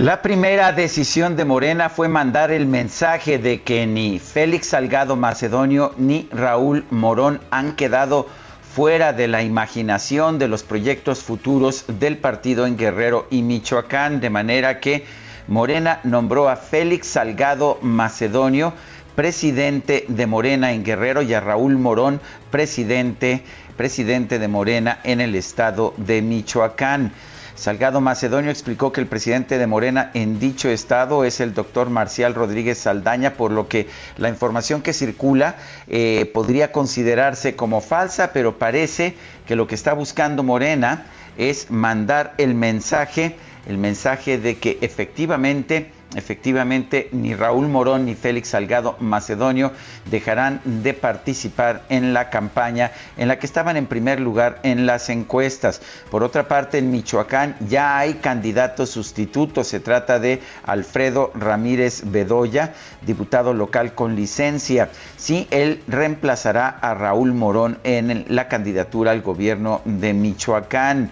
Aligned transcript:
La 0.00 0.22
primera 0.22 0.72
decisión 0.72 1.36
de 1.36 1.44
Morena 1.44 1.90
fue 1.90 2.08
mandar 2.08 2.50
el 2.52 2.64
mensaje 2.64 3.38
de 3.38 3.60
que 3.60 3.86
ni 3.86 4.18
Félix 4.18 4.68
Salgado 4.68 5.14
Macedonio 5.14 5.92
ni 5.98 6.26
Raúl 6.32 6.86
Morón 6.88 7.42
han 7.50 7.76
quedado 7.76 8.26
fuera 8.74 9.12
de 9.12 9.28
la 9.28 9.42
imaginación 9.42 10.38
de 10.38 10.48
los 10.48 10.62
proyectos 10.62 11.22
futuros 11.22 11.84
del 11.86 12.16
partido 12.16 12.66
en 12.66 12.78
Guerrero 12.78 13.26
y 13.30 13.42
Michoacán, 13.42 14.20
de 14.20 14.30
manera 14.30 14.80
que 14.80 15.04
Morena 15.48 16.00
nombró 16.04 16.48
a 16.48 16.56
Félix 16.56 17.08
Salgado 17.08 17.78
Macedonio 17.82 18.72
presidente 19.14 20.06
de 20.08 20.26
Morena 20.26 20.72
en 20.72 20.82
Guerrero 20.82 21.20
y 21.20 21.34
a 21.34 21.40
Raúl 21.40 21.76
Morón 21.76 22.22
presidente 22.50 23.44
presidente 23.76 24.38
de 24.38 24.48
Morena 24.48 25.00
en 25.04 25.20
el 25.20 25.34
estado 25.34 25.92
de 25.98 26.22
Michoacán. 26.22 27.12
Salgado 27.60 28.00
Macedonio 28.00 28.50
explicó 28.50 28.90
que 28.90 29.02
el 29.02 29.06
presidente 29.06 29.58
de 29.58 29.66
Morena 29.66 30.10
en 30.14 30.40
dicho 30.40 30.70
estado 30.70 31.26
es 31.26 31.40
el 31.40 31.52
doctor 31.52 31.90
Marcial 31.90 32.34
Rodríguez 32.34 32.78
Saldaña, 32.78 33.34
por 33.34 33.50
lo 33.50 33.68
que 33.68 33.86
la 34.16 34.30
información 34.30 34.80
que 34.80 34.94
circula 34.94 35.56
eh, 35.86 36.30
podría 36.32 36.72
considerarse 36.72 37.56
como 37.56 37.82
falsa, 37.82 38.32
pero 38.32 38.58
parece 38.58 39.14
que 39.46 39.56
lo 39.56 39.66
que 39.66 39.74
está 39.74 39.92
buscando 39.92 40.42
Morena 40.42 41.04
es 41.36 41.70
mandar 41.70 42.32
el 42.38 42.54
mensaje, 42.54 43.36
el 43.66 43.76
mensaje 43.76 44.38
de 44.38 44.56
que 44.56 44.78
efectivamente 44.80 45.92
efectivamente 46.16 47.08
ni 47.12 47.34
Raúl 47.34 47.68
Morón 47.68 48.06
ni 48.06 48.14
Félix 48.14 48.48
Salgado 48.48 48.96
Macedonio 49.00 49.72
dejarán 50.10 50.60
de 50.64 50.94
participar 50.94 51.84
en 51.88 52.12
la 52.12 52.30
campaña 52.30 52.92
en 53.16 53.28
la 53.28 53.38
que 53.38 53.46
estaban 53.46 53.76
en 53.76 53.86
primer 53.86 54.20
lugar 54.20 54.60
en 54.62 54.86
las 54.86 55.08
encuestas. 55.08 55.80
Por 56.10 56.22
otra 56.22 56.48
parte, 56.48 56.78
en 56.78 56.90
Michoacán 56.90 57.56
ya 57.68 57.98
hay 57.98 58.14
candidatos 58.14 58.90
sustitutos. 58.90 59.68
Se 59.68 59.80
trata 59.80 60.18
de 60.18 60.40
Alfredo 60.64 61.30
Ramírez 61.34 62.02
Bedoya, 62.06 62.74
diputado 63.02 63.54
local 63.54 63.94
con 63.94 64.16
licencia. 64.16 64.90
Sí, 65.16 65.46
él 65.50 65.82
reemplazará 65.86 66.68
a 66.68 66.94
Raúl 66.94 67.32
Morón 67.32 67.78
en 67.84 68.24
la 68.28 68.48
candidatura 68.48 69.12
al 69.12 69.22
gobierno 69.22 69.80
de 69.84 70.12
Michoacán. 70.12 71.10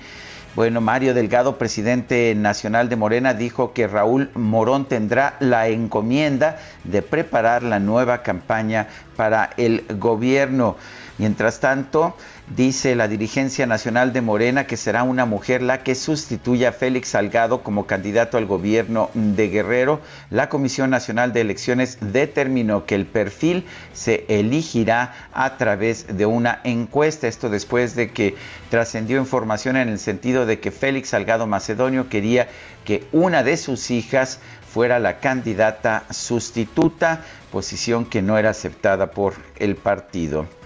Bueno, 0.58 0.80
Mario 0.80 1.14
Delgado, 1.14 1.56
presidente 1.56 2.34
nacional 2.34 2.88
de 2.88 2.96
Morena, 2.96 3.32
dijo 3.32 3.72
que 3.72 3.86
Raúl 3.86 4.28
Morón 4.34 4.86
tendrá 4.86 5.36
la 5.38 5.68
encomienda 5.68 6.58
de 6.82 7.00
preparar 7.00 7.62
la 7.62 7.78
nueva 7.78 8.24
campaña 8.24 8.88
para 9.14 9.50
el 9.56 9.84
gobierno. 9.88 10.74
Mientras 11.16 11.60
tanto, 11.60 12.16
dice 12.56 12.94
la 12.94 13.08
dirigencia 13.08 13.66
nacional 13.66 14.12
de 14.12 14.20
Morena 14.20 14.66
que 14.66 14.76
será 14.76 15.02
una 15.02 15.26
mujer 15.26 15.62
la 15.62 15.82
que 15.82 15.94
sustituya 15.94 16.70
a 16.70 16.72
Félix 16.72 17.08
Salgado 17.08 17.62
como 17.62 17.86
candidato 17.86 18.38
al 18.38 18.46
gobierno 18.46 19.10
de 19.14 19.48
Guerrero. 19.48 20.00
La 20.30 20.48
Comisión 20.48 20.90
Nacional 20.90 21.32
de 21.32 21.42
Elecciones 21.42 21.98
determinó 22.00 22.86
que 22.86 22.94
el 22.94 23.06
perfil 23.06 23.64
se 23.92 24.24
elegirá 24.28 25.14
a 25.32 25.56
través 25.56 26.16
de 26.16 26.26
una 26.26 26.60
encuesta. 26.64 27.28
Esto 27.28 27.50
después 27.50 27.94
de 27.94 28.10
que 28.10 28.36
trascendió 28.70 29.18
información 29.18 29.76
en 29.76 29.88
el 29.88 29.98
sentido 29.98 30.46
de 30.46 30.60
que 30.60 30.70
Félix 30.70 31.10
Salgado 31.10 31.46
Macedonio 31.46 32.08
quería 32.08 32.48
que 32.84 33.06
una 33.12 33.42
de 33.42 33.56
sus 33.56 33.90
hijas 33.90 34.40
fuera 34.68 34.98
la 34.98 35.18
candidata 35.18 36.04
sustituta, 36.10 37.22
posición 37.50 38.04
que 38.04 38.22
no 38.22 38.38
era 38.38 38.50
aceptada 38.50 39.10
por 39.10 39.34
el 39.56 39.76
partido. 39.76 40.57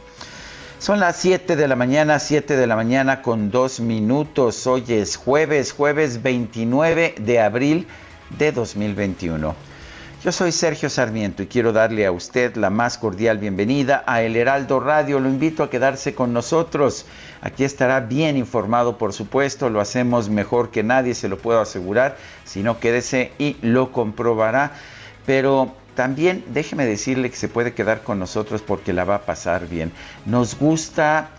Son 0.82 0.98
las 0.98 1.14
7 1.18 1.54
de 1.54 1.68
la 1.68 1.76
mañana, 1.76 2.18
7 2.18 2.56
de 2.56 2.66
la 2.66 2.74
mañana 2.74 3.22
con 3.22 3.52
dos 3.52 3.78
minutos. 3.78 4.66
Hoy 4.66 4.82
es 4.88 5.14
jueves, 5.14 5.70
jueves 5.70 6.24
29 6.24 7.14
de 7.20 7.38
abril 7.38 7.86
de 8.36 8.50
2021. 8.50 9.54
Yo 10.24 10.32
soy 10.32 10.50
Sergio 10.50 10.90
Sarmiento 10.90 11.44
y 11.44 11.46
quiero 11.46 11.72
darle 11.72 12.04
a 12.04 12.10
usted 12.10 12.56
la 12.56 12.68
más 12.68 12.98
cordial 12.98 13.38
bienvenida 13.38 14.02
a 14.08 14.22
El 14.22 14.34
Heraldo 14.34 14.80
Radio. 14.80 15.20
Lo 15.20 15.28
invito 15.28 15.62
a 15.62 15.70
quedarse 15.70 16.16
con 16.16 16.32
nosotros. 16.32 17.06
Aquí 17.42 17.62
estará 17.62 18.00
bien 18.00 18.36
informado, 18.36 18.98
por 18.98 19.12
supuesto. 19.12 19.70
Lo 19.70 19.80
hacemos 19.80 20.30
mejor 20.30 20.72
que 20.72 20.82
nadie, 20.82 21.14
se 21.14 21.28
lo 21.28 21.38
puedo 21.38 21.60
asegurar. 21.60 22.16
Si 22.44 22.64
no, 22.64 22.80
quédese 22.80 23.30
y 23.38 23.56
lo 23.62 23.92
comprobará. 23.92 24.72
Pero 25.26 25.76
también 25.94 26.44
déjeme 26.48 26.86
decirle 26.86 27.30
que 27.30 27.36
se 27.36 27.48
puede 27.48 27.74
quedar 27.74 28.02
con 28.02 28.18
nosotros 28.18 28.62
porque 28.62 28.92
la 28.92 29.04
va 29.04 29.16
a 29.16 29.26
pasar 29.26 29.68
bien. 29.68 29.92
Nos 30.26 30.58
gusta 30.58 31.30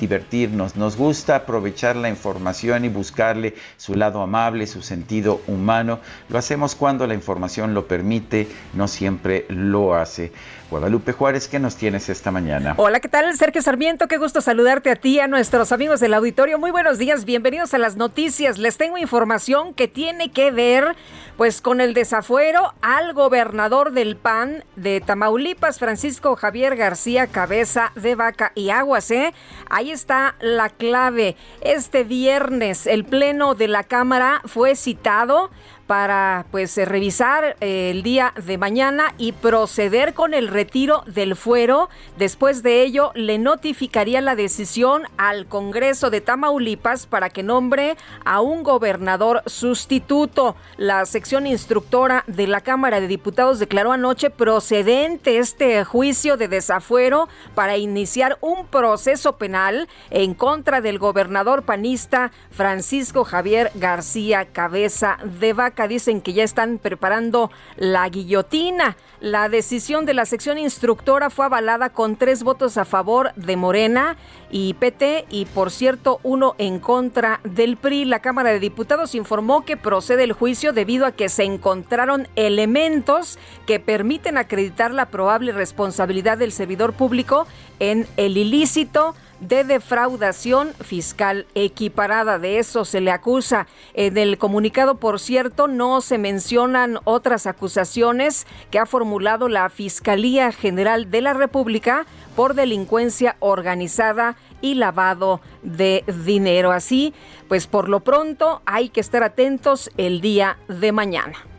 divertirnos, 0.00 0.74
nos 0.74 0.96
gusta 0.96 1.36
aprovechar 1.36 1.94
la 1.94 2.08
información 2.08 2.84
y 2.84 2.88
buscarle 2.88 3.54
su 3.76 3.94
lado 3.94 4.20
amable, 4.20 4.66
su 4.66 4.82
sentido 4.82 5.40
humano. 5.46 6.00
Lo 6.28 6.38
hacemos 6.38 6.74
cuando 6.74 7.06
la 7.06 7.14
información 7.14 7.72
lo 7.72 7.86
permite, 7.86 8.48
no 8.74 8.88
siempre 8.88 9.46
lo 9.48 9.94
hace. 9.94 10.32
Guadalupe 10.72 11.12
Juárez, 11.12 11.48
¿qué 11.48 11.58
nos 11.58 11.76
tienes 11.76 12.08
esta 12.08 12.30
mañana? 12.30 12.72
Hola, 12.78 13.00
¿qué 13.00 13.08
tal? 13.10 13.36
Sergio 13.36 13.60
Sarmiento, 13.60 14.08
qué 14.08 14.16
gusto 14.16 14.40
saludarte 14.40 14.90
a 14.90 14.96
ti, 14.96 15.20
a 15.20 15.28
nuestros 15.28 15.70
amigos 15.70 16.00
del 16.00 16.14
auditorio. 16.14 16.58
Muy 16.58 16.70
buenos 16.70 16.96
días, 16.96 17.26
bienvenidos 17.26 17.74
a 17.74 17.78
las 17.78 17.96
noticias. 17.96 18.56
Les 18.56 18.78
tengo 18.78 18.96
información 18.96 19.74
que 19.74 19.86
tiene 19.86 20.30
que 20.30 20.50
ver 20.50 20.96
pues 21.36 21.60
con 21.60 21.82
el 21.82 21.92
desafuero 21.92 22.72
al 22.80 23.12
gobernador 23.12 23.92
del 23.92 24.16
PAN 24.16 24.64
de 24.76 25.02
Tamaulipas, 25.02 25.78
Francisco 25.78 26.36
Javier 26.36 26.74
García 26.74 27.26
Cabeza 27.26 27.92
de 27.94 28.14
Vaca 28.14 28.52
y 28.54 28.70
Aguas, 28.70 29.10
¿eh? 29.10 29.34
Ahí 29.68 29.90
está 29.90 30.36
la 30.40 30.70
clave. 30.70 31.36
Este 31.60 32.02
viernes 32.02 32.86
el 32.86 33.04
pleno 33.04 33.54
de 33.54 33.68
la 33.68 33.84
Cámara 33.84 34.40
fue 34.46 34.74
citado 34.74 35.50
para 35.92 36.46
pues 36.50 36.78
eh, 36.78 36.86
revisar 36.86 37.58
eh, 37.60 37.90
el 37.90 38.02
día 38.02 38.32
de 38.42 38.56
mañana 38.56 39.12
y 39.18 39.32
proceder 39.32 40.14
con 40.14 40.32
el 40.32 40.48
retiro 40.48 41.04
del 41.04 41.36
fuero. 41.36 41.90
Después 42.16 42.62
de 42.62 42.80
ello, 42.80 43.12
le 43.14 43.36
notificaría 43.36 44.22
la 44.22 44.34
decisión 44.34 45.02
al 45.18 45.44
Congreso 45.44 46.08
de 46.08 46.22
Tamaulipas 46.22 47.04
para 47.04 47.28
que 47.28 47.42
nombre 47.42 47.98
a 48.24 48.40
un 48.40 48.62
gobernador 48.62 49.42
sustituto. 49.44 50.56
La 50.78 51.04
sección 51.04 51.46
instructora 51.46 52.24
de 52.26 52.46
la 52.46 52.62
Cámara 52.62 52.98
de 52.98 53.06
Diputados 53.06 53.58
declaró 53.58 53.92
anoche 53.92 54.30
procedente 54.30 55.36
este 55.36 55.84
juicio 55.84 56.38
de 56.38 56.48
desafuero 56.48 57.28
para 57.54 57.76
iniciar 57.76 58.38
un 58.40 58.66
proceso 58.66 59.36
penal 59.36 59.90
en 60.08 60.32
contra 60.32 60.80
del 60.80 60.98
gobernador 60.98 61.64
panista 61.64 62.32
Francisco 62.50 63.24
Javier 63.24 63.70
García 63.74 64.46
Cabeza 64.46 65.18
de 65.38 65.52
Vaca. 65.52 65.81
Dicen 65.86 66.20
que 66.20 66.32
ya 66.32 66.44
están 66.44 66.78
preparando 66.78 67.50
la 67.76 68.08
guillotina. 68.08 68.96
La 69.20 69.48
decisión 69.48 70.04
de 70.04 70.14
la 70.14 70.26
sección 70.26 70.58
instructora 70.58 71.30
fue 71.30 71.44
avalada 71.44 71.90
con 71.90 72.16
tres 72.16 72.42
votos 72.42 72.76
a 72.76 72.84
favor 72.84 73.32
de 73.36 73.56
Morena 73.56 74.16
y 74.50 74.74
PT 74.74 75.26
y 75.30 75.46
por 75.46 75.70
cierto 75.70 76.18
uno 76.22 76.54
en 76.58 76.80
contra 76.80 77.40
del 77.44 77.76
PRI. 77.76 78.04
La 78.04 78.20
Cámara 78.20 78.50
de 78.50 78.60
Diputados 78.60 79.14
informó 79.14 79.64
que 79.64 79.76
procede 79.76 80.24
el 80.24 80.32
juicio 80.32 80.72
debido 80.72 81.06
a 81.06 81.12
que 81.12 81.28
se 81.28 81.44
encontraron 81.44 82.28
elementos 82.36 83.38
que 83.66 83.80
permiten 83.80 84.38
acreditar 84.38 84.92
la 84.92 85.06
probable 85.06 85.52
responsabilidad 85.52 86.38
del 86.38 86.52
servidor 86.52 86.92
público 86.92 87.46
en 87.78 88.06
el 88.16 88.36
ilícito 88.36 89.14
de 89.42 89.64
defraudación 89.64 90.72
fiscal 90.84 91.46
equiparada. 91.54 92.38
De 92.38 92.58
eso 92.58 92.84
se 92.84 93.00
le 93.00 93.10
acusa. 93.10 93.66
En 93.94 94.16
el 94.16 94.38
comunicado, 94.38 94.96
por 94.96 95.20
cierto, 95.20 95.68
no 95.68 96.00
se 96.00 96.18
mencionan 96.18 96.98
otras 97.04 97.46
acusaciones 97.46 98.46
que 98.70 98.78
ha 98.78 98.86
formulado 98.86 99.48
la 99.48 99.68
Fiscalía 99.68 100.52
General 100.52 101.10
de 101.10 101.20
la 101.20 101.34
República 101.34 102.06
por 102.36 102.54
delincuencia 102.54 103.36
organizada 103.40 104.36
y 104.60 104.74
lavado 104.74 105.40
de 105.62 106.04
dinero. 106.24 106.70
Así, 106.70 107.12
pues 107.48 107.66
por 107.66 107.88
lo 107.88 108.00
pronto 108.00 108.62
hay 108.64 108.88
que 108.88 109.00
estar 109.00 109.22
atentos 109.22 109.90
el 109.96 110.20
día 110.20 110.56
de 110.68 110.92
mañana. 110.92 111.51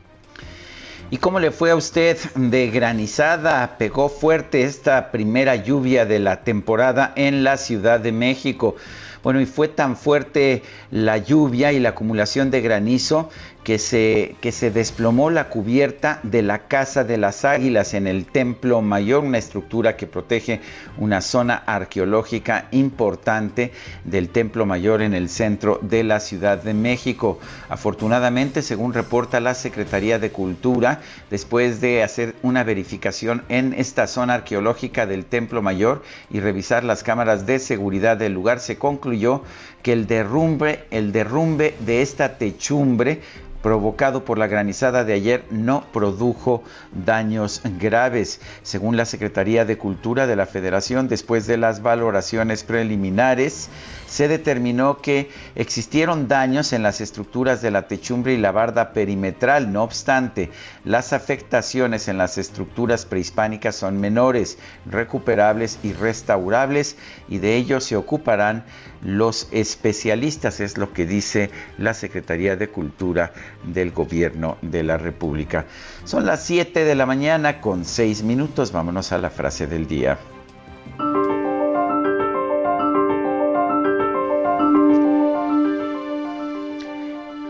¿Y 1.14 1.18
cómo 1.18 1.40
le 1.40 1.52
fue 1.52 1.70
a 1.70 1.76
usted 1.76 2.18
de 2.34 2.72
granizada? 2.72 3.78
Pegó 3.78 4.10
fuerte 4.10 4.64
esta 4.64 5.12
primera 5.12 5.56
lluvia 5.56 6.08
de 6.08 6.18
la 6.18 6.44
temporada 6.44 7.14
en 7.16 7.44
la 7.44 7.58
Ciudad 7.58 8.00
de 8.00 8.12
México. 8.12 8.78
Bueno, 9.22 9.40
y 9.40 9.46
fue 9.46 9.68
tan 9.68 9.96
fuerte 9.96 10.64
la 10.90 11.20
lluvia 11.20 11.72
y 11.72 11.80
la 11.80 11.90
acumulación 11.90 12.50
de 12.50 12.62
granizo 12.62 13.30
que 13.64 13.80
se, 13.80 14.36
que 14.42 14.52
se 14.52 14.72
desplomó 14.72 15.30
la 15.30 15.50
cubierta 15.50 16.20
de 16.24 16.42
la 16.42 16.68
Casa 16.68 17.04
de 17.04 17.18
las 17.18 17.46
Águilas 17.46 17.94
en 17.94 18.08
el 18.08 18.26
Templo 18.26 18.82
Mayor, 18.82 19.24
una 19.24 19.38
estructura 19.38 19.96
que 19.96 20.08
protege 20.08 20.60
una 20.98 21.22
zona 21.22 21.64
arqueológica 21.66 22.68
importante 22.72 23.72
del 24.04 24.30
Templo 24.30 24.66
Mayor 24.66 25.02
en 25.02 25.14
el 25.14 25.30
centro 25.30 25.80
de 25.82 26.04
la 26.04 26.20
Ciudad 26.20 26.62
de 26.62 26.74
México. 26.74 27.40
Afortunadamente, 27.70 28.62
según 28.62 28.94
reporta 28.94 29.40
la 29.40 29.54
Secretaría 29.54 30.20
de 30.20 30.32
Cultura, 30.32 31.02
después 31.30 31.80
de 31.80 32.04
hacer 32.04 32.36
una 32.42 32.64
verificación 32.64 33.44
en 33.50 33.74
esta 33.74 34.08
zona 34.08 34.36
arqueológica 34.36 35.06
del 35.06 35.26
Templo 35.26 35.62
Mayor 35.62 36.04
y 36.30 36.40
revisar 36.40 36.84
las 36.84 37.04
cámaras 37.04 37.46
de 37.46 37.60
seguridad 37.60 38.18
del 38.18 38.34
lugar, 38.34 38.60
se 38.60 38.78
concluyó 38.78 39.44
que 39.84 39.94
el 39.94 40.08
derrumbe, 40.08 40.86
el 40.90 41.12
derrumbe 41.12 41.76
de 41.82 42.02
esta 42.02 42.38
techumbre 42.38 43.22
provocado 43.64 44.26
por 44.26 44.38
la 44.38 44.48
granizada 44.48 45.06
de 45.06 45.14
ayer 45.14 45.46
no 45.50 45.86
produjo 45.94 46.64
daños 47.06 47.62
graves. 47.80 48.42
Según 48.62 48.98
la 48.98 49.06
Secretaría 49.06 49.64
de 49.64 49.78
Cultura 49.78 50.28
de 50.28 50.36
la 50.36 50.46
Federación, 50.46 51.08
después 51.08 51.48
de 51.48 51.58
las 51.58 51.82
valoraciones 51.82 52.66
preliminares, 52.66 53.70
se 54.06 54.28
determinó 54.28 54.98
que 54.98 55.32
existieron 55.56 56.28
daños 56.28 56.74
en 56.74 56.84
las 56.84 57.00
estructuras 57.00 57.62
de 57.62 57.72
la 57.72 57.88
techumbre 57.88 58.34
y 58.34 58.38
la 58.38 58.52
barda 58.52 58.92
perimetral. 58.92 59.72
No 59.72 59.84
obstante, 59.84 60.52
las 60.84 61.14
afectaciones 61.14 62.10
en 62.10 62.18
las 62.18 62.38
estructuras 62.38 63.06
prehispánicas 63.06 63.78
son 63.78 64.00
menores, 64.00 64.58
recuperables 64.86 65.80
y 65.84 65.94
restaurables 65.94 66.98
y 67.30 67.38
de 67.38 67.56
ello 67.56 67.80
se 67.80 67.96
ocuparán 67.96 68.66
los 69.04 69.48
especialistas, 69.52 70.60
es 70.60 70.78
lo 70.78 70.94
que 70.94 71.06
dice 71.06 71.52
la 71.78 71.94
Secretaría 71.94 72.56
de 72.56 72.70
Cultura 72.70 73.34
del 73.64 73.92
Gobierno 73.92 74.58
de 74.62 74.84
la 74.84 74.98
República. 74.98 75.66
Son 76.06 76.26
las 76.26 76.44
7 76.46 76.86
de 76.86 76.96
la 76.96 77.06
mañana 77.06 77.62
con 77.62 77.86
6 77.86 78.24
minutos, 78.24 78.72
vámonos 78.72 79.12
a 79.12 79.18
la 79.18 79.30
frase 79.30 79.68
del 79.68 79.88
día. 79.88 80.18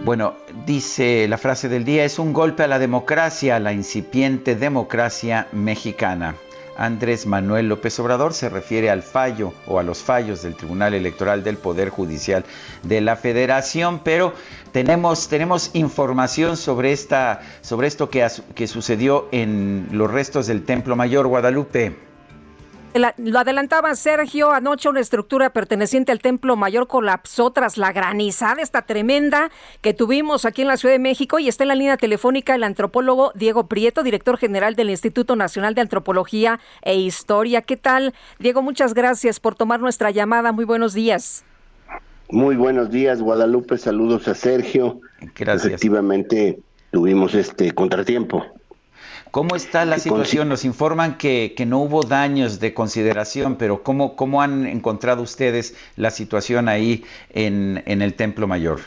Bueno, 0.03 0.35
dice 0.65 1.29
la 1.29 1.37
frase 1.37 1.69
del 1.69 1.85
día, 1.85 2.03
es 2.03 2.19
un 2.19 2.33
golpe 2.33 2.63
a 2.63 2.67
la 2.67 2.77
democracia, 2.77 3.55
a 3.55 3.59
la 3.61 3.71
incipiente 3.71 4.53
democracia 4.53 5.47
mexicana. 5.53 6.35
Andrés 6.77 7.25
Manuel 7.25 7.69
López 7.69 7.99
Obrador 7.99 8.33
se 8.33 8.49
refiere 8.49 8.89
al 8.89 9.03
fallo 9.03 9.53
o 9.67 9.79
a 9.79 9.83
los 9.83 9.99
fallos 9.99 10.41
del 10.41 10.55
Tribunal 10.55 10.93
Electoral 10.93 11.43
del 11.43 11.57
Poder 11.57 11.89
Judicial 11.89 12.45
de 12.83 13.01
la 13.01 13.15
Federación, 13.15 14.01
pero 14.03 14.33
tenemos, 14.71 15.27
tenemos 15.27 15.71
información 15.73 16.57
sobre, 16.57 16.91
esta, 16.91 17.41
sobre 17.61 17.87
esto 17.87 18.09
que, 18.09 18.27
que 18.55 18.67
sucedió 18.67 19.27
en 19.31 19.87
los 19.91 20.09
restos 20.11 20.47
del 20.47 20.63
Templo 20.63 20.95
Mayor 20.95 21.27
Guadalupe 21.27 22.12
lo 23.17 23.39
adelantaba 23.39 23.95
Sergio, 23.95 24.51
anoche 24.51 24.89
una 24.89 24.99
estructura 24.99 25.49
perteneciente 25.51 26.11
al 26.11 26.19
Templo 26.19 26.55
Mayor 26.55 26.87
colapsó 26.87 27.51
tras 27.51 27.77
la 27.77 27.91
granizada, 27.91 28.61
esta 28.61 28.83
tremenda 28.83 29.49
que 29.81 29.93
tuvimos 29.93 30.45
aquí 30.45 30.61
en 30.61 30.67
la 30.67 30.77
Ciudad 30.77 30.93
de 30.93 30.99
México 30.99 31.39
y 31.39 31.47
está 31.47 31.63
en 31.63 31.69
la 31.69 31.75
línea 31.75 31.97
telefónica 31.97 32.55
el 32.55 32.63
antropólogo 32.63 33.31
Diego 33.35 33.67
Prieto, 33.67 34.03
director 34.03 34.37
general 34.37 34.75
del 34.75 34.89
Instituto 34.89 35.35
Nacional 35.35 35.75
de 35.75 35.81
Antropología 35.81 36.59
e 36.81 36.95
Historia. 36.95 37.61
¿Qué 37.61 37.77
tal? 37.77 38.13
Diego, 38.39 38.61
muchas 38.61 38.93
gracias 38.93 39.39
por 39.39 39.55
tomar 39.55 39.79
nuestra 39.79 40.11
llamada. 40.11 40.51
Muy 40.51 40.65
buenos 40.65 40.93
días. 40.93 41.43
Muy 42.29 42.55
buenos 42.55 42.89
días, 42.89 43.21
Guadalupe. 43.21 43.77
Saludos 43.77 44.27
a 44.27 44.35
Sergio. 44.35 44.99
Gracias. 45.35 45.65
Efectivamente, 45.65 46.59
tuvimos 46.91 47.35
este 47.35 47.71
contratiempo. 47.71 48.43
¿Cómo 49.33 49.55
está 49.55 49.83
la 49.83 49.97
situación? 49.97 50.47
Nos 50.47 50.63
informan 50.63 51.17
que, 51.17 51.55
no 51.65 51.79
hubo 51.79 52.03
daños 52.03 52.59
de 52.59 52.75
consideración, 52.75 53.55
pero 53.55 53.81
¿cómo, 53.81 54.15
cómo 54.15 54.43
han 54.43 54.67
encontrado 54.67 55.23
ustedes 55.23 55.75
la 55.95 56.11
situación 56.11 56.69
ahí 56.69 57.03
en, 57.31 57.81
el 57.87 58.13
Templo 58.13 58.47
Mayor? 58.47 58.81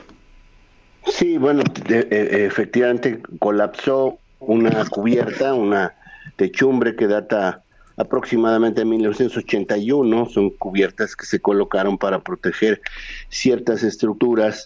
Sí, 1.05 1.37
bueno, 1.37 1.65
e, 1.89 2.47
efectivamente 2.47 3.21
colapsó 3.41 4.19
una 4.39 4.85
cubierta, 4.85 5.53
una 5.53 5.95
techumbre 6.37 6.95
que 6.95 7.09
data 7.09 7.65
aproximadamente 7.97 8.83
de 8.83 8.85
1981. 8.85 10.27
Son 10.27 10.51
cubiertas 10.51 11.17
que 11.17 11.27
se 11.27 11.41
colocaron 11.41 11.99
para 11.99 12.21
proteger 12.21 12.81
ciertas 13.31 13.83
estructuras 13.83 14.65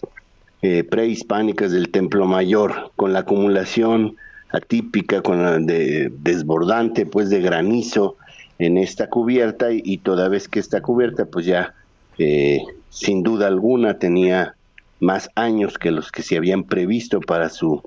eh, 0.61 0.83
prehispánicas 0.83 1.71
del 1.71 1.89
Templo 1.89 2.27
Mayor, 2.27 2.91
con 2.95 3.13
la 3.13 3.21
acumulación 3.21 4.15
atípica, 4.51 5.21
con 5.21 5.65
de 5.65 6.11
desbordante, 6.19 7.05
pues 7.05 7.29
de 7.29 7.41
granizo 7.41 8.17
en 8.59 8.77
esta 8.77 9.09
cubierta 9.09 9.69
y, 9.71 9.97
toda 9.97 10.29
vez 10.29 10.47
que 10.47 10.59
esta 10.59 10.81
cubierta, 10.81 11.25
pues 11.25 11.45
ya 11.45 11.73
eh, 12.17 12.59
sin 12.89 13.23
duda 13.23 13.47
alguna 13.47 13.97
tenía 13.97 14.55
más 14.99 15.29
años 15.35 15.77
que 15.79 15.89
los 15.89 16.11
que 16.11 16.21
se 16.21 16.37
habían 16.37 16.65
previsto 16.65 17.21
para 17.21 17.49
su 17.49 17.81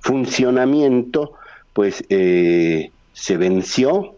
funcionamiento, 0.00 1.34
pues 1.72 2.04
eh, 2.08 2.90
se 3.12 3.36
venció. 3.36 4.16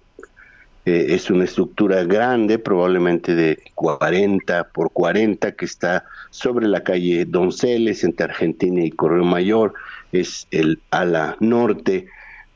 Eh, 0.87 1.09
es 1.11 1.31
una 1.31 1.45
estructura 1.45 2.05
grande, 2.05 2.59
probablemente 2.59 3.35
de 3.35 3.59
40 3.75 4.69
por 4.69 4.91
40, 4.91 5.53
que 5.53 5.67
está 5.67 6.07
sobre 6.31 6.67
la 6.67 6.83
calle 6.83 7.27
Donceles, 7.27 8.05
entre 8.05 8.25
Argentina 8.25 8.83
y 8.83 8.91
Correo 8.91 9.25
Mayor 9.25 9.75
es 10.13 10.47
el 10.51 10.81
ala 10.91 11.37
norte 11.41 12.07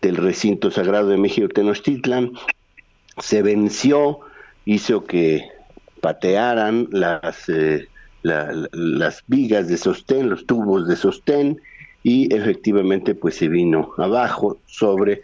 del 0.00 0.16
recinto 0.16 0.70
sagrado 0.70 1.08
de 1.08 1.16
México 1.16 1.48
Tenochtitlan, 1.48 2.32
se 3.18 3.42
venció, 3.42 4.20
hizo 4.64 5.04
que 5.04 5.48
patearan 6.00 6.88
las, 6.90 7.48
eh, 7.48 7.88
las 8.22 9.22
vigas 9.26 9.68
de 9.68 9.76
sostén, 9.76 10.30
los 10.30 10.46
tubos 10.46 10.88
de 10.88 10.96
sostén, 10.96 11.60
y 12.02 12.34
efectivamente 12.34 13.14
pues 13.14 13.36
se 13.36 13.48
vino 13.48 13.92
abajo 13.96 14.58
sobre 14.66 15.22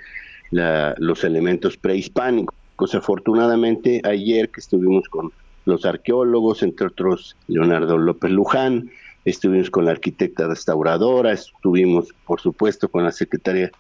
los 0.51 1.25
elementos 1.25 1.77
prehispánicos. 1.77 2.55
Afortunadamente 2.95 4.01
ayer 4.05 4.51
que 4.51 4.61
estuvimos 4.61 5.09
con 5.09 5.33
los 5.65 5.85
arqueólogos, 5.85 6.63
entre 6.63 6.87
otros 6.87 7.37
Leonardo 7.49 7.99
López 7.99 8.31
Luján, 8.31 8.91
estuvimos 9.25 9.71
con 9.71 9.85
la 9.85 9.93
arquitecta 9.93 10.47
restauradora, 10.47 11.33
estuvimos 11.33 12.15
por 12.27 12.41
supuesto 12.41 12.89
con 12.89 13.05
la 13.05 13.13
secretaria 13.13 13.71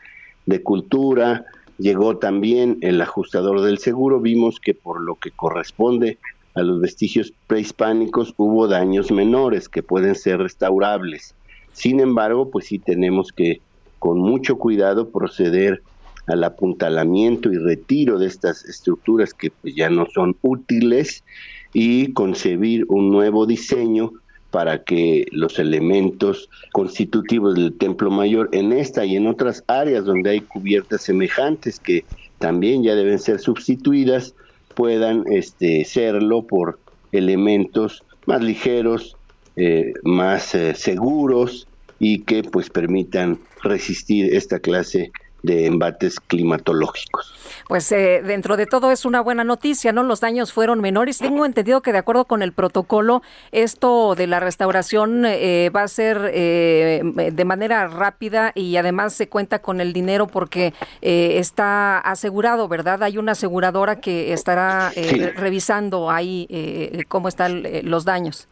de 0.46 0.62
Cultura, 0.62 1.44
llegó 1.78 2.18
también 2.18 2.78
el 2.80 3.00
ajustador 3.00 3.60
del 3.62 3.78
seguro, 3.78 4.20
vimos 4.20 4.60
que 4.60 4.74
por 4.74 5.00
lo 5.00 5.16
que 5.16 5.30
corresponde 5.30 6.18
a 6.54 6.62
los 6.62 6.80
vestigios 6.80 7.32
prehispánicos 7.46 8.34
hubo 8.36 8.66
daños 8.66 9.10
menores 9.10 9.68
que 9.68 9.82
pueden 9.82 10.14
ser 10.14 10.38
restaurables. 10.38 11.34
Sin 11.72 12.00
embargo, 12.00 12.50
pues 12.50 12.66
sí 12.66 12.78
tenemos 12.78 13.32
que 13.32 13.60
con 13.98 14.18
mucho 14.18 14.58
cuidado 14.58 15.10
proceder 15.10 15.82
al 16.26 16.44
apuntalamiento 16.44 17.50
y 17.52 17.58
retiro 17.58 18.18
de 18.18 18.26
estas 18.26 18.64
estructuras 18.64 19.32
que 19.32 19.50
pues 19.50 19.74
ya 19.74 19.88
no 19.88 20.06
son 20.12 20.36
útiles 20.42 21.24
y 21.72 22.12
concebir 22.12 22.84
un 22.88 23.10
nuevo 23.10 23.46
diseño 23.46 24.12
para 24.50 24.82
que 24.82 25.26
los 25.30 25.58
elementos 25.58 26.48
constitutivos 26.72 27.54
del 27.54 27.76
templo 27.76 28.10
mayor 28.10 28.48
en 28.52 28.72
esta 28.72 29.04
y 29.04 29.16
en 29.16 29.26
otras 29.26 29.62
áreas 29.66 30.04
donde 30.04 30.30
hay 30.30 30.40
cubiertas 30.40 31.02
semejantes 31.02 31.78
que 31.78 32.04
también 32.38 32.82
ya 32.82 32.94
deben 32.94 33.18
ser 33.18 33.40
sustituidas 33.40 34.34
puedan 34.74 35.24
este, 35.32 35.84
serlo 35.84 36.42
por 36.42 36.78
elementos 37.10 38.04
más 38.26 38.42
ligeros, 38.42 39.16
eh, 39.56 39.92
más 40.04 40.54
eh, 40.54 40.74
seguros 40.74 41.66
y 41.98 42.20
que 42.20 42.44
pues 42.44 42.70
permitan 42.70 43.40
resistir 43.62 44.32
esta 44.34 44.60
clase 44.60 44.98
de 44.98 45.27
embates 45.46 46.20
climatológicos. 46.20 47.34
Pues 47.68 47.90
eh, 47.92 48.22
dentro 48.24 48.56
de 48.56 48.66
todo 48.66 48.90
es 48.90 49.04
una 49.04 49.20
buena 49.20 49.44
noticia, 49.44 49.92
¿no? 49.92 50.02
Los 50.02 50.20
daños 50.20 50.52
fueron 50.52 50.80
menores. 50.80 51.18
Tengo 51.18 51.44
entendido 51.44 51.82
que 51.82 51.92
de 51.92 51.98
acuerdo 51.98 52.24
con 52.24 52.42
el 52.42 52.52
protocolo, 52.52 53.22
esto 53.52 54.14
de 54.14 54.26
la 54.26 54.40
restauración 54.40 55.24
eh, 55.26 55.70
va 55.74 55.82
a 55.82 55.88
ser 55.88 56.30
eh, 56.32 57.02
de 57.32 57.44
manera 57.44 57.86
rápida 57.88 58.52
y 58.54 58.76
además 58.76 59.12
se 59.12 59.28
cuenta 59.28 59.60
con 59.60 59.80
el 59.80 59.92
dinero 59.92 60.26
porque 60.26 60.72
está 61.00 61.98
asegurado, 61.98 62.68
¿verdad? 62.68 63.02
Hay 63.02 63.18
una 63.18 63.32
aseguradora 63.32 64.00
que 64.00 64.32
estará 64.32 64.92
revisando 65.36 66.10
ahí 66.10 67.04
cómo 67.08 67.28
están 67.28 67.62
los 67.82 68.04
daños. 68.04 68.48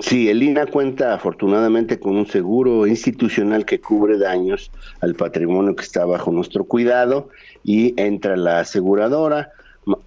Sí, 0.00 0.28
el 0.28 0.42
INA 0.42 0.66
cuenta 0.66 1.14
afortunadamente 1.14 1.98
con 1.98 2.16
un 2.16 2.26
seguro 2.26 2.86
institucional 2.86 3.64
que 3.64 3.80
cubre 3.80 4.18
daños 4.18 4.70
al 5.00 5.14
patrimonio 5.14 5.74
que 5.74 5.82
está 5.82 6.04
bajo 6.04 6.30
nuestro 6.30 6.64
cuidado 6.64 7.30
y 7.64 7.94
entra 8.00 8.36
la 8.36 8.60
aseguradora. 8.60 9.50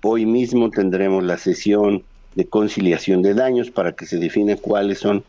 Hoy 0.04 0.26
mismo 0.26 0.70
tendremos 0.70 1.24
la 1.24 1.38
sesión 1.38 2.04
de 2.36 2.46
conciliación 2.46 3.22
de 3.22 3.34
daños 3.34 3.72
para 3.72 3.94
que 3.94 4.06
se 4.06 4.18
define 4.18 4.56
cuáles 4.56 5.00
son 5.00 5.24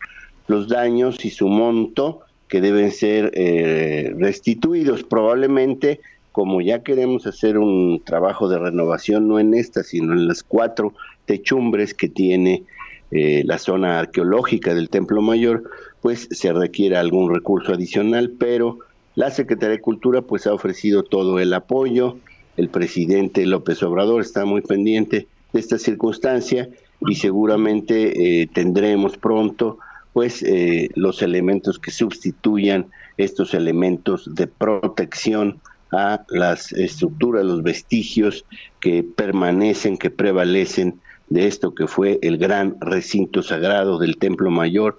los 0.47 0.69
daños 0.69 1.25
y 1.25 1.31
su 1.31 1.49
monto 1.49 2.21
que 2.47 2.61
deben 2.61 2.93
ser 2.93 3.33
eh, 3.35 4.15
restituidos. 4.19 5.03
Probablemente, 5.03 6.01
como 6.31 6.61
ya 6.61 6.83
queremos 6.83 7.27
hacer 7.27 7.59
un 7.59 8.03
trabajo 8.05 8.49
de 8.49 8.59
renovación, 8.59 9.27
no 9.27 9.41
en 9.41 9.55
esta, 9.55 9.83
sino 9.83 10.13
en 10.13 10.29
las 10.29 10.43
cuatro 10.43 10.93
techumbres 11.25 11.95
que 11.95 12.09
tiene 12.09 12.65
eh, 13.13 13.43
la 13.45 13.59
zona 13.59 13.99
arqueológica 13.99 14.75
del 14.75 14.89
Templo 14.89 15.21
Mayor, 15.21 15.65
pues 16.01 16.29
se 16.31 16.53
requiere 16.53 16.97
algún 16.97 17.33
recurso 17.33 17.73
adicional, 17.73 18.33
pero 18.39 18.79
la 19.15 19.31
Secretaría 19.31 19.77
de 19.77 19.83
Cultura 19.83 20.23
pues 20.23 20.47
ha 20.47 20.55
ofrecido 20.55 21.03
todo 21.03 21.39
el 21.39 21.53
apoyo, 21.53 22.17
el 22.57 22.71
presidente 22.71 23.45
López 23.45 23.83
Obrador 23.83 24.23
está 24.23 24.47
muy 24.47 24.63
pendiente 24.63 25.29
de 25.53 25.61
esta 25.61 25.79
circunstancia 25.79 26.71
y 27.01 27.15
seguramente 27.17 28.41
eh, 28.43 28.47
tendremos 28.47 29.19
pronto 29.19 29.79
pues 30.13 30.43
eh, 30.43 30.89
los 30.95 31.23
elementos 31.23 31.79
que 31.79 31.91
sustituyan 31.91 32.87
estos 33.17 33.55
elementos 33.55 34.35
de 34.35 34.47
protección 34.47 35.61
a 35.91 36.25
las 36.31 36.73
estructuras, 36.73 37.45
los 37.45 37.63
vestigios 37.63 38.47
que 38.81 39.03
permanecen, 39.03 39.99
que 39.99 40.11
prevalecen 40.11 41.01
de 41.33 41.47
esto 41.47 41.75
que 41.75 41.87
fue 41.87 42.19
el 42.23 42.37
gran 42.37 42.77
recinto 42.81 43.43
sagrado 43.43 43.99
del 43.99 44.19
Templo 44.19 44.51
Mayor 44.51 44.99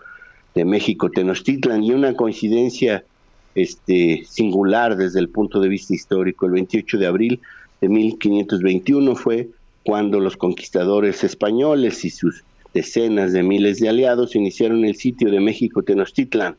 de 0.55 0.65
México 0.65 1.11
Tenochtitlan. 1.11 1.83
Y 1.83 1.91
una 1.91 2.15
coincidencia 2.15 3.03
este 3.55 4.23
singular 4.27 4.95
desde 4.97 5.19
el 5.19 5.29
punto 5.29 5.59
de 5.59 5.69
vista 5.69 5.93
histórico 5.93 6.47
el 6.47 6.53
28 6.53 6.97
de 6.97 7.05
abril 7.05 7.39
de 7.81 7.89
1521 7.89 9.15
fue 9.15 9.49
cuando 9.83 10.19
los 10.19 10.35
conquistadores 10.35 11.23
españoles 11.23 12.03
y 12.03 12.09
sus 12.09 12.43
decenas 12.73 13.31
de 13.31 13.43
miles 13.43 13.79
de 13.79 13.89
aliados 13.89 14.35
iniciaron 14.35 14.85
el 14.85 14.95
sitio 14.95 15.29
de 15.29 15.39
México 15.39 15.83
Tenochtitlan. 15.83 16.55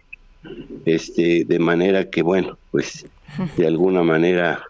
Este 0.84 1.44
de 1.44 1.58
manera 1.58 2.10
que 2.10 2.22
bueno 2.22 2.58
pues 2.70 3.06
de 3.56 3.66
alguna 3.66 4.04
manera 4.04 4.62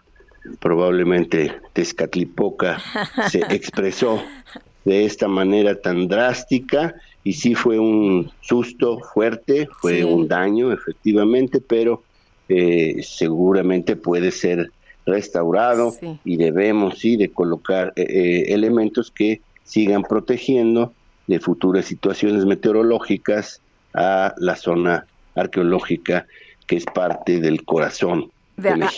probablemente 0.59 1.51
Tezcatlipoca 1.73 2.81
se 3.29 3.39
expresó 3.49 4.23
de 4.85 5.05
esta 5.05 5.27
manera 5.27 5.81
tan 5.81 6.07
drástica 6.07 6.95
y 7.23 7.33
sí 7.33 7.55
fue 7.55 7.79
un 7.79 8.31
susto 8.41 8.99
fuerte, 8.99 9.67
fue 9.81 10.05
un 10.05 10.27
daño 10.27 10.71
efectivamente, 10.71 11.59
pero 11.59 12.03
eh, 12.47 13.01
seguramente 13.03 13.95
puede 13.95 14.31
ser 14.31 14.71
restaurado 15.05 15.93
y 16.23 16.37
debemos 16.37 16.99
sí 16.99 17.17
de 17.17 17.29
colocar 17.29 17.93
eh, 17.95 18.05
eh, 18.07 18.53
elementos 18.53 19.11
que 19.11 19.41
sigan 19.63 20.03
protegiendo 20.03 20.93
de 21.27 21.39
futuras 21.39 21.85
situaciones 21.85 22.45
meteorológicas 22.45 23.61
a 23.95 24.35
la 24.37 24.55
zona 24.55 25.07
arqueológica 25.33 26.27
que 26.67 26.77
es 26.77 26.85
parte 26.85 27.39
del 27.39 27.65
corazón 27.65 28.31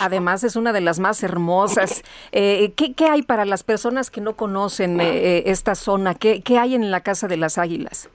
además 0.00 0.44
es 0.44 0.56
una 0.56 0.72
de 0.72 0.80
las 0.80 0.98
más 0.98 1.22
hermosas. 1.22 2.02
Eh, 2.30 2.72
¿qué, 2.76 2.94
hay 3.06 3.22
para 3.22 3.44
las 3.44 3.62
personas 3.62 4.10
que 4.10 4.20
no 4.20 4.36
conocen 4.36 5.00
eh, 5.00 5.38
eh, 5.38 5.42
esta 5.46 5.74
zona? 5.74 6.14
¿Qué, 6.14 6.42
hay 6.58 6.74
en 6.74 6.90
la 6.90 7.00
Casa 7.00 7.26
de 7.26 7.36
las 7.36 7.58
Águilas? 7.58 8.08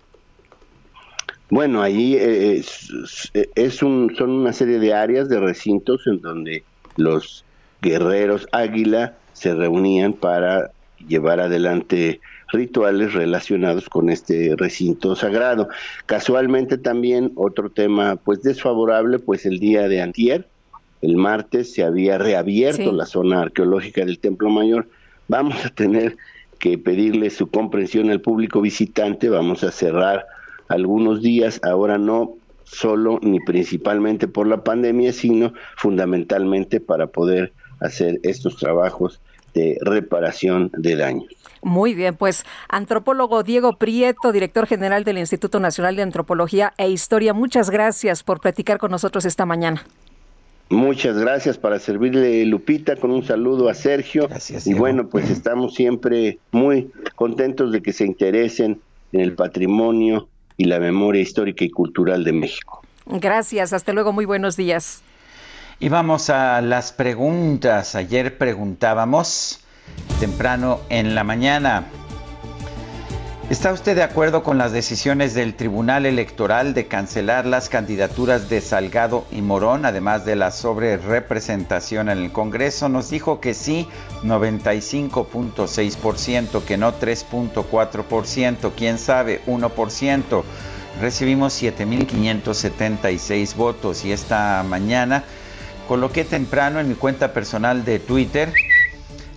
Bueno, 1.50 1.82
ahí 1.82 2.16
es, 2.16 3.84
un, 3.84 4.14
son 4.16 4.30
una 4.30 4.54
serie 4.54 4.80
de 4.80 4.94
áreas, 4.94 5.30
de 5.30 5.40
recintos 5.40 6.06
en 6.06 6.22
donde 6.22 6.64
los 6.96 7.44
guerreros 7.82 8.48
águila 8.52 9.16
se 9.34 9.54
reunían 9.54 10.14
para 10.14 10.72
llevar 11.08 11.40
adelante 11.40 12.22
rituales 12.54 13.14
relacionados 13.14 13.90
con 13.90 14.10
este 14.10 14.56
recinto 14.58 15.16
sagrado. 15.16 15.68
Casualmente 16.06 16.78
también 16.78 17.32
otro 17.36 17.70
tema 17.70 18.16
pues 18.16 18.42
desfavorable, 18.44 19.20
pues 19.20 19.46
el 19.46 19.60
día 19.60 19.88
de 19.88 20.02
antier, 20.02 20.48
el 21.04 21.18
martes 21.18 21.74
se 21.74 21.84
había 21.84 22.18
reabierto 22.18 22.94
la 22.94 23.06
zona 23.06 23.42
arqueológica 23.42 24.06
del 24.06 24.20
Templo 24.20 24.50
Mayor. 24.50 24.88
Vamos 25.28 25.66
a 25.66 25.70
tener 25.70 26.16
que 26.60 26.78
pedirle 26.78 27.30
su 27.30 27.48
comprensión 27.48 28.10
al 28.10 28.22
público 28.22 28.62
visitante, 28.62 29.28
vamos 29.28 29.66
a 29.66 29.72
cerrar 29.72 30.26
algunos 30.70 31.22
días, 31.22 31.60
ahora 31.62 31.98
no 31.98 32.36
solo 32.64 33.20
ni 33.22 33.42
principalmente 33.42 34.30
por 34.30 34.48
la 34.48 34.64
pandemia, 34.64 35.12
sino 35.12 35.54
fundamentalmente 35.76 36.80
para 36.80 37.08
poder 37.08 37.52
hacer 37.82 38.22
estos 38.24 38.56
trabajos 38.56 39.20
de 39.54 39.78
reparación 39.82 40.72
de 40.78 40.96
daños. 40.96 41.28
Muy 41.62 41.96
bien, 41.96 42.16
pues 42.16 42.46
antropólogo 42.70 43.44
Diego 43.44 43.74
Prieto, 43.74 44.32
director 44.32 44.68
general 44.68 45.04
del 45.04 45.18
Instituto 45.18 45.60
Nacional 45.60 45.98
de 45.98 46.04
Antropología 46.04 46.74
e 46.78 46.90
Historia, 46.90 47.34
muchas 47.34 47.70
gracias 47.70 48.24
por 48.24 48.40
platicar 48.40 48.78
con 48.78 48.92
nosotros 48.92 49.26
esta 49.26 49.46
mañana. 49.46 49.84
Muchas 50.70 51.18
gracias 51.18 51.58
para 51.58 51.80
servirle 51.80 52.46
Lupita 52.46 52.96
con 52.96 53.12
un 53.12 53.24
saludo 53.24 53.70
a 53.70 53.74
Sergio. 53.74 54.28
y 54.66 54.74
bueno, 54.74 55.08
pues 55.08 55.30
estamos 55.30 55.76
siempre 55.76 56.40
muy 56.52 56.92
contentos 57.16 57.72
de 57.72 57.82
que 57.82 57.94
se 57.94 58.06
interesen 58.06 58.82
en 59.12 59.22
el 59.22 59.34
patrimonio 59.34 60.28
y 60.58 60.66
la 60.66 60.80
memoria 60.80 61.22
histórica 61.22 61.64
y 61.64 61.70
cultural 61.70 62.24
de 62.24 62.34
México. 62.34 62.82
Gracias, 63.06 63.74
hasta 63.74 63.94
luego, 63.94 64.14
muy 64.14 64.26
buenos 64.26 64.56
días. 64.56 65.02
Y 65.80 65.90
vamos 65.90 66.30
a 66.30 66.62
las 66.62 66.94
preguntas. 66.94 67.96
Ayer 67.96 68.38
preguntábamos 68.38 69.60
temprano 70.20 70.80
en 70.90 71.14
la 71.14 71.24
mañana. 71.24 71.86
¿Está 73.54 73.72
usted 73.72 73.96
de 73.96 74.02
acuerdo 74.02 74.42
con 74.42 74.58
las 74.58 74.72
decisiones 74.72 75.36
del 75.36 75.54
Tribunal 75.54 76.08
Electoral 76.08 76.74
de 76.74 76.88
cancelar 76.88 77.46
las 77.46 77.70
candidaturas 77.70 78.50
de 78.50 78.62
Salgado 78.62 79.28
y 79.32 79.44
Morón, 79.44 79.86
además 79.86 80.26
de 80.26 80.36
la 80.36 80.50
sobrerepresentación 80.50 82.10
en 82.10 82.18
el 82.18 82.32
Congreso? 82.32 82.90
Nos 82.90 83.12
dijo 83.12 83.40
que 83.40 83.54
sí, 83.54 83.88
95.6%, 84.24 86.64
que 86.64 86.78
no 86.78 87.00
3.4%, 87.00 88.72
quién 88.76 88.98
sabe, 88.98 89.42
1%. 89.46 90.44
Recibimos 91.00 91.62
7.576 91.62 93.56
votos 93.56 94.04
y 94.04 94.14
esta 94.14 94.66
mañana 94.68 95.26
coloqué 95.88 96.26
temprano 96.26 96.80
en 96.80 96.90
mi 96.90 96.96
cuenta 96.96 97.34
personal 97.34 97.86
de 97.86 98.00
Twitter 98.00 98.52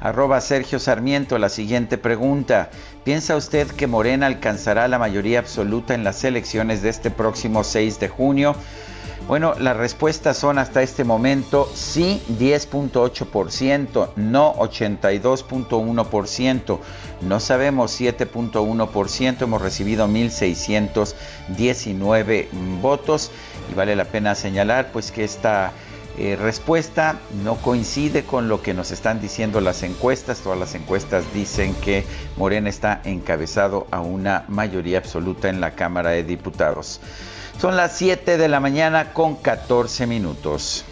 Arroba 0.01 0.41
Sergio 0.41 0.79
Sarmiento, 0.79 1.39
la 1.39 1.49
siguiente 1.49 1.99
pregunta. 1.99 2.71
¿Piensa 3.07 3.37
usted 3.37 3.69
que 3.69 3.87
Morena 3.87 4.27
alcanzará 4.27 4.89
la 4.89 4.99
mayoría 4.99 5.39
absoluta 5.39 5.95
en 5.95 6.03
las 6.03 6.25
elecciones 6.25 6.83
de 6.83 6.89
este 6.89 7.13
próximo 7.13 7.63
6 7.63 8.01
de 8.01 8.09
junio? 8.09 8.57
Bueno, 9.29 9.55
las 9.61 9.77
respuestas 9.77 10.37
son 10.37 10.59
hasta 10.59 10.83
este 10.83 11.05
momento 11.05 11.71
sí 11.73 12.21
10.8%, 12.37 14.09
no 14.17 14.57
82.1%, 14.57 16.81
no 17.21 17.39
sabemos 17.39 18.01
7.1%, 18.01 19.43
hemos 19.43 19.63
recibido 19.63 20.09
1.619 20.09 22.49
votos 22.83 23.31
y 23.71 23.75
vale 23.75 23.95
la 23.95 24.07
pena 24.07 24.35
señalar 24.35 24.91
pues 24.93 25.13
que 25.13 25.23
esta 25.23 25.71
eh, 26.19 26.37
respuesta 26.37 27.19
no 27.45 27.57
coincide 27.57 28.25
con 28.25 28.49
lo 28.49 28.63
que 28.63 28.73
nos 28.73 28.91
están 28.91 29.21
diciendo 29.21 29.61
las 29.61 29.83
encuestas. 29.83 30.41
Todas 30.41 30.59
las 30.59 30.75
encuestas 30.75 31.25
dicen 31.35 31.75
que 31.75 32.05
Morena 32.37 32.71
está 32.71 33.03
encabezado 33.05 33.87
a 33.91 34.01
una 34.01 34.45
mayoría 34.49 34.99
absoluta 34.99 35.49
en 35.49 35.61
la 35.61 35.75
Cámara 35.75 36.11
de 36.11 36.25
Diputados. 36.25 37.01
Son 37.61 37.77
las 37.77 37.97
7 37.97 38.39
de 38.39 38.49
la 38.49 38.61
mañana 38.61 39.13
con 39.13 39.37
14 39.37 40.07
minutos. 40.07 40.85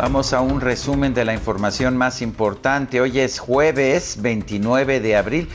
Vamos 0.00 0.32
a 0.32 0.40
un 0.40 0.62
resumen 0.62 1.12
de 1.12 1.26
la 1.26 1.34
información 1.34 1.94
más 1.94 2.22
importante. 2.22 3.02
Hoy 3.02 3.20
es 3.20 3.38
jueves 3.38 4.16
29 4.22 4.98
de 4.98 5.14
abril. 5.14 5.46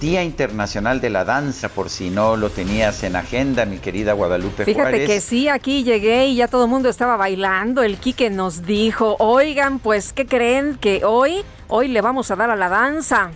Día 0.00 0.24
Internacional 0.24 1.00
de 1.00 1.08
la 1.08 1.24
Danza, 1.24 1.68
por 1.68 1.88
si 1.88 2.10
no 2.10 2.36
lo 2.36 2.50
tenías 2.50 3.04
en 3.04 3.14
agenda, 3.14 3.64
mi 3.64 3.78
querida 3.78 4.12
Guadalupe 4.12 4.64
Fíjate 4.64 5.06
que 5.06 5.20
sí, 5.20 5.46
aquí 5.46 5.84
llegué 5.84 6.26
y 6.26 6.34
ya 6.34 6.48
todo 6.48 6.64
el 6.64 6.70
mundo 6.70 6.88
estaba 6.88 7.16
bailando. 7.16 7.84
El 7.84 7.96
Quique 7.96 8.28
nos 8.28 8.66
dijo, 8.66 9.14
oigan, 9.20 9.78
pues, 9.78 10.12
¿qué 10.12 10.26
creen? 10.26 10.78
Que 10.80 11.04
hoy, 11.04 11.44
hoy 11.68 11.86
le 11.86 12.00
vamos 12.00 12.28
a 12.32 12.34
dar 12.34 12.50
a 12.50 12.56
la 12.56 12.68
danza. 12.68 13.30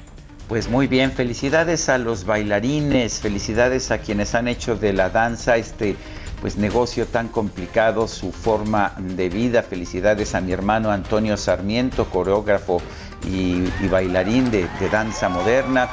Pues 0.49 0.69
muy 0.69 0.89
bien, 0.89 1.13
felicidades 1.13 1.89
a 1.89 1.99
los 1.99 2.25
bailarines, 2.25 3.21
felicidades 3.21 3.93
a 3.93 3.99
quienes 3.99 4.35
han 4.35 4.49
hecho 4.49 4.75
de 4.75 4.93
la 4.93 5.11
danza 5.11 5.59
este 5.59 5.95
pues 6.41 6.57
negocio 6.57 7.07
tan 7.07 7.29
complicado, 7.29 8.09
su 8.09 8.33
forma 8.33 8.93
de 8.99 9.29
vida. 9.29 9.63
Felicidades 9.63 10.35
a 10.35 10.41
mi 10.41 10.53
hermano 10.53 10.91
Antonio 10.91 11.37
Sarmiento, 11.37 12.07
coreógrafo 12.11 12.81
y, 13.27 13.65
bailarín 13.89 14.51
de, 14.51 14.69
danza 14.91 15.29
moderna. 15.29 15.89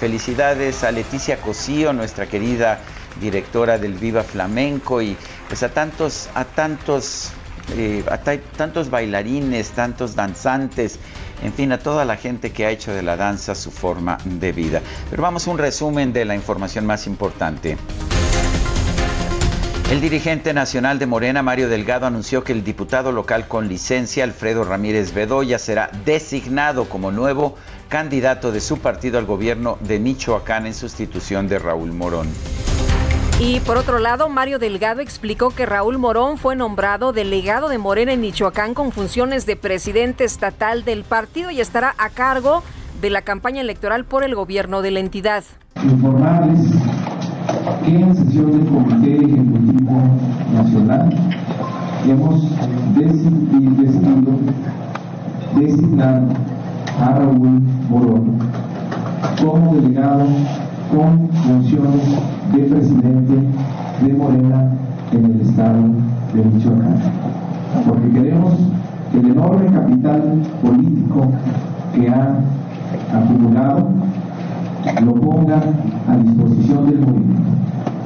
Felicidades 0.00 0.84
a 0.84 0.90
Leticia 0.90 1.40
Cosío, 1.40 1.92
nuestra 1.92 2.26
querida 2.26 2.80
directora 3.20 3.78
del 3.78 3.94
Viva 3.94 4.24
Flamenco 4.24 5.00
y 5.00 5.16
pues 5.48 5.62
a 5.62 5.68
tantos, 5.68 6.28
a 6.34 6.44
tantos, 6.44 7.30
eh, 7.76 8.04
a 8.10 8.18
tantos 8.18 8.90
bailarines, 8.90 9.70
tantos 9.70 10.16
danzantes, 10.16 10.98
en 11.42 11.52
fin, 11.52 11.72
a 11.72 11.78
toda 11.78 12.04
la 12.04 12.16
gente 12.16 12.50
que 12.50 12.66
ha 12.66 12.70
hecho 12.70 12.92
de 12.92 13.02
la 13.02 13.16
danza 13.16 13.54
su 13.54 13.70
forma 13.70 14.18
de 14.24 14.52
vida. 14.52 14.82
Pero 15.10 15.22
vamos 15.22 15.46
a 15.46 15.50
un 15.50 15.58
resumen 15.58 16.12
de 16.12 16.24
la 16.24 16.34
información 16.34 16.86
más 16.86 17.06
importante. 17.06 17.76
El 19.94 20.00
dirigente 20.00 20.52
nacional 20.52 20.98
de 20.98 21.06
Morena, 21.06 21.44
Mario 21.44 21.68
Delgado, 21.68 22.06
anunció 22.06 22.42
que 22.42 22.50
el 22.50 22.64
diputado 22.64 23.12
local 23.12 23.46
con 23.46 23.68
licencia, 23.68 24.24
Alfredo 24.24 24.64
Ramírez 24.64 25.14
Bedoya, 25.14 25.56
será 25.60 25.88
designado 26.04 26.88
como 26.88 27.12
nuevo 27.12 27.54
candidato 27.88 28.50
de 28.50 28.60
su 28.60 28.78
partido 28.78 29.20
al 29.20 29.24
gobierno 29.24 29.78
de 29.82 30.00
Michoacán 30.00 30.66
en 30.66 30.74
sustitución 30.74 31.46
de 31.46 31.60
Raúl 31.60 31.92
Morón. 31.92 32.26
Y 33.38 33.60
por 33.60 33.76
otro 33.76 34.00
lado, 34.00 34.28
Mario 34.28 34.58
Delgado 34.58 35.00
explicó 35.00 35.50
que 35.50 35.64
Raúl 35.64 35.98
Morón 35.98 36.38
fue 36.38 36.56
nombrado 36.56 37.12
delegado 37.12 37.68
de 37.68 37.78
Morena 37.78 38.14
en 38.14 38.20
Michoacán 38.20 38.74
con 38.74 38.90
funciones 38.90 39.46
de 39.46 39.54
presidente 39.54 40.24
estatal 40.24 40.84
del 40.84 41.04
partido 41.04 41.52
y 41.52 41.60
estará 41.60 41.94
a 41.98 42.10
cargo 42.10 42.64
de 43.00 43.10
la 43.10 43.22
campaña 43.22 43.60
electoral 43.60 44.04
por 44.04 44.24
el 44.24 44.34
gobierno 44.34 44.82
de 44.82 44.90
la 44.90 44.98
entidad. 44.98 45.44
Informarles 45.84 46.82
en 47.86 48.16
sesión 48.16 48.50
del 48.50 48.66
Comité 48.66 49.16
Ejecutivo 49.16 50.00
Nacional 50.54 51.10
hemos 52.08 52.50
decidido 52.94 54.38
designar 55.56 56.22
a 57.00 57.10
Raúl 57.10 57.62
Morón 57.90 58.38
como 59.40 59.74
delegado 59.74 60.26
con 60.90 61.28
funciones 61.42 62.02
de 62.54 62.62
presidente 62.62 63.34
de 64.02 64.12
Morena 64.14 64.72
en 65.12 65.24
el 65.26 65.40
estado 65.42 65.82
de 66.32 66.42
Michoacán. 66.42 66.96
Porque 67.86 68.10
queremos 68.10 68.54
que 69.12 69.18
el 69.18 69.30
enorme 69.30 69.66
capital 69.66 70.42
político 70.62 71.26
que 71.94 72.08
ha 72.08 72.38
acumulado 73.12 73.88
lo 74.92 75.14
ponga 75.14 75.62
a 76.08 76.16
disposición 76.16 76.90
del 76.90 77.00
movimiento 77.00 77.50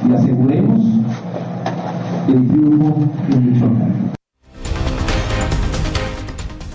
y 0.07 0.13
aseguremos 0.15 0.81
el 2.27 2.47
triunfo 2.47 3.09
en 3.29 3.53
Michoacán. 3.53 4.13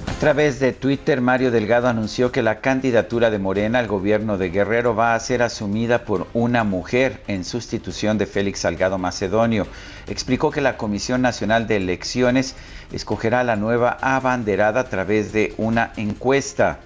A 0.06 0.26
través 0.26 0.58
de 0.58 0.72
Twitter, 0.72 1.20
Mario 1.20 1.50
Delgado 1.50 1.88
anunció 1.88 2.32
que 2.32 2.40
la 2.40 2.60
candidatura 2.60 3.30
de 3.30 3.38
Morena 3.38 3.78
al 3.78 3.88
gobierno 3.88 4.38
de 4.38 4.48
Guerrero 4.48 4.94
va 4.94 5.14
a 5.14 5.20
ser 5.20 5.42
asumida 5.42 6.06
por 6.06 6.28
una 6.32 6.64
mujer 6.64 7.20
en 7.26 7.44
sustitución 7.44 8.16
de 8.16 8.24
Félix 8.24 8.60
Salgado 8.60 8.96
Macedonio. 8.96 9.66
Explicó 10.06 10.50
que 10.50 10.62
la 10.62 10.78
Comisión 10.78 11.20
Nacional 11.20 11.66
de 11.66 11.76
Elecciones 11.76 12.56
escogerá 12.90 13.44
la 13.44 13.56
nueva 13.56 13.98
abanderada 14.00 14.80
a 14.80 14.88
través 14.88 15.32
de 15.32 15.52
una 15.58 15.92
encuesta. 15.96 16.78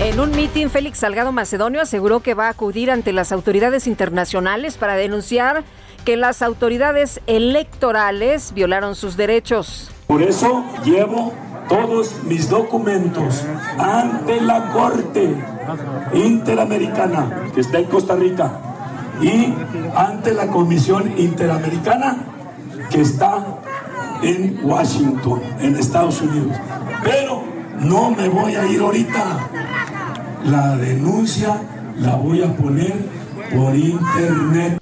En 0.00 0.18
un 0.18 0.32
mitin, 0.32 0.70
Félix 0.70 0.98
Salgado 0.98 1.30
Macedonio 1.30 1.80
aseguró 1.80 2.18
que 2.18 2.34
va 2.34 2.48
a 2.48 2.50
acudir 2.50 2.90
ante 2.90 3.12
las 3.12 3.30
autoridades 3.30 3.86
internacionales 3.86 4.76
para 4.76 4.96
denunciar 4.96 5.62
que 6.04 6.16
las 6.16 6.42
autoridades 6.42 7.20
electorales 7.28 8.52
violaron 8.54 8.96
sus 8.96 9.16
derechos. 9.16 9.92
Por 10.08 10.20
eso 10.20 10.64
llevo 10.84 11.32
todos 11.68 12.24
mis 12.24 12.50
documentos 12.50 13.44
ante 13.78 14.40
la 14.40 14.72
Corte 14.72 15.32
Interamericana 16.12 17.50
que 17.54 17.60
está 17.60 17.78
en 17.78 17.84
Costa 17.84 18.16
Rica 18.16 18.52
y 19.22 19.54
ante 19.94 20.34
la 20.34 20.48
Comisión 20.48 21.16
Interamericana 21.16 22.16
que 22.90 23.00
está 23.00 23.60
en 24.22 24.58
Washington, 24.64 25.40
en 25.60 25.76
Estados 25.76 26.20
Unidos. 26.20 26.56
Pero 27.04 27.53
no 27.80 28.10
me 28.10 28.28
voy 28.28 28.54
a 28.54 28.66
ir 28.66 28.80
ahorita. 28.80 29.50
La 30.44 30.76
denuncia 30.76 31.60
la 31.98 32.16
voy 32.16 32.42
a 32.42 32.54
poner 32.56 32.94
por 33.54 33.74
internet. 33.74 34.78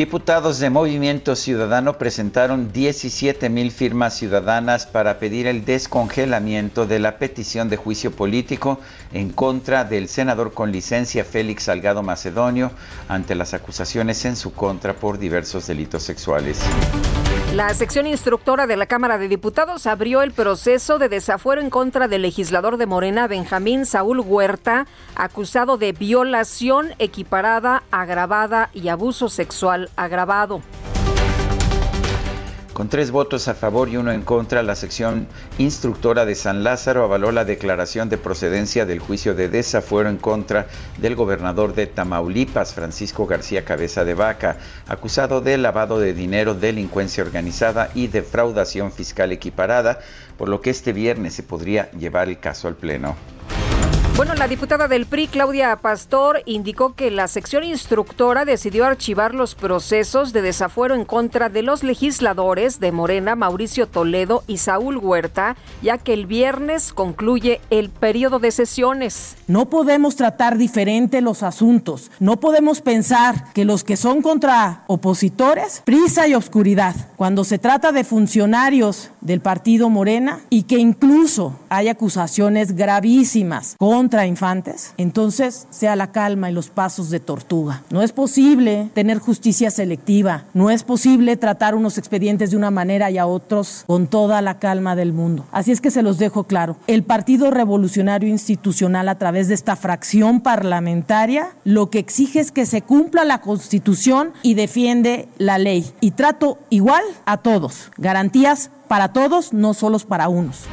Diputados 0.00 0.58
de 0.60 0.70
Movimiento 0.70 1.36
Ciudadano 1.36 1.98
presentaron 1.98 2.72
17 2.72 3.50
mil 3.50 3.70
firmas 3.70 4.16
ciudadanas 4.16 4.86
para 4.86 5.18
pedir 5.18 5.46
el 5.46 5.66
descongelamiento 5.66 6.86
de 6.86 7.00
la 7.00 7.18
petición 7.18 7.68
de 7.68 7.76
juicio 7.76 8.10
político 8.10 8.80
en 9.12 9.28
contra 9.28 9.84
del 9.84 10.08
senador 10.08 10.54
con 10.54 10.72
licencia 10.72 11.22
Félix 11.22 11.64
Salgado 11.64 12.02
Macedonio 12.02 12.70
ante 13.08 13.34
las 13.34 13.52
acusaciones 13.52 14.24
en 14.24 14.36
su 14.36 14.54
contra 14.54 14.96
por 14.96 15.18
diversos 15.18 15.66
delitos 15.66 16.02
sexuales. 16.02 16.60
La 17.54 17.74
sección 17.74 18.06
instructora 18.06 18.68
de 18.68 18.76
la 18.76 18.86
Cámara 18.86 19.18
de 19.18 19.26
Diputados 19.26 19.86
abrió 19.86 20.22
el 20.22 20.30
proceso 20.30 20.98
de 20.98 21.08
desafuero 21.08 21.60
en 21.60 21.68
contra 21.68 22.06
del 22.06 22.22
legislador 22.22 22.76
de 22.76 22.86
Morena, 22.86 23.26
Benjamín 23.26 23.86
Saúl 23.86 24.20
Huerta, 24.20 24.86
acusado 25.16 25.76
de 25.76 25.92
violación 25.92 26.94
equiparada, 26.98 27.82
agravada 27.90 28.70
y 28.72 28.88
abuso 28.88 29.28
sexual 29.28 29.90
agravado. 29.96 30.62
Con 32.80 32.88
tres 32.88 33.10
votos 33.10 33.46
a 33.46 33.52
favor 33.52 33.90
y 33.90 33.98
uno 33.98 34.10
en 34.10 34.22
contra, 34.22 34.62
la 34.62 34.74
sección 34.74 35.26
instructora 35.58 36.24
de 36.24 36.34
San 36.34 36.64
Lázaro 36.64 37.04
avaló 37.04 37.30
la 37.30 37.44
declaración 37.44 38.08
de 38.08 38.16
procedencia 38.16 38.86
del 38.86 39.00
juicio 39.00 39.34
de 39.34 39.50
desafuero 39.50 40.08
en 40.08 40.16
contra 40.16 40.66
del 40.96 41.14
gobernador 41.14 41.74
de 41.74 41.86
Tamaulipas, 41.86 42.72
Francisco 42.72 43.26
García 43.26 43.66
Cabeza 43.66 44.06
de 44.06 44.14
Vaca, 44.14 44.56
acusado 44.88 45.42
de 45.42 45.58
lavado 45.58 46.00
de 46.00 46.14
dinero, 46.14 46.54
delincuencia 46.54 47.22
organizada 47.22 47.90
y 47.94 48.06
defraudación 48.06 48.92
fiscal 48.92 49.30
equiparada, 49.30 49.98
por 50.38 50.48
lo 50.48 50.62
que 50.62 50.70
este 50.70 50.94
viernes 50.94 51.34
se 51.34 51.42
podría 51.42 51.90
llevar 51.90 52.30
el 52.30 52.38
caso 52.38 52.66
al 52.66 52.76
Pleno. 52.76 53.14
Bueno, 54.20 54.34
la 54.34 54.48
diputada 54.48 54.86
del 54.86 55.06
PRI, 55.06 55.28
Claudia 55.28 55.74
Pastor, 55.76 56.42
indicó 56.44 56.94
que 56.94 57.10
la 57.10 57.26
sección 57.26 57.64
instructora 57.64 58.44
decidió 58.44 58.84
archivar 58.84 59.34
los 59.34 59.54
procesos 59.54 60.34
de 60.34 60.42
desafuero 60.42 60.94
en 60.94 61.06
contra 61.06 61.48
de 61.48 61.62
los 61.62 61.82
legisladores 61.82 62.80
de 62.80 62.92
Morena, 62.92 63.34
Mauricio 63.34 63.86
Toledo 63.88 64.44
y 64.46 64.58
Saúl 64.58 64.98
Huerta, 64.98 65.56
ya 65.80 65.96
que 65.96 66.12
el 66.12 66.26
viernes 66.26 66.92
concluye 66.92 67.62
el 67.70 67.88
periodo 67.88 68.40
de 68.40 68.50
sesiones. 68.50 69.36
No 69.46 69.70
podemos 69.70 70.16
tratar 70.16 70.58
diferente 70.58 71.22
los 71.22 71.42
asuntos. 71.42 72.10
No 72.20 72.40
podemos 72.40 72.82
pensar 72.82 73.54
que 73.54 73.64
los 73.64 73.84
que 73.84 73.96
son 73.96 74.20
contra 74.20 74.84
opositores, 74.86 75.80
prisa 75.86 76.28
y 76.28 76.34
obscuridad. 76.34 76.94
Cuando 77.16 77.42
se 77.42 77.58
trata 77.58 77.90
de 77.90 78.04
funcionarios 78.04 79.12
del 79.22 79.40
partido 79.40 79.88
Morena 79.88 80.40
y 80.50 80.64
que 80.64 80.76
incluso 80.76 81.58
hay 81.70 81.88
acusaciones 81.88 82.76
gravísimas 82.76 83.76
contra 83.78 84.09
infantes, 84.26 84.94
entonces 84.96 85.66
sea 85.70 85.96
la 85.96 86.12
calma 86.12 86.50
y 86.50 86.52
los 86.52 86.68
pasos 86.68 87.10
de 87.10 87.20
tortuga. 87.20 87.82
No 87.90 88.02
es 88.02 88.12
posible 88.12 88.90
tener 88.94 89.18
justicia 89.18 89.70
selectiva, 89.70 90.44
no 90.54 90.70
es 90.70 90.82
posible 90.82 91.36
tratar 91.36 91.74
unos 91.74 91.98
expedientes 91.98 92.50
de 92.50 92.56
una 92.56 92.70
manera 92.70 93.10
y 93.10 93.18
a 93.18 93.26
otros 93.26 93.84
con 93.86 94.06
toda 94.06 94.42
la 94.42 94.58
calma 94.58 94.96
del 94.96 95.12
mundo. 95.12 95.46
Así 95.52 95.72
es 95.72 95.80
que 95.80 95.90
se 95.90 96.02
los 96.02 96.18
dejo 96.18 96.44
claro. 96.44 96.76
El 96.86 97.04
Partido 97.04 97.50
Revolucionario 97.50 98.28
Institucional 98.28 99.08
a 99.08 99.18
través 99.18 99.48
de 99.48 99.54
esta 99.54 99.76
fracción 99.76 100.40
parlamentaria 100.40 101.48
lo 101.64 101.90
que 101.90 101.98
exige 101.98 102.40
es 102.40 102.52
que 102.52 102.66
se 102.66 102.82
cumpla 102.82 103.24
la 103.24 103.40
Constitución 103.40 104.32
y 104.42 104.54
defiende 104.54 105.28
la 105.38 105.58
ley. 105.58 105.92
Y 106.00 106.12
trato 106.12 106.58
igual 106.70 107.02
a 107.24 107.38
todos. 107.38 107.90
Garantías 107.96 108.70
para 108.88 109.12
todos, 109.12 109.52
no 109.52 109.74
solo 109.74 109.98
para 110.00 110.28
unos. 110.28 110.66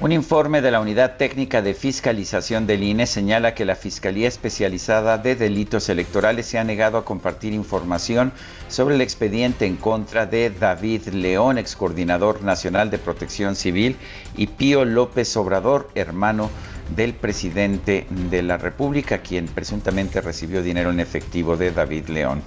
Un 0.00 0.12
informe 0.12 0.60
de 0.60 0.70
la 0.70 0.78
Unidad 0.78 1.16
Técnica 1.16 1.60
de 1.60 1.74
Fiscalización 1.74 2.68
del 2.68 2.84
INE 2.84 3.04
señala 3.04 3.54
que 3.54 3.64
la 3.64 3.74
Fiscalía 3.74 4.28
Especializada 4.28 5.18
de 5.18 5.34
Delitos 5.34 5.88
Electorales 5.88 6.46
se 6.46 6.56
ha 6.56 6.62
negado 6.62 6.98
a 6.98 7.04
compartir 7.04 7.52
información 7.52 8.30
sobre 8.68 8.94
el 8.94 9.00
expediente 9.00 9.66
en 9.66 9.74
contra 9.74 10.24
de 10.24 10.50
David 10.50 11.08
León, 11.08 11.58
ex 11.58 11.74
coordinador 11.74 12.44
nacional 12.44 12.90
de 12.90 12.98
protección 12.98 13.56
civil, 13.56 13.96
y 14.36 14.46
Pío 14.46 14.84
López 14.84 15.36
Obrador, 15.36 15.90
hermano 15.96 16.48
del 16.94 17.12
presidente 17.14 18.06
de 18.30 18.44
la 18.44 18.56
República, 18.56 19.18
quien 19.18 19.46
presuntamente 19.46 20.20
recibió 20.20 20.62
dinero 20.62 20.90
en 20.90 21.00
efectivo 21.00 21.56
de 21.56 21.72
David 21.72 22.06
León. 22.06 22.44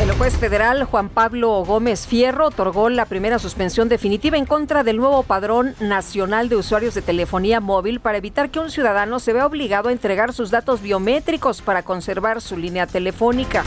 El 0.00 0.12
juez 0.12 0.34
federal 0.38 0.84
Juan 0.84 1.10
Pablo 1.10 1.62
Gómez 1.62 2.06
Fierro 2.06 2.46
otorgó 2.46 2.88
la 2.88 3.04
primera 3.04 3.38
suspensión 3.38 3.90
definitiva 3.90 4.38
en 4.38 4.46
contra 4.46 4.82
del 4.82 4.96
nuevo 4.96 5.22
padrón 5.24 5.74
nacional 5.78 6.48
de 6.48 6.56
usuarios 6.56 6.94
de 6.94 7.02
telefonía 7.02 7.60
móvil 7.60 8.00
para 8.00 8.16
evitar 8.16 8.48
que 8.48 8.60
un 8.60 8.70
ciudadano 8.70 9.20
se 9.20 9.34
vea 9.34 9.44
obligado 9.44 9.90
a 9.90 9.92
entregar 9.92 10.32
sus 10.32 10.50
datos 10.50 10.80
biométricos 10.80 11.60
para 11.60 11.82
conservar 11.82 12.40
su 12.40 12.56
línea 12.56 12.86
telefónica. 12.86 13.62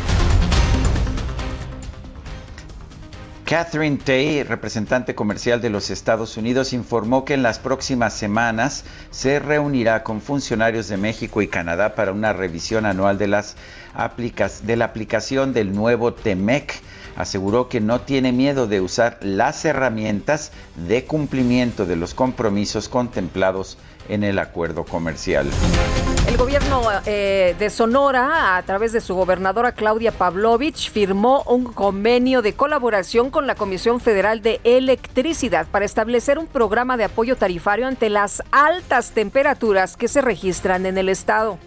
Catherine 3.46 3.98
Tay, 3.98 4.41
representante 4.41 5.13
comercial 5.13 5.62
de 5.62 5.69
los 5.69 5.91
Estados 5.91 6.38
Unidos, 6.38 6.74
informó 6.74 7.26
que 7.26 7.36
en 7.36 7.43
las 7.43 7.60
próximas 7.60 8.13
semanas 8.13 8.86
se 9.12 9.38
reunirá 9.38 10.02
con 10.02 10.22
funcionarios 10.22 10.88
de 10.88 10.98
México 10.98 11.41
y 11.43 11.48
Canadá 11.48 11.93
para 11.93 12.13
una 12.13 12.34
revisión 12.34 12.88
anual 12.88 13.19
de, 13.19 13.28
las 13.28 13.56
de 14.63 14.75
la 14.75 14.86
aplicación 14.86 15.53
del 15.53 15.73
nuevo 15.73 16.13
TEMEC. 16.13 16.82
Aseguró 17.15 17.69
que 17.69 17.79
no 17.79 18.01
tiene 18.01 18.32
miedo 18.32 18.65
de 18.65 18.82
usar 18.82 19.19
las 19.21 19.65
herramientas 19.65 20.51
de 20.88 21.06
cumplimiento 21.06 21.86
de 21.86 21.95
los 21.95 22.15
compromisos 22.15 22.89
contemplados 22.89 23.77
en 24.10 24.23
el 24.23 24.39
acuerdo 24.39 24.84
comercial. 24.84 25.47
El 26.27 26.38
gobierno 26.38 26.82
eh, 27.06 27.56
de 27.60 27.69
Sonora, 27.69 28.58
a 28.58 28.63
través 28.63 28.93
de 28.93 29.01
su 29.01 29.13
gobernadora 29.13 29.73
Claudia 29.73 30.12
Pavlovich, 30.12 30.91
firmó 30.91 31.43
un 31.43 31.65
convenio 31.65 32.41
de 32.41 32.53
colaboración 32.53 33.29
con 33.29 33.45
la 33.45 33.56
Comisión 33.56 33.99
Federal 33.99 34.41
de 34.41 34.60
Electricidad 34.63 35.67
para 35.67 35.86
establecer 35.86 36.39
un 36.39 36.47
programa 36.47 36.97
de 36.97 37.03
apoyo 37.03 37.36
tarifario 37.36 37.88
ante 37.88 38.10
las 38.10 38.41
altas 38.51 39.12
temperaturas 39.12 39.95
que 39.97 40.08
se 40.08 40.21
registran 40.21 40.86
en 40.86 40.97
el 40.97 41.10
estado. 41.10 41.60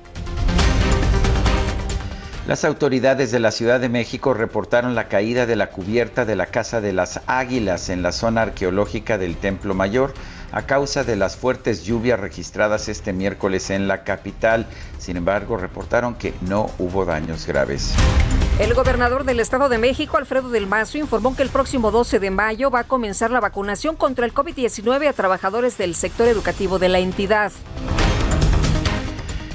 Las 2.47 2.65
autoridades 2.65 3.33
de 3.33 3.41
la 3.41 3.51
Ciudad 3.51 3.81
de 3.81 3.89
México 3.89 4.33
reportaron 4.33 4.95
la 4.95 5.09
caída 5.09 5.47
de 5.47 5.57
la 5.57 5.71
cubierta 5.71 6.25
de 6.25 6.37
la 6.37 6.47
Casa 6.47 6.81
de 6.81 6.93
las 6.93 7.21
Águilas 7.27 7.89
en 7.89 8.03
la 8.03 8.13
zona 8.13 8.43
arqueológica 8.43 9.19
del 9.19 9.37
Templo 9.37 9.75
Mayor 9.75 10.15
a 10.53 10.63
causa 10.63 11.03
de 11.03 11.17
las 11.17 11.37
fuertes 11.37 11.83
lluvias 11.83 12.21
registradas 12.21 12.89
este 12.89 13.13
miércoles 13.13 13.71
en 13.71 13.89
la 13.89 14.05
capital. 14.05 14.67
Sin 15.01 15.17
embargo, 15.17 15.57
reportaron 15.57 16.15
que 16.15 16.35
no 16.41 16.71
hubo 16.79 17.05
daños 17.05 17.49
graves. 17.49 17.93
El 18.61 18.75
gobernador 18.75 19.25
del 19.25 19.41
Estado 19.41 19.69
de 19.69 19.79
México, 19.79 20.17
Alfredo 20.17 20.49
del 20.49 20.69
Mazo, 20.69 20.99
informó 20.99 21.35
que 21.35 21.43
el 21.43 21.49
próximo 21.49 21.91
12 21.91 22.21
de 22.21 22.31
mayo 22.31 22.71
va 22.71 22.81
a 22.81 22.85
comenzar 22.85 23.33
la 23.33 23.41
vacunación 23.41 23.97
contra 23.97 24.25
el 24.25 24.33
COVID-19 24.33 25.09
a 25.09 25.13
trabajadores 25.13 25.79
del 25.79 25.97
sector 25.97 26.29
educativo 26.29 26.79
de 26.79 26.91
la 26.91 27.01
entidad. 27.01 27.51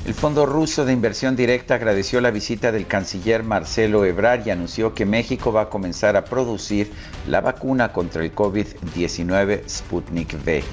El 0.04 0.16
Fondo 0.16 0.48
Ruso 0.48 0.84
de 0.84 0.94
Inversión 0.94 1.36
Directa 1.36 1.76
agradeció 1.76 2.22
la 2.22 2.32
visita 2.32 2.72
del 2.72 2.88
canciller 2.88 3.44
Marcelo 3.44 4.04
Ebrard 4.04 4.48
y 4.48 4.50
anunció 4.50 4.96
que 4.96 5.06
México 5.06 5.54
va 5.54 5.62
a 5.62 5.70
comenzar 5.70 6.18
a 6.18 6.26
producir 6.26 6.92
la 7.28 7.40
vacuna 7.40 7.94
contra 7.94 8.24
el 8.24 8.34
COVID-19 8.34 9.70
Sputnik 9.70 10.34
V. 10.44 10.64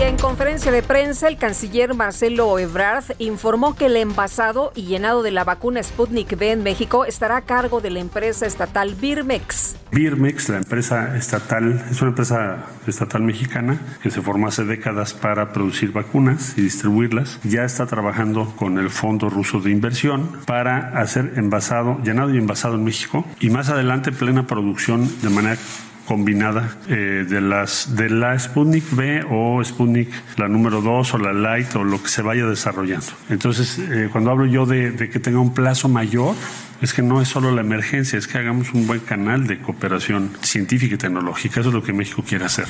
En 0.00 0.16
conferencia 0.16 0.70
de 0.70 0.84
prensa, 0.84 1.26
el 1.26 1.38
canciller 1.38 1.92
Marcelo 1.92 2.56
Ebrard 2.60 3.04
informó 3.18 3.74
que 3.74 3.86
el 3.86 3.96
envasado 3.96 4.70
y 4.76 4.82
llenado 4.84 5.24
de 5.24 5.32
la 5.32 5.42
vacuna 5.42 5.82
Sputnik 5.82 6.32
V 6.32 6.52
en 6.52 6.62
México 6.62 7.04
estará 7.04 7.38
a 7.38 7.40
cargo 7.42 7.80
de 7.80 7.90
la 7.90 7.98
empresa 7.98 8.46
estatal 8.46 8.94
Birmex. 8.94 9.74
Birmex, 9.90 10.50
la 10.50 10.58
empresa 10.58 11.16
estatal, 11.16 11.84
es 11.90 12.00
una 12.00 12.10
empresa 12.10 12.66
estatal 12.86 13.22
mexicana 13.22 13.80
que 14.00 14.10
se 14.10 14.22
formó 14.22 14.46
hace 14.46 14.64
décadas 14.64 15.14
para 15.14 15.52
producir 15.52 15.90
vacunas 15.90 16.56
y 16.56 16.62
distribuirlas. 16.62 17.40
Ya 17.42 17.64
está 17.64 17.86
trabajando 17.86 18.54
con 18.54 18.78
el 18.78 18.90
Fondo 18.90 19.28
Ruso 19.28 19.60
de 19.60 19.72
Inversión 19.72 20.30
para 20.46 20.96
hacer 21.00 21.32
envasado, 21.36 21.98
llenado 22.04 22.32
y 22.32 22.38
envasado 22.38 22.76
en 22.76 22.84
México 22.84 23.24
y 23.40 23.50
más 23.50 23.68
adelante 23.68 24.12
plena 24.12 24.46
producción 24.46 25.10
de 25.22 25.28
manera 25.28 25.58
combinada 26.08 26.78
eh, 26.88 27.26
de 27.28 27.42
las 27.42 27.94
de 27.94 28.08
la 28.08 28.36
Sputnik 28.38 28.96
B 28.96 29.22
o 29.30 29.62
Sputnik 29.62 30.08
la 30.38 30.48
número 30.48 30.80
2 30.80 31.14
o 31.14 31.18
la 31.18 31.34
Light 31.34 31.76
o 31.76 31.84
lo 31.84 32.02
que 32.02 32.08
se 32.08 32.22
vaya 32.22 32.46
desarrollando. 32.46 33.08
Entonces, 33.28 33.78
eh, 33.78 34.08
cuando 34.10 34.30
hablo 34.30 34.46
yo 34.46 34.64
de, 34.64 34.90
de 34.90 35.10
que 35.10 35.20
tenga 35.20 35.38
un 35.38 35.52
plazo 35.52 35.90
mayor, 35.90 36.34
es 36.80 36.94
que 36.94 37.02
no 37.02 37.20
es 37.20 37.28
solo 37.28 37.54
la 37.54 37.60
emergencia, 37.60 38.18
es 38.18 38.26
que 38.26 38.38
hagamos 38.38 38.72
un 38.72 38.86
buen 38.86 39.00
canal 39.00 39.46
de 39.46 39.60
cooperación 39.60 40.30
científica 40.40 40.94
y 40.94 40.98
tecnológica. 40.98 41.60
Eso 41.60 41.68
es 41.68 41.74
lo 41.74 41.82
que 41.82 41.92
México 41.92 42.24
quiere 42.26 42.46
hacer. 42.46 42.68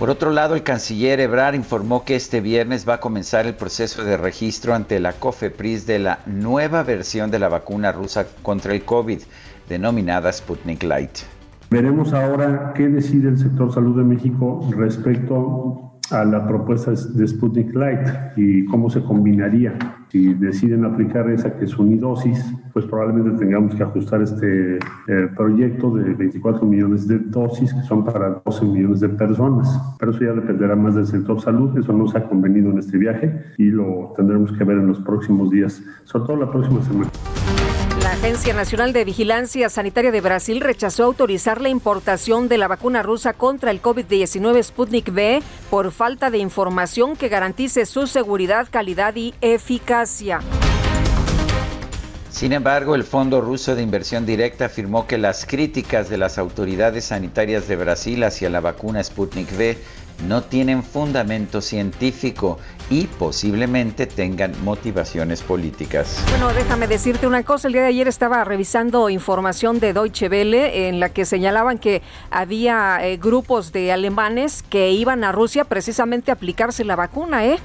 Por 0.00 0.08
otro 0.08 0.30
lado, 0.30 0.54
el 0.54 0.62
canciller 0.62 1.20
Ebrard 1.20 1.54
informó 1.54 2.06
que 2.06 2.16
este 2.16 2.40
viernes 2.40 2.88
va 2.88 2.94
a 2.94 3.00
comenzar 3.00 3.46
el 3.46 3.54
proceso 3.54 4.02
de 4.02 4.16
registro 4.16 4.74
ante 4.74 4.98
la 4.98 5.12
COFEPRIS 5.12 5.86
de 5.86 5.98
la 5.98 6.20
nueva 6.24 6.82
versión 6.82 7.30
de 7.30 7.38
la 7.38 7.50
vacuna 7.50 7.92
rusa 7.92 8.26
contra 8.42 8.72
el 8.72 8.82
COVID 8.82 9.20
denominada 9.70 10.30
Sputnik 10.32 10.82
Light. 10.82 11.20
Veremos 11.70 12.12
ahora 12.12 12.72
qué 12.74 12.88
decide 12.88 13.28
el 13.28 13.38
sector 13.38 13.72
salud 13.72 13.96
de 13.96 14.02
México 14.02 14.68
respecto 14.76 15.92
a 16.10 16.24
la 16.24 16.44
propuesta 16.44 16.90
de 16.90 17.28
Sputnik 17.28 17.72
Light 17.72 18.36
y 18.36 18.64
cómo 18.66 18.90
se 18.90 19.00
combinaría. 19.00 19.78
Si 20.08 20.34
deciden 20.34 20.84
aplicar 20.84 21.30
esa 21.30 21.56
que 21.56 21.66
es 21.66 21.78
unidosis, 21.78 22.52
pues 22.72 22.84
probablemente 22.84 23.38
tengamos 23.38 23.76
que 23.76 23.84
ajustar 23.84 24.20
este 24.22 24.78
eh, 24.78 25.28
proyecto 25.36 25.94
de 25.94 26.14
24 26.14 26.66
millones 26.66 27.06
de 27.06 27.20
dosis 27.20 27.72
que 27.72 27.82
son 27.82 28.04
para 28.04 28.42
12 28.44 28.64
millones 28.64 28.98
de 28.98 29.10
personas. 29.10 29.68
Pero 30.00 30.10
eso 30.10 30.24
ya 30.24 30.32
dependerá 30.32 30.74
más 30.74 30.96
del 30.96 31.06
sector 31.06 31.40
salud, 31.40 31.78
eso 31.78 31.92
no 31.92 32.08
se 32.08 32.18
ha 32.18 32.28
convenido 32.28 32.72
en 32.72 32.80
este 32.80 32.98
viaje 32.98 33.44
y 33.56 33.66
lo 33.66 34.12
tendremos 34.16 34.50
que 34.50 34.64
ver 34.64 34.78
en 34.78 34.88
los 34.88 34.98
próximos 34.98 35.48
días, 35.48 35.80
sobre 36.02 36.26
todo 36.26 36.36
la 36.38 36.50
próxima 36.50 36.82
semana. 36.82 37.10
La 38.20 38.26
Agencia 38.26 38.52
Nacional 38.52 38.92
de 38.92 39.06
Vigilancia 39.06 39.70
Sanitaria 39.70 40.10
de 40.10 40.20
Brasil 40.20 40.60
rechazó 40.60 41.04
autorizar 41.04 41.58
la 41.58 41.70
importación 41.70 42.48
de 42.48 42.58
la 42.58 42.68
vacuna 42.68 43.02
rusa 43.02 43.32
contra 43.32 43.70
el 43.70 43.80
COVID-19 43.80 44.62
Sputnik 44.62 45.08
V 45.08 45.42
por 45.70 45.90
falta 45.90 46.30
de 46.30 46.36
información 46.36 47.16
que 47.16 47.30
garantice 47.30 47.86
su 47.86 48.06
seguridad, 48.06 48.68
calidad 48.70 49.16
y 49.16 49.32
eficacia. 49.40 50.40
Sin 52.28 52.52
embargo, 52.52 52.94
el 52.94 53.04
Fondo 53.04 53.40
Ruso 53.40 53.74
de 53.74 53.82
Inversión 53.82 54.26
Directa 54.26 54.66
afirmó 54.66 55.06
que 55.06 55.16
las 55.16 55.46
críticas 55.46 56.10
de 56.10 56.18
las 56.18 56.36
autoridades 56.36 57.06
sanitarias 57.06 57.68
de 57.68 57.76
Brasil 57.76 58.22
hacia 58.22 58.50
la 58.50 58.60
vacuna 58.60 59.02
Sputnik 59.02 59.50
V 59.50 59.78
no 60.28 60.42
tienen 60.42 60.82
fundamento 60.82 61.62
científico 61.62 62.58
y 62.90 63.06
posiblemente 63.06 64.06
tengan 64.06 64.52
motivaciones 64.64 65.42
políticas. 65.42 66.22
Bueno, 66.28 66.52
déjame 66.52 66.88
decirte 66.88 67.28
una 67.28 67.44
cosa. 67.44 67.68
El 67.68 67.74
día 67.74 67.82
de 67.82 67.88
ayer 67.88 68.08
estaba 68.08 68.42
revisando 68.42 69.08
información 69.08 69.78
de 69.78 69.92
Deutsche 69.92 70.28
Welle 70.28 70.88
en 70.88 70.98
la 70.98 71.10
que 71.10 71.24
señalaban 71.24 71.78
que 71.78 72.02
había 72.30 72.98
eh, 73.06 73.16
grupos 73.16 73.70
de 73.70 73.92
alemanes 73.92 74.64
que 74.68 74.90
iban 74.90 75.22
a 75.22 75.30
Rusia 75.30 75.64
precisamente 75.64 76.32
a 76.32 76.34
aplicarse 76.34 76.84
la 76.84 76.96
vacuna, 76.96 77.46
¿eh? 77.46 77.58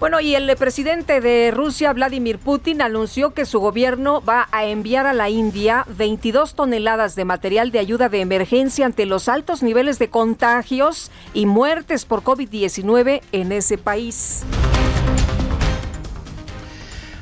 Bueno, 0.00 0.18
y 0.20 0.34
el 0.34 0.56
presidente 0.56 1.20
de 1.20 1.50
Rusia, 1.50 1.92
Vladimir 1.92 2.38
Putin, 2.38 2.80
anunció 2.80 3.34
que 3.34 3.44
su 3.44 3.60
gobierno 3.60 4.22
va 4.22 4.48
a 4.50 4.64
enviar 4.64 5.06
a 5.06 5.12
la 5.12 5.28
India 5.28 5.84
22 5.98 6.54
toneladas 6.54 7.16
de 7.16 7.26
material 7.26 7.70
de 7.70 7.80
ayuda 7.80 8.08
de 8.08 8.22
emergencia 8.22 8.86
ante 8.86 9.04
los 9.04 9.28
altos 9.28 9.62
niveles 9.62 9.98
de 9.98 10.08
contagios 10.08 11.10
y 11.34 11.44
muertes 11.44 12.06
por 12.06 12.22
COVID-19 12.22 13.20
en 13.32 13.52
ese 13.52 13.76
país. 13.76 14.46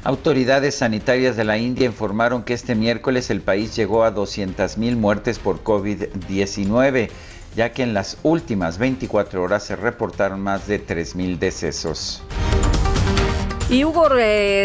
Autoridades 0.04 0.76
sanitarias 0.76 1.36
de 1.36 1.44
la 1.44 1.58
India 1.58 1.86
informaron 1.86 2.42
que 2.44 2.54
este 2.54 2.74
miércoles 2.74 3.30
el 3.30 3.40
país 3.40 3.74
llegó 3.74 4.04
a 4.04 4.14
200.000 4.14 4.96
muertes 4.96 5.38
por 5.38 5.62
COVID-19. 5.62 7.10
ya 7.56 7.72
que 7.72 7.82
en 7.82 7.92
las 7.94 8.18
últimas 8.22 8.78
24 8.78 9.42
horas 9.42 9.64
se 9.64 9.74
reportaron 9.74 10.40
más 10.40 10.68
de 10.68 10.86
3.000 10.86 11.38
decesos. 11.38 12.22
Y 13.70 13.84
Hugo 13.84 14.08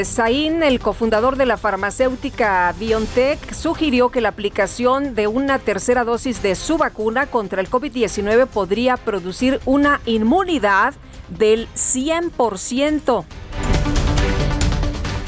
Saín, 0.03 0.61
el 0.61 0.79
cofundador 0.79 1.35
de 1.35 1.45
la 1.45 1.57
farmacéutica 1.57 2.73
BioNTech, 2.79 3.53
sugirió 3.53 4.09
que 4.09 4.21
la 4.21 4.29
aplicación 4.29 5.15
de 5.15 5.27
una 5.27 5.59
tercera 5.59 6.03
dosis 6.03 6.43
de 6.43 6.55
su 6.55 6.77
vacuna 6.77 7.25
contra 7.25 7.61
el 7.61 7.69
COVID-19 7.69 8.47
podría 8.47 8.95
producir 8.95 9.59
una 9.65 9.99
inmunidad 10.05 10.93
del 11.29 11.67
100%. 11.75 13.25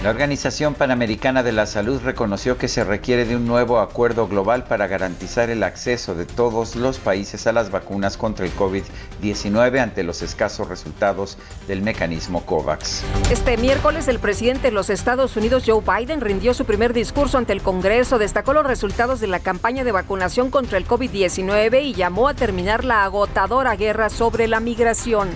La 0.05 0.11
Organización 0.11 0.75
Panamericana 0.75 1.41
de 1.41 1.51
la 1.51 1.65
Salud 1.65 1.99
reconoció 1.99 2.59
que 2.59 2.67
se 2.67 2.83
requiere 2.83 3.25
de 3.25 3.35
un 3.35 3.47
nuevo 3.47 3.79
acuerdo 3.79 4.27
global 4.27 4.65
para 4.65 4.85
garantizar 4.85 5.49
el 5.49 5.63
acceso 5.63 6.13
de 6.13 6.27
todos 6.27 6.75
los 6.75 6.99
países 6.99 7.47
a 7.47 7.51
las 7.51 7.71
vacunas 7.71 8.15
contra 8.15 8.45
el 8.45 8.55
COVID-19 8.55 9.79
ante 9.79 10.03
los 10.03 10.21
escasos 10.21 10.69
resultados 10.69 11.39
del 11.67 11.81
mecanismo 11.81 12.45
COVAX. 12.45 13.01
Este 13.31 13.57
miércoles 13.57 14.07
el 14.07 14.19
presidente 14.19 14.67
de 14.67 14.73
los 14.73 14.91
Estados 14.91 15.37
Unidos, 15.37 15.63
Joe 15.65 15.81
Biden, 15.81 16.21
rindió 16.21 16.53
su 16.53 16.65
primer 16.65 16.93
discurso 16.93 17.39
ante 17.39 17.53
el 17.53 17.63
Congreso, 17.63 18.19
destacó 18.19 18.53
los 18.53 18.67
resultados 18.67 19.19
de 19.19 19.25
la 19.25 19.39
campaña 19.39 19.83
de 19.83 19.91
vacunación 19.91 20.51
contra 20.51 20.77
el 20.77 20.87
COVID-19 20.87 21.81
y 21.83 21.95
llamó 21.95 22.27
a 22.27 22.35
terminar 22.35 22.85
la 22.85 23.05
agotadora 23.05 23.75
guerra 23.75 24.11
sobre 24.11 24.47
la 24.47 24.59
migración. 24.59 25.29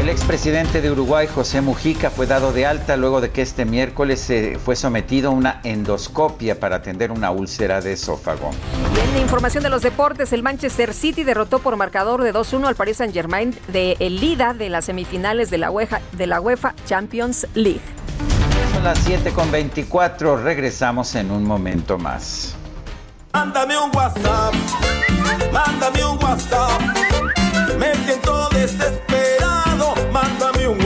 El 0.00 0.08
expresidente 0.08 0.80
de 0.80 0.90
Uruguay, 0.90 1.26
José 1.26 1.60
Mujica, 1.60 2.08
fue 2.08 2.26
dado 2.26 2.54
de 2.54 2.64
alta 2.64 2.96
luego 2.96 3.20
de 3.20 3.32
que 3.32 3.42
este 3.42 3.66
miércoles 3.66 4.18
se 4.18 4.58
fue 4.58 4.74
sometido 4.74 5.28
a 5.28 5.34
una 5.34 5.60
endoscopia 5.62 6.58
para 6.58 6.76
atender 6.76 7.12
una 7.12 7.30
úlcera 7.30 7.82
de 7.82 7.92
esófago. 7.92 8.50
Y 8.96 9.18
en 9.18 9.22
información 9.22 9.62
de 9.62 9.68
los 9.68 9.82
deportes, 9.82 10.32
el 10.32 10.42
Manchester 10.42 10.94
City 10.94 11.22
derrotó 11.22 11.58
por 11.58 11.76
marcador 11.76 12.22
de 12.22 12.32
2-1 12.32 12.68
al 12.68 12.76
Paris 12.76 12.96
Saint-Germain 12.96 13.54
de 13.68 13.98
el 14.00 14.18
Lida 14.18 14.54
de 14.54 14.70
las 14.70 14.86
semifinales 14.86 15.50
de 15.50 15.58
la, 15.58 15.70
UEFA, 15.70 16.00
de 16.12 16.26
la 16.26 16.40
UEFA 16.40 16.74
Champions 16.86 17.46
League. 17.52 17.82
Son 18.72 18.82
las 18.82 18.98
7 19.00 19.32
con 19.32 19.50
24, 19.50 20.42
regresamos 20.42 21.14
en 21.14 21.30
un 21.30 21.44
momento 21.44 21.98
más. 21.98 22.54
Mándame 23.34 23.76
un 23.76 23.94
WhatsApp, 23.94 24.54
mándame 25.52 26.04
un 26.06 26.24
WhatsApp, 26.24 26.80
me 27.78 27.94
siento 28.06 28.48
desesperado 28.48 29.09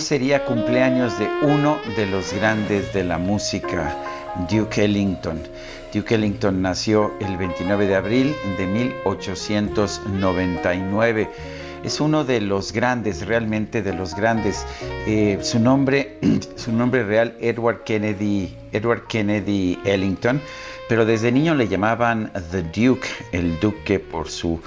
Sería 0.00 0.44
cumpleaños 0.44 1.16
de 1.18 1.28
uno 1.42 1.78
de 1.96 2.06
los 2.06 2.32
grandes 2.32 2.92
de 2.92 3.02
la 3.04 3.18
música, 3.18 3.96
Duke 4.50 4.84
Ellington. 4.84 5.40
Duke 5.92 6.16
Ellington 6.16 6.62
nació 6.62 7.12
el 7.20 7.36
29 7.36 7.86
de 7.86 7.94
abril 7.94 8.34
de 8.58 8.66
1899. 8.66 11.30
Es 11.84 12.00
uno 12.00 12.24
de 12.24 12.40
los 12.40 12.72
grandes, 12.72 13.26
realmente 13.26 13.82
de 13.82 13.92
los 13.94 14.14
grandes. 14.14 14.64
Eh, 15.06 15.38
su 15.42 15.60
nombre, 15.60 16.18
su 16.56 16.72
nombre 16.72 17.04
real, 17.04 17.36
Edward 17.40 17.84
Kennedy, 17.84 18.56
Edward 18.72 19.06
Kennedy 19.06 19.78
Ellington, 19.84 20.40
pero 20.88 21.04
desde 21.04 21.32
niño 21.32 21.54
le 21.54 21.68
llamaban 21.68 22.32
The 22.50 22.62
Duke, 22.62 23.08
el 23.32 23.60
Duque, 23.60 23.98
por 23.98 24.28
su 24.28 24.60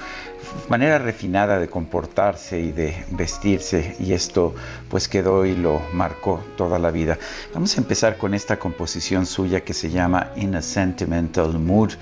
manera 0.69 0.99
refinada 0.99 1.59
de 1.59 1.67
comportarse 1.67 2.59
y 2.59 2.71
de 2.71 3.05
vestirse 3.11 3.95
y 3.99 4.13
esto 4.13 4.53
pues 4.89 5.07
quedó 5.07 5.45
y 5.45 5.55
lo 5.55 5.81
marcó 5.93 6.43
toda 6.57 6.79
la 6.79 6.91
vida. 6.91 7.17
Vamos 7.53 7.77
a 7.77 7.81
empezar 7.81 8.17
con 8.17 8.33
esta 8.33 8.57
composición 8.57 9.25
suya 9.25 9.61
que 9.61 9.73
se 9.73 9.89
llama 9.89 10.31
In 10.35 10.55
a 10.55 10.61
Sentimental 10.61 11.57
Mood, 11.59 11.93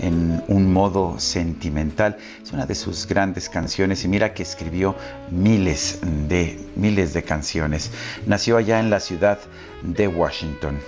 en 0.00 0.42
un 0.48 0.72
modo 0.72 1.18
sentimental. 1.18 2.16
Es 2.42 2.52
una 2.52 2.66
de 2.66 2.74
sus 2.74 3.06
grandes 3.06 3.48
canciones 3.48 4.04
y 4.04 4.08
mira 4.08 4.34
que 4.34 4.42
escribió 4.42 4.94
miles 5.30 6.00
de 6.02 6.58
miles 6.76 7.12
de 7.12 7.22
canciones. 7.22 7.90
Nació 8.26 8.56
allá 8.56 8.80
en 8.80 8.90
la 8.90 9.00
ciudad 9.00 9.38
de 9.82 10.08
Washington. 10.08 10.78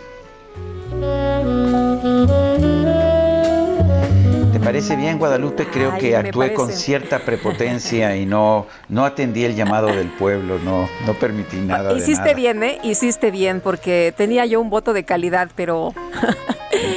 ¿Te 4.68 4.74
parece 4.74 4.96
bien, 4.96 5.18
Guadalupe? 5.18 5.66
Creo 5.66 5.96
que 5.96 6.14
actué 6.14 6.52
con 6.52 6.70
cierta 6.70 7.20
prepotencia 7.20 8.14
y 8.16 8.26
no, 8.26 8.66
no 8.90 9.06
atendí 9.06 9.46
el 9.46 9.56
llamado 9.56 9.86
del 9.86 10.08
pueblo, 10.08 10.58
no, 10.62 10.86
no 11.06 11.14
permití 11.14 11.56
nada. 11.56 11.96
Hiciste 11.96 12.34
bien, 12.34 12.62
¿eh? 12.62 12.78
Hiciste 12.82 13.30
bien, 13.30 13.62
porque 13.62 14.12
tenía 14.14 14.44
yo 14.44 14.60
un 14.60 14.68
voto 14.68 14.92
de 14.92 15.04
calidad, 15.04 15.48
pero. 15.54 15.94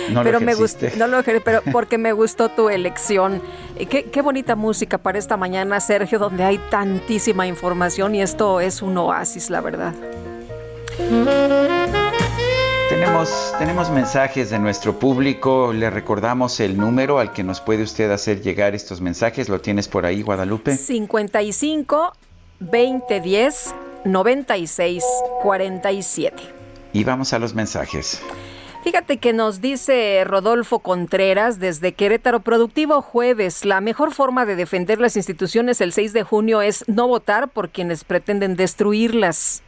No 0.09 0.21
pero 0.23 0.41
lo 0.41 0.45
me 0.45 0.53
gustó, 0.53 0.87
no 0.97 1.07
lo 1.07 1.23
pero 1.23 1.61
porque 1.71 1.97
me 1.97 2.11
gustó 2.11 2.49
tu 2.49 2.67
elección. 2.67 3.41
Qué, 3.89 4.03
qué 4.03 4.21
bonita 4.21 4.57
música 4.57 4.97
para 4.97 5.17
esta 5.17 5.37
mañana, 5.37 5.79
Sergio, 5.79 6.19
donde 6.19 6.43
hay 6.43 6.57
tantísima 6.69 7.47
información 7.47 8.13
y 8.15 8.21
esto 8.21 8.59
es 8.59 8.81
un 8.81 8.97
oasis, 8.97 9.49
la 9.49 9.61
verdad. 9.61 9.93
Tenemos, 12.91 13.55
tenemos 13.57 13.89
mensajes 13.89 14.49
de 14.49 14.59
nuestro 14.59 14.99
público. 14.99 15.71
Le 15.71 15.89
recordamos 15.89 16.59
el 16.59 16.77
número 16.77 17.19
al 17.19 17.31
que 17.31 17.41
nos 17.41 17.61
puede 17.61 17.83
usted 17.83 18.11
hacer 18.11 18.41
llegar 18.41 18.75
estos 18.75 18.99
mensajes. 18.99 19.47
¿Lo 19.47 19.61
tienes 19.61 19.87
por 19.87 20.05
ahí, 20.05 20.21
Guadalupe? 20.21 20.75
55 20.75 22.11
2010 22.59 23.75
96 24.03 25.05
47. 25.41 26.43
Y 26.91 27.05
vamos 27.05 27.31
a 27.31 27.39
los 27.39 27.55
mensajes. 27.55 28.21
Fíjate 28.83 29.19
que 29.19 29.31
nos 29.31 29.61
dice 29.61 30.25
Rodolfo 30.25 30.79
Contreras 30.79 31.59
desde 31.59 31.93
Querétaro 31.93 32.41
Productivo 32.41 33.01
Jueves, 33.01 33.63
la 33.63 33.79
mejor 33.79 34.13
forma 34.13 34.45
de 34.45 34.57
defender 34.57 34.99
las 34.99 35.15
instituciones 35.15 35.79
el 35.79 35.93
6 35.93 36.11
de 36.11 36.23
junio 36.23 36.61
es 36.61 36.83
no 36.89 37.07
votar 37.07 37.47
por 37.47 37.69
quienes 37.69 38.03
pretenden 38.03 38.57
destruirlas. 38.57 39.63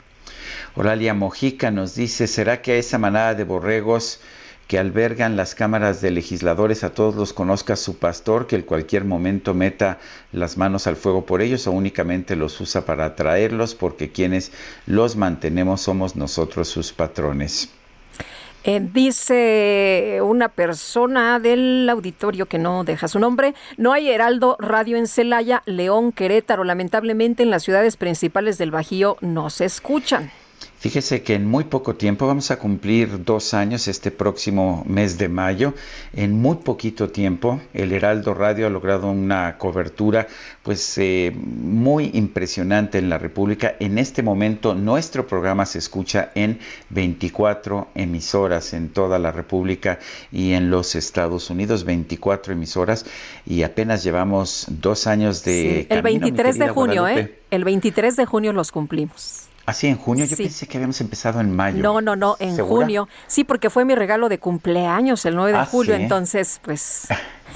Oralia 0.75 1.13
Mojica 1.13 1.69
nos 1.69 1.93
dice, 1.93 2.25
¿será 2.25 2.61
que 2.61 2.71
a 2.71 2.75
esa 2.77 2.97
manada 2.97 3.35
de 3.35 3.43
borregos 3.43 4.19
que 4.67 4.79
albergan 4.79 5.35
las 5.35 5.53
cámaras 5.53 6.01
de 6.01 6.09
legisladores 6.09 6.83
a 6.83 6.93
todos 6.93 7.15
los 7.15 7.31
conozca 7.31 7.75
su 7.75 7.97
pastor, 7.97 8.47
que 8.47 8.55
en 8.55 8.63
cualquier 8.63 9.05
momento 9.05 9.53
meta 9.53 9.99
las 10.31 10.57
manos 10.57 10.87
al 10.87 10.95
fuego 10.95 11.25
por 11.25 11.43
ellos 11.43 11.67
o 11.67 11.71
únicamente 11.71 12.35
los 12.35 12.59
usa 12.59 12.85
para 12.85 13.05
atraerlos 13.05 13.75
porque 13.75 14.11
quienes 14.11 14.51
los 14.87 15.15
mantenemos 15.15 15.81
somos 15.81 16.15
nosotros 16.15 16.69
sus 16.69 16.91
patrones? 16.91 17.69
Eh, 18.63 18.79
dice 18.81 20.19
una 20.23 20.47
persona 20.47 21.37
del 21.39 21.87
auditorio 21.87 22.47
que 22.47 22.57
no 22.57 22.83
deja 22.83 23.07
su 23.09 23.19
nombre, 23.19 23.53
no 23.77 23.91
hay 23.91 24.09
Heraldo 24.09 24.55
Radio 24.57 24.97
en 24.97 25.05
Celaya, 25.05 25.61
León, 25.65 26.13
Querétaro. 26.13 26.63
Lamentablemente 26.63 27.43
en 27.43 27.51
las 27.51 27.61
ciudades 27.61 27.95
principales 27.97 28.57
del 28.57 28.71
Bajío 28.71 29.17
no 29.21 29.49
se 29.49 29.65
escuchan. 29.65 30.31
Fíjese 30.83 31.23
que 31.23 31.35
en 31.35 31.45
muy 31.45 31.63
poco 31.63 31.95
tiempo 31.95 32.27
vamos 32.27 32.51
a 32.51 32.59
cumplir 32.59 33.23
dos 33.23 33.53
años 33.53 33.87
este 33.87 34.11
próximo 34.11 34.83
mes 34.85 35.17
de 35.17 35.29
mayo. 35.29 35.73
En 36.11 36.33
muy 36.33 36.57
poquito 36.57 37.09
tiempo 37.09 37.61
el 37.73 37.93
Heraldo 37.93 38.33
Radio 38.33 38.67
ha 38.67 38.69
logrado 38.69 39.09
una 39.09 39.57
cobertura 39.57 40.27
pues 40.61 40.97
eh, 40.97 41.31
muy 41.33 42.11
impresionante 42.15 42.97
en 42.97 43.07
la 43.07 43.17
República. 43.17 43.77
En 43.79 43.97
este 43.97 44.23
momento 44.23 44.75
nuestro 44.75 45.25
programa 45.25 45.65
se 45.65 45.79
escucha 45.79 46.31
en 46.35 46.59
24 46.89 47.87
emisoras 47.95 48.73
en 48.73 48.89
toda 48.89 49.19
la 49.19 49.31
República 49.31 49.99
y 50.33 50.51
en 50.51 50.69
los 50.69 50.95
Estados 50.95 51.49
Unidos, 51.49 51.85
24 51.85 52.51
emisoras 52.51 53.05
y 53.45 53.63
apenas 53.63 54.03
llevamos 54.03 54.65
dos 54.67 55.07
años 55.07 55.45
de... 55.45 55.87
el 55.89 56.01
23 56.01 56.59
de 56.59 56.67
junio, 56.67 57.07
¿eh? 57.07 57.39
El 57.51 57.63
23 57.63 58.17
de 58.17 58.25
junio 58.25 58.51
los 58.51 58.73
cumplimos. 58.73 59.42
Así 59.65 59.87
en 59.87 59.97
junio, 59.97 60.25
yo 60.25 60.35
pensé 60.35 60.67
que 60.67 60.77
habíamos 60.77 60.99
empezado 60.99 61.39
en 61.39 61.55
mayo. 61.55 61.81
No, 61.81 62.01
no, 62.01 62.17
no, 62.17 62.35
en 62.39 62.57
junio. 62.57 63.07
Sí, 63.27 63.45
porque 63.45 63.69
fue 63.69 63.85
mi 63.85 63.95
regalo 63.95 64.27
de 64.27 64.37
cumpleaños 64.37 65.25
el 65.25 65.37
9 65.37 65.53
de 65.53 65.57
ah, 65.57 65.65
julio, 65.65 65.95
entonces, 65.95 66.59
pues. 66.61 67.07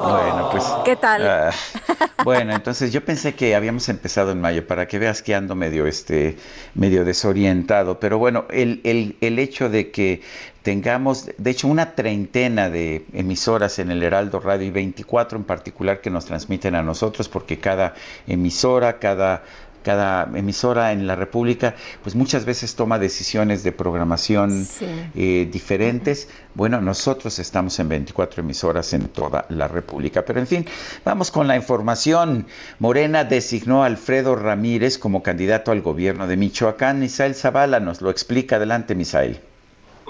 bueno, 0.00 0.50
pues. 0.52 0.64
¿Qué 0.84 0.94
tal? 0.94 1.26
Ah, 1.26 1.50
bueno, 2.24 2.54
entonces 2.54 2.92
yo 2.92 3.04
pensé 3.04 3.34
que 3.34 3.56
habíamos 3.56 3.88
empezado 3.88 4.30
en 4.30 4.40
mayo, 4.40 4.68
para 4.68 4.86
que 4.86 5.00
veas 5.00 5.20
que 5.20 5.34
ando 5.34 5.56
medio, 5.56 5.86
este, 5.86 6.36
medio 6.74 7.04
desorientado. 7.04 7.98
Pero 7.98 8.18
bueno, 8.18 8.44
el, 8.50 8.80
el, 8.84 9.16
el 9.20 9.40
hecho 9.40 9.68
de 9.68 9.90
que 9.90 10.22
tengamos, 10.62 11.30
de 11.38 11.50
hecho, 11.50 11.66
una 11.66 11.96
treintena 11.96 12.70
de 12.70 13.04
emisoras 13.12 13.80
en 13.80 13.90
el 13.90 14.02
Heraldo 14.02 14.38
Radio 14.38 14.66
y 14.66 14.70
24 14.70 15.38
en 15.38 15.44
particular 15.44 16.00
que 16.00 16.10
nos 16.10 16.26
transmiten 16.26 16.76
a 16.76 16.82
nosotros, 16.82 17.28
porque 17.28 17.58
cada 17.58 17.94
emisora, 18.28 18.98
cada 19.00 19.42
cada 19.88 20.28
emisora 20.36 20.92
en 20.92 21.06
la 21.06 21.16
República, 21.16 21.74
pues 22.02 22.14
muchas 22.14 22.44
veces 22.44 22.76
toma 22.76 22.98
decisiones 22.98 23.64
de 23.64 23.72
programación 23.72 24.66
eh, 25.14 25.48
diferentes. 25.50 26.28
Bueno, 26.52 26.82
nosotros 26.82 27.38
estamos 27.38 27.80
en 27.80 27.88
24 27.88 28.42
emisoras 28.42 28.92
en 28.92 29.08
toda 29.08 29.46
la 29.48 29.66
República. 29.66 30.26
Pero 30.26 30.40
en 30.40 30.46
fin, 30.46 30.66
vamos 31.06 31.30
con 31.30 31.48
la 31.48 31.56
información. 31.56 32.44
Morena 32.78 33.24
designó 33.24 33.82
a 33.82 33.86
Alfredo 33.86 34.36
Ramírez 34.36 34.98
como 34.98 35.22
candidato 35.22 35.72
al 35.72 35.80
gobierno 35.80 36.26
de 36.26 36.36
Michoacán. 36.36 37.00
Misael 37.00 37.34
Zavala 37.34 37.80
nos 37.80 38.02
lo 38.02 38.10
explica. 38.10 38.56
Adelante, 38.56 38.94
Misael. 38.94 39.40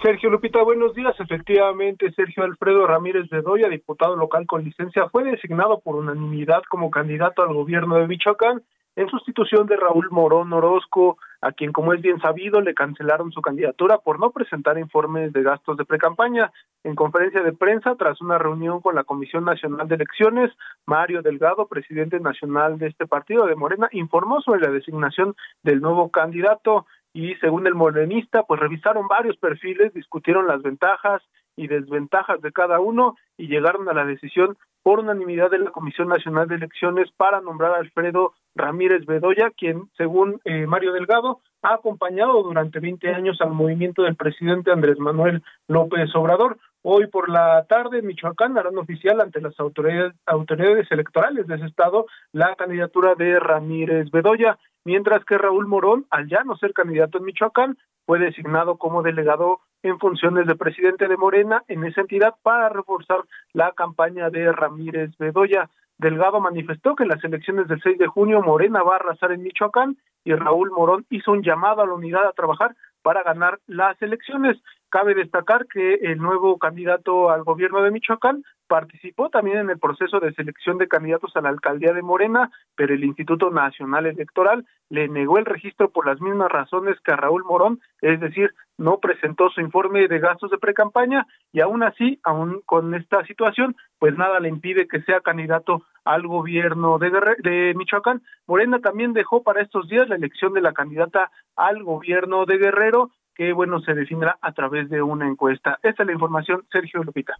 Sergio 0.02 0.28
Lupita, 0.28 0.60
buenos 0.64 0.92
días. 0.94 1.14
Efectivamente, 1.20 2.10
Sergio 2.16 2.42
Alfredo 2.42 2.84
Ramírez 2.84 3.28
Bedoya, 3.30 3.68
diputado 3.68 4.16
local 4.16 4.44
con 4.46 4.64
licencia, 4.64 5.08
fue 5.08 5.22
designado 5.22 5.78
por 5.78 5.94
unanimidad 5.94 6.62
como 6.68 6.90
candidato 6.90 7.42
al 7.42 7.54
gobierno 7.54 7.94
de 7.94 8.08
Michoacán 8.08 8.62
en 8.98 9.08
sustitución 9.08 9.68
de 9.68 9.76
Raúl 9.76 10.10
Morón 10.10 10.52
Orozco, 10.52 11.18
a 11.40 11.52
quien, 11.52 11.70
como 11.70 11.92
es 11.92 12.02
bien 12.02 12.20
sabido, 12.20 12.60
le 12.60 12.74
cancelaron 12.74 13.30
su 13.30 13.40
candidatura 13.40 13.98
por 13.98 14.18
no 14.18 14.32
presentar 14.32 14.76
informes 14.76 15.32
de 15.32 15.44
gastos 15.44 15.76
de 15.76 15.84
precampaña. 15.84 16.50
En 16.82 16.96
conferencia 16.96 17.44
de 17.44 17.52
prensa, 17.52 17.94
tras 17.94 18.20
una 18.20 18.38
reunión 18.38 18.80
con 18.80 18.96
la 18.96 19.04
Comisión 19.04 19.44
Nacional 19.44 19.86
de 19.86 19.94
Elecciones, 19.94 20.50
Mario 20.84 21.22
Delgado, 21.22 21.68
presidente 21.68 22.18
nacional 22.18 22.76
de 22.80 22.88
este 22.88 23.06
partido 23.06 23.46
de 23.46 23.54
Morena, 23.54 23.88
informó 23.92 24.40
sobre 24.40 24.62
la 24.62 24.72
designación 24.72 25.36
del 25.62 25.80
nuevo 25.80 26.10
candidato 26.10 26.84
y 27.12 27.36
según 27.36 27.68
el 27.68 27.76
morenista, 27.76 28.42
pues 28.42 28.58
revisaron 28.58 29.06
varios 29.06 29.36
perfiles, 29.36 29.94
discutieron 29.94 30.48
las 30.48 30.60
ventajas 30.60 31.22
y 31.58 31.66
desventajas 31.66 32.40
de 32.40 32.52
cada 32.52 32.80
uno 32.80 33.16
y 33.36 33.48
llegaron 33.48 33.88
a 33.88 33.92
la 33.92 34.04
decisión 34.04 34.56
por 34.82 35.00
unanimidad 35.00 35.50
de 35.50 35.58
la 35.58 35.70
Comisión 35.70 36.08
Nacional 36.08 36.48
de 36.48 36.54
Elecciones 36.54 37.10
para 37.16 37.40
nombrar 37.40 37.72
a 37.72 37.78
Alfredo 37.78 38.32
Ramírez 38.54 39.04
Bedoya, 39.04 39.50
quien, 39.50 39.90
según 39.96 40.40
eh, 40.44 40.66
Mario 40.66 40.92
Delgado, 40.92 41.40
ha 41.68 41.74
acompañado 41.74 42.42
durante 42.42 42.80
20 42.80 43.08
años 43.14 43.40
al 43.40 43.50
movimiento 43.50 44.02
del 44.02 44.16
presidente 44.16 44.70
Andrés 44.70 44.98
Manuel 44.98 45.42
López 45.66 46.14
Obrador. 46.14 46.58
Hoy 46.82 47.08
por 47.08 47.28
la 47.28 47.64
tarde, 47.68 47.98
en 47.98 48.06
Michoacán 48.06 48.56
harán 48.56 48.78
oficial 48.78 49.20
ante 49.20 49.40
las 49.40 49.58
autoridades, 49.60 50.14
autoridades 50.24 50.90
electorales 50.90 51.46
de 51.46 51.56
ese 51.56 51.66
estado 51.66 52.06
la 52.32 52.54
candidatura 52.54 53.14
de 53.14 53.38
Ramírez 53.38 54.10
Bedoya, 54.10 54.58
mientras 54.84 55.24
que 55.26 55.36
Raúl 55.36 55.66
Morón, 55.66 56.06
al 56.10 56.28
ya 56.28 56.42
no 56.44 56.56
ser 56.56 56.72
candidato 56.72 57.18
en 57.18 57.24
Michoacán, 57.24 57.76
fue 58.06 58.18
designado 58.18 58.78
como 58.78 59.02
delegado 59.02 59.60
en 59.82 59.98
funciones 59.98 60.46
de 60.46 60.56
presidente 60.56 61.08
de 61.08 61.18
Morena 61.18 61.64
en 61.68 61.84
esa 61.84 62.00
entidad 62.00 62.34
para 62.42 62.70
reforzar 62.70 63.20
la 63.52 63.72
campaña 63.72 64.30
de 64.30 64.50
Ramírez 64.52 65.10
Bedoya. 65.18 65.68
Delgado 65.98 66.40
manifestó 66.40 66.94
que 66.94 67.02
en 67.02 67.10
las 67.10 67.22
elecciones 67.24 67.66
del 67.66 67.82
6 67.82 67.98
de 67.98 68.06
junio 68.06 68.40
Morena 68.40 68.82
va 68.82 68.94
a 68.94 68.96
arrasar 68.96 69.32
en 69.32 69.42
Michoacán 69.42 69.96
y 70.24 70.32
Raúl 70.32 70.70
Morón 70.70 71.04
hizo 71.10 71.32
un 71.32 71.42
llamado 71.42 71.82
a 71.82 71.86
la 71.86 71.94
unidad 71.94 72.26
a 72.26 72.32
trabajar 72.32 72.76
para 73.02 73.22
ganar 73.24 73.58
las 73.66 74.00
elecciones. 74.00 74.56
Cabe 74.90 75.14
destacar 75.14 75.66
que 75.66 75.94
el 75.94 76.18
nuevo 76.18 76.58
candidato 76.58 77.30
al 77.30 77.44
gobierno 77.44 77.82
de 77.82 77.90
Michoacán 77.90 78.42
participó 78.68 79.28
también 79.28 79.58
en 79.58 79.70
el 79.70 79.78
proceso 79.78 80.20
de 80.20 80.32
selección 80.32 80.78
de 80.78 80.88
candidatos 80.88 81.34
a 81.36 81.40
la 81.40 81.50
alcaldía 81.50 81.92
de 81.92 82.02
Morena, 82.02 82.50
pero 82.74 82.94
el 82.94 83.04
Instituto 83.04 83.50
Nacional 83.50 84.06
Electoral 84.06 84.64
le 84.88 85.08
negó 85.08 85.38
el 85.38 85.44
registro 85.44 85.90
por 85.90 86.06
las 86.06 86.20
mismas 86.20 86.50
razones 86.50 86.96
que 87.04 87.12
a 87.12 87.16
Raúl 87.16 87.44
Morón, 87.44 87.80
es 88.00 88.20
decir, 88.20 88.54
no 88.78 88.98
presentó 88.98 89.50
su 89.50 89.60
informe 89.60 90.08
de 90.08 90.20
gastos 90.20 90.50
de 90.50 90.58
precampaña 90.58 91.26
y 91.52 91.60
aún 91.60 91.82
así, 91.82 92.20
aún 92.22 92.62
con 92.64 92.94
esta 92.94 93.24
situación, 93.26 93.76
pues 93.98 94.16
nada 94.16 94.40
le 94.40 94.48
impide 94.48 94.86
que 94.86 95.02
sea 95.02 95.20
candidato 95.20 95.82
al 96.04 96.26
gobierno 96.26 96.98
de, 96.98 97.10
de 97.42 97.74
Michoacán. 97.74 98.22
Morena 98.46 98.78
también 98.78 99.12
dejó 99.12 99.42
para 99.42 99.62
estos 99.62 99.88
días 99.88 100.08
la 100.08 100.16
elección 100.16 100.54
de 100.54 100.62
la 100.62 100.72
candidata 100.72 101.30
al 101.56 101.82
gobierno 101.82 102.46
de 102.46 102.56
Guerrero, 102.56 103.10
que 103.38 103.52
bueno, 103.52 103.80
se 103.80 103.94
definirá 103.94 104.36
a 104.42 104.52
través 104.52 104.90
de 104.90 105.00
una 105.00 105.28
encuesta. 105.28 105.78
Esta 105.84 106.02
es 106.02 106.06
la 106.08 106.12
información, 106.12 106.64
Sergio 106.72 107.04
Lupita. 107.04 107.34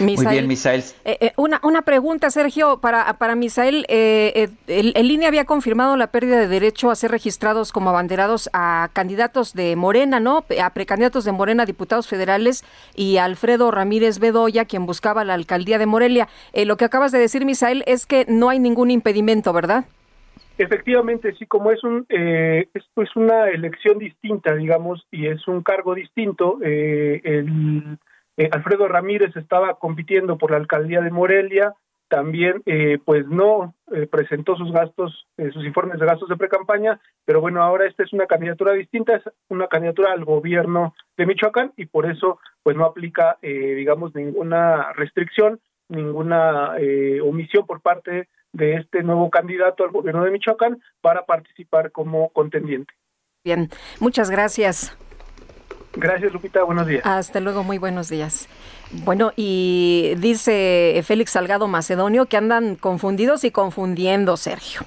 Muy 0.00 0.26
bien, 0.26 0.48
Misael. 0.48 0.82
Eh, 1.04 1.18
eh, 1.20 1.32
una, 1.36 1.60
una 1.62 1.82
pregunta, 1.82 2.28
Sergio, 2.30 2.80
para, 2.80 3.16
para 3.18 3.36
Misael. 3.36 3.86
Eh, 3.88 4.48
el, 4.66 4.92
el, 4.96 5.10
INE 5.10 5.26
había 5.26 5.44
confirmado 5.44 5.96
la 5.96 6.08
pérdida 6.08 6.40
de 6.40 6.48
derecho 6.48 6.90
a 6.90 6.96
ser 6.96 7.12
registrados 7.12 7.70
como 7.70 7.90
abanderados 7.90 8.50
a 8.52 8.88
candidatos 8.92 9.54
de 9.54 9.76
Morena, 9.76 10.18
¿no? 10.18 10.44
A 10.60 10.70
precandidatos 10.70 11.24
de 11.24 11.30
Morena, 11.30 11.66
diputados 11.66 12.08
federales, 12.08 12.64
y 12.96 13.18
Alfredo 13.18 13.70
Ramírez 13.70 14.18
Bedoya, 14.18 14.64
quien 14.64 14.86
buscaba 14.86 15.22
la 15.22 15.34
alcaldía 15.34 15.78
de 15.78 15.86
Morelia. 15.86 16.28
lo 16.52 16.76
que 16.76 16.84
acabas 16.84 17.12
de 17.12 17.20
decir, 17.20 17.44
Misael, 17.44 17.84
es 17.86 18.06
que 18.06 18.26
no 18.28 18.48
hay 18.48 18.58
ningún 18.58 18.90
impedimento, 18.90 19.52
¿verdad? 19.52 19.84
Efectivamente, 20.56 21.34
sí, 21.36 21.46
como 21.46 21.72
es 21.72 21.82
un 21.82 22.06
eh, 22.08 22.68
es 22.74 22.84
pues 22.94 23.14
una 23.16 23.48
elección 23.48 23.98
distinta, 23.98 24.54
digamos, 24.54 25.04
y 25.10 25.26
es 25.26 25.48
un 25.48 25.62
cargo 25.62 25.94
distinto, 25.94 26.58
eh, 26.62 27.20
el 27.24 27.98
eh, 28.36 28.48
Alfredo 28.52 28.88
Ramírez 28.88 29.36
estaba 29.36 29.78
compitiendo 29.78 30.38
por 30.38 30.50
la 30.50 30.56
alcaldía 30.56 31.00
de 31.00 31.10
Morelia, 31.10 31.74
también 32.08 32.62
eh, 32.66 32.98
pues 33.04 33.26
no 33.26 33.74
eh, 33.92 34.06
presentó 34.06 34.56
sus 34.56 34.70
gastos, 34.72 35.26
sus 35.52 35.64
informes 35.64 35.98
de 35.98 36.06
gastos 36.06 36.28
de 36.28 36.36
precampaña, 36.36 37.00
pero 37.24 37.40
bueno, 37.40 37.62
ahora 37.62 37.86
esta 37.86 38.04
es 38.04 38.12
una 38.12 38.26
candidatura 38.26 38.72
distinta, 38.72 39.16
es 39.16 39.22
una 39.48 39.68
candidatura 39.68 40.12
al 40.12 40.24
gobierno 40.24 40.94
de 41.16 41.26
Michoacán 41.26 41.72
y 41.76 41.86
por 41.86 42.06
eso 42.06 42.38
pues 42.62 42.76
no 42.76 42.84
aplica, 42.84 43.38
digamos, 43.42 44.14
ninguna 44.14 44.92
restricción, 44.92 45.60
ninguna 45.88 46.74
omisión 47.22 47.66
por 47.66 47.80
parte 47.80 48.28
este 48.58 49.02
nuevo 49.02 49.30
candidato 49.30 49.84
al 49.84 49.90
gobierno 49.90 50.24
de 50.24 50.30
Michoacán 50.30 50.80
para 51.00 51.26
participar 51.26 51.90
como 51.92 52.30
contendiente. 52.30 52.94
Bien, 53.44 53.68
muchas 54.00 54.30
gracias. 54.30 54.96
Gracias, 55.96 56.32
Lupita. 56.32 56.62
Buenos 56.64 56.86
días. 56.86 57.02
Hasta 57.04 57.40
luego, 57.40 57.62
muy 57.62 57.78
buenos 57.78 58.08
días. 58.08 58.48
Bueno, 58.90 59.32
y 59.36 60.12
dice 60.18 61.02
Félix 61.04 61.32
Salgado 61.32 61.66
Macedonio 61.68 62.26
que 62.26 62.36
andan 62.36 62.76
confundidos 62.76 63.44
y 63.44 63.50
confundiendo, 63.50 64.36
Sergio. 64.36 64.82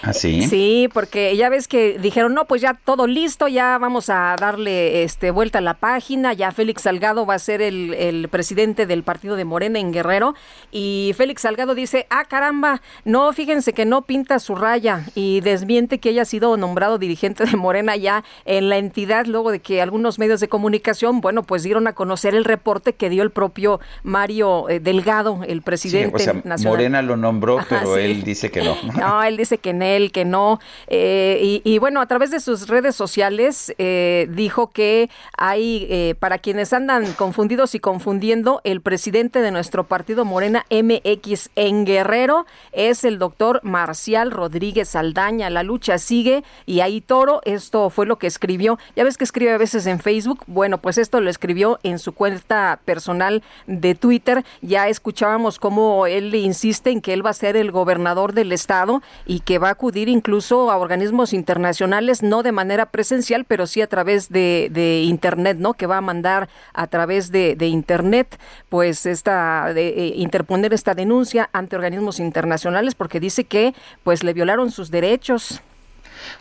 ¿Ah, 0.00 0.12
sí? 0.12 0.42
Sí, 0.44 0.88
porque 0.94 1.36
ya 1.36 1.48
ves 1.48 1.66
que 1.66 1.98
dijeron, 1.98 2.32
no, 2.32 2.44
pues 2.44 2.62
ya 2.62 2.74
todo 2.74 3.08
listo, 3.08 3.48
ya 3.48 3.78
vamos 3.78 4.10
a 4.10 4.36
darle 4.38 5.02
este 5.02 5.32
vuelta 5.32 5.58
a 5.58 5.60
la 5.60 5.74
página, 5.74 6.32
ya 6.32 6.52
Félix 6.52 6.82
Salgado 6.82 7.26
va 7.26 7.34
a 7.34 7.38
ser 7.40 7.60
el, 7.60 7.94
el 7.94 8.28
presidente 8.28 8.86
del 8.86 9.02
partido 9.02 9.34
de 9.34 9.44
Morena 9.44 9.80
en 9.80 9.92
Guerrero, 9.92 10.36
y 10.70 11.14
Félix 11.16 11.42
Salgado 11.42 11.74
dice, 11.74 12.06
ah, 12.10 12.24
caramba, 12.26 12.80
no, 13.04 13.32
fíjense 13.32 13.72
que 13.72 13.84
no 13.86 14.02
pinta 14.02 14.38
su 14.38 14.54
raya, 14.54 15.04
y 15.16 15.40
desmiente 15.40 15.98
que 15.98 16.10
haya 16.10 16.24
sido 16.24 16.56
nombrado 16.56 16.98
dirigente 16.98 17.44
de 17.44 17.56
Morena 17.56 17.96
ya 17.96 18.22
en 18.44 18.68
la 18.68 18.78
entidad, 18.78 19.26
luego 19.26 19.50
de 19.50 19.58
que 19.58 19.82
algunos 19.82 20.20
medios 20.20 20.38
de 20.38 20.48
comunicación, 20.48 21.20
bueno, 21.20 21.42
pues 21.42 21.64
dieron 21.64 21.88
a 21.88 21.94
conocer 21.94 22.36
el 22.36 22.44
reporte 22.44 22.92
que 22.92 23.10
dio 23.10 23.24
el 23.24 23.32
propio 23.38 23.78
Mario 24.02 24.68
eh, 24.68 24.80
Delgado, 24.80 25.42
el 25.46 25.62
presidente 25.62 26.26
nacional. 26.42 26.58
Morena 26.64 27.02
lo 27.02 27.16
nombró, 27.16 27.60
pero 27.68 27.96
él 27.96 28.24
dice 28.24 28.50
que 28.50 28.62
no. 28.62 28.76
No, 28.98 29.22
él 29.22 29.36
dice 29.36 29.58
que 29.58 29.70
en 29.70 29.82
él, 29.82 30.10
que 30.10 30.24
no. 30.24 30.58
Eh, 30.88 31.60
y, 31.62 31.78
bueno, 31.78 32.00
a 32.00 32.06
través 32.06 32.32
de 32.32 32.40
sus 32.40 32.66
redes 32.66 32.96
sociales 32.96 33.72
eh, 33.78 34.26
dijo 34.32 34.72
que 34.72 35.08
hay, 35.36 36.16
para 36.18 36.38
quienes 36.38 36.72
andan 36.72 37.12
confundidos 37.12 37.76
y 37.76 37.78
confundiendo, 37.78 38.60
el 38.64 38.80
presidente 38.80 39.40
de 39.40 39.52
nuestro 39.52 39.84
partido 39.84 40.24
Morena 40.24 40.66
MX 40.68 41.50
en 41.54 41.84
Guerrero 41.84 42.44
es 42.72 43.04
el 43.04 43.20
doctor 43.20 43.60
Marcial 43.62 44.32
Rodríguez 44.32 44.96
Aldaña. 44.96 45.48
La 45.48 45.62
lucha 45.62 45.98
sigue 45.98 46.42
y 46.66 46.80
ahí 46.80 47.00
toro, 47.00 47.40
esto 47.44 47.88
fue 47.88 48.04
lo 48.04 48.18
que 48.18 48.26
escribió. 48.26 48.80
Ya 48.96 49.04
ves 49.04 49.16
que 49.16 49.22
escribe 49.22 49.52
a 49.52 49.58
veces 49.58 49.86
en 49.86 50.00
Facebook. 50.00 50.42
Bueno, 50.48 50.78
pues 50.78 50.98
esto 50.98 51.20
lo 51.20 51.30
escribió 51.30 51.78
en 51.84 52.00
su 52.00 52.14
cuenta 52.14 52.80
personal 52.84 53.27
de 53.66 53.94
Twitter. 53.94 54.44
Ya 54.62 54.88
escuchábamos 54.88 55.58
cómo 55.58 56.06
él 56.06 56.34
insiste 56.34 56.90
en 56.90 57.00
que 57.00 57.12
él 57.12 57.24
va 57.24 57.30
a 57.30 57.34
ser 57.34 57.56
el 57.56 57.70
gobernador 57.70 58.32
del 58.32 58.52
estado 58.52 59.02
y 59.26 59.40
que 59.40 59.58
va 59.58 59.68
a 59.68 59.72
acudir 59.72 60.08
incluso 60.08 60.70
a 60.70 60.76
organismos 60.76 61.32
internacionales, 61.32 62.22
no 62.22 62.42
de 62.42 62.52
manera 62.52 62.86
presencial, 62.86 63.44
pero 63.44 63.66
sí 63.66 63.80
a 63.80 63.86
través 63.86 64.28
de, 64.28 64.68
Internet, 65.04 65.58
¿no? 65.58 65.74
Que 65.74 65.86
va 65.86 65.98
a 65.98 66.00
mandar 66.00 66.48
a 66.72 66.86
través 66.86 67.30
de, 67.30 67.56
Internet, 67.68 68.38
pues 68.68 69.06
esta, 69.06 69.72
de, 69.74 69.88
eh, 69.88 70.12
interponer 70.16 70.72
esta 70.72 70.94
denuncia 70.94 71.50
ante 71.52 71.76
organismos 71.76 72.20
internacionales 72.20 72.94
porque 72.94 73.20
dice 73.20 73.44
que 73.44 73.74
pues 74.02 74.22
le 74.22 74.32
violaron 74.32 74.70
sus 74.70 74.90
derechos. 74.90 75.60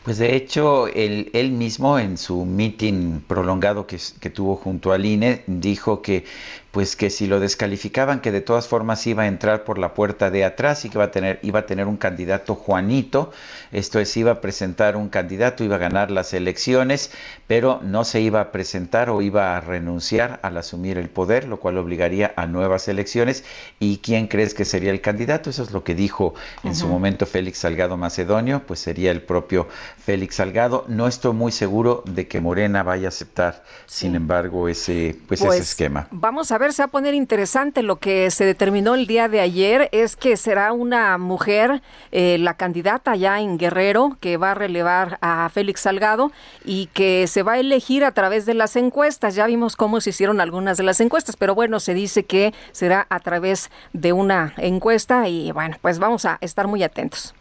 Pues 0.03 0.17
de 0.17 0.35
hecho, 0.35 0.87
él, 0.87 1.29
él 1.33 1.51
mismo 1.51 1.99
en 1.99 2.17
su 2.17 2.45
meeting 2.45 3.21
prolongado 3.21 3.85
que, 3.85 3.99
que, 4.19 4.29
tuvo 4.29 4.55
junto 4.55 4.91
al 4.91 5.05
INE 5.05 5.43
dijo 5.47 6.01
que 6.01 6.25
pues 6.71 6.95
que 6.95 7.09
si 7.09 7.27
lo 7.27 7.39
descalificaban, 7.39 8.19
que 8.19 8.31
de 8.31 8.41
todas 8.41 8.67
formas 8.67 9.05
iba 9.07 9.23
a 9.23 9.27
entrar 9.27 9.63
por 9.63 9.77
la 9.77 9.93
puerta 9.93 10.29
de 10.29 10.45
atrás 10.45 10.85
y 10.85 10.89
que 10.89 10.97
iba 10.97 11.05
a 11.05 11.11
tener, 11.11 11.39
iba 11.41 11.59
a 11.59 11.65
tener 11.65 11.87
un 11.87 11.97
candidato 11.97 12.55
Juanito, 12.55 13.31
esto 13.71 13.99
es, 13.99 14.15
iba 14.17 14.31
a 14.31 14.41
presentar 14.41 14.95
un 14.95 15.09
candidato, 15.09 15.63
iba 15.63 15.75
a 15.75 15.79
ganar 15.79 16.11
las 16.11 16.33
elecciones, 16.33 17.11
pero 17.47 17.79
no 17.83 18.03
se 18.03 18.21
iba 18.21 18.41
a 18.41 18.51
presentar 18.51 19.09
o 19.09 19.21
iba 19.21 19.55
a 19.55 19.61
renunciar 19.61 20.39
al 20.43 20.57
asumir 20.57 20.97
el 20.97 21.09
poder, 21.09 21.47
lo 21.47 21.59
cual 21.59 21.77
obligaría 21.77 22.33
a 22.35 22.47
nuevas 22.47 22.87
elecciones. 22.87 23.43
¿Y 23.79 23.97
quién 23.97 24.27
crees 24.27 24.53
que 24.53 24.65
sería 24.65 24.91
el 24.91 25.01
candidato? 25.01 25.49
Eso 25.49 25.63
es 25.63 25.71
lo 25.71 25.83
que 25.83 25.95
dijo 25.95 26.33
en 26.63 26.75
su 26.75 26.87
momento 26.87 27.25
Félix 27.25 27.59
Salgado 27.59 27.97
Macedonio, 27.97 28.63
pues 28.65 28.79
sería 28.79 29.11
el 29.11 29.21
propio 29.21 29.67
Félix 29.97 30.35
Salgado. 30.35 30.85
No 30.87 31.07
estoy 31.07 31.33
muy 31.33 31.51
seguro 31.51 32.03
de 32.05 32.27
que 32.27 32.41
Morena 32.41 32.83
vaya 32.83 33.07
a 33.07 33.09
aceptar, 33.09 33.63
sin 33.85 34.15
embargo, 34.15 34.67
ese, 34.67 35.17
pues, 35.27 35.41
ese 35.41 35.47
pues, 35.47 35.59
esquema. 35.61 36.07
Vamos 36.11 36.51
a 36.51 36.56
ver 36.57 36.73
se 36.73 36.81
va 36.81 36.87
a 36.87 36.91
poner 36.91 37.13
interesante. 37.13 37.83
Lo 37.83 37.97
que 37.97 38.31
se 38.31 38.45
determinó 38.45 38.95
el 38.95 39.07
día 39.07 39.27
de 39.29 39.39
ayer 39.39 39.89
es 39.91 40.15
que 40.15 40.37
será 40.37 40.71
una 40.71 41.17
mujer 41.17 41.81
eh, 42.11 42.37
la 42.39 42.55
candidata 42.55 43.15
ya 43.15 43.39
en 43.39 43.57
Guerrero 43.57 44.17
que 44.19 44.37
va 44.37 44.51
a 44.51 44.55
relevar 44.55 45.17
a 45.21 45.49
Félix 45.49 45.81
Salgado 45.81 46.31
y 46.65 46.87
que 46.87 47.27
se 47.27 47.43
va 47.43 47.53
a 47.53 47.59
elegir 47.59 48.03
a 48.03 48.11
través 48.11 48.45
de 48.45 48.53
las 48.53 48.75
encuestas. 48.75 49.35
Ya 49.35 49.47
vimos 49.47 49.75
cómo 49.75 50.01
se 50.01 50.11
hicieron 50.11 50.41
algunas 50.41 50.77
de 50.77 50.83
las 50.83 50.99
encuestas, 50.99 51.35
pero 51.35 51.55
bueno, 51.55 51.79
se 51.79 51.93
dice 51.93 52.23
que 52.23 52.53
será 52.71 53.07
a 53.09 53.19
través 53.19 53.69
de 53.93 54.13
una 54.13 54.53
encuesta 54.57 55.27
y 55.27 55.51
bueno, 55.51 55.77
pues 55.81 55.99
vamos 55.99 56.25
a 56.25 56.37
estar 56.41 56.67
muy 56.67 56.83
atentos. 56.83 57.33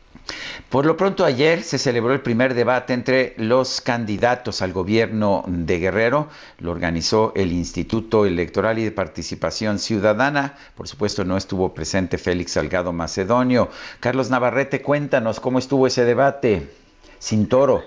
Por 0.71 0.85
lo 0.85 0.97
pronto 0.97 1.25
ayer 1.25 1.63
se 1.63 1.79
celebró 1.79 2.13
el 2.13 2.21
primer 2.21 2.55
debate 2.55 2.93
entre 2.93 3.35
los 3.37 3.81
candidatos 3.81 4.63
al 4.63 4.73
gobierno 4.73 5.45
de 5.47 5.79
Guerrero. 5.79 6.29
Lo 6.59 6.73
organizó 6.73 7.33
el 7.37 7.53
Instituto 7.53 8.27
Electoral 8.27 8.79
y 8.79 8.85
de 8.85 8.91
Participación 8.91 9.79
Ciudadana. 9.79 10.55
Por 10.77 10.89
supuesto 10.89 11.25
no 11.25 11.37
estuvo 11.37 11.73
presente 11.73 12.19
Félix 12.19 12.53
Salgado 12.53 12.93
Macedonio. 12.93 13.69
Carlos 14.01 14.31
Navarrete, 14.31 14.83
cuéntanos 14.83 15.41
cómo 15.41 15.59
estuvo 15.59 15.87
ese 15.87 16.05
debate. 16.05 16.69
Sin 17.19 17.49
toro. 17.49 17.85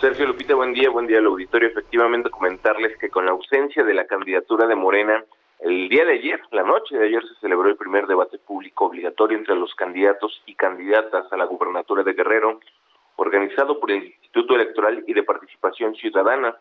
Sergio 0.00 0.26
Lupita, 0.26 0.54
buen 0.54 0.72
día, 0.72 0.90
buen 0.90 1.06
día 1.06 1.18
al 1.18 1.26
auditorio. 1.26 1.68
Efectivamente, 1.68 2.30
comentarles 2.30 2.96
que 2.98 3.08
con 3.08 3.26
la 3.26 3.32
ausencia 3.32 3.82
de 3.82 3.94
la 3.94 4.06
candidatura 4.06 4.66
de 4.66 4.74
Morena, 4.74 5.24
el 5.60 5.88
día 5.88 6.04
de 6.04 6.12
ayer, 6.12 6.40
la 6.50 6.62
noche 6.62 6.96
de 6.96 7.06
ayer, 7.06 7.22
se 7.26 7.40
celebró 7.40 7.68
el 7.68 7.76
primer 7.76 8.06
debate 8.06 8.38
público 8.38 8.86
obligatorio 8.86 9.38
entre 9.38 9.56
los 9.56 9.74
candidatos 9.74 10.42
y 10.44 10.54
candidatas 10.54 11.32
a 11.32 11.36
la 11.36 11.46
gubernatura 11.46 12.02
de 12.02 12.12
Guerrero, 12.12 12.60
organizado 13.16 13.80
por 13.80 13.90
el 13.90 14.04
Instituto 14.04 14.54
Electoral 14.54 15.02
y 15.06 15.14
de 15.14 15.22
Participación 15.22 15.94
Ciudadana. 15.94 16.56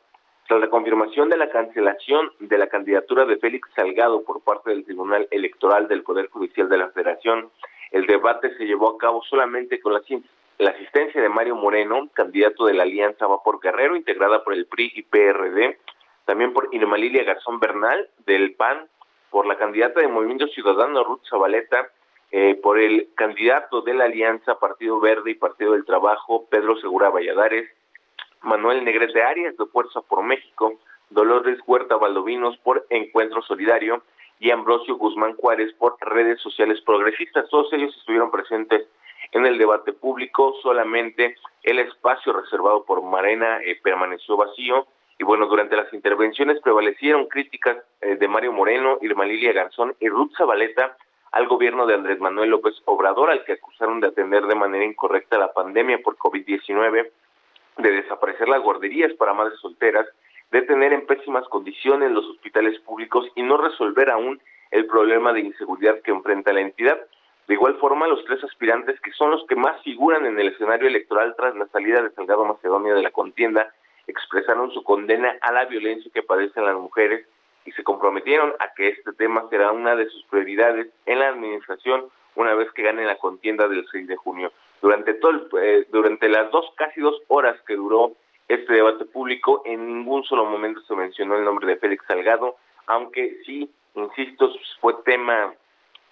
Tras 0.47 0.61
la 0.61 0.69
confirmación 0.69 1.27
de 1.29 1.37
la 1.37 1.49
cancelación 1.49 2.31
de 2.39 2.57
la 2.57 2.67
candidatura 2.67 3.25
de 3.25 3.37
Félix 3.37 3.67
Salgado 3.75 4.23
por 4.23 4.41
parte 4.41 4.69
del 4.69 4.85
Tribunal 4.85 5.27
Electoral 5.31 5.87
del 5.87 6.03
Poder 6.03 6.29
Judicial 6.29 6.69
de 6.69 6.77
la 6.77 6.89
Federación, 6.89 7.49
el 7.91 8.05
debate 8.05 8.55
se 8.55 8.65
llevó 8.65 8.89
a 8.89 8.97
cabo 8.97 9.23
solamente 9.23 9.79
con 9.81 9.93
la, 9.93 10.01
asistencia 10.69 11.21
de 11.21 11.29
Mario 11.29 11.55
Moreno, 11.55 12.09
candidato 12.13 12.65
de 12.65 12.73
la 12.73 12.83
Alianza 12.83 13.27
Va 13.27 13.43
por 13.43 13.59
Guerrero, 13.59 13.95
integrada 13.95 14.43
por 14.43 14.53
el 14.53 14.67
PRI 14.67 14.93
y 14.95 15.01
PRD, 15.01 15.79
también 16.25 16.53
por 16.53 16.69
Irma 16.71 16.97
Lilia 16.97 17.23
Garzón 17.23 17.59
Bernal 17.59 18.09
del 18.25 18.55
PAN, 18.55 18.87
por 19.29 19.45
la 19.45 19.57
candidata 19.57 20.01
de 20.01 20.07
Movimiento 20.07 20.47
Ciudadano 20.47 21.03
Ruth 21.03 21.21
Zabaleta, 21.29 21.89
eh, 22.31 22.59
por 22.61 22.79
el 22.79 23.09
candidato 23.15 23.81
de 23.81 23.93
la 23.93 24.05
Alianza 24.05 24.59
Partido 24.59 24.99
Verde 24.99 25.31
y 25.31 25.35
Partido 25.35 25.73
del 25.73 25.85
Trabajo 25.85 26.47
Pedro 26.49 26.75
Segura 26.77 27.09
Valladares, 27.09 27.69
Manuel 28.41 28.83
Negrete 28.83 29.23
Arias 29.23 29.55
de 29.57 29.65
Fuerza 29.67 30.01
por 30.01 30.23
México, 30.23 30.79
Dolores 31.09 31.59
Huerta 31.65 31.95
Valdovinos 31.95 32.57
por 32.57 32.85
Encuentro 32.89 33.41
Solidario 33.43 34.03
y 34.39 34.51
Ambrosio 34.51 34.95
Guzmán 34.95 35.35
Juárez 35.35 35.73
por 35.73 35.97
redes 36.01 36.41
sociales 36.41 36.81
progresistas. 36.81 37.49
Todos 37.49 37.71
ellos 37.73 37.95
estuvieron 37.95 38.31
presentes 38.31 38.87
en 39.31 39.45
el 39.45 39.57
debate 39.57 39.93
público, 39.93 40.55
solamente 40.61 41.35
el 41.63 41.79
espacio 41.79 42.33
reservado 42.33 42.83
por 42.83 43.01
Marena 43.01 43.59
eh, 43.63 43.79
permaneció 43.81 44.37
vacío 44.37 44.87
y 45.17 45.23
bueno, 45.23 45.47
durante 45.47 45.77
las 45.77 45.91
intervenciones 45.93 46.59
prevalecieron 46.61 47.27
críticas 47.27 47.77
eh, 48.01 48.17
de 48.17 48.27
Mario 48.27 48.51
Moreno, 48.51 48.97
Irma 49.01 49.25
Lilia 49.25 49.53
Garzón 49.53 49.95
y 49.99 50.09
Ruth 50.09 50.33
Zabaleta 50.37 50.97
al 51.31 51.47
gobierno 51.47 51.85
de 51.85 51.93
Andrés 51.93 52.19
Manuel 52.19 52.49
López 52.49 52.75
Obrador, 52.85 53.29
al 53.29 53.43
que 53.45 53.53
acusaron 53.53 53.99
de 53.99 54.07
atender 54.07 54.45
de 54.45 54.55
manera 54.55 54.85
incorrecta 54.85 55.37
la 55.37 55.53
pandemia 55.53 55.99
por 56.01 56.17
COVID-19, 56.17 57.09
de 57.77 57.91
desaparecer 57.91 58.47
las 58.47 58.61
guarderías 58.61 59.13
para 59.13 59.33
madres 59.33 59.59
solteras, 59.59 60.05
de 60.51 60.61
tener 60.61 60.93
en 60.93 61.05
pésimas 61.05 61.47
condiciones 61.49 62.11
los 62.11 62.25
hospitales 62.25 62.79
públicos 62.79 63.27
y 63.35 63.43
no 63.43 63.57
resolver 63.57 64.09
aún 64.09 64.39
el 64.71 64.85
problema 64.85 65.33
de 65.33 65.41
inseguridad 65.41 66.01
que 66.01 66.11
enfrenta 66.11 66.53
la 66.53 66.61
entidad. 66.61 66.99
De 67.47 67.53
igual 67.53 67.75
forma, 67.77 68.07
los 68.07 68.23
tres 68.25 68.43
aspirantes 68.43 68.99
que 69.01 69.11
son 69.11 69.31
los 69.31 69.45
que 69.47 69.55
más 69.55 69.81
figuran 69.83 70.25
en 70.25 70.39
el 70.39 70.49
escenario 70.49 70.87
electoral 70.87 71.35
tras 71.37 71.55
la 71.55 71.67
salida 71.67 72.01
de 72.01 72.11
Salgado 72.11 72.45
Macedonia 72.45 72.93
de 72.93 73.03
la 73.03 73.11
contienda 73.11 73.73
expresaron 74.07 74.71
su 74.71 74.83
condena 74.83 75.35
a 75.41 75.51
la 75.51 75.65
violencia 75.65 76.11
que 76.13 76.23
padecen 76.23 76.65
las 76.65 76.75
mujeres 76.75 77.25
y 77.65 77.71
se 77.71 77.83
comprometieron 77.83 78.53
a 78.59 78.73
que 78.73 78.89
este 78.89 79.13
tema 79.13 79.47
será 79.49 79.71
una 79.71 79.95
de 79.95 80.07
sus 80.09 80.23
prioridades 80.25 80.87
en 81.05 81.19
la 81.19 81.29
administración 81.29 82.05
una 82.35 82.53
vez 82.53 82.71
que 82.71 82.83
gane 82.83 83.05
la 83.05 83.17
contienda 83.17 83.67
del 83.67 83.85
6 83.91 84.07
de 84.07 84.15
junio. 84.15 84.51
Durante 84.81 85.13
todo 85.15 85.47
eh, 85.59 85.87
durante 85.91 86.29
las 86.29 86.51
dos 86.51 86.65
casi 86.75 87.01
dos 87.01 87.21
horas 87.27 87.59
que 87.65 87.75
duró 87.75 88.13
este 88.47 88.73
debate 88.73 89.05
público, 89.05 89.63
en 89.65 89.87
ningún 89.87 90.23
solo 90.23 90.45
momento 90.45 90.81
se 90.81 90.95
mencionó 90.95 91.35
el 91.35 91.45
nombre 91.45 91.67
de 91.67 91.77
Félix 91.77 92.05
Salgado, 92.07 92.57
aunque 92.85 93.41
sí, 93.45 93.71
insisto, 93.95 94.51
fue 94.79 94.93
tema 95.03 95.53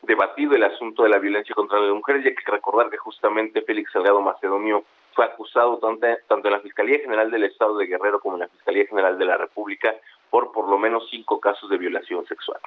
debatido 0.02 0.56
el 0.56 0.64
asunto 0.64 1.04
de 1.04 1.10
la 1.10 1.20
violencia 1.20 1.54
contra 1.54 1.80
las 1.80 1.94
mujeres, 1.94 2.26
y 2.26 2.30
hay 2.30 2.36
que 2.36 2.52
recordar 2.52 2.89
que 2.89 2.98
justamente 2.98 3.62
Félix 3.62 3.91
Salgado 3.91 4.22
Macedonio 4.22 4.84
fue 5.16 5.26
acusado 5.26 5.78
tanto, 5.80 6.07
tanto 6.28 6.47
en 6.47 6.53
la 6.53 6.59
Fiscalía 6.59 6.99
General 6.99 7.30
del 7.30 7.43
Estado 7.43 7.78
de 7.78 7.88
Guerrero 7.88 8.20
como 8.20 8.36
en 8.36 8.41
la 8.41 8.47
Fiscalía 8.47 8.86
General 8.88 9.18
de 9.18 9.26
la 9.26 9.38
República 9.38 9.93
por 10.30 10.51
por 10.51 10.68
lo 10.68 10.78
menos 10.78 11.07
cinco 11.09 11.39
casos 11.39 11.70
de 11.70 11.78
violación 11.78 12.26
sexual. 12.26 12.59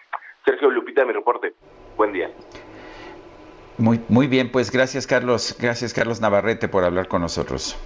Sergio 0.45 0.71
Lupita, 0.71 1.05
mi 1.05 1.13
reporte. 1.13 1.55
Buen 1.97 2.13
día. 2.13 2.31
Muy, 3.79 4.01
muy 4.09 4.27
bien, 4.27 4.51
pues 4.51 4.71
gracias 4.71 5.07
Carlos, 5.07 5.57
gracias 5.61 5.93
Carlos 5.93 6.21
Navarrete 6.21 6.69
por 6.69 6.85
hablar 6.85 7.09
con 7.09 7.21
nosotros. 7.21 7.77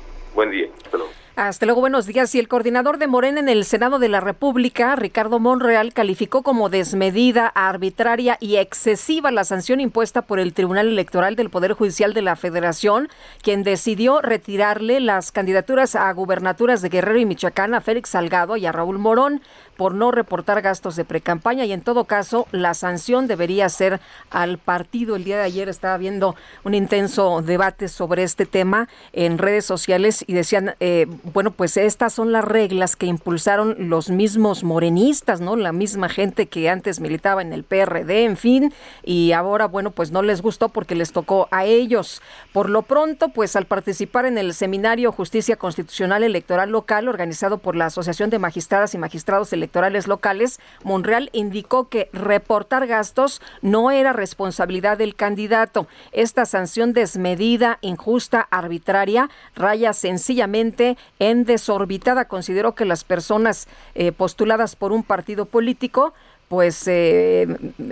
Hasta 1.42 1.64
luego, 1.64 1.80
buenos 1.80 2.04
días. 2.04 2.34
Y 2.34 2.38
el 2.38 2.48
coordinador 2.48 2.98
de 2.98 3.06
Morena 3.06 3.40
en 3.40 3.48
el 3.48 3.64
Senado 3.64 3.98
de 3.98 4.10
la 4.10 4.20
República, 4.20 4.94
Ricardo 4.94 5.38
Monreal, 5.38 5.94
calificó 5.94 6.42
como 6.42 6.68
desmedida, 6.68 7.46
arbitraria 7.46 8.36
y 8.40 8.56
excesiva 8.56 9.30
la 9.30 9.44
sanción 9.44 9.80
impuesta 9.80 10.20
por 10.20 10.38
el 10.38 10.52
Tribunal 10.52 10.88
Electoral 10.88 11.36
del 11.36 11.48
Poder 11.48 11.72
Judicial 11.72 12.12
de 12.12 12.20
la 12.20 12.36
Federación, 12.36 13.08
quien 13.40 13.62
decidió 13.62 14.20
retirarle 14.20 15.00
las 15.00 15.32
candidaturas 15.32 15.96
a 15.96 16.12
gubernaturas 16.12 16.82
de 16.82 16.90
Guerrero 16.90 17.18
y 17.20 17.24
Michoacán 17.24 17.72
a 17.72 17.80
Félix 17.80 18.10
Salgado 18.10 18.58
y 18.58 18.66
a 18.66 18.72
Raúl 18.72 18.98
Morón 18.98 19.40
por 19.80 19.94
no 19.94 20.10
reportar 20.10 20.60
gastos 20.60 20.94
de 20.94 21.06
precampaña 21.06 21.64
y 21.64 21.72
en 21.72 21.80
todo 21.80 22.04
caso 22.04 22.46
la 22.52 22.74
sanción 22.74 23.26
debería 23.26 23.66
ser 23.70 23.98
al 24.28 24.58
partido. 24.58 25.16
El 25.16 25.24
día 25.24 25.38
de 25.38 25.44
ayer 25.44 25.70
estaba 25.70 25.96
viendo 25.96 26.36
un 26.64 26.74
intenso 26.74 27.40
debate 27.40 27.88
sobre 27.88 28.22
este 28.22 28.44
tema 28.44 28.90
en 29.14 29.38
redes 29.38 29.64
sociales 29.64 30.22
y 30.26 30.34
decían, 30.34 30.74
eh, 30.80 31.06
bueno, 31.32 31.52
pues 31.52 31.78
estas 31.78 32.12
son 32.12 32.30
las 32.30 32.44
reglas 32.44 32.94
que 32.94 33.06
impulsaron 33.06 33.88
los 33.88 34.10
mismos 34.10 34.64
morenistas, 34.64 35.40
¿no? 35.40 35.56
La 35.56 35.72
misma 35.72 36.10
gente 36.10 36.44
que 36.44 36.68
antes 36.68 37.00
militaba 37.00 37.40
en 37.40 37.54
el 37.54 37.64
PRD, 37.64 38.24
en 38.24 38.36
fin, 38.36 38.74
y 39.02 39.32
ahora, 39.32 39.64
bueno, 39.64 39.92
pues 39.92 40.10
no 40.10 40.20
les 40.20 40.42
gustó 40.42 40.68
porque 40.68 40.94
les 40.94 41.12
tocó 41.12 41.48
a 41.52 41.64
ellos. 41.64 42.20
Por 42.52 42.68
lo 42.68 42.82
pronto, 42.82 43.30
pues 43.30 43.56
al 43.56 43.64
participar 43.64 44.26
en 44.26 44.36
el 44.36 44.52
seminario 44.52 45.10
Justicia 45.10 45.56
Constitucional 45.56 46.22
Electoral 46.22 46.68
Local 46.68 47.08
organizado 47.08 47.56
por 47.56 47.76
la 47.76 47.86
Asociación 47.86 48.28
de 48.28 48.38
Magistradas 48.38 48.94
y 48.94 48.98
Magistrados 48.98 49.54
Electorales 49.54 49.69
Locales, 50.06 50.60
Monreal 50.84 51.30
indicó 51.32 51.88
que 51.88 52.08
reportar 52.12 52.86
gastos 52.86 53.40
no 53.62 53.90
era 53.90 54.12
responsabilidad 54.12 54.98
del 54.98 55.14
candidato. 55.14 55.86
Esta 56.12 56.44
sanción 56.44 56.92
desmedida, 56.92 57.78
injusta, 57.80 58.46
arbitraria, 58.50 59.30
raya 59.54 59.92
sencillamente 59.92 60.96
en 61.18 61.44
desorbitada. 61.44 62.26
Consideró 62.26 62.74
que 62.74 62.84
las 62.84 63.04
personas 63.04 63.68
eh, 63.94 64.12
postuladas 64.12 64.76
por 64.76 64.92
un 64.92 65.02
partido 65.02 65.46
político 65.46 66.12
pues 66.50 66.88
eh, 66.88 67.46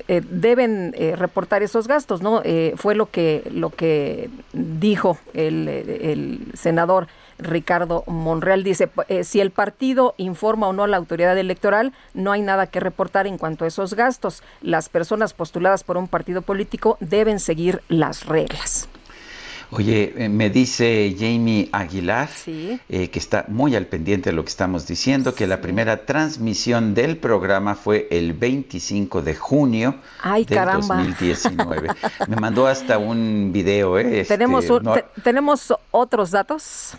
eh, 0.08 0.20
deben 0.28 0.92
eh, 0.98 1.14
reportar 1.14 1.62
esos 1.62 1.86
gastos, 1.86 2.22
¿no? 2.22 2.42
fue 2.74 2.96
lo 2.96 3.08
que 3.08 3.48
lo 3.52 3.70
que 3.70 4.30
dijo 4.52 5.16
el 5.32 6.40
senador 6.54 7.06
Ricardo 7.38 8.04
Monreal. 8.06 8.64
Dice, 8.64 8.88
si 9.22 9.40
el 9.40 9.50
partido 9.50 10.14
informa 10.16 10.68
o 10.68 10.72
no 10.72 10.84
a 10.84 10.88
la 10.88 10.96
autoridad 10.96 11.36
electoral, 11.38 11.92
no 12.14 12.32
hay 12.32 12.42
nada 12.42 12.66
que 12.66 12.80
reportar 12.80 13.26
en 13.26 13.38
cuanto 13.38 13.64
a 13.64 13.68
esos 13.68 13.94
gastos. 13.94 14.42
Las 14.62 14.88
personas 14.88 15.34
postuladas 15.34 15.84
por 15.84 15.96
un 15.96 16.08
partido 16.08 16.42
político 16.42 16.96
deben 17.00 17.40
seguir 17.40 17.82
las 17.88 18.26
reglas. 18.26 18.88
Oye, 19.70 20.14
eh, 20.16 20.28
me 20.30 20.48
dice 20.48 21.14
Jamie 21.18 21.68
Aguilar, 21.72 22.30
eh, 22.46 23.10
que 23.10 23.18
está 23.18 23.44
muy 23.48 23.76
al 23.76 23.86
pendiente 23.86 24.30
de 24.30 24.36
lo 24.36 24.42
que 24.42 24.48
estamos 24.48 24.86
diciendo, 24.86 25.34
que 25.34 25.46
la 25.46 25.60
primera 25.60 26.06
transmisión 26.06 26.94
del 26.94 27.18
programa 27.18 27.74
fue 27.74 28.08
el 28.10 28.32
25 28.32 29.20
de 29.20 29.34
junio 29.34 29.96
Ay, 30.22 30.46
del 30.46 30.56
caramba. 30.56 30.96
2019. 30.96 31.88
me 32.28 32.36
mandó 32.36 32.66
hasta 32.66 32.96
un 32.96 33.50
video. 33.52 33.98
¿eh? 33.98 34.24
¿Tenemos, 34.26 34.64
este, 34.64 35.04
¿Tenemos 35.22 35.74
otros 35.90 36.30
datos? 36.30 36.96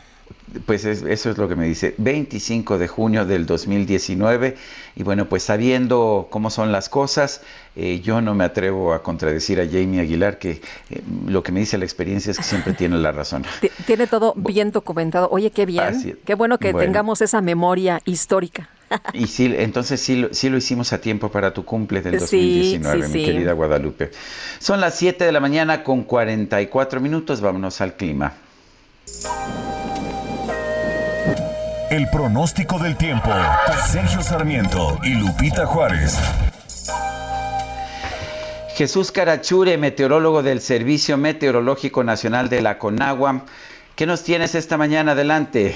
Pues 0.65 0.83
eso 0.83 1.29
es 1.29 1.37
lo 1.37 1.47
que 1.47 1.55
me 1.55 1.67
dice, 1.67 1.93
25 1.99 2.79
de 2.79 2.87
junio 2.87 3.25
del 3.25 3.45
2019. 3.45 4.55
Y 4.95 5.03
bueno, 5.03 5.29
pues 5.29 5.43
sabiendo 5.43 6.27
cómo 6.31 6.49
son 6.49 6.71
las 6.71 6.89
cosas, 6.89 7.41
eh, 7.75 8.01
yo 8.01 8.19
no 8.21 8.33
me 8.33 8.43
atrevo 8.43 8.93
a 8.93 9.03
contradecir 9.03 9.61
a 9.61 9.65
Jamie 9.65 10.01
Aguilar, 10.01 10.39
que 10.39 10.61
eh, 10.89 11.01
lo 11.27 11.43
que 11.43 11.51
me 11.51 11.59
dice 11.59 11.77
la 11.77 11.85
experiencia 11.85 12.31
es 12.31 12.37
que 12.37 12.43
siempre 12.43 12.73
tiene 12.73 12.97
la 12.97 13.11
razón. 13.11 13.45
Tiene 13.85 14.07
todo 14.07 14.33
bien 14.35 14.71
documentado. 14.71 15.29
Oye, 15.31 15.51
qué 15.51 15.65
bien. 15.65 16.17
Qué 16.25 16.33
bueno 16.33 16.57
que 16.57 16.73
tengamos 16.73 17.21
esa 17.21 17.41
memoria 17.41 18.01
histórica. 18.05 18.69
Y 19.13 19.27
sí, 19.27 19.53
entonces 19.55 19.99
sí, 19.99 20.27
sí, 20.31 20.49
lo 20.49 20.57
hicimos 20.57 20.93
a 20.93 20.99
tiempo 20.99 21.29
para 21.29 21.53
tu 21.53 21.63
cumple 21.63 22.01
del 22.01 22.17
2019, 22.17 23.07
mi 23.09 23.23
querida 23.23 23.53
Guadalupe. 23.53 24.09
Son 24.57 24.81
las 24.81 24.95
7 24.95 25.25
de 25.25 25.31
la 25.31 25.39
mañana 25.39 25.83
con 25.83 26.03
44 26.03 26.99
minutos. 26.99 27.39
Vámonos 27.39 27.81
al 27.81 27.95
clima. 27.95 28.33
El 31.91 32.07
pronóstico 32.11 32.77
del 32.77 32.95
tiempo. 32.95 33.31
Sergio 33.87 34.21
Sarmiento 34.21 34.99
y 35.03 35.15
Lupita 35.15 35.65
Juárez. 35.65 36.19
Jesús 38.75 39.11
Carachure, 39.11 39.75
meteorólogo 39.79 40.43
del 40.43 40.59
Servicio 40.59 41.17
Meteorológico 41.17 42.03
Nacional 42.03 42.47
de 42.47 42.61
la 42.61 42.77
CONAGUA. 42.77 43.41
¿Qué 43.95 44.05
nos 44.05 44.23
tienes 44.23 44.53
esta 44.53 44.77
mañana? 44.77 45.13
Adelante. 45.13 45.73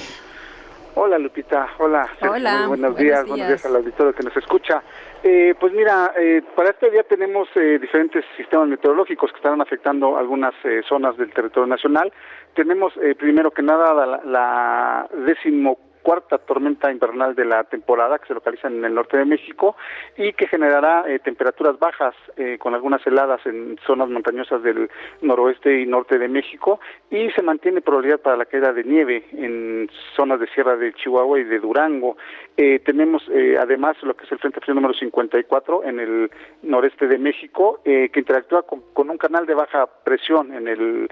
Hola 0.94 1.18
Lupita, 1.18 1.70
hola. 1.80 2.08
Hola. 2.22 2.68
buenos, 2.68 2.96
días, 2.96 3.26
buenos 3.26 3.48
días 3.48 3.66
al 3.66 3.78
auditorio 3.78 4.14
que 4.14 4.22
nos 4.22 4.38
escucha. 4.38 4.84
Eh, 5.24 5.56
pues 5.60 5.74
mira, 5.74 6.14
eh, 6.16 6.44
para 6.56 6.70
este 6.70 6.92
día 6.92 7.02
tenemos 7.10 7.48
eh, 7.56 7.80
diferentes 7.80 8.24
sistemas 8.38 8.68
meteorológicos 8.68 9.32
que 9.32 9.38
estarán 9.38 9.62
afectando 9.62 10.16
algunas 10.16 10.54
zonas 10.88 11.18
del 11.18 11.34
territorio 11.34 11.66
nacional. 11.66 12.14
Tenemos 12.54 12.94
primero 13.18 13.50
que 13.50 13.64
nada 13.64 13.96
la, 13.96 14.22
la 14.24 15.08
décimo 15.26 15.80
cuarta 16.04 16.38
tormenta 16.38 16.92
invernal 16.92 17.34
de 17.34 17.46
la 17.46 17.64
temporada 17.64 18.20
que 18.20 18.28
se 18.28 18.34
localiza 18.34 18.68
en 18.68 18.84
el 18.84 18.94
norte 18.94 19.18
de 19.18 19.26
México 19.26 19.76
y 20.18 20.34
que 20.34 20.48
generará 20.48 21.06
eh, 21.08 21.20
temperaturas 21.20 21.80
bajas 21.80 22.14
eh, 22.38 22.58
con 22.60 22.76
algunas 22.76 23.06
heladas 23.08 23.44
en 23.46 23.80
zonas 23.88 24.10
montañosas 24.10 24.62
del 24.62 24.90
noroeste 25.22 25.82
y 25.82 25.86
norte 25.86 26.20
de 26.20 26.28
México 26.28 26.80
y 27.10 27.32
se 27.32 27.42
mantiene 27.42 27.82
probabilidad 27.82 28.20
para 28.20 28.38
la 28.38 28.46
caída 28.46 28.74
de 28.74 28.84
nieve 28.84 29.24
en 29.32 29.90
zonas 30.16 30.40
de 30.40 30.48
Sierra 30.48 30.76
de 30.76 30.94
Chihuahua 30.94 31.40
y 31.40 31.46
de 31.46 31.60
Durango. 31.60 32.18
Eh, 32.58 32.80
tenemos 32.80 33.24
además 33.60 33.96
lo 34.04 34.16
que 34.16 34.26
es 34.26 34.32
el 34.32 34.40
Frente 34.40 34.60
Frío 34.60 34.76
número 34.76 34.94
54 34.94 35.86
en 35.86 36.00
el 36.00 36.32
noreste 36.62 37.08
de 37.08 37.18
México 37.18 37.80
que 37.84 38.12
interactúa 38.16 38.64
con, 38.64 38.82
con, 38.94 39.10
un 39.10 39.18
canal 39.18 39.46
de 39.46 39.54
baja 39.54 39.88
presión 40.04 40.54
en 40.54 40.68
el 40.68 41.10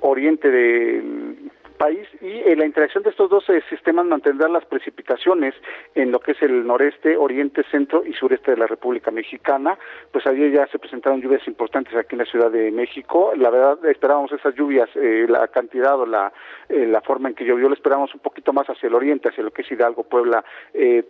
oriente 0.00 0.50
del 0.50 1.50
país 1.76 2.08
y 2.20 2.26
eh, 2.26 2.56
la 2.56 2.66
interacción 2.66 3.02
de 3.04 3.10
estos 3.10 3.30
dos 3.30 3.48
eh, 3.48 3.62
sistemas 3.68 4.06
mantendrá 4.06 4.48
las 4.48 4.64
precipitaciones 4.64 5.54
en 5.94 6.10
lo 6.10 6.20
que 6.20 6.32
es 6.32 6.42
el 6.42 6.66
noreste, 6.66 7.16
oriente, 7.16 7.62
centro 7.70 8.04
y 8.04 8.12
sureste 8.12 8.52
de 8.52 8.56
la 8.56 8.66
República 8.66 9.10
Mexicana. 9.10 9.78
Pues 10.12 10.26
ayer 10.26 10.52
ya 10.52 10.66
se 10.68 10.78
presentaron 10.78 11.20
lluvias 11.20 11.46
importantes 11.46 11.94
aquí 11.94 12.14
en 12.14 12.18
la 12.20 12.24
Ciudad 12.24 12.50
de 12.50 12.70
México. 12.70 13.32
La 13.36 13.50
verdad 13.50 13.84
esperábamos 13.86 14.32
esas 14.32 14.54
lluvias, 14.54 14.88
eh, 14.96 15.26
la 15.28 15.48
cantidad 15.48 15.98
o 15.98 16.06
la, 16.06 16.32
la 16.68 17.00
forma 17.00 17.28
en 17.28 17.34
que 17.34 17.44
llovió, 17.44 17.68
lo 17.68 17.74
esperábamos 17.74 18.14
un 18.14 18.20
poquito 18.20 18.52
más 18.52 18.66
hacia 18.68 18.88
el 18.88 18.94
oriente, 18.94 19.28
hacia 19.28 19.44
lo 19.44 19.52
que 19.52 19.62
es 19.62 19.70
Hidalgo, 19.70 20.04
Puebla, 20.04 20.44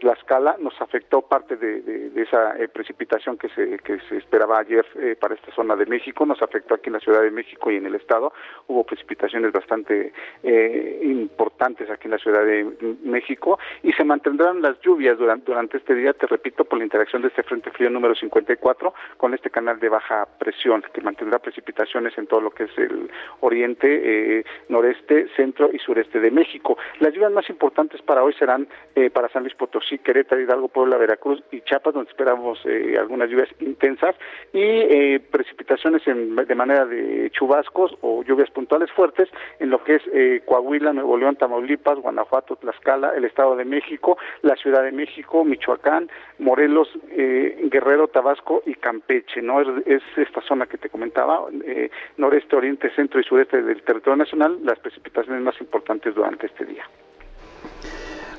Tlaxcala. 0.00 0.56
Nos 0.58 0.80
afectó 0.80 1.22
parte 1.22 1.56
de, 1.56 1.80
de, 1.80 2.22
esa 2.22 2.54
precipitación 2.72 3.38
que 3.38 3.48
se, 3.50 3.78
que 3.78 3.98
se 4.08 4.16
esperaba 4.16 4.58
ayer 4.58 4.84
para 5.20 5.34
esta 5.34 5.52
zona 5.52 5.76
de 5.76 5.86
México. 5.86 6.26
Nos 6.26 6.42
afectó 6.42 6.74
aquí 6.74 6.88
en 6.88 6.94
la 6.94 7.00
Ciudad 7.00 7.22
de 7.22 7.30
México 7.30 7.70
y 7.70 7.76
en 7.76 7.86
el 7.86 7.94
Estado. 7.94 8.32
Hubo 8.66 8.84
precipitaciones 8.84 9.52
bastante 9.52 10.12
eh, 10.42 11.00
importantes 11.02 11.90
aquí 11.90 12.06
en 12.06 12.12
la 12.12 12.18
Ciudad 12.18 12.44
de 12.44 12.96
México 13.02 13.58
y 13.82 13.92
se 13.92 14.04
mantendrán 14.04 14.62
las 14.62 14.80
lluvias 14.80 15.18
durante, 15.18 15.46
durante 15.46 15.78
este 15.78 15.94
día, 15.94 16.12
te 16.12 16.26
repito, 16.26 16.64
por 16.64 16.78
la 16.78 16.84
interacción 16.84 17.22
de 17.22 17.28
este 17.28 17.42
Frente 17.42 17.70
Frío 17.70 17.90
número 17.90 18.14
54 18.14 18.94
con 19.16 19.34
este 19.34 19.50
canal 19.50 19.78
de 19.80 19.88
baja 19.88 20.26
presión 20.38 20.84
que 20.92 21.00
mantendrá 21.00 21.38
precipitaciones 21.38 22.16
en 22.18 22.26
todo 22.26 22.40
lo 22.40 22.50
que 22.50 22.64
es 22.64 22.78
el 22.78 23.10
oriente, 23.40 24.38
eh, 24.38 24.44
noreste, 24.68 25.28
centro 25.36 25.45
y 25.72 25.78
sureste 25.78 26.20
de 26.20 26.30
México. 26.30 26.76
Las 27.00 27.12
lluvias 27.12 27.32
más 27.32 27.48
importantes 27.50 28.00
para 28.02 28.22
hoy 28.22 28.32
serán 28.34 28.68
eh, 28.94 29.10
para 29.10 29.28
San 29.28 29.42
Luis 29.42 29.54
Potosí, 29.54 29.98
Querétaro, 29.98 30.40
Hidalgo, 30.40 30.68
Puebla, 30.68 30.96
Veracruz 30.96 31.42
y 31.50 31.60
Chiapas, 31.62 31.94
donde 31.94 32.10
esperamos 32.10 32.58
algunas 32.98 33.28
lluvias 33.28 33.48
intensas 33.60 34.16
y 34.52 35.18
precipitaciones 35.18 36.02
de 36.04 36.54
manera 36.54 36.84
de 36.84 37.30
chubascos 37.30 37.96
o 38.00 38.22
lluvias 38.22 38.50
puntuales 38.50 38.90
fuertes 38.92 39.28
en 39.60 39.70
lo 39.70 39.82
que 39.84 39.96
es 39.96 40.44
Coahuila, 40.44 40.92
Nuevo 40.92 41.16
León, 41.16 41.36
Tamaulipas, 41.36 41.98
Guanajuato, 41.98 42.56
Tlaxcala, 42.56 43.14
el 43.16 43.24
Estado 43.24 43.56
de 43.56 43.64
México, 43.64 44.18
la 44.42 44.56
Ciudad 44.56 44.82
de 44.82 44.92
México, 44.92 45.44
Michoacán, 45.44 46.10
Morelos, 46.38 46.88
eh, 47.10 47.68
Guerrero, 47.70 48.08
Tabasco 48.08 48.62
y 48.66 48.74
Campeche, 48.74 49.42
¿no? 49.42 49.60
Es, 49.60 50.02
esta 50.16 50.40
zona 50.42 50.66
que 50.66 50.78
te 50.78 50.88
comentaba, 50.88 51.44
eh, 51.64 51.90
noreste, 52.16 52.56
oriente, 52.56 52.90
centro 52.94 53.20
y 53.20 53.24
sureste 53.24 53.62
del 53.62 53.82
territorio 53.82 54.16
nacional, 54.16 54.58
las 54.62 54.78
precipitaciones 54.78 55.35
más 55.42 55.60
importantes 55.60 56.14
durante 56.14 56.46
este 56.46 56.64
día. 56.64 56.84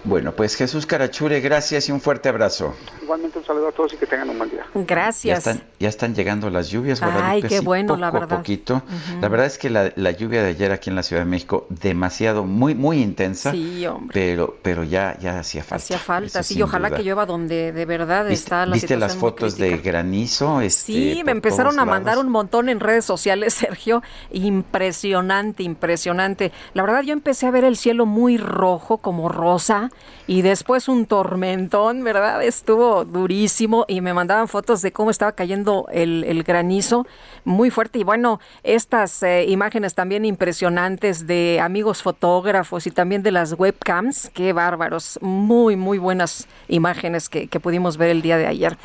Bueno, 0.04 0.32
pues 0.32 0.56
Jesús 0.56 0.86
Carachure, 0.86 1.40
gracias 1.42 1.90
y 1.90 1.92
un 1.92 2.00
fuerte 2.00 2.30
abrazo. 2.30 2.74
Igualmente 3.02 3.40
un 3.40 3.46
saludo 3.46 3.70
a 3.70 3.72
todos 3.72 3.94
y 3.94 3.98
que 3.98 4.06
tengan 4.06 4.30
un 4.30 4.38
buen 4.38 4.50
día. 4.50 4.66
Gracias. 4.74 5.60
Ya 5.80 5.90
están, 5.90 6.16
llegando 6.16 6.50
las 6.50 6.70
lluvias, 6.70 7.02
¿verdad? 7.02 7.22
Ay, 7.24 7.42
qué 7.42 7.60
bueno, 7.60 7.98
la 7.98 8.12
verdad. 8.12 8.34
A 8.34 8.38
poquito. 8.38 8.82
La 9.22 9.28
verdad 9.28 9.48
es 9.48 9.58
que 9.58 9.70
la, 9.70 10.12
lluvia 10.12 10.42
de 10.44 10.50
ayer 10.50 10.72
aquí 10.72 10.90
en 10.90 10.96
la 10.96 11.04
Ciudad 11.04 11.24
de 11.24 11.30
México, 11.30 11.68
demasiado, 11.70 12.46
muy, 12.46 12.76
muy 12.76 13.02
intensa. 13.02 13.52
Sí, 13.52 13.86
hombre. 13.86 14.14
Pero, 14.14 14.58
pero 14.62 14.84
ya, 14.84 15.18
ya 15.20 15.40
hacía 15.40 15.64
falta. 15.64 15.84
Hacía 15.84 16.00
falta, 16.00 16.44
sí, 16.44 16.62
ojalá 16.62 16.92
que 16.92 17.04
llueva 17.04 17.26
donde 17.26 17.72
de 17.72 17.86
verdad 17.86 18.30
está 18.32 18.66
la 18.66 18.74
¿Viste 18.74 18.98
las 18.98 19.16
fotos 19.16 19.58
de 19.58 19.78
granizo? 19.78 20.62
Este, 20.62 20.94
sí, 20.94 21.22
me 21.26 21.32
empezaron 21.32 21.80
a 21.80 21.86
mandar 21.86 22.18
un 22.18 22.30
montón 22.30 22.70
en 22.70 22.80
redes 22.80 23.06
sociales, 23.06 23.54
Sergio. 23.54 24.02
Impresionante, 24.32 25.64
impresionante. 25.64 26.52
La 26.74 26.84
verdad, 26.84 27.04
yo 27.04 27.14
empecé 27.14 27.46
a 27.46 27.52
ver 27.52 27.64
el 27.64 27.78
cielo 27.78 28.06
muy 28.06 28.38
rojo, 28.38 28.98
como 28.98 29.30
rosa 29.30 29.87
y 30.28 30.42
después 30.42 30.88
un 30.88 31.06
tormentón, 31.06 32.04
¿verdad? 32.04 32.44
Estuvo 32.44 33.06
durísimo 33.06 33.86
y 33.88 34.02
me 34.02 34.14
mandaban 34.14 34.48
fotos 34.48 34.82
de 34.82 34.92
cómo 34.92 35.10
estaba 35.10 35.32
cayendo 35.32 35.88
el, 35.92 36.44
granizo 36.44 37.06
muy 37.46 37.70
fuerte. 37.70 38.00
Y 38.00 38.04
bueno, 38.04 38.40
estas 38.64 39.24
eh, 39.24 39.46
imágenes 39.48 39.96
también 39.96 40.26
impresionantes 40.26 41.28
de 41.28 41.60
amigos 41.62 42.04
fotógrafos 42.04 42.88
y 42.88 42.92
también 42.92 43.24
de 43.24 43.32
las 43.32 43.54
webcams, 43.58 44.30
qué 44.34 44.54
bárbaros, 44.54 45.18
muy, 45.22 45.76
muy 45.76 45.98
buenas 45.98 46.48
imágenes 46.68 47.30
que, 47.30 47.48
pudimos 47.58 47.98
ver 47.98 48.10
el 48.10 48.22
día 48.22 48.38
de 48.38 48.46
ayer. 48.46 48.78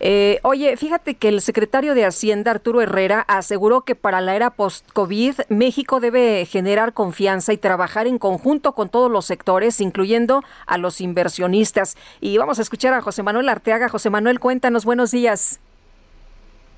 Eh, 0.00 0.40
oye, 0.42 0.76
fíjate 0.76 1.14
que 1.14 1.28
el 1.28 1.40
secretario 1.40 1.94
de 1.94 2.04
Hacienda, 2.04 2.50
Arturo 2.52 2.80
Herrera, 2.80 3.20
aseguró 3.28 3.82
que 3.82 3.94
para 3.94 4.20
la 4.20 4.34
era 4.34 4.50
post-COVID, 4.50 5.34
México 5.48 6.00
debe 6.00 6.46
generar 6.46 6.94
confianza 6.94 7.52
y 7.52 7.58
trabajar 7.58 8.06
en 8.06 8.18
conjunto 8.18 8.72
con 8.72 8.88
todos 8.88 9.10
los 9.10 9.26
sectores, 9.26 9.80
incluyendo 9.80 10.43
a 10.66 10.78
los 10.78 11.00
inversionistas. 11.00 11.96
Y 12.20 12.38
vamos 12.38 12.58
a 12.58 12.62
escuchar 12.62 12.94
a 12.94 13.00
José 13.00 13.22
Manuel 13.22 13.48
Arteaga. 13.48 13.88
José 13.88 14.10
Manuel, 14.10 14.40
cuéntanos, 14.40 14.84
buenos 14.84 15.10
días. 15.10 15.60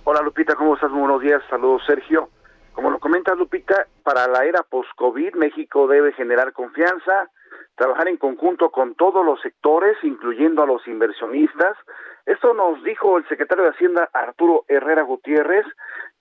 Hola 0.05 0.23
Lupita, 0.23 0.55
¿cómo 0.55 0.75
estás? 0.75 0.93
buenos 0.93 1.21
días, 1.21 1.43
saludos 1.51 1.83
Sergio. 1.85 2.29
Como 2.73 2.91
lo 2.91 3.01
comentas 3.01 3.37
Lupita, 3.37 3.89
para 4.05 4.29
la 4.29 4.45
era 4.45 4.63
post-COVID 4.63 5.35
México 5.35 5.89
debe 5.89 6.13
generar 6.13 6.53
confianza, 6.53 7.29
trabajar 7.75 8.07
en 8.07 8.17
conjunto 8.17 8.71
con 8.71 8.95
todos 8.95 9.27
los 9.27 9.41
sectores, 9.41 9.97
incluyendo 10.05 10.63
a 10.63 10.67
los 10.67 10.87
inversionistas. 10.87 11.77
Esto 12.25 12.55
nos 12.55 12.85
dijo 12.85 13.19
el 13.19 13.27
secretario 13.29 13.65
de 13.65 13.71
Hacienda 13.71 14.09
Arturo 14.13 14.65
Herrera 14.69 15.03
Gutiérrez, 15.03 15.67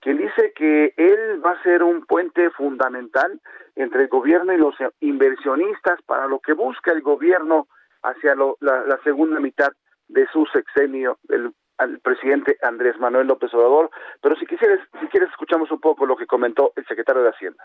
quien 0.06 0.18
dice 0.18 0.52
que 0.54 0.94
él 0.96 1.44
va 1.44 1.50
a 1.50 1.62
ser 1.64 1.82
un 1.82 2.06
puente 2.06 2.48
fundamental 2.50 3.40
entre 3.74 4.02
el 4.02 4.08
gobierno 4.08 4.52
y 4.52 4.56
los 4.56 4.76
inversionistas 5.00 5.98
para 6.06 6.28
lo 6.28 6.38
que 6.38 6.52
busca 6.52 6.92
el 6.92 7.02
gobierno 7.02 7.66
hacia 8.04 8.36
la, 8.36 9.00
segunda 9.02 9.40
mitad 9.40 9.70
de 10.06 10.28
su 10.32 10.46
sexenio 10.46 11.18
del 11.24 11.52
presidente 12.04 12.56
Andrés 12.62 12.94
Manuel 13.00 13.26
López 13.26 13.52
Obrador. 13.52 13.90
Pero 14.22 14.36
si 14.36 14.46
quisieres, 14.46 14.78
si 15.00 15.08
quieres 15.08 15.28
escuchamos 15.30 15.72
un 15.72 15.80
poco 15.80 16.06
lo 16.06 16.16
que 16.16 16.26
comentó 16.26 16.72
el 16.76 16.86
secretario 16.86 17.24
de 17.24 17.30
Hacienda. 17.30 17.64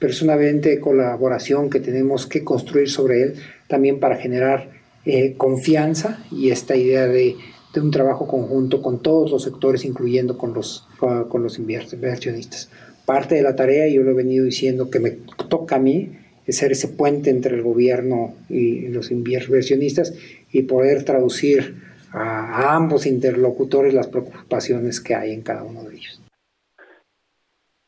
Personalmente, 0.00 0.80
colaboración 0.80 1.70
que 1.70 1.78
tenemos 1.78 2.26
que 2.26 2.42
construir 2.42 2.90
sobre 2.90 3.22
él 3.22 3.34
también 3.68 4.00
para 4.00 4.16
generar 4.16 4.70
eh, 5.06 5.36
confianza 5.36 6.18
y 6.32 6.50
esta 6.50 6.74
idea 6.74 7.06
de, 7.06 7.36
de, 7.74 7.80
un 7.80 7.90
trabajo 7.90 8.26
conjunto 8.26 8.80
con 8.80 9.02
todos 9.02 9.30
los 9.30 9.42
sectores, 9.42 9.84
incluyendo 9.84 10.38
con 10.38 10.54
los, 10.54 10.88
con 10.98 11.42
los 11.42 11.58
inversionistas. 11.58 12.70
Parte 13.04 13.34
de 13.34 13.42
la 13.42 13.54
tarea, 13.54 13.88
yo 13.88 14.02
lo 14.02 14.12
he 14.12 14.14
venido 14.14 14.44
diciendo, 14.44 14.90
que 14.90 15.00
me 15.00 15.10
toca 15.48 15.76
a 15.76 15.78
mí, 15.78 16.18
es 16.46 16.58
ser 16.58 16.72
ese 16.72 16.88
puente 16.88 17.30
entre 17.30 17.54
el 17.54 17.62
gobierno 17.62 18.34
y 18.48 18.88
los 18.88 19.10
inversionistas 19.10 20.14
y 20.52 20.62
poder 20.62 21.04
traducir 21.04 21.76
a, 22.12 22.74
ambos 22.74 23.06
interlocutores 23.06 23.92
las 23.92 24.06
preocupaciones 24.08 25.00
que 25.00 25.14
hay 25.14 25.32
en 25.32 25.42
cada 25.42 25.64
uno 25.64 25.82
de 25.84 25.96
ellos. 25.96 26.22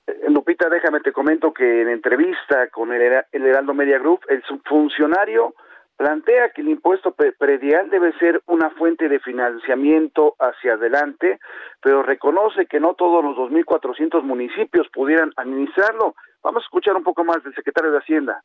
Eh, 0.07 0.31
Lupita, 0.31 0.69
déjame 0.69 1.01
te 1.01 1.13
comento 1.13 1.53
que 1.53 1.83
en 1.83 1.89
entrevista 1.89 2.69
con 2.69 2.93
el, 2.93 3.03
el 3.33 3.47
Heraldo 3.47 3.75
Media 3.75 3.99
Group, 3.99 4.21
el 4.29 4.43
subfuncionario 4.43 5.55
plantea 5.97 6.51
que 6.55 6.63
el 6.63 6.69
impuesto 6.69 7.15
predial 7.39 7.91
debe 7.91 8.13
ser 8.19 8.43
una 8.47 8.71
fuente 8.71 9.09
de 9.09 9.19
financiamiento 9.21 10.35
hacia 10.39 10.75
adelante, 10.75 11.39
pero 11.83 12.03
reconoce 12.03 12.67
que 12.67 12.81
no 12.81 12.95
todos 12.95 13.25
los 13.25 13.37
2.400 13.37 14.23
municipios 14.23 14.87
pudieran 14.93 15.33
administrarlo. 15.37 16.15
Vamos 16.43 16.63
a 16.63 16.67
escuchar 16.67 16.95
un 16.97 17.03
poco 17.03 17.25
más 17.25 17.43
del 17.43 17.55
secretario 17.55 17.91
de 17.93 17.99
Hacienda. 17.99 18.43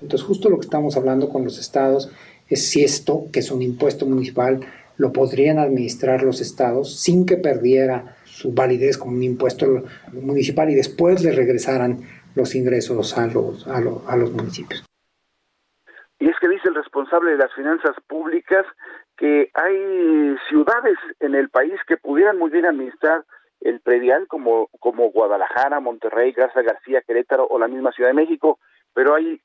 Entonces, 0.00 0.22
justo 0.22 0.48
lo 0.48 0.56
que 0.56 0.66
estamos 0.66 0.96
hablando 0.96 1.28
con 1.28 1.44
los 1.44 1.58
estados 1.58 2.12
es 2.48 2.70
si 2.70 2.82
esto, 2.82 3.24
que 3.32 3.40
es 3.40 3.50
un 3.50 3.62
impuesto 3.62 4.06
municipal, 4.06 4.60
lo 4.96 5.12
podrían 5.12 5.58
administrar 5.58 6.22
los 6.22 6.40
estados 6.40 7.00
sin 7.00 7.26
que 7.26 7.36
perdiera 7.36 8.16
su 8.24 8.52
validez 8.52 8.98
como 8.98 9.12
un 9.12 9.22
impuesto 9.22 9.66
municipal 10.12 10.70
y 10.70 10.74
después 10.74 11.22
le 11.22 11.32
regresaran 11.32 12.00
los 12.34 12.54
ingresos 12.54 13.16
a 13.18 13.26
los, 13.26 13.66
a 13.66 14.16
los 14.16 14.32
municipios. 14.32 14.87
Y 16.18 16.28
es 16.28 16.36
que 16.40 16.48
dice 16.48 16.68
el 16.68 16.74
responsable 16.74 17.32
de 17.32 17.36
las 17.38 17.52
finanzas 17.54 17.94
públicas 18.08 18.66
que 19.16 19.50
hay 19.54 20.36
ciudades 20.48 20.98
en 21.20 21.34
el 21.34 21.48
país 21.48 21.74
que 21.86 21.96
pudieran 21.96 22.38
muy 22.38 22.50
bien 22.50 22.66
administrar 22.66 23.24
el 23.60 23.80
predial 23.80 24.26
como, 24.28 24.68
como 24.80 25.10
Guadalajara, 25.10 25.80
Monterrey, 25.80 26.32
Garza 26.32 26.62
García, 26.62 27.02
Querétaro 27.02 27.46
o 27.48 27.58
la 27.58 27.68
misma 27.68 27.92
Ciudad 27.92 28.10
de 28.10 28.14
México, 28.14 28.58
pero 28.94 29.14
hay 29.14 29.40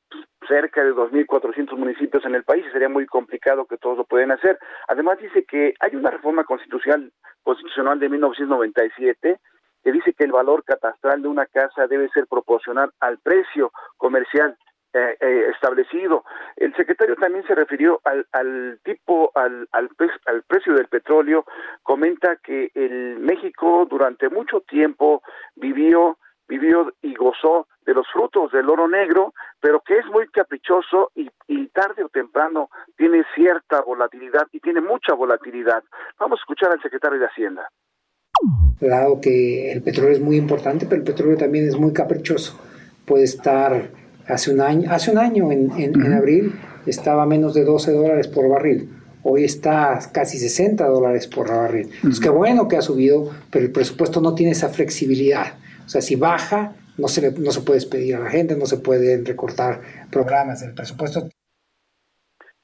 cerca 0.47 0.84
de 0.84 0.93
2.400 0.93 1.78
municipios 1.78 2.26
en 2.26 2.36
el 2.36 2.43
país 2.43 2.65
y 2.67 2.71
sería 2.71 2.89
muy 2.89 3.05
complicado 3.05 3.65
que 3.65 3.78
todos 3.78 3.97
lo 3.97 4.05
puedan 4.05 4.32
hacer. 4.32 4.57
Además 4.88 5.19
dice 5.19 5.45
que 5.45 5.74
hay 5.80 5.95
una 5.95 6.11
reforma 6.11 6.43
constitucional, 6.43 7.11
constitucional 7.43 7.99
de 7.99 8.09
1997 8.09 9.39
que 9.84 9.91
dice 9.91 10.13
que 10.13 10.24
el 10.24 10.32
valor 10.32 10.63
catastral 10.63 11.21
de 11.21 11.28
una 11.28 11.45
casa 11.45 11.88
debe 11.88 12.09
ser 12.09 12.26
proporcional 12.28 12.91
al 12.99 13.19
precio 13.19 13.71
comercial 13.97 14.57
eh, 14.94 15.18
eh, 15.20 15.50
establecido. 15.52 16.24
El 16.56 16.76
secretario 16.76 17.16
también 17.16 17.44
se 17.48 17.56
refirió 17.56 18.00
al, 18.04 18.28
al 18.32 18.80
tipo, 18.84 19.32
al, 19.34 19.68
al, 19.72 19.89
precio 20.44 20.76
del 20.76 20.88
petróleo, 20.88 21.46
comenta 21.82 22.36
que 22.36 22.70
el 22.76 23.18
México 23.18 23.88
durante 23.89 24.30
mucho 24.30 24.62
tiempo 24.62 25.24
vivió, 25.56 26.20
vivió 26.48 26.94
y 27.02 27.16
gozó 27.16 27.68
de 27.88 27.96
los 27.96 28.06
frutos 28.14 28.52
del 28.52 28.70
oro 28.70 28.88
negro, 28.88 29.34
pero 29.60 29.82
que 29.82 29.98
es 29.98 30.06
muy 30.06 30.28
caprichoso 30.28 31.12
y, 31.16 31.28
y 31.48 31.68
tarde 31.70 32.04
o 32.04 32.10
temprano 32.10 32.70
tiene 32.96 33.24
cierta 33.34 33.82
volatilidad 33.82 34.48
y 34.52 34.60
tiene 34.60 34.82
mucha 34.82 35.16
volatilidad. 35.16 35.84
Vamos 36.20 36.39
a 36.39 36.44
escuchar 36.44 36.72
al 36.72 36.82
secretario 36.84 37.20
de 37.20 37.26
Hacienda. 37.26 37.68
Dado 38.80 39.20
que 39.20 39.72
el 39.72 39.82
petróleo 39.82 40.12
es 40.12 40.22
muy 40.22 40.38
importante, 40.38 40.86
pero 40.86 41.02
el 41.02 41.08
petróleo 41.08 41.38
también 41.38 41.68
es 41.68 41.78
muy 41.78 41.94
caprichoso. 41.94 42.60
Puede 43.06 43.24
estar 43.24 44.03
Hace 44.28 44.53
un 44.53 44.61
año, 44.61 44.89
hace 44.91 45.11
un 45.11 45.17
año 45.17 45.51
en, 45.51 45.71
en, 45.78 46.13
abril 46.13 46.53
estaba 46.86 47.26
menos 47.26 47.53
de 47.53 47.65
12 47.65 47.91
dólares 47.91 48.28
por 48.28 48.49
barril. 48.49 48.89
Hoy 49.24 49.43
está 49.43 49.99
casi 50.13 50.38
60 50.38 50.86
dólares 50.86 51.28
por 51.28 51.49
barril. 51.49 51.89
Es 52.09 52.19
que 52.19 52.30
bueno 52.30 52.67
que 52.67 52.78
ha 52.78 52.82
subido, 52.82 53.32
pero 53.51 53.65
el 53.65 53.71
presupuesto 53.71 54.21
no 54.21 54.36
tiene 54.36 54.51
esa 54.51 54.69
flexibilidad. 54.69 55.57
O 55.86 55.89
sea, 55.89 56.01
si 56.01 56.15
baja, 56.15 56.74
no 56.97 57.07
se, 57.07 57.32
no 57.39 57.51
se 57.51 57.61
puede 57.61 57.80
despedir 57.80 58.15
a 58.15 58.19
la 58.19 58.30
gente, 58.30 58.55
no 58.55 58.65
se 58.65 58.78
pueden 58.78 59.26
recortar 59.26 59.82
programas 60.11 60.61
del 60.61 60.74
presupuesto. 60.74 61.30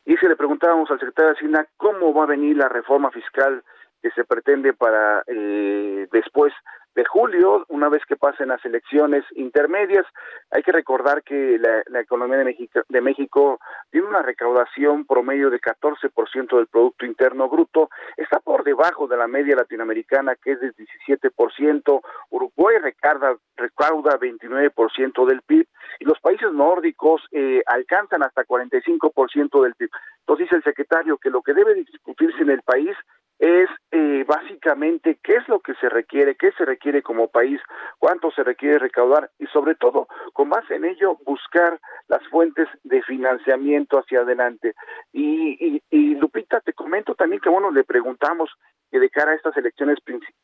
Y 0.05 0.15
si 0.17 0.27
le 0.27 0.35
preguntábamos 0.35 0.89
al 0.91 0.99
secretario 0.99 1.31
de 1.31 1.37
Hacienda 1.37 1.67
cómo 1.77 2.13
va 2.13 2.23
a 2.23 2.27
venir 2.27 2.57
la 2.57 2.69
reforma 2.69 3.11
fiscal 3.11 3.63
que 4.01 4.11
se 4.11 4.23
pretende 4.23 4.73
para 4.73 5.23
eh, 5.27 6.07
después 6.11 6.53
de 6.99 7.05
julio, 7.05 7.63
una 7.69 7.87
vez 7.87 8.03
que 8.05 8.17
pasen 8.17 8.49
las 8.49 8.63
elecciones 8.65 9.23
intermedias. 9.35 10.05
Hay 10.51 10.63
que 10.63 10.73
recordar 10.73 11.23
que 11.23 11.57
la, 11.57 12.01
economía 12.01 12.39
de 12.39 12.43
México, 12.43 12.81
de 12.89 12.99
México 12.99 13.59
tiene 13.89 14.07
una 14.07 14.21
recaudación 14.21 15.05
promedio 15.05 15.49
de 15.49 15.61
14% 15.61 16.57
del 16.57 16.67
Producto 16.67 17.05
Interno 17.05 17.47
Bruto, 17.47 17.89
está 18.17 18.41
por 18.41 18.65
debajo 18.65 19.07
de 19.07 19.15
la 19.15 19.27
media 19.27 19.55
latinoamericana 19.55 20.35
que 20.35 20.51
es 20.51 20.59
de 20.59 20.73
17%, 20.73 22.01
Uruguay 22.31 22.75
recauda, 22.79 23.37
recauda 23.55 24.19
29% 24.19 25.25
del 25.25 25.41
PIB 25.43 25.67
y 26.01 26.05
los 26.05 26.19
países 26.19 26.51
nórdicos 26.51 27.21
eh, 27.31 27.61
alcanzan 27.65 28.23
hasta 28.23 28.43
45% 28.43 29.63
del 29.63 29.75
PIB. 29.75 29.89
Entonces 30.19 30.45
dice 30.47 30.55
el 30.57 30.63
secretario 30.63 31.17
que 31.17 31.29
lo 31.29 31.41
que 31.41 31.53
debe 31.53 31.75
discutirse 31.75 32.41
en 32.41 32.49
el 32.49 32.61
país 32.61 32.97
es 33.39 33.69
eh, 33.91 34.25
básicamente 34.27 35.17
qué 35.23 35.37
es 35.37 35.47
lo 35.47 35.61
que 35.61 35.73
se 35.75 35.87
requiere, 35.87 36.35
qué 36.35 36.51
se 36.51 36.65
requiere 36.65 37.01
como 37.01 37.29
país, 37.29 37.59
cuánto 37.97 38.31
se 38.31 38.43
requiere 38.43 38.79
recaudar 38.79 39.31
y 39.39 39.45
sobre 39.47 39.75
todo, 39.75 40.07
con 40.33 40.49
base 40.49 40.75
en 40.75 40.83
ello, 40.83 41.17
buscar 41.25 41.79
las 42.09 42.21
fuentes 42.27 42.67
de 42.83 43.01
financiamiento 43.03 43.97
hacia 43.97 44.21
adelante. 44.21 44.75
Y, 45.13 45.81
y, 45.89 46.15
Lupita, 46.15 46.59
te 46.59 46.73
comento 46.73 47.15
también 47.15 47.41
que, 47.41 47.49
bueno, 47.49 47.71
le 47.71 47.85
preguntamos 47.85 48.49
que 48.91 48.99
de 48.99 49.09
cara 49.09 49.31
a 49.31 49.35
estas 49.35 49.55
elecciones 49.55 49.99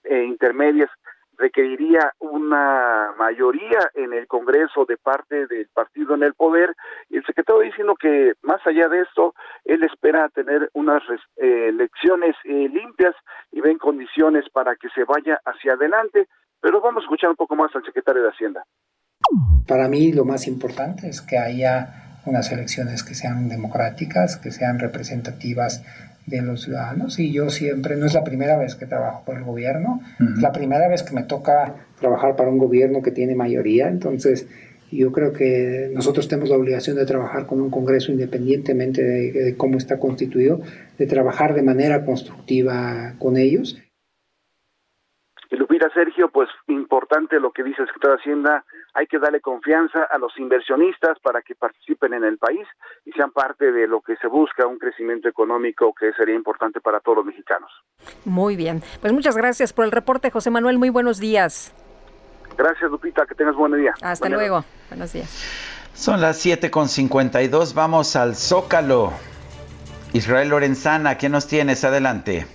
eh, 0.05 0.23
intermedias, 0.23 0.89
requeriría 1.37 2.11
una 2.19 3.13
mayoría 3.17 3.91
en 3.93 4.13
el 4.13 4.27
Congreso 4.27 4.85
de 4.85 4.97
parte 4.97 5.47
del 5.47 5.67
partido 5.73 6.15
en 6.15 6.23
el 6.23 6.33
poder. 6.33 6.75
Y 7.09 7.17
el 7.17 7.25
secretario 7.25 7.61
diciendo 7.61 7.95
que 7.95 8.33
más 8.41 8.65
allá 8.65 8.87
de 8.89 9.01
esto 9.01 9.33
él 9.63 9.83
espera 9.83 10.29
tener 10.29 10.69
unas 10.73 11.03
eh, 11.37 11.67
elecciones 11.69 12.35
eh, 12.43 12.69
limpias 12.69 13.15
y 13.51 13.61
ven 13.61 13.77
condiciones 13.77 14.45
para 14.51 14.75
que 14.75 14.89
se 14.89 15.03
vaya 15.03 15.39
hacia 15.45 15.73
adelante 15.73 16.27
pero 16.65 16.81
vamos 16.81 17.03
a 17.03 17.05
escuchar 17.05 17.29
un 17.29 17.35
poco 17.35 17.55
más 17.55 17.69
al 17.75 17.83
secretario 17.83 18.23
de 18.23 18.29
Hacienda. 18.29 18.65
Para 19.67 19.87
mí 19.87 20.11
lo 20.11 20.25
más 20.25 20.47
importante 20.47 21.07
es 21.07 21.21
que 21.21 21.37
haya 21.37 22.21
unas 22.25 22.51
elecciones 22.51 23.03
que 23.03 23.13
sean 23.13 23.49
democráticas 23.49 24.37
que 24.37 24.49
sean 24.49 24.79
representativas 24.79 25.83
de 26.25 26.41
los 26.41 26.63
ciudadanos 26.63 27.19
y 27.19 27.31
yo 27.31 27.49
siempre, 27.49 27.95
no 27.95 28.05
es 28.05 28.13
la 28.13 28.23
primera 28.23 28.57
vez 28.57 28.75
que 28.75 28.85
trabajo 28.85 29.23
por 29.25 29.37
el 29.37 29.43
gobierno, 29.43 30.01
es 30.19 30.41
la 30.41 30.51
primera 30.51 30.87
vez 30.87 31.03
que 31.03 31.13
me 31.13 31.23
toca 31.23 31.75
trabajar 31.99 32.35
para 32.35 32.49
un 32.49 32.57
gobierno 32.57 33.01
que 33.01 33.11
tiene 33.11 33.35
mayoría, 33.35 33.87
entonces 33.87 34.47
Yo 34.91 35.11
creo 35.11 35.33
que 35.33 35.89
nosotros 35.93 36.27
tenemos 36.27 36.49
la 36.49 36.57
obligación 36.57 36.95
de 36.95 37.05
trabajar 37.05 37.47
con 37.47 37.59
un 37.59 37.69
Congreso 37.69 38.11
independientemente 38.11 39.01
de, 39.03 39.55
cómo 39.57 39.77
está 39.77 39.99
constituido, 39.99 40.61
de 40.97 41.07
trabajar 41.07 41.53
de 41.53 41.63
manera 41.63 42.05
constructiva 42.05 43.15
con 43.17 43.35
ellos. 43.35 43.77
Y 45.55 45.57
Lupita 45.57 45.89
Sergio, 45.93 46.27
pues 46.27 46.49
importante 46.67 47.39
lo 47.39 47.53
que 47.53 47.63
dice 47.63 47.81
el 47.81 47.87
secretario 47.87 48.17
de 48.17 48.21
Hacienda, 48.21 48.65
hay 48.93 49.07
que 49.07 49.19
darle 49.19 49.39
confianza 49.39 50.03
a 50.03 50.17
los 50.17 50.37
inversionistas 50.37 51.17
para 51.23 51.41
que 51.41 51.55
participen 51.55 52.13
en 52.13 52.25
el 52.25 52.37
país 52.37 52.67
y 53.05 53.13
sean 53.13 53.31
parte 53.31 53.71
de 53.71 53.87
lo 53.87 54.01
que 54.01 54.17
se 54.17 54.27
busca, 54.27 54.67
un 54.67 54.77
crecimiento 54.77 55.29
económico 55.29 55.93
que 55.97 56.11
sería 56.11 56.35
importante 56.35 56.81
para 56.81 56.99
todos 56.99 57.19
los 57.19 57.27
mexicanos. 57.27 57.71
Muy 58.25 58.57
bien, 58.57 58.83
pues 58.99 59.13
muchas 59.13 59.37
gracias 59.37 59.71
por 59.71 59.85
el 59.85 59.93
reporte, 59.93 60.29
José 60.29 60.49
Manuel, 60.49 60.77
muy 60.77 60.89
buenos 60.89 61.21
días. 61.21 61.73
Gracias, 62.57 62.91
Lupita, 62.91 63.25
que 63.25 63.35
tengas 63.35 63.55
buen 63.55 63.79
día. 63.79 63.93
Hasta 64.01 64.27
luego, 64.27 64.65
buenos 64.89 65.13
días. 65.13 65.29
Son 65.93 66.19
las 66.19 66.45
7.52, 66.45 67.73
vamos 67.73 68.17
al 68.17 68.35
Zócalo. 68.35 69.13
Israel 70.15 70.47
Lorenzana, 70.47 71.17
¿qué 71.17 71.27
nos 71.27 71.45
tienes? 71.45 71.83
Adelante. 71.83 72.45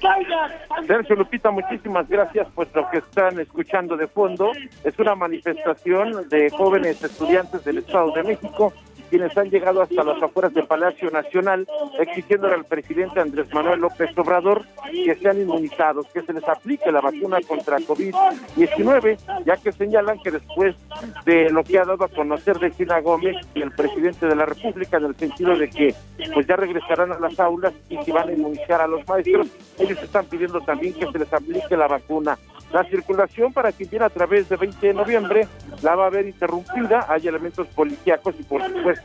Sergio 0.87 1.15
Lupita, 1.15 1.51
muchísimas 1.51 2.09
gracias. 2.09 2.49
Pues 2.55 2.69
lo 2.75 2.89
que 2.89 2.99
están 2.99 3.39
escuchando 3.39 3.99
de 3.99 4.07
fondo 4.07 4.53
es 4.83 4.99
una 4.99 5.15
manifestación 5.15 6.27
de 6.31 6.49
jóvenes 6.49 7.05
estudiantes 7.05 7.63
del 7.63 7.79
Estado 7.79 8.13
de 8.13 8.23
México 8.23 8.73
quienes 9.11 9.37
han 9.37 9.51
llegado 9.51 9.83
hasta 9.83 10.05
las 10.05 10.23
afueras 10.23 10.55
del 10.55 10.67
Palacio 10.67 11.11
Nacional 11.11 11.67
exigiéndole 11.99 12.55
al 12.55 12.65
presidente 12.65 13.21
Andrés 13.21 13.53
Manuel 13.53 13.81
López 13.81 14.17
Obrador 14.17 14.65
que 14.91 15.15
sean 15.17 15.41
inmunizados, 15.41 16.07
que 16.15 16.23
se 16.23 16.33
les 16.33 16.49
aplique 16.49 16.91
la 16.91 17.01
vacuna 17.01 17.39
contra 17.47 17.79
COVID-19, 17.79 19.19
ya 19.45 19.57
que 19.57 19.73
señalan 19.73 20.19
que 20.21 20.31
después 20.31 20.77
de 21.25 21.51
lo 21.51 21.65
que 21.65 21.79
ha 21.79 21.85
dado 21.85 22.05
a 22.05 22.09
conocer 22.09 22.59
de 22.59 22.71
China 22.73 23.01
Gómez 23.01 23.37
y 23.55 23.63
el 23.63 23.73
presidente 23.73 24.27
de 24.27 24.37
la 24.37 24.47
República, 24.47 24.97
en 24.97 25.07
el 25.07 25.17
sentido 25.17 25.57
de 25.57 25.69
que 25.69 25.95
pues 26.33 26.47
ya 26.47 26.57
regresarán 26.57 27.13
a 27.13 27.19
las 27.19 27.39
aulas 27.41 27.73
y 27.89 27.99
que 27.99 28.13
van 28.13 28.29
a 28.29 28.33
inmunizar 28.33 28.81
a 28.81 28.87
los 28.87 29.07
maestros, 29.09 29.49
ellos 29.79 30.03
están 30.03 30.27
pidiendo 30.27 30.61
también 30.61 30.95
que 30.95 31.11
se 31.11 31.19
les 31.19 31.33
aplique 31.33 31.77
la 31.77 31.89
vacuna. 31.89 32.39
La 32.73 32.85
circulación 32.85 33.53
para 33.53 33.73
quien 33.73 33.91
viene 33.91 34.05
a 34.05 34.11
través 34.11 34.49
de 34.49 34.57
20 34.57 34.87
de 34.87 34.95
noviembre 34.95 35.49
la 35.83 35.97
va 35.97 36.07
a 36.07 36.11
ver 36.11 36.27
interrumpida, 36.27 37.05
hay 37.09 37.27
elementos 37.27 37.67
policíacos 37.69 38.35
y 38.39 38.45
por 38.45 38.65
supuesto 38.65 39.00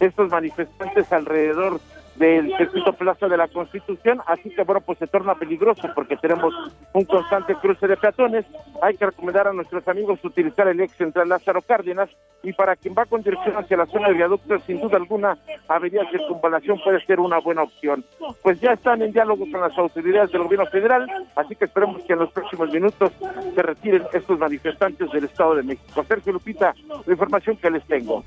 estos 0.00 0.28
manifestantes 0.30 1.12
alrededor 1.12 1.80
del 2.18 2.56
circuito 2.56 2.92
Plaza 2.92 3.28
de 3.28 3.36
la 3.36 3.48
Constitución, 3.48 4.20
así 4.26 4.50
que 4.50 4.62
bueno, 4.62 4.80
pues 4.80 4.98
se 4.98 5.06
torna 5.06 5.34
peligroso 5.34 5.88
porque 5.94 6.16
tenemos 6.16 6.54
un 6.92 7.04
constante 7.04 7.54
cruce 7.56 7.86
de 7.86 7.96
peatones. 7.96 8.44
Hay 8.82 8.96
que 8.96 9.06
recomendar 9.06 9.48
a 9.48 9.52
nuestros 9.52 9.86
amigos 9.88 10.18
utilizar 10.24 10.68
el 10.68 10.80
ex 10.80 10.96
central 10.96 11.28
Lázaro 11.28 11.62
Cárdenas 11.62 12.08
y 12.42 12.52
para 12.52 12.76
quien 12.76 12.94
va 12.96 13.04
con 13.06 13.22
dirección 13.22 13.56
hacia 13.56 13.76
la 13.76 13.86
zona 13.86 14.08
de 14.08 14.14
viaductos, 14.14 14.62
sin 14.66 14.80
duda 14.80 14.96
alguna, 14.96 15.36
Avenida 15.68 16.08
Circunvalación 16.10 16.80
puede 16.82 17.04
ser 17.04 17.18
una 17.20 17.38
buena 17.38 17.62
opción. 17.62 18.04
Pues 18.42 18.60
ya 18.60 18.72
están 18.72 19.02
en 19.02 19.12
diálogo 19.12 19.44
con 19.50 19.60
las 19.60 19.76
autoridades 19.76 20.30
del 20.30 20.44
gobierno 20.44 20.66
federal, 20.66 21.06
así 21.34 21.56
que 21.56 21.64
esperemos 21.64 22.02
que 22.04 22.12
en 22.12 22.20
los 22.20 22.30
próximos 22.32 22.70
minutos 22.70 23.12
se 23.54 23.62
retiren 23.62 24.04
estos 24.12 24.38
manifestantes 24.38 25.10
del 25.10 25.24
Estado 25.24 25.56
de 25.56 25.62
México. 25.62 26.04
Sergio 26.04 26.32
Lupita, 26.32 26.74
la 27.04 27.12
información 27.12 27.56
que 27.56 27.70
les 27.70 27.84
tengo. 27.84 28.24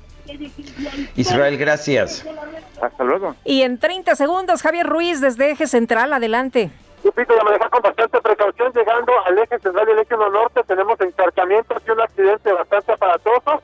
Israel, 1.16 1.56
gracias. 1.56 2.24
Hasta 2.80 3.04
luego. 3.04 3.34
Y 3.44 3.62
en 3.62 3.78
30 3.78 4.16
segundos, 4.16 4.62
Javier 4.62 4.86
Ruiz 4.86 5.20
desde 5.20 5.50
Eje 5.50 5.66
Central, 5.66 6.12
adelante. 6.12 6.70
Lupito, 7.02 7.34
ya 7.34 7.42
manejar 7.42 7.70
con 7.70 7.82
bastante 7.82 8.20
precaución 8.20 8.72
llegando 8.74 9.12
al 9.24 9.38
eje 9.38 9.58
central 9.58 9.88
y 9.88 9.92
el 9.92 9.98
eje 10.00 10.16
norte. 10.16 10.62
Tenemos 10.64 11.00
encharcamientos 11.00 11.82
y 11.86 11.90
un 11.90 12.00
accidente 12.00 12.52
bastante 12.52 12.92
aparatoso. 12.92 13.62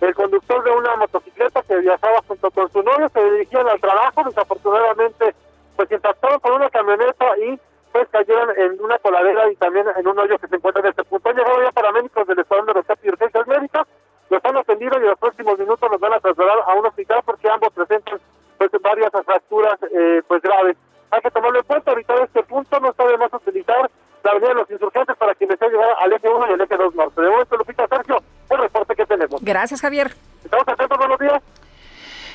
El 0.00 0.14
conductor 0.14 0.62
de 0.62 0.70
una 0.70 0.94
motocicleta 0.96 1.62
que 1.62 1.78
viajaba 1.78 2.20
junto 2.28 2.50
con 2.50 2.70
su 2.70 2.82
novio 2.82 3.08
se 3.08 3.30
dirigían 3.30 3.66
al 3.68 3.80
trabajo. 3.80 4.22
Desafortunadamente, 4.24 5.34
pues 5.74 5.90
impactaron 5.90 6.38
con 6.38 6.52
una 6.52 6.70
camioneta 6.70 7.26
y 7.38 7.58
pues 7.92 8.08
cayeron 8.10 8.50
en 8.56 8.80
una 8.80 8.98
coladera 8.98 9.50
y 9.50 9.56
también 9.56 9.86
en 9.96 10.06
un 10.06 10.18
hoyo 10.18 10.38
que 10.38 10.46
se 10.46 10.56
encuentra 10.56 10.82
en 10.82 10.90
este 10.90 11.02
punto. 11.04 11.28
Han 11.30 11.36
llegado 11.36 11.62
ya 11.62 11.72
paramédicos 11.72 12.26
del 12.26 12.38
Estado 12.38 12.66
de 12.66 12.74
los 12.74 12.86
y 13.02 13.08
urgencias 13.08 13.46
médicas. 13.48 13.86
Los 14.30 14.44
han 14.44 14.56
atendido 14.56 14.92
y 14.98 15.02
en 15.02 15.10
los 15.10 15.18
próximos 15.18 15.58
minutos 15.58 15.90
los 15.90 16.00
van 16.00 16.12
a 16.12 16.20
trasladar 16.20 16.58
a 16.66 16.74
un 16.74 16.86
hospital 16.86 17.22
porque 17.24 17.48
ambos 17.48 17.72
presentan 17.72 18.20
pues 18.58 18.70
varias 18.82 19.10
fracturas 19.24 19.78
eh, 19.82 20.22
pues 20.26 20.42
graves. 20.42 20.76
Hay 21.10 21.20
que 21.20 21.30
tomarlo 21.30 21.58
en 21.58 21.64
cuenta, 21.64 21.90
ahorita 21.90 22.14
en 22.16 22.24
este 22.24 22.42
punto 22.42 22.80
no 22.80 22.90
está 22.90 23.06
de 23.06 23.16
más 23.16 23.32
utilizar 23.32 23.90
la 24.24 24.30
avenida 24.32 24.48
de 24.48 24.54
los 24.56 24.70
insurgentes 24.70 25.16
para 25.16 25.34
quienes 25.34 25.58
se 25.58 25.68
llegar 25.68 25.88
al 26.00 26.12
eje 26.12 26.28
1 26.28 26.50
y 26.50 26.52
el 26.52 26.60
eje 26.60 26.76
2 26.76 26.94
norte. 26.94 27.20
De 27.20 27.30
momento, 27.30 27.56
Lupita 27.56 27.86
Sergio, 27.86 28.22
el 28.50 28.58
reporte 28.58 28.94
que 28.94 29.06
tenemos. 29.06 29.40
Gracias, 29.42 29.80
Javier. 29.80 30.12
Estamos 30.44 30.66
atentos, 30.68 30.98
buenos 30.98 31.18
días. 31.18 31.42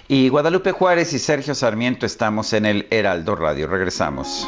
Y 0.08 0.30
Guadalupe 0.30 0.72
Juárez 0.72 1.14
y 1.14 1.20
Sergio 1.20 1.56
Sarmiento 1.56 2.06
estamos 2.06 2.54
en 2.54 2.66
el 2.66 2.88
Heraldo 2.90 3.36
Radio. 3.36 3.68
Regresamos. 3.68 4.48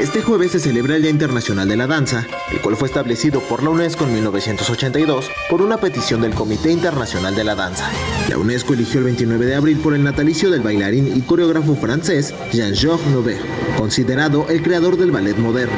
Este 0.00 0.22
jueves 0.22 0.52
se 0.52 0.60
celebra 0.60 0.96
el 0.96 1.02
Día 1.02 1.10
Internacional 1.10 1.68
de 1.68 1.76
la 1.76 1.86
Danza, 1.86 2.26
el 2.50 2.62
cual 2.62 2.74
fue 2.74 2.88
establecido 2.88 3.40
por 3.40 3.62
la 3.62 3.68
UNESCO 3.68 4.06
en 4.06 4.14
1982 4.14 5.30
por 5.50 5.60
una 5.60 5.76
petición 5.76 6.22
del 6.22 6.34
Comité 6.34 6.72
Internacional 6.72 7.34
de 7.34 7.44
la 7.44 7.54
Danza. 7.54 7.90
La 8.30 8.38
UNESCO 8.38 8.72
eligió 8.72 9.00
el 9.00 9.04
29 9.04 9.44
de 9.44 9.56
abril 9.56 9.78
por 9.78 9.94
el 9.94 10.02
natalicio 10.02 10.50
del 10.50 10.62
bailarín 10.62 11.14
y 11.14 11.20
coreógrafo 11.20 11.76
francés 11.76 12.32
Jean-Georges 12.50 13.08
Nouvel, 13.08 13.40
considerado 13.76 14.46
el 14.48 14.62
creador 14.62 14.96
del 14.96 15.10
ballet 15.10 15.36
moderno. 15.36 15.76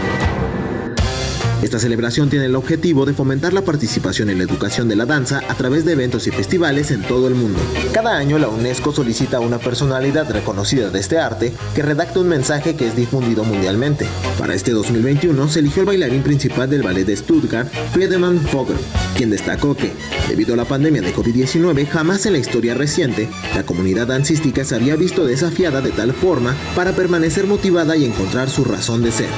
Esta 1.62 1.78
celebración 1.78 2.28
tiene 2.28 2.46
el 2.46 2.56
objetivo 2.56 3.06
de 3.06 3.14
fomentar 3.14 3.52
la 3.52 3.62
participación 3.62 4.30
en 4.30 4.38
la 4.38 4.44
educación 4.44 4.88
de 4.88 4.96
la 4.96 5.06
danza 5.06 5.42
a 5.48 5.54
través 5.54 5.84
de 5.84 5.92
eventos 5.92 6.26
y 6.26 6.32
festivales 6.32 6.90
en 6.90 7.02
todo 7.02 7.28
el 7.28 7.36
mundo. 7.36 7.60
Cada 7.92 8.16
año 8.16 8.36
la 8.38 8.48
UNESCO 8.48 8.92
solicita 8.92 9.36
a 9.36 9.40
una 9.40 9.58
personalidad 9.58 10.28
reconocida 10.28 10.90
de 10.90 10.98
este 10.98 11.18
arte 11.18 11.52
que 11.74 11.82
redacte 11.82 12.18
un 12.18 12.28
mensaje 12.28 12.74
que 12.74 12.88
es 12.88 12.96
difundido 12.96 13.44
mundialmente. 13.44 14.08
Para 14.38 14.54
este 14.54 14.72
2021 14.72 15.48
se 15.48 15.60
eligió 15.60 15.82
el 15.82 15.86
bailarín 15.86 16.24
principal 16.24 16.68
del 16.68 16.82
ballet 16.82 17.04
de 17.04 17.16
Stuttgart, 17.16 17.72
Friedemann 17.92 18.42
Vogel, 18.52 18.76
quien 19.16 19.30
destacó 19.30 19.76
que, 19.76 19.92
debido 20.28 20.54
a 20.54 20.56
la 20.56 20.64
pandemia 20.64 21.00
de 21.00 21.14
COVID-19, 21.14 21.86
jamás 21.86 22.26
en 22.26 22.32
la 22.32 22.40
historia 22.40 22.74
reciente 22.74 23.28
la 23.54 23.62
comunidad 23.62 24.08
dancística 24.08 24.64
se 24.64 24.74
había 24.74 24.96
visto 24.96 25.24
desafiada 25.24 25.80
de 25.80 25.92
tal 25.92 26.12
forma 26.12 26.56
para 26.74 26.90
permanecer 26.90 27.46
motivada 27.46 27.96
y 27.96 28.04
encontrar 28.04 28.50
su 28.50 28.64
razón 28.64 29.04
de 29.04 29.12
ser. 29.12 29.28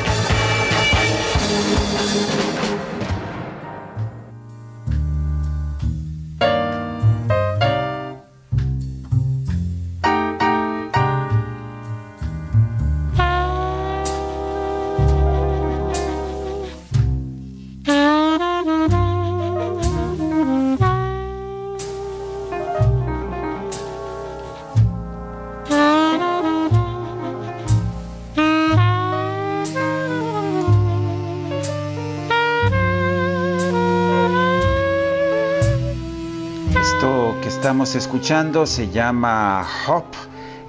Escuchando 37.92 38.64
se 38.64 38.90
llama 38.90 39.68
Hop. 39.86 40.06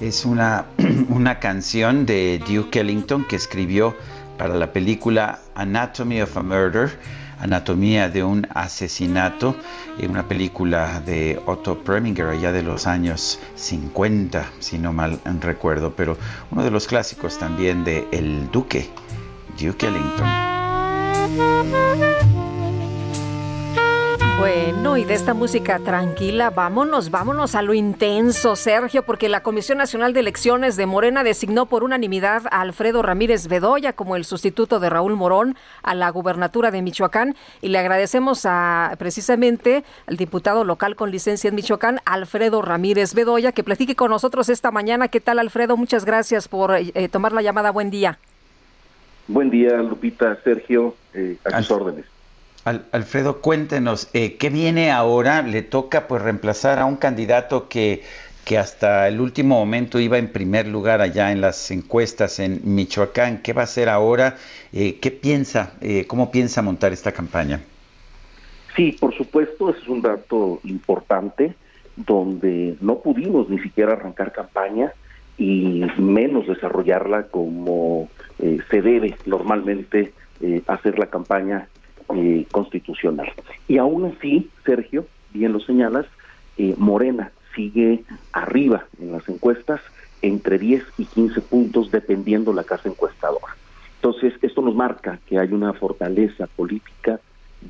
Es 0.01 0.26
una, 0.26 0.66
una 1.09 1.39
canción 1.39 2.05
de 2.05 2.43
Duke 2.45 2.82
Ellington 2.82 3.24
que 3.26 3.38
escribió 3.38 3.95
para 4.38 4.53
la 4.55 4.74
película 4.74 5.39
Anatomy 5.55 6.22
of 6.22 6.36
a 6.36 6.43
Murder, 6.43 6.99
Anatomía 7.39 8.09
de 8.09 8.22
un 8.26 8.45
asesinato, 8.53 9.55
una 10.09 10.28
película 10.28 10.99
de 10.99 11.41
Otto 11.45 11.80
Preminger 11.80 12.28
allá 12.28 12.51
de 12.51 12.63
los 12.63 12.86
años 12.86 13.39
50, 13.55 14.51
si 14.59 14.78
no 14.78 14.91
mal 14.91 15.22
recuerdo, 15.39 15.93
pero 15.95 16.18
uno 16.51 16.66
de 16.66 16.72
los 16.72 16.86
clásicos 16.86 17.39
también 17.39 17.86
de 17.86 18.09
El 18.11 18.51
Duque, 18.51 18.89
Duke 19.57 19.88
Ellington. 19.88 20.28
Bueno, 24.38 24.97
y 24.97 25.05
de 25.05 25.13
esta 25.13 25.33
música 25.33 25.79
tranquila, 25.79 26.49
vámonos, 26.49 27.09
vámonos 27.09 27.55
a 27.55 27.61
lo 27.61 27.73
intenso, 27.73 28.57
Sergio, 28.57 29.03
porque 29.03 29.29
la 29.29 29.41
Comisión 29.41 29.77
Nacional 29.77 30.11
de 30.11 30.19
Elecciones 30.19 30.75
de 30.75 30.86
Morena 30.86 31.23
designó 31.23 31.67
por 31.67 31.86
unanimidad 31.86 32.43
a 32.51 32.59
Alfredo 32.59 33.01
Ramírez 33.01 33.47
Bedoya 33.47 33.93
como 33.93 34.17
el 34.17 34.25
sustituto 34.25 34.81
de 34.81 34.89
Raúl 34.89 35.15
Morón 35.15 35.55
a 35.83 35.95
la 35.95 36.09
gubernatura 36.09 36.69
de 36.69 36.81
Michoacán 36.81 37.36
y 37.61 37.69
le 37.69 37.77
agradecemos 37.77 38.45
a 38.45 38.93
precisamente 38.99 39.86
al 40.05 40.17
diputado 40.17 40.65
local 40.65 40.97
con 40.97 41.11
licencia 41.11 41.47
en 41.47 41.55
Michoacán, 41.55 42.01
Alfredo 42.03 42.61
Ramírez 42.61 43.13
Bedoya, 43.13 43.53
que 43.53 43.63
platique 43.63 43.95
con 43.95 44.11
nosotros 44.11 44.49
esta 44.49 44.69
mañana. 44.69 45.07
¿Qué 45.07 45.21
tal, 45.21 45.39
Alfredo? 45.39 45.77
Muchas 45.77 46.03
gracias 46.03 46.49
por 46.49 46.75
eh, 46.75 47.07
tomar 47.09 47.31
la 47.31 47.41
llamada. 47.41 47.71
Buen 47.71 47.89
día. 47.89 48.19
Buen 49.29 49.49
día, 49.49 49.77
Lupita, 49.77 50.38
Sergio, 50.43 50.93
eh, 51.13 51.38
a 51.45 51.61
sus 51.61 51.71
órdenes. 51.71 52.14
Alfredo, 52.66 53.41
cuéntenos, 53.41 54.09
eh, 54.16 54.38
¿qué 54.38 54.49
viene 54.49 54.89
ahora? 54.89 55.43
Le 55.43 55.61
toca 55.61 56.07
pues 56.07 56.24
reemplazar 56.24 56.80
a 56.80 56.86
un 56.86 56.95
candidato 56.95 57.70
que, 57.70 58.01
que 58.43 58.57
hasta 58.57 59.07
el 59.07 59.22
último 59.22 59.59
momento 59.59 59.99
iba 59.99 60.18
en 60.18 60.30
primer 60.30 60.68
lugar 60.68 60.99
allá 60.99 61.32
en 61.32 61.41
las 61.41 61.70
encuestas 61.70 62.39
en 62.39 62.61
Michoacán. 62.63 63.43
¿Qué 63.43 63.53
va 63.53 63.61
a 63.61 63.66
hacer 63.66 63.88
ahora? 63.88 64.38
Eh, 64.74 64.97
¿Qué 64.99 65.11
piensa? 65.11 65.74
Eh, 65.80 66.05
¿Cómo 66.07 66.32
piensa 66.32 66.63
montar 66.63 66.91
esta 66.91 67.11
campaña? 67.11 67.61
Sí, 68.76 68.97
por 68.99 69.16
supuesto, 69.16 69.70
ese 69.70 69.82
es 69.82 69.88
un 69.88 70.01
dato 70.01 70.59
importante 70.63 71.53
donde 71.95 72.78
no 72.82 72.97
pudimos 72.97 73.47
ni 73.47 73.59
siquiera 73.59 73.93
arrancar 73.93 74.32
campaña 74.32 74.91
y 75.38 75.84
menos 75.99 76.47
desarrollarla 76.47 77.28
como 77.28 78.09
se 78.39 78.82
debe 78.82 79.16
normalmente 79.28 80.13
hacer 80.68 80.97
la 80.97 81.05
campaña 81.05 81.70
eh, 82.14 82.45
constitucional. 82.51 83.32
Y 83.68 83.80
aún 83.80 84.06
así, 84.06 84.49
Sergio, 84.64 85.08
bien 85.34 85.53
lo 85.53 85.60
señalas, 85.60 86.06
eh, 86.56 86.76
Morena 86.78 87.32
sigue 87.56 88.03
arriba 88.32 88.86
en 89.01 89.12
las 89.12 89.28
encuestas 89.28 89.82
entre 90.22 90.60
10 90.60 90.84
y 90.99 91.06
15 91.06 91.41
puntos 91.41 91.89
dependiendo 91.89 92.53
la 92.53 92.64
casa 92.64 92.89
encuestadora. 92.89 93.56
Entonces, 93.95 94.34
esto 94.43 94.62
nos 94.62 94.76
marca 94.76 95.20
que 95.26 95.39
hay 95.39 95.51
una 95.51 95.74
fortaleza 95.74 96.45
política 96.45 97.20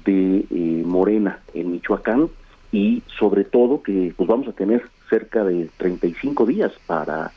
de 0.04 0.46
eh, 0.52 0.84
Morena 0.86 1.40
en 1.54 1.72
Michoacán 1.72 2.28
y 2.74 3.04
sobre 3.18 3.46
todo 3.46 3.84
que 3.84 4.14
pues 4.18 4.28
vamos 4.28 4.50
a 4.50 4.52
tener 4.52 4.84
cerca 5.10 5.46
de 5.46 5.70
35 5.78 6.46
días 6.46 6.74
para 6.88 7.32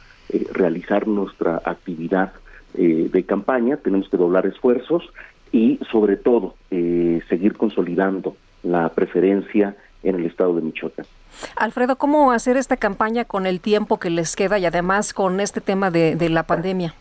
realizar 0.53 1.07
nuestra 1.07 1.62
actividad 1.64 2.32
de 2.74 3.24
campaña, 3.24 3.78
tenemos 3.78 4.11
que 4.11 4.18
doblar 4.18 4.46
esfuerzos 4.46 5.11
y 5.53 5.78
sobre 5.90 6.16
todo 6.16 6.55
eh, 6.70 7.22
seguir 7.28 7.57
consolidando 7.57 8.36
la 8.62 8.88
preferencia 8.90 9.76
en 10.03 10.16
el 10.16 10.26
estado 10.26 10.55
de 10.55 10.62
Michoacán. 10.62 11.07
Alfredo, 11.57 11.96
¿cómo 11.96 12.32
hacer 12.32 12.57
esta 12.57 12.76
campaña 12.76 13.24
con 13.24 13.46
el 13.46 13.61
tiempo 13.61 13.99
que 13.99 14.11
les 14.11 14.36
queda 14.36 14.59
y 14.59 14.66
además 14.66 15.12
con 15.12 15.40
este 15.40 15.61
tema 15.61 15.90
de, 15.90 16.16
de 16.16 16.28
la 16.28 16.44
pandemia? 16.44 16.94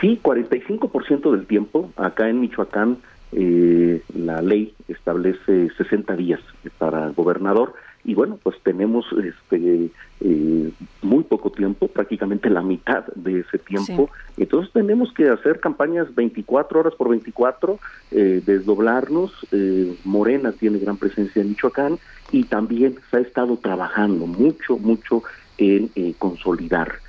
Sí, 0.00 0.18
45% 0.22 1.30
del 1.30 1.46
tiempo. 1.46 1.90
Acá 1.96 2.28
en 2.28 2.40
Michoacán 2.40 2.98
eh, 3.32 4.02
la 4.14 4.42
ley 4.42 4.74
establece 4.88 5.70
60 5.76 6.16
días 6.16 6.40
para 6.78 7.06
el 7.06 7.12
gobernador 7.12 7.74
y 8.04 8.14
bueno, 8.14 8.38
pues 8.42 8.56
tenemos 8.62 9.06
este 9.12 9.90
eh, 10.20 10.72
muy 11.02 11.24
poco 11.24 11.50
tiempo, 11.50 11.86
prácticamente 11.86 12.50
la 12.50 12.62
mitad 12.62 13.06
de 13.14 13.40
ese 13.40 13.58
tiempo. 13.58 14.10
Entonces 14.36 14.72
tenemos 14.72 15.12
que 15.12 15.28
hacer 15.28 15.60
campañas 15.60 16.12
24 16.14 16.80
horas 16.80 16.94
por 16.94 17.08
24, 17.10 17.78
eh, 18.10 18.42
desdoblarnos. 18.44 19.32
Eh, 19.52 19.96
Morena 20.04 20.52
tiene 20.52 20.78
gran 20.78 20.96
presencia 20.96 21.42
en 21.42 21.50
Michoacán 21.50 21.98
y 22.32 22.44
también 22.44 22.96
se 23.10 23.18
ha 23.18 23.20
estado 23.20 23.56
trabajando 23.56 24.26
mucho, 24.26 24.78
mucho 24.78 25.22
en 25.58 25.90
eh, 25.94 26.14
consolidar 26.18 27.00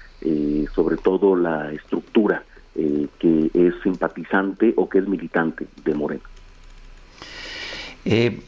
sobre 0.74 0.96
todo 0.96 1.36
la 1.36 1.74
estructura 1.74 2.46
que 2.74 3.52
es 3.54 3.74
simpatizante 3.84 4.74
o 4.78 4.88
que 4.88 5.00
es 5.00 5.08
militante 5.08 5.68
de 5.84 5.94
Morena. 5.94 6.24
Eh, 8.06 8.41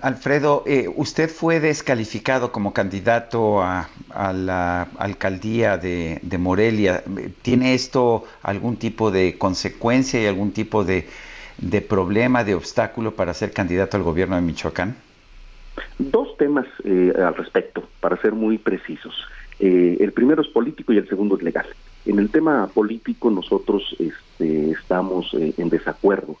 Alfredo, 0.00 0.64
eh, 0.66 0.88
usted 0.96 1.30
fue 1.30 1.60
descalificado 1.60 2.50
como 2.50 2.72
candidato 2.72 3.62
a, 3.62 3.88
la 4.32 4.88
alcaldía 4.98 5.78
de, 5.78 6.20
Morelia. 6.38 7.04
¿Tiene 7.42 7.74
esto 7.74 8.24
algún 8.42 8.76
tipo 8.76 9.10
de 9.10 9.38
consecuencia 9.38 10.20
y 10.20 10.26
algún 10.26 10.52
tipo 10.52 10.84
de, 10.84 11.06
problema, 11.88 12.42
de 12.42 12.54
obstáculo 12.54 13.12
para 13.14 13.32
ser 13.34 13.52
candidato 13.52 13.96
al 13.96 14.02
gobierno 14.02 14.34
de 14.36 14.42
Michoacán? 14.42 14.96
Dos 15.98 16.36
temas 16.36 16.66
eh, 16.84 17.12
al 17.16 17.34
respecto, 17.36 17.88
para 18.00 18.20
ser 18.20 18.32
muy 18.32 18.58
precisos. 18.58 19.14
el 19.60 20.12
primero 20.12 20.42
es 20.42 20.48
político 20.48 20.92
y 20.92 20.98
el 20.98 21.08
segundo 21.08 21.36
es 21.36 21.42
legal. 21.42 21.66
En 22.06 22.18
el 22.18 22.28
tema 22.30 22.68
político 22.74 23.30
nosotros 23.30 23.94
este, 23.98 24.70
estamos 24.70 25.32
en 25.34 25.68
desacuerdo 25.68 26.36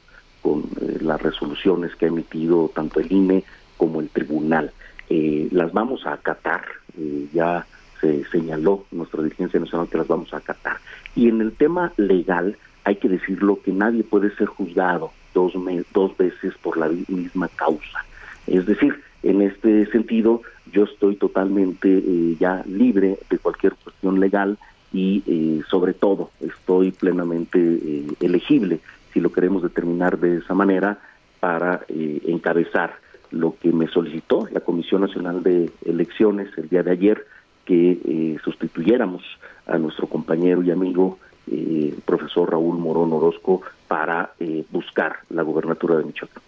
con 0.46 0.62
eh, 0.80 0.98
las 1.00 1.20
resoluciones 1.20 1.96
que 1.96 2.04
ha 2.04 2.08
emitido 2.08 2.70
tanto 2.72 3.00
el 3.00 3.10
INE 3.10 3.42
como 3.76 4.00
el 4.00 4.08
tribunal. 4.08 4.70
Eh, 5.10 5.48
las 5.50 5.72
vamos 5.72 6.06
a 6.06 6.12
acatar, 6.12 6.64
eh, 6.96 7.26
ya 7.32 7.66
se 8.00 8.24
señaló 8.26 8.84
nuestra 8.92 9.24
dirigencia 9.24 9.58
nacional 9.58 9.88
que 9.88 9.98
las 9.98 10.06
vamos 10.06 10.32
a 10.32 10.36
acatar. 10.36 10.76
Y 11.16 11.28
en 11.28 11.40
el 11.40 11.50
tema 11.50 11.92
legal, 11.96 12.56
hay 12.84 12.94
que 12.94 13.08
decirlo 13.08 13.58
que 13.64 13.72
nadie 13.72 14.04
puede 14.04 14.36
ser 14.36 14.46
juzgado 14.46 15.10
dos, 15.34 15.54
dos 15.92 16.16
veces 16.16 16.54
por 16.62 16.76
la 16.76 16.90
misma 17.08 17.48
causa. 17.48 18.04
Es 18.46 18.66
decir, 18.66 19.02
en 19.24 19.42
este 19.42 19.90
sentido, 19.90 20.42
yo 20.70 20.84
estoy 20.84 21.16
totalmente 21.16 22.36
ya 22.38 22.62
libre 22.68 23.18
de 23.28 23.38
cualquier 23.38 23.74
cuestión 23.82 24.20
legal 24.20 24.58
y 24.92 25.60
sobre 25.68 25.92
todo 25.92 26.30
estoy 26.40 26.92
plenamente 26.92 28.04
elegible 28.20 28.80
si 29.16 29.20
lo 29.22 29.32
queremos 29.32 29.62
determinar 29.62 30.18
de 30.18 30.36
esa 30.36 30.52
manera, 30.52 30.98
para 31.40 31.86
eh, 31.88 32.20
encabezar 32.26 32.96
lo 33.30 33.56
que 33.58 33.72
me 33.72 33.88
solicitó 33.88 34.46
la 34.52 34.60
Comisión 34.60 35.00
Nacional 35.00 35.42
de 35.42 35.72
Elecciones 35.86 36.50
el 36.58 36.68
día 36.68 36.82
de 36.82 36.90
ayer, 36.90 37.26
que 37.64 37.92
eh, 37.92 38.36
sustituyéramos 38.44 39.22
a 39.66 39.78
nuestro 39.78 40.06
compañero 40.06 40.62
y 40.62 40.70
amigo 40.70 41.18
eh, 41.50 41.94
profesor 42.04 42.50
Raúl 42.50 42.76
Morón 42.76 43.10
Orozco 43.10 43.62
para 43.88 44.32
buscar 44.70 45.20
la 45.30 45.40
gobernatura 45.42 45.96
de 45.96 46.04
Michoacán. 46.04 46.42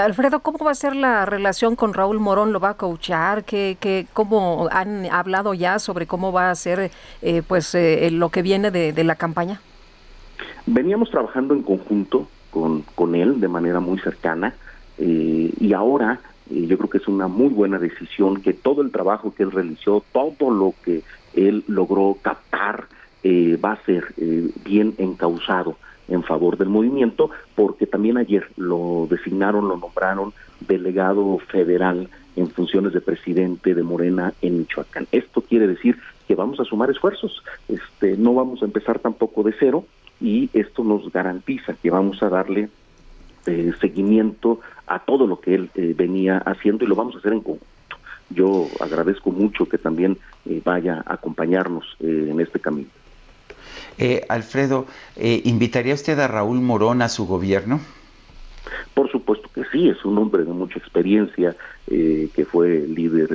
Alfredo, 0.00 0.40
¿cómo 0.40 0.64
va 0.64 0.70
a 0.70 0.74
ser 0.74 0.96
la 0.96 1.26
relación 1.26 1.76
con 1.76 1.92
Raúl 1.92 2.18
Morón? 2.18 2.54
¿Lo 2.54 2.60
va 2.60 2.70
a 2.70 2.76
coachar? 2.78 3.44
¿Qué, 3.44 3.76
qué, 3.78 4.06
¿Cómo 4.14 4.68
han 4.72 5.04
hablado 5.12 5.52
ya 5.52 5.78
sobre 5.78 6.06
cómo 6.06 6.32
va 6.32 6.50
a 6.50 6.54
ser 6.54 6.90
pues 7.46 7.76
lo 8.10 8.30
que 8.30 8.40
viene 8.40 8.70
de 8.70 9.04
la 9.04 9.16
campaña? 9.16 9.60
Veníamos 10.66 11.10
trabajando 11.10 11.54
en 11.54 11.62
conjunto 11.62 12.28
con, 12.50 12.82
con 12.94 13.14
él 13.14 13.40
de 13.40 13.48
manera 13.48 13.80
muy 13.80 13.98
cercana 13.98 14.54
eh, 14.98 15.52
y 15.58 15.72
ahora 15.72 16.20
eh, 16.50 16.66
yo 16.66 16.76
creo 16.76 16.90
que 16.90 16.98
es 16.98 17.08
una 17.08 17.28
muy 17.28 17.48
buena 17.48 17.78
decisión 17.78 18.40
que 18.42 18.52
todo 18.52 18.82
el 18.82 18.90
trabajo 18.90 19.34
que 19.34 19.44
él 19.44 19.52
realizó, 19.52 20.02
todo 20.12 20.50
lo 20.50 20.74
que 20.84 21.02
él 21.34 21.64
logró 21.68 22.16
captar 22.20 22.86
eh, 23.22 23.58
va 23.62 23.72
a 23.72 23.84
ser 23.84 24.14
bien 24.64 24.94
encausado 24.98 25.76
en 26.08 26.22
favor 26.22 26.56
del 26.56 26.68
movimiento, 26.68 27.30
porque 27.54 27.86
también 27.86 28.16
ayer 28.16 28.48
lo 28.56 29.06
designaron, 29.10 29.68
lo 29.68 29.76
nombraron 29.76 30.32
delegado 30.60 31.38
federal 31.38 32.08
en 32.34 32.48
funciones 32.48 32.92
de 32.92 33.00
presidente 33.00 33.74
de 33.74 33.82
Morena 33.82 34.32
en 34.40 34.58
Michoacán. 34.58 35.06
Esto 35.12 35.42
quiere 35.42 35.66
decir 35.66 35.98
que 36.26 36.34
vamos 36.34 36.60
a 36.60 36.64
sumar 36.64 36.90
esfuerzos, 36.90 37.42
este, 37.68 38.16
no 38.16 38.34
vamos 38.34 38.62
a 38.62 38.64
empezar 38.64 38.98
tampoco 39.00 39.42
de 39.42 39.54
cero, 39.58 39.84
y 40.20 40.50
esto 40.52 40.84
nos 40.84 41.12
garantiza 41.12 41.74
que 41.74 41.90
vamos 41.90 42.22
a 42.22 42.28
darle 42.28 42.68
eh, 43.46 43.72
seguimiento 43.80 44.60
a 44.86 44.98
todo 44.98 45.26
lo 45.26 45.40
que 45.40 45.54
él 45.54 45.70
eh, 45.74 45.94
venía 45.96 46.38
haciendo 46.38 46.84
y 46.84 46.88
lo 46.88 46.94
vamos 46.94 47.14
a 47.14 47.18
hacer 47.18 47.32
en 47.32 47.40
conjunto. 47.40 47.66
Yo 48.30 48.68
agradezco 48.80 49.30
mucho 49.30 49.66
que 49.66 49.78
también 49.78 50.18
eh, 50.44 50.60
vaya 50.62 51.02
a 51.06 51.14
acompañarnos 51.14 51.96
en 52.00 52.38
este 52.40 52.60
camino. 52.60 52.88
Alfredo, 54.28 54.86
¿invitaría 55.16 55.94
usted 55.94 56.18
a 56.20 56.28
Raúl 56.28 56.60
Morón 56.60 57.02
a 57.02 57.08
su 57.08 57.26
gobierno? 57.26 57.80
Por 58.94 59.10
supuesto 59.10 59.48
que 59.52 59.64
sí, 59.72 59.88
es 59.88 60.04
un 60.04 60.18
hombre 60.18 60.44
de 60.44 60.52
mucha 60.52 60.78
experiencia, 60.78 61.56
que 61.86 62.46
fue 62.48 62.86
líder 62.86 63.28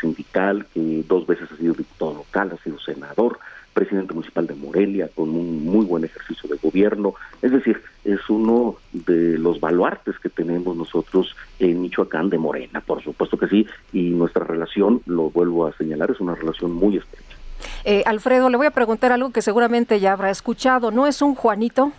sindical, 0.00 0.66
que 0.74 1.04
dos 1.06 1.26
veces 1.26 1.52
ha 1.52 1.56
sido 1.56 1.74
diputado 1.74 2.14
local, 2.14 2.50
ha 2.52 2.64
sido 2.64 2.80
senador, 2.80 3.38
presidente 3.78 4.12
municipal 4.12 4.44
de 4.44 4.56
Morelia, 4.56 5.08
con 5.14 5.30
un 5.30 5.64
muy 5.64 5.86
buen 5.86 6.04
ejercicio 6.04 6.48
de 6.48 6.56
gobierno. 6.56 7.14
Es 7.42 7.52
decir, 7.52 7.80
es 8.04 8.18
uno 8.28 8.76
de 8.92 9.38
los 9.38 9.60
baluartes 9.60 10.18
que 10.18 10.28
tenemos 10.28 10.76
nosotros 10.76 11.36
en 11.60 11.80
Michoacán 11.80 12.28
de 12.28 12.38
Morena, 12.38 12.80
por 12.80 13.04
supuesto 13.04 13.38
que 13.38 13.46
sí, 13.46 13.68
y 13.92 14.10
nuestra 14.10 14.44
relación, 14.44 15.00
lo 15.06 15.30
vuelvo 15.30 15.66
a 15.66 15.72
señalar, 15.74 16.10
es 16.10 16.18
una 16.18 16.34
relación 16.34 16.72
muy 16.72 16.96
estrecha. 16.96 17.36
Eh, 17.84 18.02
Alfredo, 18.04 18.50
le 18.50 18.56
voy 18.56 18.66
a 18.66 18.72
preguntar 18.72 19.12
algo 19.12 19.30
que 19.30 19.42
seguramente 19.42 20.00
ya 20.00 20.12
habrá 20.12 20.30
escuchado. 20.30 20.90
¿No 20.90 21.06
es 21.06 21.22
un 21.22 21.36
Juanito? 21.36 21.92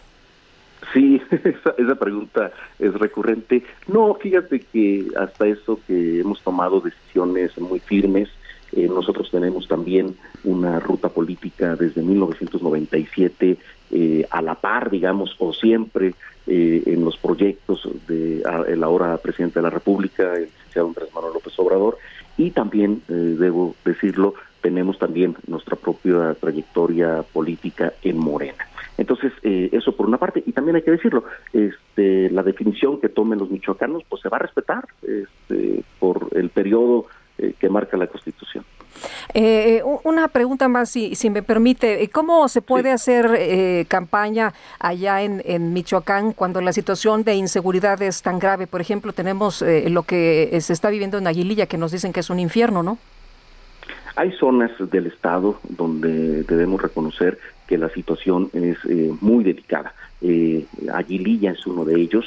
Sí, 0.91 1.21
esa, 1.31 1.75
esa, 1.77 1.95
pregunta 1.95 2.51
es 2.77 2.93
recurrente. 2.93 3.63
No, 3.87 4.15
fíjate 4.15 4.59
que 4.59 5.07
hasta 5.17 5.47
eso 5.47 5.79
que 5.87 6.19
hemos 6.19 6.41
tomado 6.41 6.81
decisiones 6.81 7.57
muy 7.57 7.79
firmes, 7.79 8.27
eh, 8.71 8.87
nosotros 8.87 9.29
tenemos 9.31 9.67
también 9.67 10.15
una 10.43 10.79
ruta 10.79 11.09
política 11.09 11.75
desde 11.75 12.01
1997 12.01 13.57
eh, 13.91 14.25
a 14.29 14.41
la 14.41 14.55
par, 14.55 14.89
digamos, 14.89 15.35
o 15.39 15.53
siempre 15.53 16.13
eh, 16.45 16.83
en 16.85 17.03
los 17.03 17.17
proyectos 17.17 17.87
de 18.07 18.43
el 18.67 18.83
ahora 18.83 19.17
presidente 19.17 19.59
de 19.59 19.63
la 19.63 19.69
República, 19.69 20.35
el 20.35 20.43
licenciado 20.43 20.87
Andrés 20.89 21.09
Manuel 21.13 21.33
López 21.33 21.57
Obrador, 21.57 21.97
y 22.37 22.51
también, 22.51 23.01
debo 23.07 23.75
decirlo, 23.83 24.33
tenemos 24.61 24.97
también 24.97 25.35
nuestra 25.47 25.75
propia 25.75 26.33
trayectoria 26.39 27.21
política 27.33 27.91
en 28.01 28.17
Morena. 28.17 28.65
Entonces, 28.97 29.33
eso 29.43 29.91
por 29.91 30.07
una 30.07 30.17
parte, 30.17 30.41
y 30.45 30.53
también 30.53 30.77
hay 30.77 30.83
que 30.83 30.91
decirlo, 30.91 31.25
este, 31.51 32.29
la 32.29 32.41
definición 32.43 33.01
que 33.01 33.09
tomen 33.09 33.39
los 33.39 33.51
michoacanos, 33.51 34.03
pues 34.07 34.21
se 34.21 34.29
va 34.29 34.37
a 34.37 34.41
respetar 34.41 34.87
este, 35.01 35.83
por 35.99 36.29
el 36.31 36.49
periodo 36.49 37.07
eh, 37.41 37.53
que 37.57 37.69
marca 37.69 37.95
la 37.95 38.07
Constitución. 38.07 38.65
Eh, 39.33 39.81
una 40.03 40.27
pregunta 40.27 40.67
más, 40.67 40.89
si, 40.89 41.15
si 41.15 41.29
me 41.29 41.41
permite. 41.41 42.09
¿Cómo 42.09 42.49
se 42.49 42.61
puede 42.61 42.91
hacer 42.91 43.33
eh, 43.37 43.85
campaña 43.87 44.53
allá 44.77 45.21
en, 45.21 45.41
en, 45.45 45.71
Michoacán 45.71 46.33
cuando 46.33 46.59
la 46.59 46.73
situación 46.73 47.23
de 47.23 47.35
inseguridad 47.35 48.01
es 48.01 48.21
tan 48.21 48.39
grave? 48.39 48.67
Por 48.67 48.81
ejemplo, 48.81 49.13
tenemos 49.13 49.61
lo 49.61 50.03
que 50.03 50.57
se 50.59 50.73
está 50.73 50.89
viviendo 50.89 51.17
en 51.17 51.27
Aguililla, 51.27 51.67
que 51.67 51.77
nos 51.77 51.93
dicen 51.93 52.11
que 52.11 52.19
es 52.19 52.29
un 52.29 52.39
infierno, 52.39 52.83
¿no? 52.83 52.97
Hay 54.17 54.33
zonas 54.33 54.71
del 54.77 55.07
Estado 55.07 55.61
donde 55.63 56.43
debemos 56.43 56.81
reconocer 56.81 57.39
que 57.67 57.77
la 57.77 57.87
situación 57.89 58.49
es 58.51 58.77
muy 59.21 59.45
delicada. 59.45 59.93
Aguililla 60.93 61.51
es 61.51 61.65
uno 61.65 61.85
de 61.85 62.01
ellos 62.01 62.25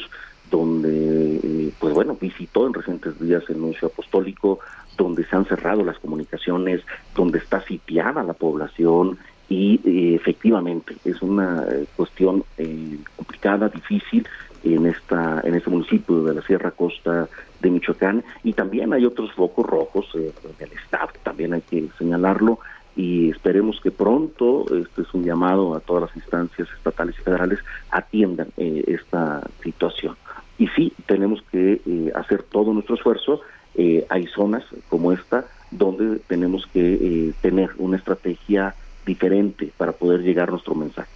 donde, 0.50 1.72
pues 1.78 1.94
bueno, 1.94 2.16
visitó 2.20 2.66
en 2.66 2.74
recientes 2.74 3.18
días 3.18 3.42
el 3.48 3.60
nuncio 3.60 3.88
apostólico, 3.88 4.60
donde 4.96 5.24
se 5.24 5.36
han 5.36 5.44
cerrado 5.44 5.84
las 5.84 5.98
comunicaciones, 5.98 6.82
donde 7.14 7.38
está 7.38 7.60
sitiada 7.62 8.22
la 8.22 8.34
población 8.34 9.18
y 9.52 9.80
eh, 9.84 10.14
efectivamente 10.14 10.96
es 11.04 11.20
una 11.20 11.64
eh, 11.70 11.84
cuestión 11.94 12.42
eh, 12.56 12.96
complicada, 13.16 13.68
difícil 13.68 14.26
en 14.64 14.86
esta 14.86 15.40
en 15.44 15.54
este 15.54 15.68
municipio 15.68 16.22
de 16.22 16.34
la 16.34 16.42
Sierra 16.42 16.70
Costa 16.70 17.28
de 17.60 17.70
Michoacán 17.70 18.24
y 18.44 18.54
también 18.54 18.92
hay 18.94 19.04
otros 19.04 19.32
focos 19.32 19.66
rojos 19.66 20.08
en 20.14 20.32
el 20.58 20.72
estado, 20.72 21.10
también 21.22 21.52
hay 21.52 21.60
que 21.62 21.88
señalarlo 21.98 22.60
y 22.96 23.30
esperemos 23.30 23.80
que 23.82 23.90
pronto, 23.90 24.64
este 24.74 25.02
es 25.02 25.12
un 25.14 25.24
llamado 25.24 25.74
a 25.74 25.80
todas 25.80 26.04
las 26.04 26.16
instancias 26.16 26.68
estatales 26.76 27.16
y 27.18 27.22
federales, 27.22 27.58
atiendan 27.90 28.48
esta 28.56 29.42
situación. 29.62 30.14
Y 30.58 30.68
sí, 30.68 30.92
tenemos 31.06 31.42
que 31.50 31.80
hacer 32.14 32.42
todo 32.42 32.74
nuestro 32.74 32.96
esfuerzo 32.96 33.40
eh, 33.74 34.06
hay 34.08 34.26
zonas 34.26 34.64
como 34.88 35.12
esta 35.12 35.46
donde 35.70 36.18
tenemos 36.20 36.66
que 36.66 36.94
eh, 36.94 37.32
tener 37.40 37.70
una 37.78 37.96
estrategia 37.96 38.74
diferente 39.06 39.72
para 39.76 39.92
poder 39.92 40.20
llegar 40.20 40.50
nuestro 40.50 40.74
mensaje. 40.74 41.10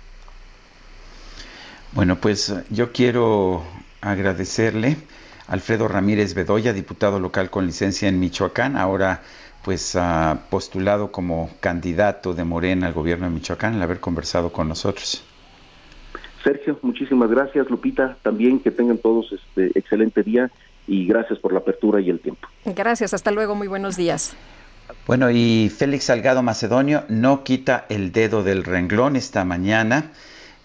Bueno, 1.93 2.17
pues 2.17 2.55
yo 2.71 2.93
quiero 2.93 3.63
agradecerle 4.01 4.97
a 5.47 5.53
Alfredo 5.53 5.89
Ramírez 5.89 6.35
Bedoya, 6.35 6.73
diputado 6.73 7.21
local 7.21 7.51
con 7.51 7.67
licencia 7.67 8.09
en 8.09 8.19
Michoacán, 8.19 8.77
ahora 8.77 9.23
pues 9.63 9.97
ha 9.97 10.47
postulado 10.51 11.11
como 11.11 11.51
candidato 11.61 12.35
de 12.35 12.45
Morena 12.45 12.87
al 12.87 12.93
gobierno 12.93 13.27
de 13.27 13.35
Michoacán, 13.35 13.75
al 13.75 13.83
haber 13.83 14.01
conversado 14.01 14.53
con 14.53 14.69
nosotros. 14.69 15.25
Sergio, 16.45 16.79
muchísimas 16.83 17.29
gracias, 17.29 17.69
Lupita, 17.69 18.17
también 18.23 18.61
que 18.61 18.71
tengan 18.71 18.99
todos 18.99 19.33
este 19.33 19.77
excelente 19.77 20.23
día 20.23 20.51
y 20.87 21.07
gracias 21.07 21.39
por 21.39 21.53
la 21.53 21.61
apertura 21.61 22.01
y 22.01 22.11
el 22.11 22.21
tiempo. 22.21 22.49
Gracias, 22.65 23.15
hasta 23.15 23.31
luego, 23.31 23.55
muy 23.55 23.69
buenos 23.69 23.97
días. 23.97 24.37
Bueno, 25.07 25.31
y 25.31 25.69
Félix 25.69 26.05
Salgado 26.05 26.43
Macedonio 26.43 27.05
no 27.09 27.45
quita 27.45 27.87
el 27.89 28.13
dedo 28.13 28.43
del 28.43 28.65
renglón 28.65 29.17
esta 29.17 29.45
mañana. 29.45 30.13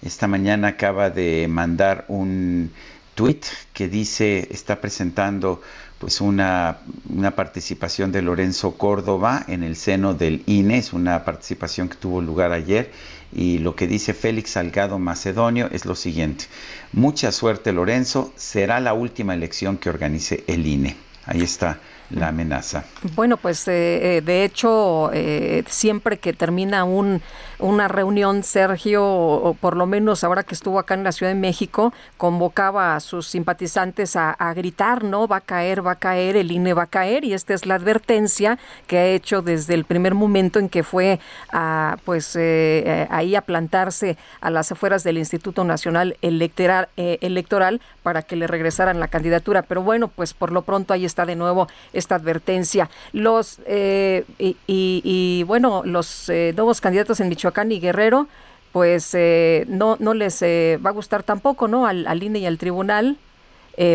Esta 0.04 0.28
mañana 0.28 0.70
acaba 0.70 1.10
de 1.10 1.48
mandar 1.48 2.06
un 2.08 2.72
tuit 3.16 3.46
que 3.74 3.88
dice, 3.88 4.48
está 4.52 4.82
presentando 4.82 5.62
pues 6.02 6.20
una, 6.20 6.80
una, 7.10 7.36
participación 7.36 8.12
de 8.12 8.24
Lorenzo 8.24 8.76
Córdoba 8.76 9.46
en 9.48 9.62
el 9.62 9.76
seno 9.76 10.16
del 10.16 10.42
INE, 10.48 10.80
es 10.80 10.94
una 10.94 11.24
participación 11.24 11.90
que 11.90 11.96
tuvo 11.96 12.24
lugar 12.24 12.54
ayer 12.54 12.92
y 13.32 13.60
lo 13.60 13.76
que 13.76 13.86
dice 13.86 14.16
Félix 14.16 14.50
Salgado 14.52 14.98
Macedonio 14.98 15.70
es 15.72 15.86
lo 15.86 15.94
siguiente. 15.94 16.46
Mucha 16.92 17.32
suerte 17.32 17.72
Lorenzo, 17.72 18.34
será 18.36 18.80
la 18.80 18.94
última 18.94 19.36
elección 19.36 19.78
que 19.78 19.90
organice 19.90 20.44
el 20.48 20.66
INE. 20.66 20.96
Ahí 21.28 21.44
está 21.44 21.80
la 22.14 22.30
amenaza. 22.30 22.84
Bueno, 23.16 23.38
pues 23.38 23.68
eh, 23.68 24.18
eh, 24.18 24.22
de 24.22 24.44
hecho, 24.44 25.12
eh, 25.14 25.64
siempre 25.68 26.18
que 26.18 26.34
termina 26.34 26.84
un, 26.84 27.22
una 27.60 27.88
reunión, 27.88 28.44
Sergio, 28.44 29.06
o 29.06 29.54
por 29.54 29.78
lo 29.78 29.86
menos 29.86 30.24
ahora 30.24 30.44
que 30.44 30.54
estuvo 30.54 30.80
acá 30.80 30.94
en 30.94 31.04
la 31.04 31.12
Ciudad 31.12 31.32
de 31.32 31.40
México, 31.40 31.94
convocaba 32.18 32.96
a 32.96 33.00
sus 33.00 33.28
simpatizantes 33.28 34.16
a, 34.16 34.36
gritar, 34.56 35.04
¿no? 35.04 35.28
Va 35.28 35.38
a 35.38 35.42
caer, 35.42 35.86
va 35.86 35.92
a 35.92 35.96
caer, 35.96 36.36
el 36.36 36.52
INE 36.52 36.74
va 36.74 36.84
a 36.84 36.88
caer, 36.88 37.24
y 37.24 37.34
esta 37.34 37.54
es 37.54 37.66
la 37.66 37.76
advertencia 37.76 38.60
que 38.88 38.98
ha 38.98 39.06
hecho 39.06 39.42
desde 39.42 39.74
el 39.74 39.86
primer 39.86 40.14
momento 40.14 40.60
en 40.60 40.68
que 40.68 40.84
fue 40.84 41.20
a, 41.52 41.98
pues, 42.04 42.36
ahí 42.36 43.36
a 43.36 43.42
plantarse 43.42 44.18
a 44.42 44.50
las 44.50 44.72
afueras 44.72 45.04
del 45.04 45.18
Instituto 45.18 45.64
Nacional 45.64 46.18
Electoral, 46.22 46.90
Electoral 46.98 47.82
para 48.04 48.24
que 48.24 48.36
le 48.36 48.48
regresaran 48.48 49.00
la 49.00 49.08
candidatura. 49.08 49.62
Pero 49.62 49.82
bueno, 49.82 50.08
pues 50.08 50.34
por 50.34 50.52
lo 50.52 50.64
pronto 50.64 50.94
ahí 50.94 51.06
está 51.06 51.26
de 51.26 51.36
nuevo 51.36 51.68
esta 52.02 52.16
advertencia. 52.16 52.90
Los 53.14 53.60
eh, 53.66 54.26
y, 54.68 55.44
bueno, 55.48 55.84
los 55.86 56.28
eh, 56.28 56.54
nuevos 56.56 56.82
candidatos 56.82 57.20
en 57.22 57.30
Michoacán 57.30 57.72
y 57.72 57.80
Guerrero, 57.80 58.28
pues 58.74 59.12
eh, 59.14 59.66
no 59.70 59.96
no 60.00 60.14
les 60.14 60.42
va 60.44 60.90
a 60.90 60.94
gustar 60.94 61.24
tampoco, 61.24 61.68
¿no? 61.68 61.88
Al, 61.88 62.06
al 62.08 62.22
INE 62.22 62.40
y 62.40 62.46
al 62.46 62.58
tribunal. 62.58 63.18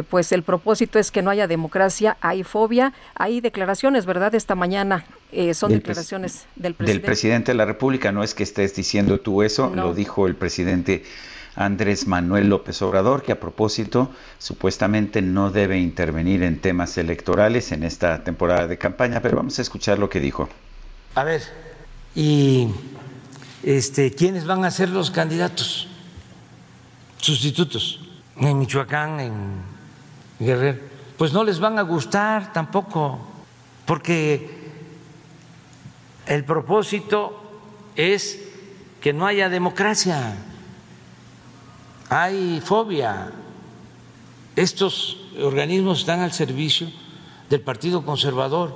pues 0.09 0.33
el 0.33 0.43
propósito 0.43 0.99
es 0.99 1.11
que 1.11 1.21
no 1.23 1.31
haya 1.31 1.47
democracia, 1.47 2.17
hay 2.21 2.43
fobia, 2.43 2.93
hay 3.15 3.41
declaraciones, 3.41 4.07
¿verdad? 4.07 4.35
Esta 4.35 4.55
mañana 4.55 5.05
son 5.53 5.71
declaraciones 5.71 6.47
del 6.57 6.75
presidente. 6.75 6.93
Del 6.93 7.01
presidente 7.03 7.53
de 7.53 7.59
la 7.59 7.67
República, 7.67 8.11
no 8.11 8.23
es 8.25 8.35
que 8.35 8.43
estés 8.43 8.75
diciendo 8.75 9.21
tú 9.21 9.43
eso, 9.43 9.71
lo 9.75 9.93
dijo 9.95 10.27
el 10.27 10.35
presidente 10.35 11.05
Andrés 11.57 12.07
Manuel 12.07 12.49
López 12.49 12.81
Obrador, 12.83 13.23
que 13.23 13.33
a 13.33 13.41
propósito 13.41 14.11
supuestamente 14.39 15.23
no 15.23 15.51
debe 15.51 15.79
intervenir 15.79 16.43
en 16.43 16.61
temas 16.61 16.99
electorales 16.99 17.73
en 17.73 17.83
esta 17.83 18.23
temporada 18.23 18.67
de 18.67 18.77
campaña, 18.77 19.21
pero 19.23 19.39
vamos 19.39 19.59
a 19.59 19.63
escuchar 19.63 19.99
lo 19.99 20.11
que 20.11 20.21
dijo. 20.21 20.49
A 21.15 21.25
ver, 21.25 21.43
¿y 22.15 22.69
este, 23.63 24.13
quiénes 24.13 24.47
van 24.47 24.65
a 24.67 24.71
ser 24.71 24.91
los 24.91 25.11
candidatos 25.11 25.89
sustitutos 27.17 28.01
en 28.37 28.59
Michoacán, 28.59 29.21
en 29.21 29.33
Guerrero? 30.39 30.79
Pues 31.17 31.33
no 31.33 31.43
les 31.43 31.59
van 31.59 31.79
a 31.79 31.83
gustar 31.83 32.53
tampoco, 32.53 33.19
porque 33.87 34.51
el 36.27 36.45
propósito 36.45 37.43
es 37.97 38.43
que 39.01 39.15
no 39.15 39.27
haya 39.27 39.49
democracia 39.49 40.37
hay 42.09 42.61
fobia. 42.65 43.31
Estos 44.55 45.19
organismos 45.41 46.01
están 46.01 46.21
al 46.21 46.33
servicio 46.33 46.89
del 47.51 47.61
Partido 47.61 48.05
Conservador. 48.05 48.75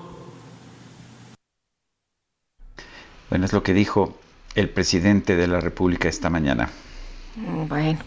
Bueno, 3.30 3.46
es 3.46 3.52
lo 3.52 3.62
que 3.62 3.72
dijo 3.72 4.16
el 4.54 4.68
presidente 4.68 5.36
de 5.36 5.46
la 5.46 5.60
República 5.60 6.08
esta 6.08 6.28
mañana. 6.30 6.68
Bueno. 7.36 8.00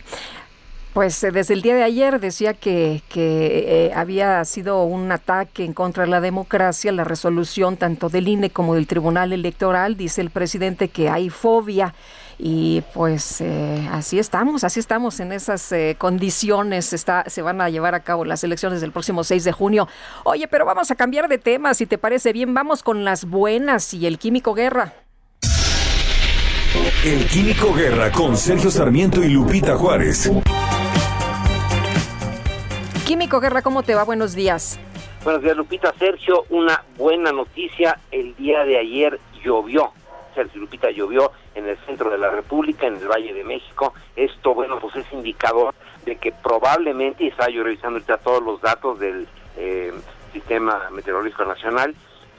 Pues 0.93 1.23
eh, 1.23 1.31
desde 1.31 1.55
el 1.55 1.63
día 1.63 1.73
de 1.73 1.81
ayer 1.81 2.19
decía 2.19 2.53
que, 2.53 3.01
que 3.09 3.87
eh, 3.87 3.93
había 3.95 4.45
sido 4.45 4.83
un 4.83 5.11
ataque 5.11 5.65
en 5.65 5.73
contra 5.73 6.03
de 6.03 6.09
la 6.11 6.21
democracia, 6.21 6.91
la 6.91 7.03
resolución 7.03 7.77
tanto 7.77 8.09
del 8.09 8.27
INE 8.27 8.51
como 8.51 8.75
del 8.75 8.85
Tribunal 8.85 9.33
Electoral. 9.33 9.97
Dice 9.97 10.21
el 10.21 10.29
presidente 10.29 10.89
que 10.89 11.09
hay 11.09 11.31
fobia 11.31 11.95
y 12.37 12.81
pues 12.93 13.41
eh, 13.41 13.87
así 13.91 14.19
estamos, 14.19 14.63
así 14.63 14.79
estamos 14.79 15.19
en 15.19 15.31
esas 15.31 15.71
eh, 15.71 15.95
condiciones. 15.97 16.93
Está, 16.93 17.23
se 17.27 17.41
van 17.41 17.61
a 17.61 17.69
llevar 17.69 17.95
a 17.95 18.01
cabo 18.01 18.25
las 18.25 18.43
elecciones 18.43 18.81
del 18.81 18.91
próximo 18.91 19.23
6 19.23 19.43
de 19.43 19.51
junio. 19.51 19.87
Oye, 20.23 20.47
pero 20.47 20.65
vamos 20.65 20.91
a 20.91 20.95
cambiar 20.95 21.27
de 21.27 21.37
tema, 21.37 21.73
si 21.73 21.85
te 21.85 21.97
parece 21.97 22.33
bien. 22.33 22.53
Vamos 22.53 22.83
con 22.83 23.03
las 23.03 23.25
buenas 23.25 23.93
y 23.93 24.07
el 24.07 24.17
Químico 24.17 24.53
Guerra. 24.53 24.93
El 27.05 27.27
Químico 27.27 27.73
Guerra 27.73 28.11
con 28.11 28.35
Sergio 28.35 28.71
Sarmiento 28.71 29.23
y 29.23 29.29
Lupita 29.29 29.75
Juárez. 29.75 30.31
Químico 33.05 33.39
Guerra, 33.39 33.61
¿cómo 33.61 33.83
te 33.83 33.93
va? 33.93 34.03
Buenos 34.03 34.33
días. 34.33 34.79
Buenos 35.23 35.43
días, 35.43 35.55
Lupita. 35.55 35.93
Sergio, 35.99 36.45
una 36.49 36.83
buena 36.97 37.31
noticia. 37.31 37.99
El 38.11 38.35
día 38.35 38.65
de 38.65 38.77
ayer 38.77 39.19
llovió. 39.43 39.91
Sergio 40.33 40.61
Lupita 40.61 40.91
llovió 40.91 41.31
en 41.55 41.67
el 41.67 41.77
centro 41.85 42.09
de 42.09 42.17
la 42.17 42.29
República, 42.29 42.87
en 42.87 42.97
el 42.97 43.07
Valle 43.07 43.33
de 43.33 43.43
México. 43.43 43.93
Esto, 44.15 44.53
bueno, 44.53 44.79
pues 44.79 44.95
es 44.95 45.11
indicador 45.13 45.73
de 46.05 46.17
que 46.17 46.31
probablemente, 46.31 47.23
y 47.23 47.27
estaba 47.27 47.49
yo 47.49 47.63
revisando 47.63 47.97
ahorita 47.97 48.17
todos 48.17 48.43
los 48.43 48.61
datos 48.61 48.99
del 48.99 49.27
eh, 49.57 49.93
Sistema 50.31 50.89
Meteorológico 50.91 51.45
Nacional, 51.45 51.95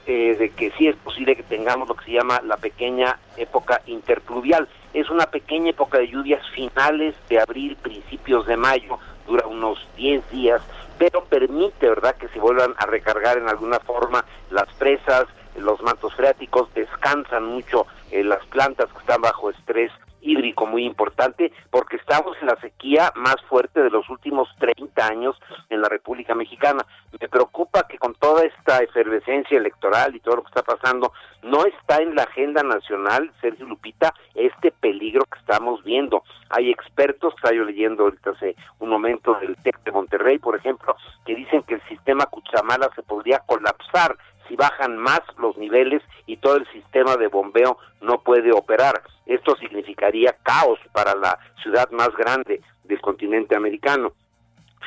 eh, 0.07 0.35
de 0.37 0.49
que 0.51 0.71
sí 0.77 0.87
es 0.87 0.95
posible 0.97 1.35
que 1.35 1.41
tengamos 1.41 1.87
lo 1.87 1.95
que 1.95 2.05
se 2.05 2.11
llama 2.11 2.39
la 2.43 2.57
pequeña 2.57 3.17
época 3.37 3.81
interpluvial. 3.87 4.67
Es 4.93 5.09
una 5.09 5.25
pequeña 5.25 5.71
época 5.71 5.97
de 5.97 6.09
lluvias 6.09 6.47
finales 6.51 7.15
de 7.27 7.39
abril, 7.39 7.75
principios 7.81 8.45
de 8.45 8.55
mayo, 8.55 8.99
dura 9.25 9.47
unos 9.47 9.79
10 9.97 10.29
días, 10.29 10.61
pero 10.99 11.25
permite, 11.25 11.89
¿verdad?, 11.89 12.15
que 12.17 12.27
se 12.27 12.39
vuelvan 12.39 12.75
a 12.77 12.85
recargar 12.85 13.37
en 13.37 13.49
alguna 13.49 13.79
forma 13.79 14.23
las 14.51 14.71
presas, 14.75 15.25
los 15.59 15.81
mantos 15.81 16.13
freáticos, 16.15 16.73
descansan 16.73 17.45
mucho 17.45 17.85
eh, 18.11 18.23
las 18.23 18.45
plantas 18.47 18.91
que 18.91 18.99
están 18.99 19.21
bajo 19.21 19.49
estrés 19.49 19.91
hídrico 20.25 20.65
muy 20.65 20.85
importante 20.85 21.53
porque 21.69 21.97
estamos 21.97 22.35
en 22.41 22.47
la 22.47 22.59
sequía 22.59 23.11
más 23.15 23.35
fuerte 23.47 23.81
de 23.81 23.89
los 23.89 24.09
últimos 24.09 24.49
30 24.59 25.07
años 25.07 25.35
en 25.69 25.81
la 25.81 25.87
República 25.87 26.33
Mexicana. 26.33 26.85
Me 27.19 27.29
preocupa 27.29 27.87
que 27.87 27.97
con 27.97 28.15
toda 28.15 28.43
esta 28.43 28.79
efervescencia 28.79 29.57
electoral 29.57 30.15
y 30.15 30.19
todo 30.19 30.37
lo 30.37 30.41
que 30.43 30.49
está 30.49 30.63
pasando, 30.63 31.13
no 31.43 31.65
está 31.65 32.01
en 32.01 32.15
la 32.15 32.23
agenda 32.23 32.63
nacional, 32.63 33.31
Sergio 33.39 33.67
Lupita, 33.67 34.13
este 34.33 34.71
peligro 34.71 35.25
que 35.25 35.39
estamos 35.39 35.83
viendo. 35.83 36.23
Hay 36.49 36.71
expertos, 36.71 37.33
estaba 37.35 37.53
yo 37.53 37.63
leyendo 37.63 38.03
ahorita 38.03 38.31
hace 38.31 38.55
un 38.79 38.89
momento 38.89 39.35
del 39.35 39.55
TEC 39.57 39.83
de 39.83 39.91
Monterrey, 39.91 40.39
por 40.39 40.55
ejemplo, 40.55 40.95
que 41.25 41.35
dicen 41.35 41.61
que 41.63 41.75
el 41.75 41.81
sistema 41.87 42.25
Cuchamala 42.25 42.89
se 42.95 43.03
podría 43.03 43.39
colapsar 43.39 44.17
si 44.47 44.55
bajan 44.55 44.97
más 44.97 45.21
los 45.37 45.57
niveles 45.57 46.01
y 46.25 46.37
todo 46.37 46.57
el 46.57 46.67
sistema 46.71 47.17
de 47.17 47.27
bombeo 47.27 47.77
no 48.01 48.21
puede 48.21 48.51
operar. 48.51 49.01
Esto 49.25 49.55
significaría 49.57 50.35
caos 50.43 50.79
para 50.91 51.15
la 51.15 51.37
ciudad 51.61 51.89
más 51.91 52.09
grande 52.15 52.61
del 52.83 53.01
continente 53.01 53.55
americano. 53.55 54.13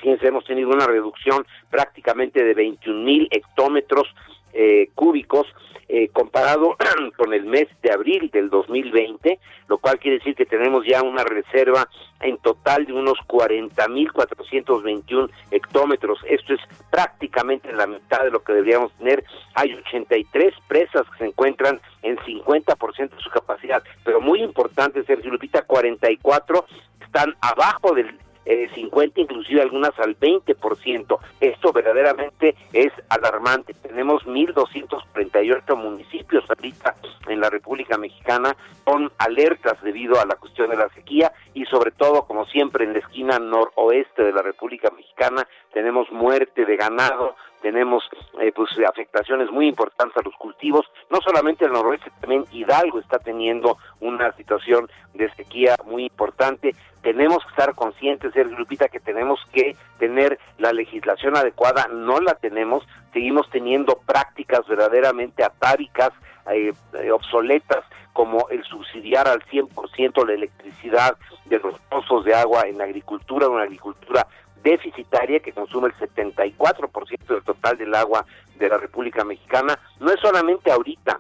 Fíjense, 0.01 0.29
hemos 0.29 0.45
tenido 0.45 0.71
una 0.71 0.87
reducción 0.87 1.45
prácticamente 1.71 2.45
de 2.45 2.55
21 2.55 3.05
mil 3.05 3.29
hectómetros 3.31 4.07
eh, 4.53 4.91
cúbicos 4.95 5.47
eh, 5.91 6.11
comparado 6.13 6.77
con 7.17 7.33
el 7.33 7.47
mes 7.47 7.67
de 7.83 7.91
abril 7.91 8.29
del 8.31 8.51
2020, 8.51 9.39
lo 9.69 9.79
cual 9.79 9.99
quiere 9.99 10.19
decir 10.19 10.35
que 10.35 10.45
tenemos 10.45 10.85
ya 10.87 11.03
una 11.03 11.25
reserva 11.25 11.89
en 12.21 12.37
total 12.39 12.85
de 12.85 12.93
unos 12.93 13.17
40.421 13.27 15.31
hectómetros. 15.51 16.19
Esto 16.29 16.53
es 16.53 16.61
prácticamente 16.91 17.73
la 17.73 17.87
mitad 17.87 18.23
de 18.23 18.31
lo 18.31 18.43
que 18.43 18.53
deberíamos 18.53 18.93
tener. 18.99 19.25
Hay 19.55 19.73
83 19.73 20.53
presas 20.69 21.09
que 21.13 21.19
se 21.19 21.27
encuentran 21.27 21.81
en 22.03 22.19
50% 22.19 23.09
de 23.09 23.23
su 23.23 23.31
capacidad, 23.31 23.83
pero 24.05 24.21
muy 24.21 24.43
importante, 24.43 25.03
Sergio 25.05 25.31
Lupita, 25.31 25.63
44 25.63 26.67
están 27.01 27.35
abajo 27.41 27.95
del 27.95 28.15
eh, 28.49 28.71
50, 28.75 29.21
inclusive 29.21 29.61
algunas 29.61 29.93
al 29.99 30.19
20%. 30.19 31.19
Esto 31.39 31.73
verdaderamente 31.73 32.57
es 32.73 32.91
alarmante. 33.11 33.75
Tenemos 33.75 34.25
1.238 34.25 35.77
municipios 35.77 36.45
ahorita 36.49 36.95
en 37.29 37.41
la 37.41 37.51
República 37.51 37.99
Mexicana 37.99 38.57
con 38.85 39.13
alertas 39.19 39.83
debido 39.83 40.19
a 40.19 40.25
la 40.25 40.37
cuestión 40.37 40.71
de 40.71 40.77
la 40.77 40.89
sequía 40.91 41.31
y 41.53 41.67
sobre 41.67 41.91
todo, 41.91 42.23
como 42.23 42.47
siempre, 42.47 42.85
en 42.85 42.95
la 42.95 43.01
esquina 43.01 43.39
noroeste 43.39 44.25
de 44.25 44.33
la 44.33 44.41
República 44.41 44.91
Mexicana 44.97 45.47
tenemos 45.75 46.11
muerte 46.11 46.65
de 46.65 46.77
ganado, 46.77 47.37
tenemos 47.63 48.05
eh, 48.41 48.53
pues 48.55 48.71
afectaciones 48.89 49.51
muy 49.51 49.69
importantes 49.69 50.17
a 50.17 50.23
los 50.23 50.35
cultivos, 50.37 50.87
no 51.11 51.21
solamente 51.21 51.65
el 51.65 51.73
noroeste, 51.73 52.11
también 52.21 52.45
Hidalgo 52.51 52.99
está 52.99 53.19
teniendo 53.19 53.79
una 54.01 54.33
situación 54.33 54.89
de 55.15 55.31
sequía 55.35 55.77
muy 55.85 56.05
importante. 56.05 56.75
Tenemos 57.03 57.45
que 57.45 57.51
estar 57.51 57.75
conscientes, 57.75 58.33
Sergio 58.33 58.59
Lupita, 58.59 58.89
que 58.89 59.01
tenemos 59.01 59.41
que 59.53 59.77
tener 59.99 60.39
la 60.59 60.73
legislación 60.73 61.37
adecuada, 61.37 61.89
no 61.89 62.21
la 62.21 62.35
tenemos, 62.35 62.85
seguimos 63.13 63.49
teniendo 63.51 63.99
prácticas 64.07 64.67
verdaderamente 64.67 65.45
atávicas, 65.45 66.13
eh, 66.51 66.73
eh, 66.95 67.11
obsoletas, 67.11 67.85
como 68.13 68.49
el 68.49 68.65
subsidiar 68.65 69.29
al 69.29 69.45
100% 69.45 70.27
la 70.27 70.33
electricidad 70.33 71.17
de 71.45 71.61
los 71.61 71.79
pozos 71.89 72.25
de 72.25 72.35
agua 72.35 72.67
en 72.67 72.79
la 72.79 72.85
agricultura, 72.85 73.49
una 73.49 73.63
agricultura 73.63 74.27
deficitaria 74.63 75.41
que 75.41 75.53
consume 75.53 75.89
el 75.89 75.95
74% 75.95 77.27
del 77.27 77.43
total 77.43 77.79
del 77.79 77.95
agua 77.95 78.25
de 78.57 78.69
la 78.69 78.79
República 78.79 79.25
Mexicana, 79.25 79.79
no 80.01 80.11
es 80.11 80.21
solamente 80.21 80.71
ahorita, 80.71 81.19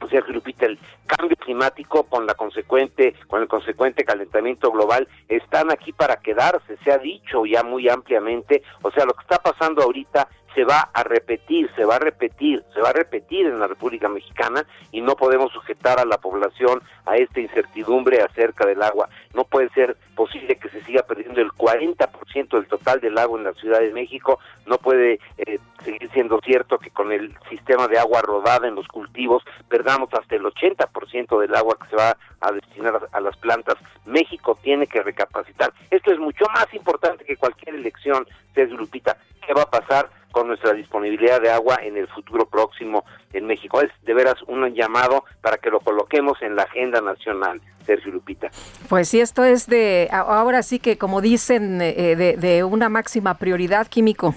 o 0.00 0.08
sea, 0.08 0.20
Lupita, 0.28 0.66
el 0.66 0.78
cambio 1.06 1.36
climático 1.36 2.04
con 2.04 2.26
la 2.26 2.34
consecuente, 2.34 3.14
con 3.26 3.42
el 3.42 3.48
consecuente 3.48 4.04
calentamiento 4.04 4.70
global 4.70 5.08
están 5.28 5.70
aquí 5.72 5.92
para 5.92 6.16
quedarse, 6.16 6.76
se 6.84 6.92
ha 6.92 6.98
dicho 6.98 7.46
ya 7.46 7.62
muy 7.62 7.88
ampliamente, 7.88 8.62
o 8.82 8.90
sea, 8.90 9.04
lo 9.04 9.14
que 9.14 9.22
está 9.22 9.38
pasando 9.38 9.82
ahorita 9.82 10.28
se 10.54 10.64
va 10.64 10.90
a 10.92 11.02
repetir, 11.02 11.70
se 11.76 11.84
va 11.84 11.96
a 11.96 11.98
repetir, 11.98 12.64
se 12.74 12.80
va 12.80 12.90
a 12.90 12.92
repetir 12.92 13.46
en 13.46 13.58
la 13.58 13.66
República 13.66 14.08
Mexicana 14.08 14.64
y 14.92 15.00
no 15.00 15.16
podemos 15.16 15.52
sujetar 15.52 16.00
a 16.00 16.04
la 16.04 16.18
población 16.18 16.82
a 17.06 17.16
esta 17.16 17.40
incertidumbre 17.40 18.22
acerca 18.22 18.66
del 18.66 18.82
agua. 18.82 19.08
No 19.34 19.44
puede 19.44 19.68
ser 19.70 19.96
posible 20.14 20.56
que 20.56 20.68
se 20.70 20.82
siga 20.82 21.02
perdiendo 21.02 21.40
el 21.40 21.50
40% 21.52 22.48
del 22.50 22.66
total 22.66 23.00
del 23.00 23.18
agua 23.18 23.38
en 23.38 23.44
la 23.44 23.52
Ciudad 23.52 23.80
de 23.80 23.92
México, 23.92 24.38
no 24.66 24.78
puede 24.78 25.20
eh, 25.38 25.58
seguir 25.84 26.10
siendo 26.10 26.40
cierto 26.40 26.78
que 26.78 26.90
con 26.90 27.12
el 27.12 27.34
sistema 27.48 27.88
de 27.88 27.98
agua 27.98 28.22
rodada 28.22 28.68
en 28.68 28.74
los 28.74 28.86
cultivos 28.88 29.42
perdamos 29.68 30.12
hasta 30.12 30.36
el 30.36 30.42
80% 30.42 31.40
del 31.40 31.54
agua 31.54 31.76
que 31.80 31.88
se 31.88 31.96
va 31.96 32.16
a 32.40 32.52
destinar 32.52 33.08
a, 33.12 33.20
las 33.20 33.36
plantas. 33.36 33.76
México 34.06 34.58
tiene 34.62 34.86
que 34.86 35.02
recapacitar. 35.02 35.72
Esto 35.90 36.12
es 36.12 36.18
mucho 36.18 36.44
más 36.54 36.72
importante 36.74 37.24
que 37.24 37.36
cualquier 37.36 37.74
elección, 37.74 38.26
César 38.54 38.78
Lupita. 38.78 39.16
¿Qué 39.44 39.54
va 39.54 39.62
a 39.62 39.70
pasar 39.70 40.10
con 40.32 40.48
nuestra 40.48 40.72
disponibilidad 40.72 41.40
de 41.40 41.50
agua 41.50 41.78
en 41.82 41.96
el 41.96 42.08
futuro 42.08 42.46
próximo 42.46 43.04
en 43.32 43.46
México. 43.46 43.80
Es 43.80 43.90
de 44.04 44.14
veras 44.14 44.36
un 44.46 44.66
llamado 44.74 45.24
para 45.40 45.58
que 45.58 45.70
lo 45.70 45.80
coloquemos 45.80 46.40
en 46.42 46.56
la 46.56 46.62
agenda 46.62 47.00
nacional, 47.00 47.60
Sergio 47.84 48.12
Lupita. 48.12 48.50
Pues 48.88 49.08
sí, 49.08 49.20
esto 49.20 49.44
es 49.44 49.66
de, 49.66 50.08
ahora 50.12 50.62
sí 50.62 50.78
que 50.78 50.98
como 50.98 51.20
dicen, 51.20 51.80
eh, 51.80 52.16
de, 52.16 52.36
de 52.36 52.64
una 52.64 52.88
máxima 52.88 53.34
prioridad 53.34 53.86
químico. 53.86 54.34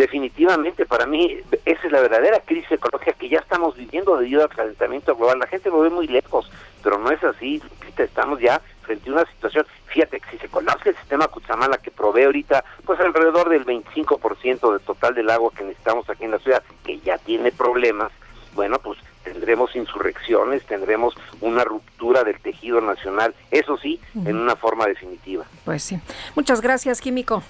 Definitivamente, 0.00 0.86
para 0.86 1.04
mí, 1.04 1.36
esa 1.66 1.86
es 1.86 1.92
la 1.92 2.00
verdadera 2.00 2.40
crisis 2.40 2.72
ecológica 2.72 3.12
que 3.12 3.28
ya 3.28 3.38
estamos 3.38 3.76
viviendo 3.76 4.16
debido 4.16 4.42
al 4.42 4.48
calentamiento 4.48 5.14
global. 5.14 5.38
La 5.38 5.46
gente 5.46 5.68
lo 5.68 5.80
ve 5.80 5.90
muy 5.90 6.06
lejos, 6.06 6.50
pero 6.82 6.96
no 6.98 7.10
es 7.10 7.22
así. 7.22 7.62
Estamos 7.98 8.40
ya 8.40 8.62
frente 8.80 9.10
a 9.10 9.12
una 9.12 9.26
situación, 9.26 9.66
fíjate 9.88 10.20
que 10.20 10.30
si 10.30 10.38
se 10.38 10.48
colapsa 10.48 10.88
el 10.88 10.96
sistema 10.96 11.28
Cuchamala 11.28 11.76
que 11.76 11.90
provee 11.90 12.22
ahorita, 12.22 12.64
pues 12.86 12.98
alrededor 12.98 13.50
del 13.50 13.66
25% 13.66 14.72
del 14.72 14.80
total 14.80 15.14
del 15.14 15.28
agua 15.28 15.52
que 15.54 15.64
necesitamos 15.64 16.08
aquí 16.08 16.24
en 16.24 16.30
la 16.30 16.38
ciudad, 16.38 16.62
que 16.82 16.98
ya 17.00 17.18
tiene 17.18 17.52
problemas, 17.52 18.10
bueno, 18.54 18.78
pues 18.78 18.98
tendremos 19.22 19.76
insurrecciones, 19.76 20.64
tendremos 20.64 21.12
una 21.42 21.62
ruptura 21.62 22.24
del 22.24 22.40
tejido 22.40 22.80
nacional, 22.80 23.34
eso 23.50 23.76
sí, 23.76 24.00
en 24.14 24.38
una 24.38 24.56
forma 24.56 24.86
definitiva. 24.86 25.44
Pues 25.66 25.82
sí. 25.82 26.00
Muchas 26.34 26.62
gracias, 26.62 27.02
Químico. 27.02 27.42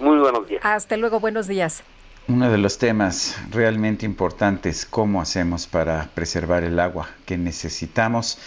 Muy 0.00 0.18
buenos 0.18 0.48
días. 0.48 0.62
Hasta 0.64 0.96
luego, 0.96 1.20
buenos 1.20 1.46
días. 1.46 1.82
Uno 2.26 2.50
de 2.50 2.58
los 2.58 2.78
temas 2.78 3.36
realmente 3.50 4.06
importantes, 4.06 4.86
cómo 4.86 5.20
hacemos 5.20 5.66
para 5.66 6.08
preservar 6.14 6.64
el 6.64 6.80
agua 6.80 7.08
que 7.26 7.36
necesitamos. 7.36 8.38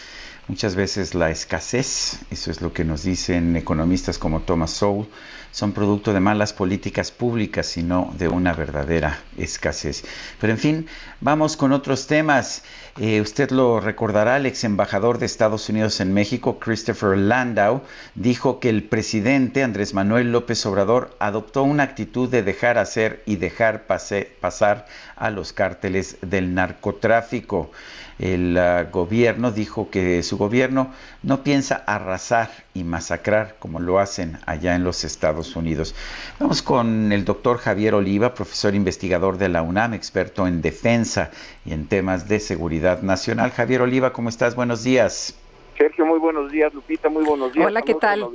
Muchas 0.48 0.76
veces 0.76 1.16
la 1.16 1.30
escasez, 1.30 2.20
eso 2.30 2.52
es 2.52 2.62
lo 2.62 2.74
que 2.74 2.84
nos 2.84 3.04
dicen 3.04 3.56
economistas 3.56 4.18
como 4.18 4.42
Thomas 4.42 4.72
Sowell, 4.72 5.08
son 5.52 5.72
producto 5.72 6.12
de 6.12 6.20
malas 6.20 6.52
políticas 6.52 7.12
públicas 7.12 7.78
y 7.78 7.84
no 7.84 8.14
de 8.18 8.28
una 8.28 8.54
verdadera 8.54 9.20
escasez. 9.38 10.04
Pero 10.42 10.52
en 10.52 10.60
fin, 10.60 10.88
vamos 11.22 11.56
con 11.56 11.72
otros 11.72 12.08
temas. 12.08 12.64
Eh, 13.00 13.22
usted 13.22 13.50
lo 13.50 13.80
recordará, 13.80 14.38
el 14.38 14.46
ex 14.46 14.64
embajador 14.64 15.18
de 15.18 15.26
Estados 15.26 15.68
Unidos 15.68 16.00
en 16.00 16.14
México, 16.14 16.60
Christopher 16.60 17.18
Landau, 17.18 17.82
dijo 18.14 18.60
que 18.60 18.70
el 18.70 18.84
presidente 18.84 19.64
Andrés 19.64 19.96
Manuel 19.96 20.32
López 20.32 20.64
Obrador 20.68 21.16
adoptó 21.18 21.64
una 21.64 21.82
actitud 21.82 22.30
de 22.30 22.44
dejar 22.44 22.78
hacer 22.78 23.24
y 23.26 23.38
dejar 23.38 23.88
pasar 23.88 24.86
a 25.16 25.32
los 25.32 25.54
cárteles 25.54 26.18
del 26.22 26.54
narcotráfico 26.54 27.72
el 28.20 28.58
uh, 28.58 28.90
gobierno 28.92 29.52
dijo 29.52 29.90
que 29.90 30.22
su 30.24 30.38
gobierno 30.38 30.92
no 31.24 31.44
piensa 31.44 31.84
arrasar 31.86 32.50
y 32.74 32.84
masacrar 32.84 33.56
como 33.60 33.80
lo 33.80 34.00
hacen 34.00 34.40
allá 34.46 34.76
en 34.76 34.84
los 34.84 35.04
Estados 35.04 35.56
Unidos. 35.56 35.96
Vamos 36.40 36.62
con 36.62 37.12
el 37.12 37.26
doctor 37.26 37.58
Javier 37.58 37.96
Oliva, 37.96 38.34
profesor 38.34 38.76
investigador 38.76 39.38
de 39.38 39.50
la 39.50 39.62
UNAM, 39.62 39.94
experto 39.94 40.48
en 40.48 40.62
defensa 40.62 41.32
y 41.66 41.74
en 41.74 41.88
temas 41.88 42.28
de 42.28 42.40
seguridad 42.40 43.02
nacional. 43.02 43.52
Javier 43.52 43.82
Oliva, 43.82 44.14
¿cómo 44.14 44.30
estás? 44.30 44.56
Buenos 44.56 44.84
días. 44.84 45.38
Sergio, 45.78 46.06
muy 46.06 46.20
buenos 46.20 46.52
días. 46.52 46.74
Lupita, 46.74 47.10
muy 47.10 47.24
buenos 47.24 47.54
días. 47.54 47.68
Hola, 47.68 47.82
¿qué 47.82 47.96
tal? 47.96 48.30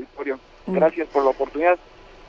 Mm. 0.66 0.74
Gracias 0.74 1.08
por 1.08 1.24
la 1.24 1.30
oportunidad. 1.30 1.78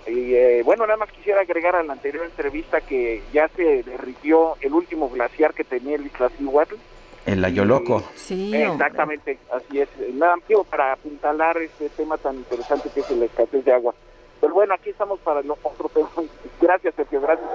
Y 0.07 0.33
eh, 0.33 0.61
bueno, 0.63 0.85
nada 0.85 0.97
más 0.97 1.11
quisiera 1.11 1.41
agregar 1.41 1.75
a 1.75 1.83
la 1.83 1.93
anterior 1.93 2.25
entrevista 2.25 2.81
que 2.81 3.21
ya 3.33 3.47
se 3.49 3.83
derritió 3.83 4.55
el 4.61 4.73
último 4.73 5.09
glaciar 5.09 5.53
que 5.53 5.63
tenía 5.63 5.95
el 5.95 6.05
Iztaccíhuatl. 6.05 6.75
El 7.25 7.45
Ayoloco. 7.45 8.03
Sí, 8.15 8.55
Exactamente, 8.55 9.37
así 9.51 9.81
es. 9.81 9.89
Nada 10.13 10.37
más 10.37 10.65
para 10.67 10.93
apuntalar 10.93 11.57
este 11.57 11.89
tema 11.89 12.17
tan 12.17 12.37
interesante 12.37 12.89
que 12.93 13.01
es 13.01 13.11
la 13.11 13.25
escasez 13.25 13.63
de 13.63 13.73
agua. 13.73 13.93
Pero 14.41 14.53
bueno, 14.53 14.73
aquí 14.73 14.89
estamos 14.89 15.19
para 15.19 15.41
el 15.41 15.51
otro 15.51 15.89
tema. 15.93 16.09
Gracias, 16.61 16.95
Sergio, 16.95 17.21
gracias. 17.21 17.49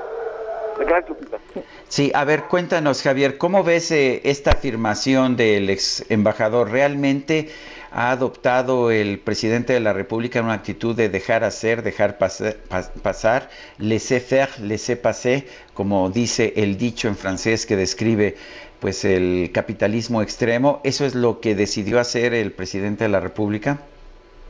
Sí, 1.89 2.11
a 2.15 2.25
ver, 2.25 2.45
cuéntanos, 2.45 3.03
Javier, 3.03 3.39
¿cómo 3.39 3.63
ves 3.63 3.91
eh, 3.91 4.21
esta 4.25 4.53
afirmación 4.53 5.37
del 5.37 5.71
ex 5.71 6.05
embajador? 6.09 6.71
¿Realmente 6.71 7.49
ha 7.93 8.11
adoptado 8.11 8.91
el 8.91 9.21
presidente 9.21 9.73
de 9.73 9.81
la 9.81 9.93
República 9.93 10.43
una 10.43 10.55
actitud 10.55 10.97
de 10.97 11.09
dejar 11.09 11.45
hacer, 11.45 11.83
dejar 11.85 12.19
pasar, 12.19 12.57
pasar 13.03 13.49
laissez-faire, 13.79 14.51
laissez-passer, 14.59 15.47
como 15.75 16.11
dice 16.11 16.55
el 16.57 16.77
dicho 16.77 17.07
en 17.07 17.17
francés 17.17 17.67
que 17.67 17.77
describe 17.77 18.35
pues 18.81 19.05
el 19.05 19.51
capitalismo 19.53 20.23
extremo? 20.23 20.81
¿Eso 20.83 21.07
es 21.07 21.15
lo 21.15 21.41
que 21.41 21.55
decidió 21.55 22.01
hacer 22.01 22.35
el 22.35 22.51
presidente 22.51 23.05
de 23.05 23.11
la 23.11 23.21
República? 23.21 23.79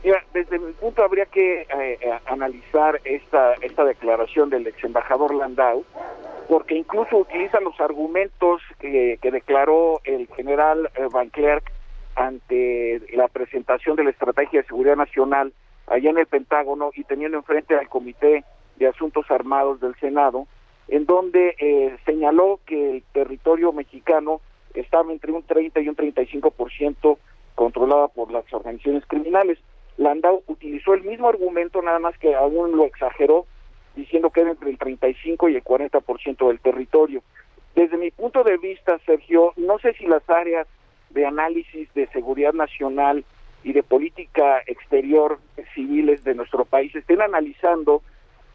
Mira, 0.05 0.23
desde 0.35 0.59
mi 0.59 0.71
punto 0.73 1.03
habría 1.03 1.25
que 1.25 1.61
eh, 1.61 1.67
eh, 1.99 2.19
analizar 2.27 3.01
esta, 3.05 3.53
esta 3.55 3.83
declaración 3.83 4.51
del 4.51 4.67
ex 4.67 4.83
embajador 4.83 5.33
Landau, 5.33 5.83
porque 6.47 6.75
incluso 6.75 7.17
utiliza 7.17 7.59
los 7.59 7.81
argumentos 7.81 8.61
que, 8.79 9.17
que 9.19 9.31
declaró 9.31 10.01
el 10.03 10.27
general 10.35 10.91
eh, 10.93 11.07
Van 11.11 11.29
Clerk 11.29 11.71
ante 12.13 13.01
la 13.13 13.27
presentación 13.29 13.95
de 13.95 14.03
la 14.03 14.11
Estrategia 14.11 14.61
de 14.61 14.67
Seguridad 14.67 14.95
Nacional 14.95 15.53
allá 15.87 16.11
en 16.11 16.19
el 16.19 16.27
Pentágono 16.27 16.91
y 16.93 17.03
teniendo 17.05 17.39
enfrente 17.39 17.75
al 17.75 17.89
Comité 17.89 18.43
de 18.75 18.87
Asuntos 18.87 19.25
Armados 19.31 19.79
del 19.79 19.95
Senado, 19.95 20.45
en 20.87 21.07
donde 21.07 21.55
eh, 21.57 21.97
señaló 22.05 22.59
que 22.67 22.97
el 22.97 23.03
territorio 23.11 23.73
mexicano 23.73 24.39
estaba 24.75 25.11
entre 25.11 25.31
un 25.31 25.41
30 25.41 25.79
y 25.79 25.89
un 25.89 25.95
35% 25.95 27.17
controlada 27.55 28.07
por 28.09 28.31
las 28.31 28.45
organizaciones 28.53 29.03
criminales. 29.07 29.57
Landau 29.97 30.43
utilizó 30.47 30.93
el 30.93 31.03
mismo 31.03 31.29
argumento, 31.29 31.81
nada 31.81 31.99
más 31.99 32.17
que 32.17 32.35
aún 32.35 32.75
lo 32.75 32.85
exageró, 32.85 33.45
diciendo 33.95 34.29
que 34.29 34.41
era 34.41 34.51
entre 34.51 34.69
el 34.69 34.77
35 34.77 35.49
y 35.49 35.55
el 35.55 35.63
40% 35.63 36.47
del 36.47 36.59
territorio. 36.59 37.23
Desde 37.75 37.97
mi 37.97 38.11
punto 38.11 38.43
de 38.43 38.57
vista, 38.57 38.99
Sergio, 39.05 39.53
no 39.57 39.79
sé 39.79 39.93
si 39.93 40.05
las 40.05 40.27
áreas 40.29 40.67
de 41.09 41.25
análisis 41.25 41.93
de 41.93 42.07
seguridad 42.07 42.53
nacional 42.53 43.23
y 43.63 43.73
de 43.73 43.83
política 43.83 44.61
exterior 44.67 45.39
civiles 45.73 46.23
de 46.23 46.35
nuestro 46.35 46.65
país 46.65 46.95
estén 46.95 47.21
analizando 47.21 48.01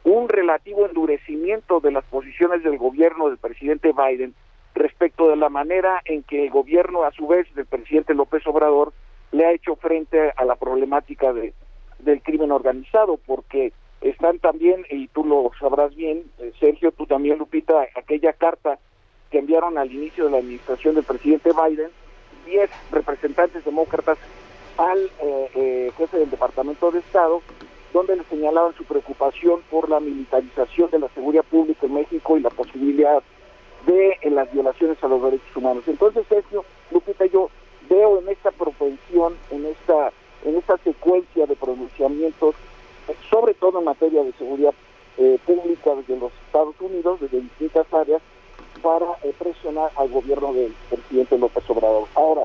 un 0.04 0.28
relativo 0.28 0.86
endurecimiento 0.86 1.80
de 1.80 1.92
las 1.92 2.04
posiciones 2.04 2.62
del 2.62 2.78
gobierno 2.78 3.28
del 3.28 3.38
presidente 3.38 3.92
Biden 3.92 4.34
respecto 4.74 5.28
de 5.28 5.36
la 5.36 5.48
manera 5.48 6.00
en 6.04 6.22
que 6.22 6.44
el 6.44 6.50
gobierno, 6.50 7.04
a 7.04 7.12
su 7.12 7.26
vez, 7.26 7.52
del 7.54 7.66
presidente 7.66 8.14
López 8.14 8.46
Obrador, 8.46 8.92
le 9.32 9.46
ha 9.46 9.52
hecho 9.52 9.76
frente 9.76 10.32
a 10.36 10.44
la 10.44 10.56
problemática 10.56 11.32
de, 11.32 11.52
del 11.98 12.22
crimen 12.22 12.52
organizado, 12.52 13.18
porque 13.26 13.72
están 14.00 14.38
también, 14.38 14.84
y 14.90 15.08
tú 15.08 15.24
lo 15.24 15.50
sabrás 15.58 15.94
bien, 15.94 16.24
eh, 16.38 16.52
Sergio, 16.58 16.92
tú 16.92 17.06
también, 17.06 17.38
Lupita, 17.38 17.86
aquella 17.94 18.32
carta 18.32 18.78
que 19.30 19.38
enviaron 19.38 19.78
al 19.78 19.92
inicio 19.92 20.24
de 20.24 20.30
la 20.30 20.38
administración 20.38 20.94
del 20.94 21.04
presidente 21.04 21.50
Biden, 21.52 21.90
10 22.46 22.70
representantes 22.90 23.64
demócratas 23.64 24.18
al 24.76 24.98
eh, 25.20 25.50
eh, 25.54 25.92
jefe 25.96 26.18
del 26.18 26.30
Departamento 26.30 26.90
de 26.90 27.00
Estado, 27.00 27.42
donde 27.92 28.16
le 28.16 28.24
señalaban 28.24 28.74
su 28.74 28.84
preocupación 28.84 29.60
por 29.70 29.88
la 29.88 30.00
militarización 30.00 30.90
de 30.90 31.00
la 31.00 31.08
seguridad 31.08 31.44
pública 31.44 31.86
en 31.86 31.94
México 31.94 32.36
y 32.36 32.40
la 32.40 32.50
posibilidad 32.50 33.22
de 33.86 34.18
las 34.30 34.52
violaciones 34.52 35.02
a 35.02 35.08
los 35.08 35.22
derechos 35.22 35.56
humanos. 35.56 35.84
Entonces, 35.86 36.24
Sergio, 36.28 36.64
Lupita, 36.90 37.26
yo 37.26 37.50
veo 37.90 38.20
en 38.20 38.28
esta 38.28 38.52
propensión, 38.52 39.36
en 39.50 39.66
esta, 39.66 40.12
en 40.44 40.56
esta 40.56 40.78
secuencia 40.78 41.44
de 41.46 41.56
pronunciamientos, 41.56 42.54
sobre 43.28 43.52
todo 43.54 43.80
en 43.80 43.84
materia 43.84 44.22
de 44.22 44.32
seguridad 44.34 44.72
eh, 45.18 45.38
pública 45.44 45.94
desde 45.96 46.16
los 46.16 46.32
Estados 46.46 46.76
Unidos, 46.80 47.20
desde 47.20 47.40
distintas 47.40 47.92
áreas, 47.92 48.22
para 48.80 49.06
eh, 49.24 49.34
presionar 49.38 49.90
al 49.96 50.08
gobierno 50.08 50.54
del 50.54 50.72
presidente 50.88 51.36
López 51.36 51.68
Obrador. 51.68 52.06
Ahora, 52.14 52.44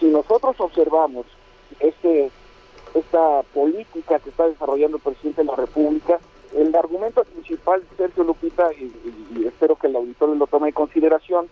si 0.00 0.06
nosotros 0.06 0.56
observamos 0.58 1.26
este 1.78 2.30
esta 2.94 3.42
política 3.54 4.18
que 4.18 4.30
está 4.30 4.48
desarrollando 4.48 4.96
el 4.96 5.02
presidente 5.02 5.42
de 5.42 5.46
la 5.46 5.54
República, 5.54 6.18
el 6.56 6.74
argumento 6.74 7.22
principal, 7.22 7.84
Sergio 7.96 8.24
Lupita, 8.24 8.72
y, 8.72 8.92
y 9.36 9.46
espero 9.46 9.76
que 9.76 9.86
el 9.86 9.94
auditorio 9.94 10.34
lo 10.34 10.48
tome 10.48 10.68
en 10.68 10.74
consideración, 10.74 11.48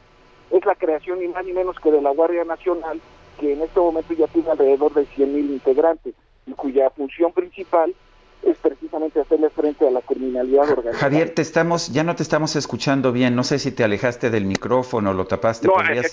es 0.51 0.65
la 0.65 0.75
creación 0.75 1.21
ni 1.21 1.29
más 1.29 1.45
ni 1.45 1.53
menos 1.53 1.77
que 1.81 1.91
de 1.91 2.01
la 2.01 2.11
Guardia 2.11 2.45
Nacional, 2.45 3.01
que 3.39 3.53
en 3.53 3.63
este 3.63 3.79
momento 3.81 4.15
ya 4.15 4.27
tiene 4.29 4.51
alrededor 4.51 4.93
de 4.95 5.03
100.000 5.03 5.51
integrantes 5.51 6.15
y 6.47 6.53
cuya 6.53 6.91
función 6.91 7.33
principal 7.33 7.95
es 8.43 8.57
precisamente 8.59 9.21
hacerle 9.21 9.51
frente 9.51 9.87
a 9.87 9.91
la 9.91 10.01
criminalidad 10.01 10.71
organizada. 10.71 10.97
Javier, 10.99 11.31
te 11.35 11.43
estamos, 11.43 11.89
ya 11.93 12.05
no 12.05 12.15
te 12.15 12.23
estamos 12.23 12.55
escuchando 12.55 13.11
bien. 13.13 13.35
No 13.35 13.43
sé 13.43 13.59
si 13.59 13.73
te 13.73 13.83
alejaste 13.83 14.31
del 14.31 14.45
micrófono, 14.45 15.13
lo 15.13 15.27
tapaste. 15.27 15.67
No, 15.67 15.75
¿Podrías... 15.75 16.13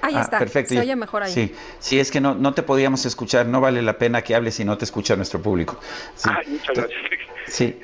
Ahí 0.00 0.14
Ah, 0.16 0.22
está. 0.22 0.38
perfecto. 0.38 0.72
Se 0.74 0.80
oye 0.80 0.96
mejor 0.96 1.22
ahí. 1.24 1.30
Sí, 1.32 1.54
sí, 1.78 2.00
es 2.00 2.10
que 2.10 2.20
no, 2.20 2.34
no 2.34 2.54
te 2.54 2.62
podíamos 2.62 3.04
escuchar. 3.04 3.46
No 3.46 3.60
vale 3.60 3.82
la 3.82 3.98
pena 3.98 4.22
que 4.22 4.34
hables 4.34 4.54
si 4.54 4.64
no 4.64 4.78
te 4.78 4.86
escucha 4.86 5.16
nuestro 5.16 5.40
público. 5.42 5.78
Sí. 6.14 6.30
Ay, 6.34 6.46
muchas 6.52 6.76
gracias. 6.76 7.00
Sí. 7.46 7.78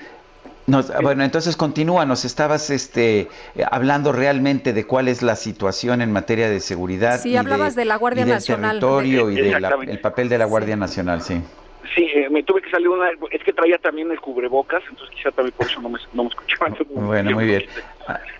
Nos- 0.66 0.92
bueno, 1.02 1.24
entonces 1.24 1.56
continúa, 1.56 2.06
nos 2.06 2.24
estabas 2.24 2.70
este, 2.70 3.20
eh, 3.20 3.28
hablando 3.70 4.12
realmente 4.12 4.72
de 4.72 4.86
cuál 4.86 5.08
es 5.08 5.20
la 5.22 5.34
situación 5.36 6.00
en 6.02 6.12
materia 6.12 6.48
de 6.48 6.60
seguridad. 6.60 7.18
Sí, 7.20 7.30
y 7.30 7.36
hablabas 7.36 7.74
de 7.74 7.84
la 7.84 7.96
Guardia 7.96 8.22
y 8.22 8.26
del 8.26 8.34
Nacional. 8.34 8.70
territorio 8.78 9.30
y 9.30 9.34
del 9.36 9.98
papel 10.00 10.28
de 10.28 10.38
la 10.38 10.44
Guardia 10.44 10.76
Nacional, 10.76 11.20
sí. 11.22 11.40
Sí, 11.96 12.08
eh, 12.14 12.28
me 12.30 12.42
tuve 12.44 12.62
que 12.62 12.70
salir 12.70 12.88
una... 12.88 13.10
Es 13.32 13.42
que 13.42 13.52
traía 13.52 13.76
también 13.78 14.10
el 14.12 14.20
cubrebocas, 14.20 14.82
entonces 14.88 15.14
quizá 15.16 15.32
también 15.32 15.52
por 15.56 15.66
eso 15.66 15.80
no 15.80 15.88
me, 15.88 15.98
no 16.12 16.22
me 16.24 16.28
escuchaban. 16.30 16.76
Bueno, 16.90 17.32
muy 17.32 17.44
bien. 17.44 17.64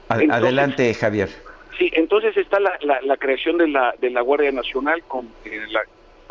Entonces- 0.09 0.31
adelante, 0.31 0.95
Javier. 0.95 1.29
Sí, 1.77 1.91
entonces 1.95 2.37
está 2.37 2.61
la, 2.61 2.73
la, 2.83 3.01
la 3.03 3.17
creación 3.17 3.59
de 3.59 3.67
la, 3.67 3.95
de 4.01 4.11
la 4.11 4.21
Guardia 4.21 4.53
Nacional 4.53 5.03
con, 5.09 5.27
eh, 5.45 5.61
la, 5.71 5.81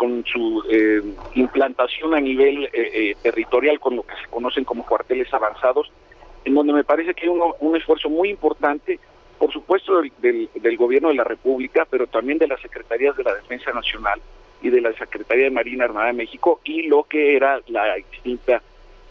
con 0.02 0.26
su 0.26 0.64
eh, 0.68 0.99
implantación 1.36 2.15
a 2.15 2.19
nivel 2.19 2.64
eh, 2.65 2.69
eh, 2.73 3.15
territorial 3.22 3.80
con 3.80 3.95
lo 3.98 4.02
que 4.02 4.15
se 4.15 4.28
conocen 4.32 4.64
como 4.64 4.84
cuarteles 4.84 5.32
avanzados, 5.32 5.91
en 6.44 6.56
donde 6.56 6.73
me 6.73 6.84
parece 6.84 7.14
que 7.14 7.26
hay 7.26 7.30
uno- 7.30 7.53
un 7.60 7.76
esfuerzo 7.76 8.10
muy 8.10 8.32
importante, 8.32 8.99
por 9.38 9.53
supuesto, 9.53 10.02
del, 10.18 10.49
del, 10.56 10.76
gobierno 10.78 11.10
de 11.10 11.14
la 11.14 11.23
República, 11.23 11.86
pero 11.88 12.07
también 12.07 12.40
de 12.40 12.48
las 12.48 12.60
secretarías 12.61 13.15
de 13.15 13.23
la 13.26 13.36
Defensa 13.36 13.72
Nacional 13.73 14.19
y 14.64 14.72
de 14.72 14.82
la 14.82 14.91
Secretaría 14.94 15.44
de 15.44 15.52
Marina 15.52 15.86
Armada 15.86 16.07
de 16.07 16.14
México 16.14 16.61
y 16.64 16.88
lo 16.88 17.03
que 17.03 17.36
era 17.36 17.60
la 17.68 17.95
extinta 17.95 18.60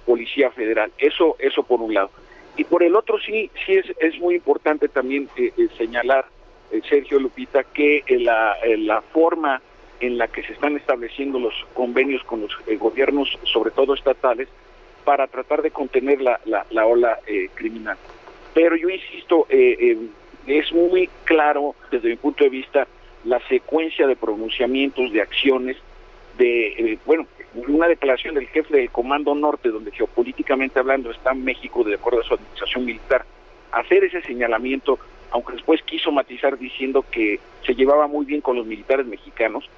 Policía 0.05 0.51
Federal. 0.51 0.91
Eso, 0.99 1.37
eso 1.39 1.62
por 1.62 1.81
un 1.81 1.95
lado. 1.95 2.11
Y 2.57 2.65
por 2.65 2.83
el 2.83 2.97
otro 2.97 3.17
sí, 3.21 3.49
sí 3.65 3.75
es, 3.75 3.87
es 4.01 4.19
muy 4.19 4.35
importante 4.35 4.89
también 4.89 5.29
eh, 5.37 5.53
señalar, 5.79 6.25
Sergio 6.89 7.21
Lupita, 7.21 7.62
que 7.62 8.03
la, 8.09 8.57
la 8.77 9.03
forma 9.03 9.61
en 10.01 10.19
la 10.19 10.29
que 10.29 10.43
se 10.43 10.53
están 10.53 10.77
estableciendo 10.77 11.39
los 11.39 11.55
convenios 11.75 12.23
con 12.25 12.41
los 12.43 12.53
eh, 12.67 12.77
gobiernos, 12.77 13.39
sobre 13.45 13.71
todo 13.71 13.95
estatales, 13.95 14.49
para 15.05 15.27
tratar 15.27 15.63
de 15.63 15.71
contener 15.71 16.21
la, 16.21 16.41
la, 16.45 16.67
la 16.71 16.87
ola 16.87 17.19
eh, 17.27 17.49
criminal. 17.55 17.97
Pero 18.55 18.77
yo 18.77 18.89
insisto, 18.89 19.47
eh, 19.49 19.77
eh, 19.79 19.99
es 20.47 20.73
muy 20.73 21.09
claro 21.25 21.75
desde 21.91 22.09
mi 22.09 22.17
punto 22.17 22.45
de 22.45 22.51
vista 22.51 22.87
la 23.25 23.41
secuencia 23.49 24.07
de 24.07 24.17
pronunciamientos, 24.17 25.13
de 25.13 25.21
acciones, 25.21 25.77
de, 26.39 26.69
eh, 26.69 26.99
bueno, 27.05 27.27
una 27.69 27.89
declaración 27.89 28.35
del 28.35 28.47
jefe 28.49 28.77
del 28.77 28.91
Comando 28.91 29.35
Norte, 29.35 29.69
donde 29.69 29.91
geopolíticamente 29.91 30.79
hablando 30.79 31.11
está 31.11 31.35
México 31.35 31.85
de 31.85 31.95
acuerdo 31.95 32.21
a 32.21 32.25
su 32.25 32.35
administración 32.35 32.85
militar, 32.85 33.25
hacer 33.73 34.05
ese 34.05 34.23
señalamiento, 34.23 34.99
aunque 35.31 35.53
después 35.53 35.83
quiso 35.83 36.11
matizar 36.13 36.59
diciendo 36.59 37.05
que 37.11 37.41
se 37.65 37.75
llevaba 37.75 38.07
muy 38.07 38.25
bien 38.25 38.41
con 38.41 38.57
los 38.57 38.67
militares 38.67 39.07
mexicanos, 39.07 39.69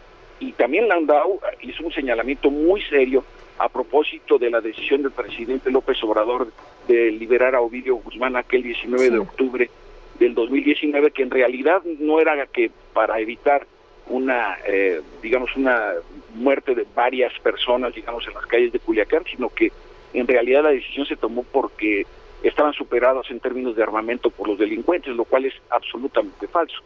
y 0.42 0.52
también 0.52 0.88
Landau 0.88 1.40
hizo 1.60 1.84
un 1.84 1.92
señalamiento 1.92 2.50
muy 2.50 2.82
serio 2.82 3.24
a 3.58 3.68
propósito 3.68 4.38
de 4.38 4.50
la 4.50 4.60
decisión 4.60 5.02
del 5.02 5.12
presidente 5.12 5.70
López 5.70 6.02
Obrador 6.02 6.48
de 6.88 7.12
liberar 7.12 7.54
a 7.54 7.60
Ovidio 7.60 7.94
Guzmán 7.96 8.34
aquel 8.34 8.64
19 8.64 9.10
de 9.10 9.18
octubre 9.18 9.70
del 10.18 10.34
2019, 10.34 11.12
que 11.12 11.22
en 11.22 11.30
realidad 11.30 11.82
no 11.84 12.18
era 12.18 12.44
que 12.46 12.72
para 12.92 13.20
evitar 13.20 13.66
una, 14.08 14.58
eh, 14.66 15.00
digamos, 15.22 15.54
una 15.54 15.92
muerte 16.34 16.74
de 16.74 16.86
varias 16.92 17.32
personas, 17.38 17.94
digamos, 17.94 18.26
en 18.26 18.34
las 18.34 18.46
calles 18.46 18.72
de 18.72 18.80
Culiacán, 18.80 19.22
sino 19.30 19.48
que 19.48 19.70
en 20.12 20.26
realidad 20.26 20.64
la 20.64 20.70
decisión 20.70 21.06
se 21.06 21.16
tomó 21.16 21.44
porque 21.44 22.04
estaban 22.42 22.72
superados 22.72 23.30
en 23.30 23.38
términos 23.38 23.76
de 23.76 23.84
armamento 23.84 24.28
por 24.30 24.48
los 24.48 24.58
delincuentes, 24.58 25.14
lo 25.14 25.24
cual 25.24 25.44
es 25.44 25.54
absolutamente 25.70 26.48
falso. 26.48 26.82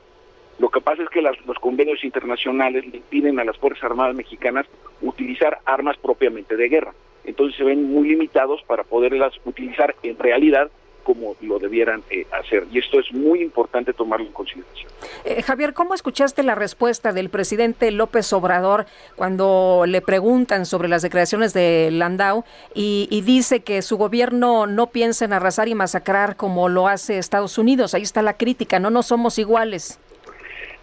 Lo 0.58 0.70
que 0.70 0.80
pasa 0.80 1.02
es 1.02 1.10
que 1.10 1.20
los 1.20 1.58
convenios 1.60 2.02
internacionales 2.02 2.86
le 2.86 2.98
impiden 2.98 3.38
a 3.38 3.44
las 3.44 3.58
Fuerzas 3.58 3.84
Armadas 3.84 4.16
mexicanas 4.16 4.66
utilizar 5.02 5.58
armas 5.64 5.96
propiamente 5.98 6.56
de 6.56 6.68
guerra. 6.68 6.94
Entonces 7.24 7.56
se 7.56 7.64
ven 7.64 7.90
muy 7.92 8.08
limitados 8.08 8.62
para 8.66 8.84
poderlas 8.84 9.34
utilizar 9.44 9.94
en 10.02 10.18
realidad 10.18 10.70
como 11.06 11.36
lo 11.40 11.60
debieran 11.60 12.02
eh, 12.10 12.26
hacer. 12.32 12.66
Y 12.72 12.80
esto 12.80 12.98
es 12.98 13.12
muy 13.12 13.40
importante 13.40 13.92
tomarlo 13.92 14.26
en 14.26 14.32
consideración. 14.32 14.90
Eh, 15.24 15.40
Javier, 15.40 15.72
¿cómo 15.72 15.94
escuchaste 15.94 16.42
la 16.42 16.56
respuesta 16.56 17.12
del 17.12 17.30
presidente 17.30 17.92
López 17.92 18.32
Obrador 18.32 18.86
cuando 19.14 19.84
le 19.86 20.00
preguntan 20.00 20.66
sobre 20.66 20.88
las 20.88 21.02
declaraciones 21.02 21.52
de 21.52 21.90
Landau 21.92 22.44
y, 22.74 23.06
y, 23.08 23.20
dice 23.20 23.60
que 23.60 23.82
su 23.82 23.96
gobierno 23.96 24.66
no 24.66 24.88
piensa 24.88 25.24
en 25.24 25.32
arrasar 25.32 25.68
y 25.68 25.76
masacrar 25.76 26.34
como 26.34 26.68
lo 26.68 26.88
hace 26.88 27.18
Estados 27.18 27.56
Unidos? 27.56 27.94
Ahí 27.94 28.02
está 28.02 28.20
la 28.20 28.36
crítica, 28.36 28.80
no, 28.80 28.90
no 28.90 29.04
somos 29.04 29.38
iguales. 29.38 30.00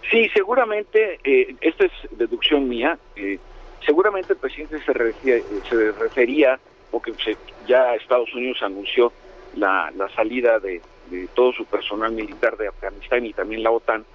Sí, 0.09 0.29
seguramente, 0.33 1.19
eh, 1.23 1.55
esta 1.61 1.85
es 1.85 1.91
deducción 2.11 2.67
mía, 2.67 2.97
eh, 3.15 3.39
seguramente 3.85 4.33
el 4.33 4.39
presidente 4.39 4.79
se 4.83 4.93
refería, 4.93 5.43
se 5.69 5.91
refería 5.91 6.59
porque 6.91 7.13
ya 7.67 7.95
Estados 7.95 8.33
Unidos 8.33 8.61
anunció 8.61 9.11
la, 9.55 9.91
la 9.95 10.09
salida 10.09 10.59
de, 10.59 10.81
de, 11.09 11.27
todo 11.33 11.51
su 11.53 11.65
personal 11.65 12.11
militar 12.11 12.55
de 12.57 12.67
Afganistán 12.67 13.25
y 13.25 13.33
también 13.33 13.63
la 13.63 13.71
OTAN 13.71 14.05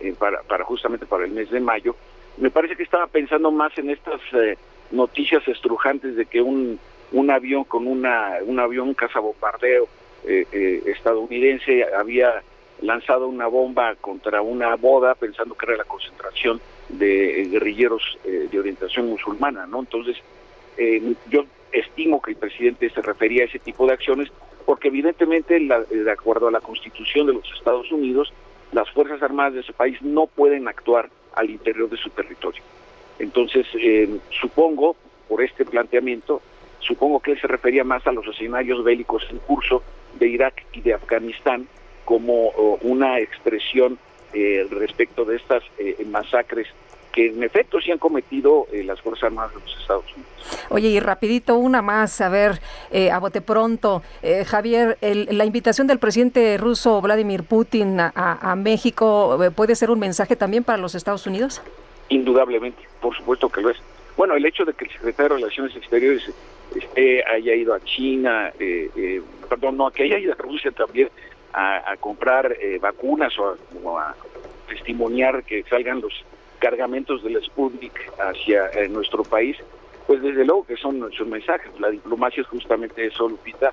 eh, 0.00 0.14
para, 0.18 0.42
para 0.42 0.64
justamente 0.64 1.06
para 1.06 1.24
el 1.24 1.30
mes 1.30 1.50
de 1.50 1.60
mayo. 1.60 1.96
Me 2.36 2.50
parece 2.50 2.76
que 2.76 2.82
estaba 2.82 3.06
pensando 3.06 3.50
más 3.50 3.76
en 3.78 3.88
estas 3.88 4.20
eh, 4.34 4.58
noticias 4.90 5.46
estrujantes 5.48 6.16
de 6.16 6.26
que 6.26 6.42
un, 6.42 6.78
un 7.12 7.30
avión 7.30 7.64
con 7.64 7.86
una, 7.86 8.34
un 8.44 8.60
avión 8.60 8.92
cazabombardeo 8.94 9.88
eh, 10.26 10.46
eh, 10.52 10.82
estadounidense 10.86 11.84
había 11.94 12.42
lanzado 12.82 13.28
una 13.28 13.46
bomba 13.46 13.94
contra 13.96 14.42
una 14.42 14.74
boda 14.76 15.14
pensando 15.14 15.54
que 15.54 15.66
era 15.66 15.76
la 15.76 15.84
concentración 15.84 16.60
de 16.88 17.48
guerrilleros 17.50 18.18
eh, 18.24 18.48
de 18.50 18.58
orientación 18.58 19.08
musulmana, 19.08 19.66
¿no? 19.66 19.80
Entonces, 19.80 20.16
eh, 20.76 21.14
yo 21.28 21.44
estimo 21.72 22.20
que 22.20 22.32
el 22.32 22.36
presidente 22.36 22.90
se 22.90 23.02
refería 23.02 23.42
a 23.42 23.46
ese 23.46 23.58
tipo 23.58 23.86
de 23.86 23.94
acciones 23.94 24.30
porque 24.64 24.88
evidentemente, 24.88 25.60
la, 25.60 25.80
de 25.80 26.10
acuerdo 26.10 26.48
a 26.48 26.50
la 26.50 26.60
Constitución 26.60 27.26
de 27.26 27.34
los 27.34 27.50
Estados 27.56 27.90
Unidos, 27.92 28.32
las 28.72 28.90
Fuerzas 28.90 29.22
Armadas 29.22 29.54
de 29.54 29.60
ese 29.60 29.72
país 29.72 30.02
no 30.02 30.26
pueden 30.26 30.66
actuar 30.66 31.08
al 31.34 31.50
interior 31.50 31.88
de 31.88 31.96
su 31.96 32.10
territorio. 32.10 32.62
Entonces, 33.18 33.66
eh, 33.74 34.18
supongo, 34.40 34.96
por 35.28 35.42
este 35.42 35.64
planteamiento, 35.64 36.42
supongo 36.80 37.20
que 37.20 37.32
él 37.32 37.40
se 37.40 37.46
refería 37.46 37.84
más 37.84 38.06
a 38.06 38.12
los 38.12 38.26
escenarios 38.26 38.82
bélicos 38.82 39.24
en 39.30 39.38
curso 39.38 39.82
de 40.18 40.28
Irak 40.28 40.64
y 40.72 40.80
de 40.80 40.94
Afganistán 40.94 41.68
como 42.06 42.48
una 42.80 43.18
expresión 43.20 43.98
eh, 44.32 44.66
respecto 44.70 45.26
de 45.26 45.36
estas 45.36 45.62
eh, 45.78 46.02
masacres 46.06 46.66
que 47.16 47.28
en 47.28 47.42
efecto 47.42 47.80
sí 47.80 47.90
han 47.90 47.98
cometido 47.98 48.66
eh, 48.70 48.84
las 48.84 49.00
Fuerzas 49.00 49.24
Armadas 49.24 49.54
de 49.54 49.60
los 49.60 49.80
Estados 49.80 50.04
Unidos. 50.14 50.66
Oye, 50.68 50.88
y 50.88 51.00
rapidito 51.00 51.56
una 51.56 51.80
más, 51.80 52.20
a 52.20 52.28
ver, 52.28 52.60
eh, 52.92 53.10
a 53.10 53.18
bote 53.18 53.40
pronto, 53.40 54.02
eh, 54.22 54.44
Javier, 54.44 54.98
el, 55.00 55.26
la 55.30 55.46
invitación 55.46 55.86
del 55.86 55.98
presidente 55.98 56.58
ruso 56.58 57.00
Vladimir 57.00 57.42
Putin 57.44 57.98
a, 57.98 58.12
a 58.14 58.54
México, 58.54 59.38
¿puede 59.56 59.74
ser 59.74 59.90
un 59.90 59.98
mensaje 59.98 60.36
también 60.36 60.62
para 60.62 60.76
los 60.76 60.94
Estados 60.94 61.26
Unidos? 61.26 61.62
Indudablemente, 62.10 62.82
por 63.00 63.16
supuesto 63.16 63.48
que 63.48 63.62
lo 63.62 63.70
es. 63.70 63.78
Bueno, 64.18 64.34
el 64.34 64.44
hecho 64.44 64.66
de 64.66 64.74
que 64.74 64.84
el 64.84 64.90
secretario 64.90 65.36
de 65.36 65.40
Relaciones 65.40 65.74
Exteriores 65.74 66.30
este, 66.74 67.24
haya 67.24 67.54
ido 67.54 67.72
a 67.72 67.80
China, 67.80 68.52
perdón, 69.48 69.78
no, 69.78 69.90
que 69.90 70.02
haya 70.02 70.18
ido 70.18 70.34
a 70.34 70.36
Rusia 70.36 70.70
también, 70.70 71.08
a, 71.58 71.96
comprar 71.98 72.52
eh, 72.60 72.78
vacunas 72.78 73.36
o 73.38 73.46
a, 73.46 73.56
o 73.82 73.98
a, 73.98 74.14
testimoniar 74.68 75.44
que 75.44 75.62
salgan 75.64 76.00
los 76.00 76.12
cargamentos 76.58 77.22
del 77.22 77.42
Sputnik 77.42 78.12
hacia 78.18 78.68
eh, 78.70 78.88
nuestro 78.88 79.22
país, 79.22 79.56
pues 80.06 80.22
desde 80.22 80.44
luego 80.44 80.66
que 80.66 80.76
son 80.76 80.98
nuestros 80.98 81.28
mensajes. 81.28 81.70
La 81.80 81.90
diplomacia 81.90 82.42
es 82.42 82.46
justamente 82.48 83.06
eso, 83.06 83.28
Lupita, 83.28 83.72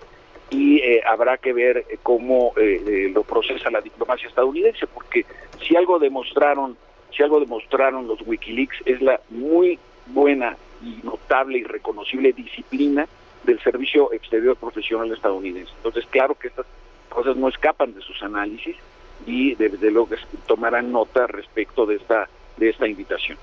y 0.49 0.79
eh, 0.79 1.01
habrá 1.05 1.37
que 1.37 1.53
ver 1.53 1.85
cómo 2.03 2.53
eh, 2.57 3.09
lo 3.13 3.23
procesa 3.23 3.71
la 3.71 3.81
diplomacia 3.81 4.27
estadounidense, 4.27 4.87
porque 4.87 5.25
si 5.61 5.75
algo 5.75 5.99
demostraron, 5.99 6.77
si 7.15 7.23
algo 7.23 7.39
demostraron 7.39 8.07
los 8.07 8.21
WikiLeaks 8.25 8.77
es 8.85 9.01
la 9.01 9.19
muy 9.29 9.79
buena 10.07 10.57
y 10.83 10.99
notable 11.03 11.59
y 11.59 11.63
reconocible 11.63 12.33
disciplina 12.33 13.07
del 13.43 13.59
servicio 13.61 14.11
exterior 14.13 14.55
profesional 14.55 15.11
estadounidense. 15.11 15.71
Entonces, 15.77 16.05
claro 16.07 16.35
que 16.35 16.49
estas 16.49 16.65
cosas 17.13 17.35
no 17.37 17.49
escapan 17.49 17.93
de 17.93 18.01
sus 18.01 18.21
análisis 18.23 18.75
y 19.25 19.55
desde 19.55 19.91
luego 19.91 20.09
que 20.09 20.17
tomarán 20.47 20.91
nota 20.91 21.27
respecto 21.27 21.85
de 21.85 21.95
esta 21.95 22.27
de 22.57 22.69
esta 22.69 22.87
invitación. 22.87 23.37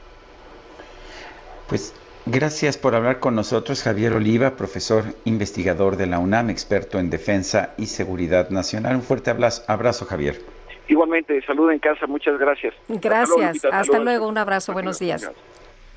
Pues 1.69 1.95
gracias 2.27 2.77
por 2.79 2.95
hablar 2.95 3.21
con 3.21 3.35
nosotros, 3.35 3.83
Javier 3.83 4.13
Oliva, 4.13 4.57
profesor 4.57 5.05
investigador 5.25 5.97
de 5.97 6.07
la 6.07 6.19
UNAM, 6.19 6.51
experto 6.51 6.99
en 6.99 7.11
defensa 7.11 7.75
y 7.77 7.87
seguridad 7.87 8.51
nacional. 8.51 8.97
Un 8.97 9.03
fuerte 9.03 9.31
abrazo, 9.31 9.63
abrazo 9.69 10.05
Javier. 10.07 10.41
Igualmente, 10.89 11.41
salud 11.43 11.71
en 11.71 11.79
casa, 11.79 12.07
muchas 12.07 12.39
gracias. 12.39 12.75
Gracias, 12.89 13.21
hasta 13.21 13.27
luego, 13.27 13.49
hasta 13.53 13.79
hasta 13.79 13.99
luego 14.01 14.29
un 14.29 14.39
abrazo, 14.39 14.73
buenos 14.73 14.99
días. 14.99 15.31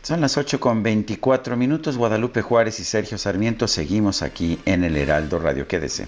Son 0.04 0.22
las 0.22 0.38
8 0.38 0.60
con 0.60 0.84
24 0.84 1.56
minutos. 1.56 1.98
Guadalupe 1.98 2.42
Juárez 2.42 2.80
y 2.80 2.84
Sergio 2.84 3.18
Sarmiento 3.18 3.68
seguimos 3.68 4.22
aquí 4.22 4.60
en 4.66 4.84
el 4.84 4.98
Heraldo 4.98 5.40
Radio. 5.40 5.66
Quédese. 5.66 6.08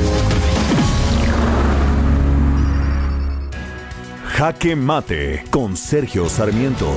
Jaque 4.41 4.75
Mate 4.75 5.43
con 5.51 5.77
Sergio 5.77 6.27
Sarmiento. 6.27 6.91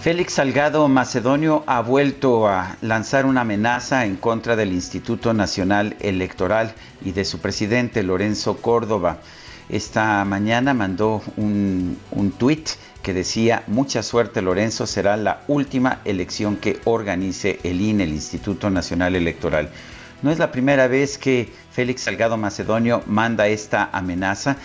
Félix 0.00 0.32
Salgado 0.32 0.88
Macedonio 0.88 1.64
ha 1.66 1.82
vuelto 1.82 2.48
a 2.48 2.78
lanzar 2.80 3.26
una 3.26 3.42
amenaza 3.42 4.06
en 4.06 4.16
contra 4.16 4.56
del 4.56 4.72
Instituto 4.72 5.34
Nacional 5.34 5.94
Electoral 6.00 6.72
y 7.04 7.12
de 7.12 7.26
su 7.26 7.40
presidente 7.40 8.02
Lorenzo 8.02 8.56
Córdoba. 8.56 9.18
Esta 9.68 10.24
mañana 10.24 10.72
mandó 10.72 11.20
un, 11.36 11.98
un 12.10 12.30
tuit 12.32 12.70
que 13.02 13.12
decía, 13.12 13.64
mucha 13.66 14.02
suerte 14.02 14.42
Lorenzo, 14.42 14.86
será 14.86 15.16
la 15.16 15.42
última 15.48 16.00
elección 16.04 16.56
que 16.56 16.80
organice 16.84 17.58
el 17.64 17.80
INE, 17.80 18.04
el 18.04 18.10
Instituto 18.10 18.70
Nacional 18.70 19.16
Electoral. 19.16 19.70
No 20.22 20.30
es 20.30 20.38
la 20.38 20.52
primera 20.52 20.86
vez 20.86 21.18
que 21.18 21.52
Félix 21.72 22.02
Salgado 22.02 22.36
Macedonio 22.36 23.02
manda 23.06 23.48
esta 23.48 23.90
amenaza, 23.92 24.56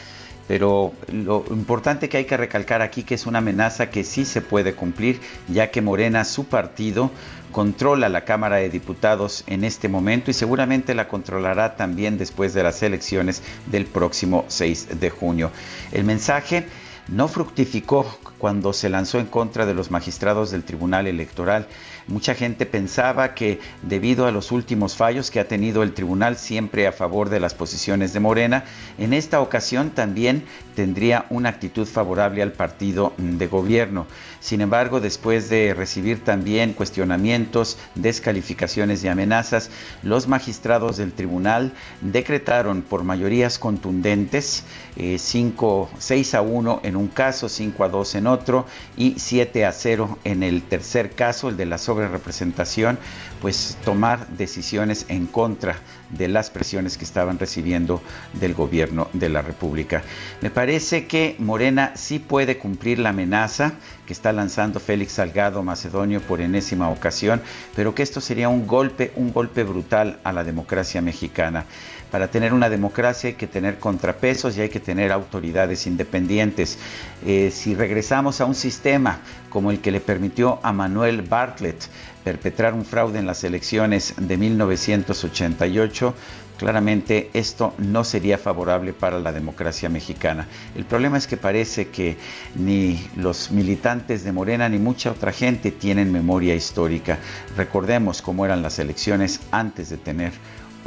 pero 0.48 0.94
lo 1.12 1.44
importante 1.50 2.10
que 2.10 2.18
hay 2.18 2.26
que 2.26 2.38
recalcar 2.38 2.82
aquí 2.82 3.04
que 3.04 3.16
es 3.16 3.26
una 3.26 3.40
amenaza 3.40 3.90
que 3.90 4.04
sí 4.04 4.24
se 4.24 4.42
puede 4.42 4.76
cumplir, 4.76 5.20
ya 5.48 5.72
que 5.72 5.82
Morena, 5.82 6.24
su 6.24 6.46
partido, 6.46 7.12
controla 7.52 8.08
la 8.08 8.24
Cámara 8.24 8.58
de 8.58 8.70
Diputados 8.70 9.44
en 9.48 9.64
este 9.64 9.90
momento 9.90 10.30
y 10.30 10.34
seguramente 10.34 10.94
la 10.94 11.08
controlará 11.08 11.76
también 11.76 12.18
después 12.18 12.54
de 12.54 12.64
las 12.64 12.84
elecciones 12.84 13.42
del 13.66 13.86
próximo 13.86 14.46
6 14.48 15.00
de 15.00 15.10
junio. 15.10 15.52
El 15.92 16.04
mensaje 16.04 16.68
no 17.08 17.28
fructificó 17.28 18.06
cuando 18.38 18.74
se 18.74 18.90
lanzó 18.90 19.20
en 19.20 19.28
contra 19.28 19.66
de 19.66 19.74
los 19.74 19.92
magistrados 19.92 20.52
del 20.52 20.64
Tribunal 20.64 21.08
Electoral. 21.08 21.68
Mucha 22.08 22.36
gente 22.36 22.66
pensaba 22.66 23.34
que 23.34 23.60
debido 23.82 24.28
a 24.28 24.32
los 24.32 24.54
últimos 24.54 24.96
fallos 24.96 25.30
que 25.30 25.42
ha 25.42 25.48
tenido 25.48 25.84
el 25.84 25.94
tribunal 25.94 26.38
siempre 26.38 26.88
a 26.88 26.94
favor 26.94 27.30
de 27.30 27.42
las 27.42 27.54
posiciones 27.54 28.14
de 28.14 28.22
Morena, 28.22 28.64
en 28.98 29.12
esta 29.12 29.42
ocasión 29.42 29.90
también 29.90 30.46
tendría 30.74 31.26
una 31.30 31.50
actitud 31.50 31.86
favorable 31.86 32.42
al 32.42 32.54
partido 32.54 33.14
de 33.18 33.48
gobierno. 33.48 34.08
Sin 34.40 34.62
embargo, 34.62 35.02
después 35.02 35.50
de 35.50 35.74
recibir 35.74 36.24
también 36.24 36.74
cuestionamientos, 36.74 37.78
descalificaciones 37.96 39.04
y 39.04 39.10
amenazas, 39.10 39.70
los 40.04 40.30
magistrados 40.30 40.96
del 40.96 41.12
tribunal 41.12 41.74
decretaron 42.00 42.84
por 42.84 43.04
mayorías 43.04 43.60
contundentes 43.60 44.64
5, 44.96 45.90
eh, 45.92 45.96
6 45.98 46.36
a 46.36 46.42
1 46.42 46.82
en 46.84 46.96
un 46.96 47.08
caso, 47.08 47.50
5 47.50 47.84
a 47.84 47.90
2 47.90 48.16
en 48.16 48.28
otro 48.28 48.66
y 48.96 49.16
7 49.18 49.66
a 49.66 49.72
0 49.72 50.20
en 50.24 50.44
el 50.44 50.64
tercer 50.64 51.12
caso, 51.12 51.50
el 51.50 51.58
de 51.58 51.66
la 51.66 51.78
sobre 51.78 51.97
representación, 52.06 53.00
pues 53.42 53.78
tomar 53.84 54.28
decisiones 54.28 55.06
en 55.08 55.26
contra 55.26 55.78
de 56.10 56.28
las 56.28 56.50
presiones 56.50 56.98
que 56.98 57.06
estaban 57.06 57.40
recibiendo 57.40 58.02
del 58.34 58.54
gobierno 58.54 59.08
de 59.14 59.30
la 59.30 59.42
República. 59.42 60.04
Me 60.42 60.50
parece 60.50 61.08
que 61.08 61.36
Morena 61.40 61.94
sí 61.96 62.20
puede 62.20 62.58
cumplir 62.58 63.00
la 63.00 63.10
amenaza 63.10 63.74
que 64.06 64.14
está 64.14 64.32
lanzando 64.32 64.80
Félix 64.80 65.14
Salgado 65.14 65.64
Macedonio 65.64 66.22
por 66.22 66.42
enésima 66.42 66.90
ocasión, 66.90 67.42
pero 67.76 67.94
que 67.94 68.04
esto 68.04 68.22
sería 68.22 68.50
un 68.50 68.68
golpe, 68.68 69.12
un 69.16 69.34
golpe 69.34 69.64
brutal 69.64 70.20
a 70.24 70.32
la 70.32 70.44
democracia 70.44 71.02
mexicana. 71.02 71.66
Para 72.12 72.30
tener 72.30 72.54
una 72.54 72.70
democracia 72.70 73.30
hay 73.30 73.36
que 73.36 73.48
tener 73.48 73.80
contrapesos 73.80 74.58
y 74.58 74.62
hay 74.62 74.70
que 74.70 74.80
tener 74.80 75.12
autoridades 75.12 75.88
independientes. 75.88 76.78
Eh, 77.26 77.52
si 77.52 77.76
regresamos 77.76 78.40
a 78.40 78.46
un 78.46 78.56
sistema 78.56 79.20
como 79.50 79.72
el 79.72 79.80
que 79.82 79.92
le 79.92 80.00
permitió 80.00 80.60
a 80.64 80.72
Manuel 80.72 81.22
Bartlett 81.22 81.88
perpetrar 82.24 82.74
un 82.74 82.86
fraude 82.86 83.20
en 83.20 83.26
las 83.26 83.44
elecciones 83.44 84.14
de 84.18 84.38
1988, 84.38 86.14
claramente 86.58 87.30
esto 87.34 87.74
no 87.78 88.04
sería 88.04 88.38
favorable 88.38 88.94
para 88.94 89.20
la 89.20 89.32
democracia 89.32 89.90
mexicana. 89.90 90.48
El 90.76 90.86
problema 90.86 91.18
es 91.18 91.28
que 91.28 91.38
parece 91.38 91.88
que 91.90 92.18
ni 92.56 93.08
los 93.16 93.52
militantes 93.52 94.24
de 94.24 94.32
Morena 94.32 94.68
ni 94.68 94.78
mucha 94.78 95.12
otra 95.12 95.32
gente 95.32 95.72
tienen 95.72 96.12
memoria 96.12 96.56
histórica. 96.56 97.20
Recordemos 97.56 98.22
cómo 98.22 98.46
eran 98.46 98.62
las 98.62 98.80
elecciones 98.80 99.40
antes 99.52 99.90
de 99.90 99.98
tener 99.98 100.34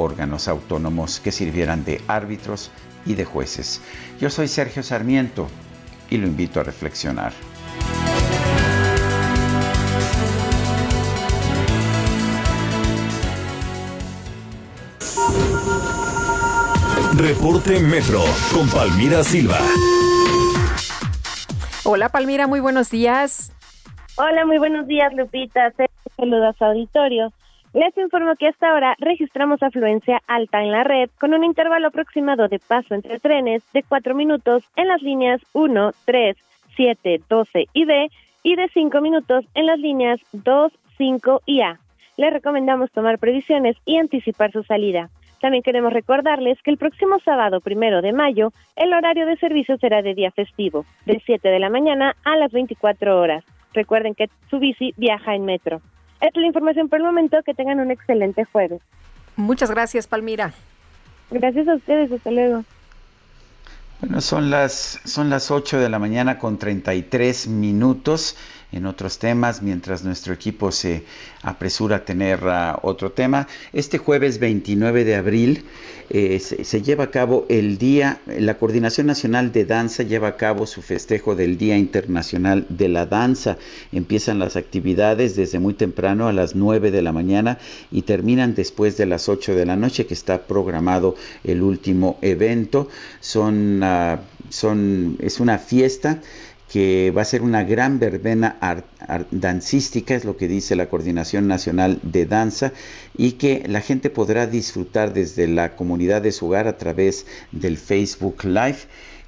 órganos 0.01 0.49
autónomos 0.49 1.21
que 1.21 1.33
sirvieran 1.33 1.85
de 1.85 2.01
árbitros 2.09 2.71
y 3.07 3.15
de 3.15 3.25
jueces. 3.25 3.83
Yo 4.21 4.31
soy 4.31 4.49
Sergio 4.49 4.83
Sarmiento 4.83 5.49
y 6.11 6.17
lo 6.17 6.27
invito 6.27 6.61
a 6.61 6.65
reflexionar. 6.65 7.33
Reporte 17.17 17.81
Metro 17.81 18.23
con 18.55 18.69
Palmira 18.71 19.23
Silva. 19.23 19.59
Hola 21.85 22.09
Palmira, 22.09 22.47
muy 22.47 22.61
buenos 22.61 22.91
días. 22.91 23.53
Hola, 24.17 24.47
muy 24.47 24.59
buenos 24.59 24.87
días 24.87 25.13
Lupita. 25.15 25.73
Saludos 26.17 26.57
a 26.61 26.67
auditorio. 26.67 27.33
Les 27.73 27.97
informo 27.97 28.35
que 28.35 28.49
hasta 28.49 28.71
ahora 28.71 28.97
registramos 28.99 29.63
afluencia 29.63 30.21
alta 30.27 30.61
en 30.61 30.73
la 30.73 30.83
red 30.83 31.09
con 31.21 31.35
un 31.35 31.45
intervalo 31.45 31.87
aproximado 31.89 32.49
de 32.49 32.59
paso 32.59 32.95
entre 32.95 33.21
trenes 33.21 33.63
de 33.73 33.85
4 33.85 34.13
minutos 34.17 34.65
en 34.75 34.89
las 34.89 35.01
líneas 35.03 35.41
1, 35.53 35.93
3, 36.05 36.37
7, 36.75 37.21
12 37.29 37.67
y 37.73 37.85
D 37.85 38.11
y 38.43 38.57
de 38.57 38.69
5 38.75 39.01
minutos 39.01 39.45
en 39.55 39.67
las 39.67 39.79
líneas 39.79 40.19
2, 40.33 40.73
5 40.99 41.43
y 41.47 41.61
A. 41.61 41.79
Les 42.17 42.33
recomendamos 42.33 42.91
tomar 42.91 43.21
previsiones 43.21 43.77
y 43.85 43.99
anticipar 43.99 44.51
su 44.51 44.65
salida. 44.65 45.09
También 45.41 45.63
queremos 45.63 45.93
recordarles 45.93 46.61
que 46.63 46.73
el 46.73 46.77
próximo 46.77 47.21
sábado 47.21 47.61
primero 47.61 48.03
de 48.03 48.13
mayo 48.13 48.53
el 48.75 48.93
horario 48.93 49.27
de 49.27 49.37
servicio 49.37 49.79
será 49.79 50.03
de 50.03 50.15
día 50.15 50.33
festivo, 50.33 50.87
de 51.07 51.23
7 51.25 51.49
de 51.49 51.61
la 51.61 51.71
mañana 51.71 52.17
a 52.25 52.37
las 52.37 52.51
24 52.51 53.17
horas. 53.21 53.45
Recuerden 53.73 54.17
que 54.17 54.29
su 54.51 54.59
bici 54.59 54.93
viaja 54.97 55.37
en 55.37 55.45
metro. 55.45 55.81
Esta 56.21 56.39
es 56.39 56.43
la 56.43 56.47
información 56.47 56.89
por 56.89 56.99
el 56.99 57.05
momento. 57.05 57.43
Que 57.45 57.55
tengan 57.55 57.81
un 57.81 57.91
excelente 57.91 58.45
jueves. 58.45 58.81
Muchas 59.37 59.71
gracias, 59.71 60.07
Palmira. 60.07 60.53
Gracias 61.31 61.69
a 61.69 61.75
ustedes. 61.75 62.13
Hasta 62.13 62.31
luego. 62.31 62.65
Bueno, 64.01 64.21
son 64.23 64.51
las, 64.51 65.01
son 65.05 65.29
las 65.29 65.51
8 65.51 65.79
de 65.79 65.91
la 65.91 65.99
mañana 65.99 66.39
con 66.39 66.59
33 66.59 67.49
minutos 67.49 68.37
en 68.73 68.87
otros 68.87 69.19
temas, 69.19 69.63
mientras 69.63 70.05
nuestro 70.05 70.33
equipo 70.33 70.71
se 70.73 71.05
apresura 71.43 71.97
a 71.97 72.05
tener 72.05 72.41
uh, 72.45 72.87
otro 72.87 73.13
tema. 73.13 73.49
Este 73.73 73.99
jueves 73.99 74.39
29 74.39 75.05
de 75.05 75.17
abril 75.17 75.65
eh, 76.11 76.39
se, 76.41 76.65
se, 76.65 76.83
lleva 76.83 77.05
a 77.05 77.11
cabo 77.11 77.47
el 77.49 77.79
día, 77.79 78.21
la 78.27 78.59
Coordinación 78.59 79.07
Nacional 79.07 79.53
de 79.53 79.65
Danza 79.65 80.03
lleva 80.03 80.29
a 80.29 80.37
cabo 80.37 80.67
su 80.67 80.83
festejo 80.83 81.37
del 81.37 81.57
Día 81.57 81.79
Internacional 81.79 82.67
de 82.69 82.89
la 82.89 83.07
Danza. 83.07 83.59
Empiezan 83.93 84.39
las 84.39 84.57
actividades 84.57 85.37
desde 85.37 85.59
muy 85.59 85.75
temprano 85.75 86.27
a 86.27 86.33
las 86.33 86.55
9 86.55 86.91
de 86.91 87.03
la 87.03 87.13
mañana 87.13 87.59
y 87.91 88.03
terminan 88.03 88.55
después 88.55 88.97
de 88.97 89.07
las 89.07 89.29
8 89.29 89.55
de 89.55 89.67
la 89.67 89.77
noche, 89.77 90.07
que 90.07 90.15
está 90.15 90.47
programado 90.47 91.15
el 91.45 91.63
último 91.63 92.19
evento. 92.23 92.89
Son, 93.21 93.83
uh, 93.83 94.19
son, 94.49 95.17
es 95.21 95.41
una 95.41 95.59
fiesta 95.59 96.21
que 96.71 97.11
va 97.11 97.23
a 97.23 97.25
ser 97.25 97.43
una 97.43 97.65
gran 97.65 97.99
verbena 97.99 98.57
dancística, 99.33 100.15
es 100.15 100.25
lo 100.25 100.37
que 100.37 100.47
dice 100.47 100.77
la 100.77 100.89
Coordinación 100.89 101.49
Nacional 101.49 101.99
de 102.03 102.27
Danza, 102.27 102.73
y 103.17 103.33
que 103.33 103.65
la 103.67 103.81
gente 103.81 104.09
podrá 104.09 104.47
disfrutar 104.47 105.13
desde 105.13 105.49
la 105.49 105.75
comunidad 105.75 106.23
de 106.23 106.31
su 106.31 106.47
hogar 106.47 106.69
a 106.69 106.79
través 106.79 107.27
del 107.51 107.77
Facebook 107.77 108.45
Live. 108.45 108.79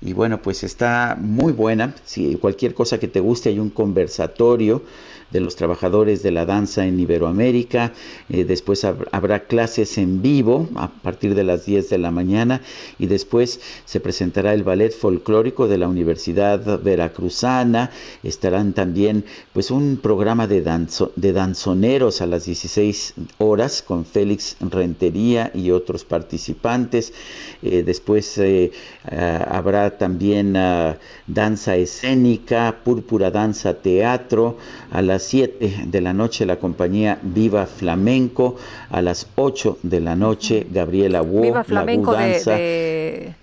Y 0.01 0.13
bueno, 0.13 0.41
pues 0.41 0.63
está 0.63 1.17
muy 1.21 1.53
buena. 1.53 1.95
Si 2.05 2.37
cualquier 2.37 2.75
cosa 2.75 2.99
que 2.99 3.09
te 3.09 3.21
guste, 3.21 3.49
hay 3.49 3.59
un 3.59 3.71
conversatorio 3.71 4.85
de 5.33 5.41
los 5.41 5.57
trabajadores 5.57 6.23
de 6.23 6.31
la 6.31 6.45
danza 6.45 6.87
en 6.87 7.01
Iberoamérica. 7.01 7.93
Eh, 8.29 8.45
después 8.45 8.85
habrá 8.85 9.45
clases 9.47 9.99
en 9.99 10.23
vivo 10.23 10.69
a 10.77 10.89
partir 10.89 11.35
de 11.35 11.45
las 11.45 11.65
10 11.67 11.89
de 11.89 11.99
la 11.99 12.11
mañana 12.11 12.61
y 12.99 13.07
después 13.07 13.61
se 13.85 14.01
presentará 14.01 14.53
el 14.53 14.63
ballet 14.63 14.93
folclórico 14.93 15.69
de 15.69 15.79
la 15.79 15.89
Universidad 15.89 16.81
Veracruzana. 16.83 17.91
Estarán 18.23 18.75
también 18.75 19.25
pues 19.53 19.71
un 19.71 19.99
programa 20.03 20.47
de, 20.47 20.63
danzo, 20.63 21.13
de 21.17 21.33
danzoneros 21.33 22.21
a 22.21 22.27
las 22.27 22.45
16 22.45 23.15
horas 23.39 23.83
con 23.83 24.05
Félix 24.05 24.57
Rentería 24.61 25.51
y 25.55 25.71
otros 25.71 26.05
participantes. 26.05 27.13
Eh, 27.63 27.83
después 27.85 28.37
eh, 28.39 28.71
habrá 29.49 29.97
también 29.97 30.57
ah, 30.57 30.99
danza 31.27 31.77
escénica, 31.77 32.81
púrpura 32.85 33.31
danza 33.31 33.75
teatro 33.75 34.59
a 34.91 35.01
las 35.01 35.22
7 35.23 35.85
de 35.87 36.01
la 36.01 36.13
noche 36.13 36.47
la 36.47 36.57
compañía 36.57 37.19
Viva 37.23 37.67
Flamenco, 37.67 38.57
a 38.91 39.03
las 39.03 39.29
8 39.37 39.79
de 39.83 40.01
la 40.01 40.17
noche 40.17 40.67
Gabriela 40.71 41.23
Viva 41.23 41.65
Flamenco 41.65 42.15
de, 42.15 43.35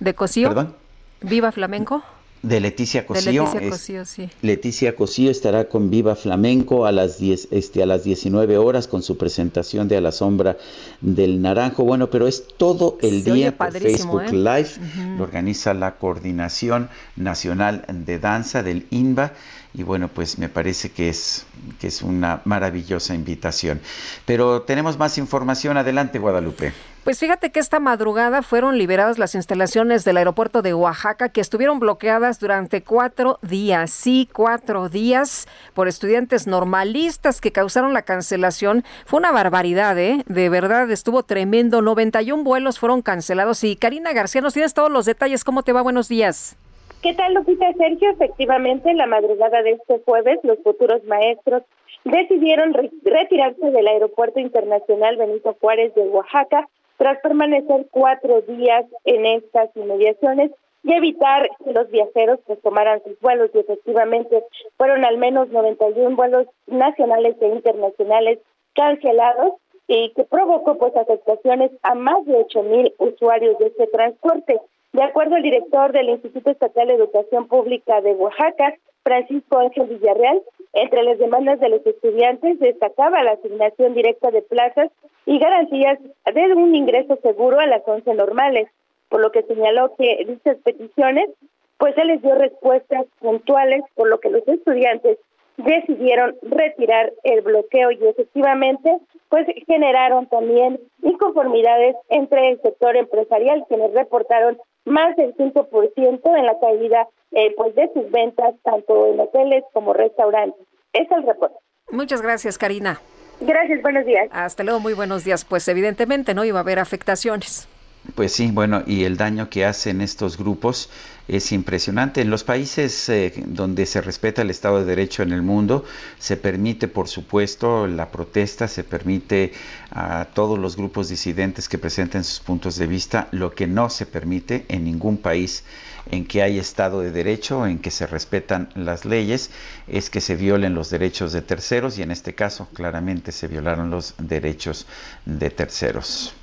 de, 0.00 0.14
Cosío. 0.14 0.48
¿Perdón? 0.48 0.74
Viva 1.20 1.52
Flamenco. 1.52 2.02
De 2.44 2.60
Leticia 2.60 3.06
Cosío. 3.06 3.44
De 3.44 3.60
Leticia 3.60 3.70
Cosío, 3.70 4.04
sí. 4.04 4.28
Leticia 4.42 4.94
Cosío 4.94 5.30
estará 5.30 5.68
con 5.68 5.88
Viva 5.88 6.14
Flamenco 6.14 6.84
a 6.84 6.92
las 6.92 7.18
10, 7.18 7.48
este, 7.50 7.82
a 7.82 7.86
las 7.86 8.04
19 8.04 8.58
horas 8.58 8.86
con 8.86 9.02
su 9.02 9.16
presentación 9.16 9.88
de 9.88 9.96
A 9.96 10.00
la 10.02 10.12
Sombra 10.12 10.58
del 11.00 11.40
Naranjo. 11.40 11.84
Bueno, 11.84 12.10
pero 12.10 12.26
es 12.28 12.44
todo 12.58 12.98
el 13.00 13.24
día 13.24 13.56
por 13.56 13.72
Facebook 13.72 14.24
¿eh? 14.24 14.32
Live. 14.32 14.68
Lo 15.16 15.24
organiza 15.24 15.72
la 15.72 15.96
Coordinación 15.96 16.90
Nacional 17.16 17.84
de 17.88 18.18
Danza 18.18 18.62
del 18.62 18.86
INBA 18.90 19.32
y 19.72 19.82
bueno, 19.82 20.08
pues 20.08 20.38
me 20.38 20.48
parece 20.48 20.90
que 20.90 21.08
es, 21.08 21.46
que 21.80 21.88
es 21.88 22.02
una 22.02 22.42
maravillosa 22.44 23.14
invitación. 23.14 23.80
Pero 24.24 24.62
tenemos 24.62 24.98
más 24.98 25.18
información. 25.18 25.76
Adelante, 25.76 26.18
Guadalupe. 26.18 26.72
Pues 27.04 27.20
fíjate 27.20 27.52
que 27.52 27.60
esta 27.60 27.80
madrugada 27.80 28.40
fueron 28.40 28.78
liberadas 28.78 29.18
las 29.18 29.34
instalaciones 29.34 30.06
del 30.06 30.16
aeropuerto 30.16 30.62
de 30.62 30.72
Oaxaca 30.72 31.28
que 31.28 31.42
estuvieron 31.42 31.78
bloqueadas 31.78 32.40
durante 32.40 32.82
cuatro 32.82 33.38
días, 33.42 33.90
sí, 33.90 34.26
cuatro 34.32 34.88
días 34.88 35.46
por 35.74 35.86
estudiantes 35.86 36.46
normalistas 36.46 37.42
que 37.42 37.52
causaron 37.52 37.92
la 37.92 38.06
cancelación. 38.06 38.84
Fue 39.04 39.18
una 39.18 39.32
barbaridad, 39.32 39.98
¿eh? 39.98 40.22
De 40.28 40.48
verdad, 40.48 40.90
estuvo 40.90 41.22
tremendo. 41.24 41.82
91 41.82 42.42
vuelos 42.42 42.78
fueron 42.78 43.02
cancelados. 43.02 43.64
Y 43.64 43.76
Karina 43.76 44.14
García, 44.14 44.40
nos 44.40 44.54
tienes 44.54 44.72
todos 44.72 44.90
los 44.90 45.04
detalles. 45.04 45.44
¿Cómo 45.44 45.62
te 45.62 45.72
va? 45.74 45.82
Buenos 45.82 46.08
días. 46.08 46.56
¿Qué 47.02 47.12
tal, 47.12 47.34
Lupita 47.34 47.70
Sergio? 47.74 48.12
Efectivamente, 48.12 48.90
en 48.90 48.96
la 48.96 49.06
madrugada 49.06 49.62
de 49.62 49.72
este 49.72 50.00
jueves, 50.06 50.38
los 50.42 50.58
futuros 50.62 51.04
maestros 51.04 51.64
decidieron 52.04 52.72
retirarse 52.72 53.70
del 53.70 53.88
Aeropuerto 53.88 54.40
Internacional 54.40 55.18
Benito 55.18 55.54
Juárez 55.60 55.94
de 55.94 56.00
Oaxaca 56.00 56.66
tras 56.96 57.18
permanecer 57.20 57.86
cuatro 57.90 58.42
días 58.42 58.84
en 59.04 59.26
estas 59.26 59.70
inmediaciones 59.76 60.50
y 60.82 60.92
evitar 60.92 61.48
que 61.64 61.72
los 61.72 61.90
viajeros 61.90 62.38
pues 62.46 62.60
tomaran 62.60 63.02
sus 63.02 63.18
vuelos 63.20 63.50
y 63.54 63.58
efectivamente 63.58 64.44
fueron 64.76 65.04
al 65.04 65.18
menos 65.18 65.48
91 65.48 66.14
vuelos 66.14 66.46
nacionales 66.66 67.36
e 67.40 67.48
internacionales 67.48 68.38
cancelados 68.74 69.54
y 69.86 70.12
que 70.14 70.24
provocó 70.24 70.76
pues 70.78 70.94
afectaciones 70.96 71.70
a 71.82 71.94
más 71.94 72.24
de 72.26 72.36
ocho 72.36 72.62
mil 72.62 72.94
usuarios 72.98 73.58
de 73.58 73.66
este 73.68 73.86
transporte. 73.88 74.60
De 74.94 75.02
acuerdo 75.02 75.34
al 75.34 75.42
director 75.42 75.90
del 75.90 76.08
Instituto 76.08 76.52
Estatal 76.52 76.86
de 76.86 76.94
Educación 76.94 77.48
Pública 77.48 78.00
de 78.00 78.12
Oaxaca, 78.12 78.74
Francisco 79.02 79.58
Ángel 79.58 79.88
Villarreal, 79.88 80.40
entre 80.72 81.02
las 81.02 81.18
demandas 81.18 81.58
de 81.58 81.68
los 81.68 81.84
estudiantes 81.84 82.60
destacaba 82.60 83.24
la 83.24 83.32
asignación 83.32 83.94
directa 83.94 84.30
de 84.30 84.42
plazas 84.42 84.92
y 85.26 85.40
garantías 85.40 85.98
de 86.32 86.54
un 86.54 86.76
ingreso 86.76 87.18
seguro 87.24 87.58
a 87.58 87.66
las 87.66 87.82
once 87.86 88.14
normales, 88.14 88.68
por 89.08 89.20
lo 89.20 89.32
que 89.32 89.42
señaló 89.42 89.96
que 89.96 90.26
dichas 90.28 90.58
peticiones 90.62 91.28
pues 91.76 91.96
se 91.96 92.04
les 92.04 92.22
dio 92.22 92.36
respuestas 92.36 93.04
puntuales, 93.18 93.82
por 93.96 94.08
lo 94.08 94.20
que 94.20 94.30
los 94.30 94.46
estudiantes 94.46 95.18
decidieron 95.56 96.36
retirar 96.42 97.12
el 97.24 97.40
bloqueo 97.40 97.90
y 97.90 97.98
efectivamente 98.06 98.96
pues 99.28 99.44
generaron 99.66 100.28
también 100.28 100.78
inconformidades 101.02 101.96
entre 102.10 102.50
el 102.50 102.62
sector 102.62 102.96
empresarial 102.96 103.64
quienes 103.68 103.92
reportaron 103.92 104.56
más 104.84 105.16
del 105.16 105.34
5% 105.36 106.38
en 106.38 106.46
la 106.46 106.58
caída 106.60 107.08
eh, 107.32 107.54
pues 107.56 107.74
de 107.74 107.90
sus 107.92 108.10
ventas 108.10 108.54
tanto 108.62 109.06
en 109.06 109.20
hoteles 109.20 109.64
como 109.72 109.92
restaurantes. 109.92 110.66
Es 110.92 111.10
el 111.10 111.24
reporte. 111.24 111.56
Muchas 111.90 112.22
gracias, 112.22 112.58
Karina. 112.58 113.00
Gracias, 113.40 113.82
buenos 113.82 114.06
días. 114.06 114.28
Hasta 114.30 114.62
luego, 114.62 114.80
muy 114.80 114.94
buenos 114.94 115.24
días. 115.24 115.44
Pues 115.44 115.66
evidentemente 115.68 116.34
no 116.34 116.44
iba 116.44 116.58
a 116.58 116.62
haber 116.62 116.78
afectaciones. 116.78 117.68
Pues 118.14 118.32
sí, 118.32 118.50
bueno, 118.52 118.82
y 118.86 119.04
el 119.04 119.16
daño 119.16 119.48
que 119.48 119.64
hacen 119.64 120.02
estos 120.02 120.36
grupos 120.36 120.90
es 121.26 121.52
impresionante. 121.52 122.20
En 122.20 122.28
los 122.28 122.44
países 122.44 123.08
eh, 123.08 123.32
donde 123.46 123.86
se 123.86 124.02
respeta 124.02 124.42
el 124.42 124.50
Estado 124.50 124.78
de 124.78 124.84
Derecho 124.84 125.22
en 125.22 125.32
el 125.32 125.40
mundo, 125.40 125.84
se 126.18 126.36
permite, 126.36 126.86
por 126.86 127.08
supuesto, 127.08 127.86
la 127.86 128.10
protesta, 128.10 128.68
se 128.68 128.84
permite 128.84 129.52
a 129.90 130.26
todos 130.34 130.58
los 130.58 130.76
grupos 130.76 131.08
disidentes 131.08 131.66
que 131.68 131.78
presenten 131.78 132.24
sus 132.24 132.40
puntos 132.40 132.76
de 132.76 132.86
vista. 132.86 133.28
Lo 133.32 133.54
que 133.54 133.66
no 133.66 133.88
se 133.88 134.04
permite 134.04 134.66
en 134.68 134.84
ningún 134.84 135.16
país 135.16 135.64
en 136.10 136.26
que 136.26 136.42
hay 136.42 136.58
Estado 136.58 137.00
de 137.00 137.10
Derecho, 137.10 137.66
en 137.66 137.78
que 137.78 137.90
se 137.90 138.06
respetan 138.06 138.68
las 138.74 139.06
leyes, 139.06 139.50
es 139.88 140.10
que 140.10 140.20
se 140.20 140.36
violen 140.36 140.74
los 140.74 140.90
derechos 140.90 141.32
de 141.32 141.40
terceros 141.40 141.98
y 141.98 142.02
en 142.02 142.10
este 142.10 142.34
caso 142.34 142.68
claramente 142.74 143.32
se 143.32 143.48
violaron 143.48 143.90
los 143.90 144.14
derechos 144.18 144.86
de 145.24 145.48
terceros. 145.48 146.34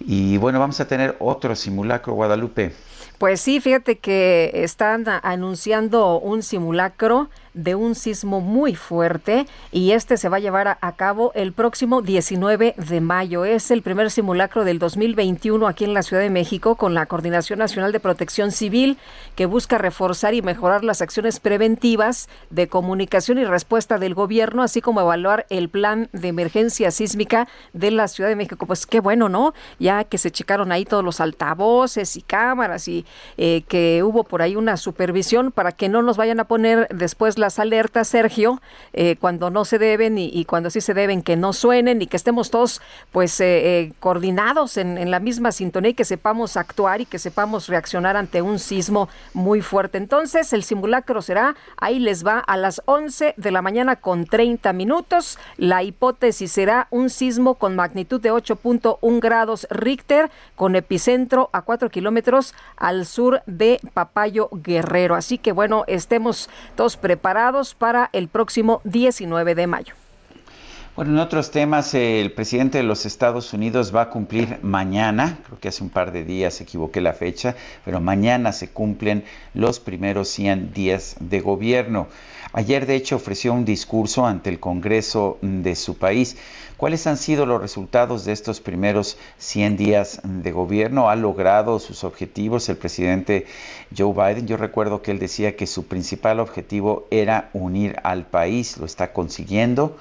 Y 0.00 0.36
bueno, 0.38 0.60
vamos 0.60 0.80
a 0.80 0.88
tener 0.88 1.16
otro 1.18 1.54
simulacro, 1.56 2.14
Guadalupe. 2.14 2.72
Pues 3.18 3.40
sí, 3.40 3.60
fíjate 3.60 3.98
que 3.98 4.50
están 4.54 5.04
anunciando 5.22 6.18
un 6.18 6.42
simulacro 6.42 7.30
de 7.56 7.74
un 7.74 7.94
sismo 7.94 8.40
muy 8.40 8.74
fuerte 8.74 9.46
y 9.72 9.92
este 9.92 10.18
se 10.18 10.28
va 10.28 10.36
a 10.36 10.40
llevar 10.40 10.78
a, 10.80 10.92
cabo 10.92 11.32
el 11.34 11.52
próximo 11.52 12.02
19 12.02 12.74
de 12.76 13.00
mayo. 13.00 13.44
Es 13.44 13.70
el 13.70 13.82
primer 13.82 14.10
simulacro 14.10 14.64
del 14.64 14.78
2021 14.78 15.66
aquí 15.66 15.84
en 15.84 15.94
la 15.94 16.02
Ciudad 16.02 16.22
de 16.22 16.30
México 16.30 16.76
con 16.76 16.94
la 16.94 17.06
Coordinación 17.06 17.58
Nacional 17.58 17.92
de 17.92 18.00
Protección 18.00 18.52
Civil 18.52 18.98
que 19.34 19.46
busca 19.46 19.78
reforzar 19.78 20.34
y 20.34 20.42
mejorar 20.42 20.84
las 20.84 21.02
acciones 21.02 21.40
preventivas 21.40 22.28
de 22.50 22.68
comunicación 22.68 23.38
y 23.38 23.44
respuesta 23.44 23.98
del 23.98 24.14
gobierno, 24.14 24.62
así 24.62 24.80
como 24.80 25.00
evaluar 25.00 25.46
el 25.48 25.68
plan 25.68 26.08
de 26.12 26.28
emergencia 26.28 26.90
sísmica 26.90 27.48
de 27.72 27.90
la 27.90 28.08
Ciudad 28.08 28.28
de 28.28 28.36
México. 28.36 28.66
Pues 28.66 28.86
qué 28.86 29.00
bueno, 29.00 29.28
¿no? 29.28 29.54
Ya 29.78 30.04
que 30.04 30.18
se 30.18 30.30
checaron 30.30 30.72
ahí 30.72 30.84
todos 30.84 31.04
los 31.04 31.20
altavoces 31.20 32.16
y 32.16 32.22
cámaras 32.22 32.86
y 32.86 33.06
eh, 33.38 33.62
que 33.68 34.02
hubo 34.02 34.24
por 34.24 34.42
ahí 34.42 34.56
una 34.56 34.76
supervisión 34.76 35.52
para 35.52 35.72
que 35.72 35.88
no 35.88 36.02
nos 36.02 36.18
vayan 36.18 36.40
a 36.40 36.44
poner 36.44 36.88
después 36.90 37.38
la 37.38 37.45
las 37.46 37.60
alertas, 37.60 38.08
Sergio, 38.08 38.60
eh, 38.92 39.14
cuando 39.20 39.50
no 39.50 39.64
se 39.64 39.78
deben 39.78 40.18
y, 40.18 40.44
cuando 40.46 40.68
sí 40.68 40.80
se 40.80 40.94
deben, 40.94 41.22
que 41.22 41.36
no 41.36 41.52
suenen 41.52 42.02
y 42.02 42.08
que 42.08 42.16
estemos 42.16 42.50
todos 42.50 42.82
pues 43.12 43.40
eh, 43.40 43.44
eh, 43.46 43.92
coordinados 44.00 44.76
en, 44.78 44.98
en, 44.98 45.12
la 45.12 45.20
misma 45.20 45.52
sintonía 45.52 45.90
y 45.90 45.94
que 45.94 46.04
sepamos 46.04 46.56
actuar 46.56 47.00
y 47.00 47.06
que 47.06 47.20
sepamos 47.20 47.68
reaccionar 47.68 48.16
ante 48.16 48.42
un 48.42 48.58
sismo 48.58 49.08
muy 49.32 49.60
fuerte. 49.60 49.96
Entonces, 49.96 50.52
el 50.52 50.64
simulacro 50.64 51.22
será, 51.22 51.54
ahí 51.76 52.00
les 52.00 52.26
va, 52.26 52.40
a 52.40 52.56
las 52.56 52.82
11 52.86 53.34
de 53.36 53.50
la 53.52 53.62
mañana 53.62 53.94
con 53.94 54.26
30 54.26 54.72
minutos. 54.72 55.38
La 55.56 55.84
hipótesis 55.84 56.50
será 56.50 56.88
un 56.90 57.10
sismo 57.10 57.54
con 57.54 57.76
magnitud 57.76 58.20
de 58.20 58.32
8.1 58.32 59.20
grados 59.20 59.68
Richter, 59.70 60.32
con 60.56 60.74
epicentro 60.74 61.48
a 61.52 61.62
4 61.62 61.90
kilómetros 61.90 62.56
al 62.76 63.06
sur 63.06 63.42
de 63.46 63.78
Papayo 63.94 64.48
Guerrero. 64.50 65.14
Así 65.14 65.38
que 65.38 65.52
bueno, 65.52 65.84
estemos 65.86 66.50
todos 66.74 66.96
preparados 66.96 67.35
para 67.74 68.08
el 68.12 68.28
próximo 68.28 68.80
19 68.84 69.54
de 69.54 69.66
mayo. 69.66 69.94
Bueno, 70.96 71.10
en 71.12 71.18
otros 71.18 71.50
temas, 71.50 71.92
el 71.92 72.32
presidente 72.32 72.78
de 72.78 72.84
los 72.84 73.04
Estados 73.04 73.52
Unidos 73.52 73.94
va 73.94 74.02
a 74.02 74.08
cumplir 74.08 74.58
mañana, 74.62 75.36
creo 75.44 75.60
que 75.60 75.68
hace 75.68 75.84
un 75.84 75.90
par 75.90 76.10
de 76.10 76.24
días 76.24 76.58
equivoqué 76.62 77.02
la 77.02 77.12
fecha, 77.12 77.54
pero 77.84 78.00
mañana 78.00 78.52
se 78.52 78.70
cumplen 78.70 79.22
los 79.52 79.78
primeros 79.78 80.28
100 80.28 80.72
días 80.72 81.16
de 81.20 81.40
gobierno. 81.40 82.06
Ayer, 82.52 82.86
de 82.86 82.94
hecho, 82.94 83.16
ofreció 83.16 83.52
un 83.52 83.64
discurso 83.64 84.24
ante 84.24 84.50
el 84.50 84.60
Congreso 84.60 85.38
de 85.42 85.74
su 85.74 85.98
país. 85.98 86.36
¿Cuáles 86.76 87.06
han 87.06 87.16
sido 87.16 87.44
los 87.44 87.60
resultados 87.60 88.24
de 88.24 88.32
estos 88.32 88.60
primeros 88.60 89.18
100 89.38 89.76
días 89.76 90.20
de 90.22 90.52
gobierno? 90.52 91.10
¿Ha 91.10 91.16
logrado 91.16 91.78
sus 91.78 92.04
objetivos 92.04 92.68
el 92.68 92.76
presidente 92.76 93.46
Joe 93.96 94.12
Biden? 94.12 94.46
Yo 94.46 94.56
recuerdo 94.56 95.02
que 95.02 95.10
él 95.10 95.18
decía 95.18 95.56
que 95.56 95.66
su 95.66 95.86
principal 95.86 96.38
objetivo 96.40 97.06
era 97.10 97.50
unir 97.52 97.96
al 98.02 98.26
país. 98.26 98.78
¿Lo 98.78 98.86
está 98.86 99.12
consiguiendo? 99.12 99.96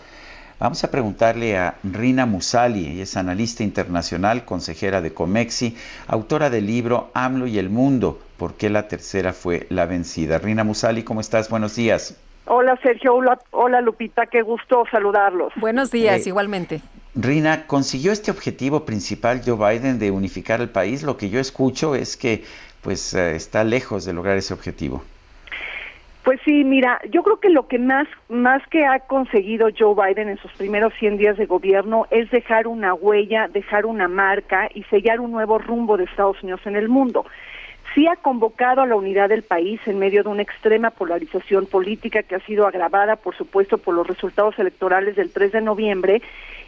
Vamos 0.60 0.84
a 0.86 0.92
preguntarle 0.92 1.58
a 1.58 1.76
Rina 1.84 2.26
Musali, 2.26 2.88
ella 2.88 3.04
es 3.04 3.18
analista 3.18 3.64
internacional, 3.64 4.46
consejera 4.46 5.02
de 5.02 5.14
Comexi, 5.14 5.76
autora 6.08 6.50
del 6.50 6.66
libro 6.66 7.12
AMLO 7.14 7.48
y 7.48 7.60
el 7.60 7.70
mundo, 7.70 8.22
¿por 8.38 8.54
qué 8.54 8.70
la 8.70 8.88
tercera 8.88 9.34
fue 9.34 9.68
la 9.70 9.86
vencida? 9.86 10.38
Rina 10.38 10.64
Musali, 10.64 11.04
¿cómo 11.04 11.20
estás? 11.20 11.50
Buenos 11.50 11.76
días. 11.76 12.16
Hola 12.48 12.78
Sergio, 12.84 13.20
hola, 13.52 13.82
Lupita, 13.82 14.28
qué 14.28 14.44
gusto 14.44 14.84
saludarlos. 14.92 15.52
Buenos 15.56 15.92
días, 15.92 16.26
eh, 16.26 16.30
igualmente. 16.30 16.82
Rina, 17.16 17.66
¿consiguió 17.66 18.12
este 18.12 18.30
objetivo 18.30 18.86
principal 18.86 19.42
Joe 19.44 19.58
Biden 19.58 19.98
de 19.98 20.12
unificar 20.12 20.62
el 20.62 20.70
país? 20.70 21.02
Lo 21.02 21.18
que 21.18 21.30
yo 21.30 21.40
escucho 21.40 21.96
es 21.96 22.16
que 22.16 22.44
pues 22.82 23.16
eh, 23.16 23.36
está 23.36 23.64
lejos 23.64 24.06
de 24.06 24.14
lograr 24.14 24.38
ese 24.38 24.54
objetivo. 24.54 25.04
Pues 26.24 26.40
sí, 26.46 26.64
mira, 26.64 27.00
yo 27.12 27.24
creo 27.24 27.40
que 27.40 27.50
lo 27.50 27.68
que 27.68 27.80
más, 27.80 28.08
más 28.30 28.62
que 28.70 28.86
ha 28.86 29.00
conseguido 29.00 29.70
Joe 29.78 29.96
Biden 29.96 30.30
en 30.30 30.38
sus 30.38 30.52
primeros 30.54 30.94
100 31.00 31.18
días 31.18 31.38
de 31.38 31.46
gobierno 31.46 32.06
es 32.12 32.30
dejar 32.30 32.68
una 32.68 32.94
huella, 32.94 33.48
dejar 33.48 33.86
una 33.86 34.08
marca 34.08 34.70
y 34.74 34.84
sellar 34.84 35.20
un 35.20 35.32
nuevo 35.32 35.58
rumbo 35.58 35.98
de 35.98 36.04
Estados 36.04 36.42
Unidos 36.44 36.62
en 36.66 36.76
el 36.76 36.90
mundo 36.90 37.26
sí 37.96 38.08
ha 38.08 38.18
convocado 38.18 38.82
a 38.82 38.86
la 38.86 38.96
unidad 38.96 39.30
del 39.30 39.42
país 39.42 39.80
en 39.88 39.98
medio 39.98 40.22
de 40.22 40.30
una 40.30 40.42
extrema 40.42 40.92
polarización 40.92 41.66
política 41.66 42.24
que 42.24 42.36
ha 42.36 42.40
sido 42.42 42.68
agravada, 42.68 43.16
por 43.16 43.36
supuesto, 43.36 43.78
por 43.78 43.96
los 43.96 44.06
resultados 44.06 44.60
electorales 44.60 45.16
del 45.16 45.32
3 45.32 45.54
de 45.54 45.62
noviembre 45.62 46.22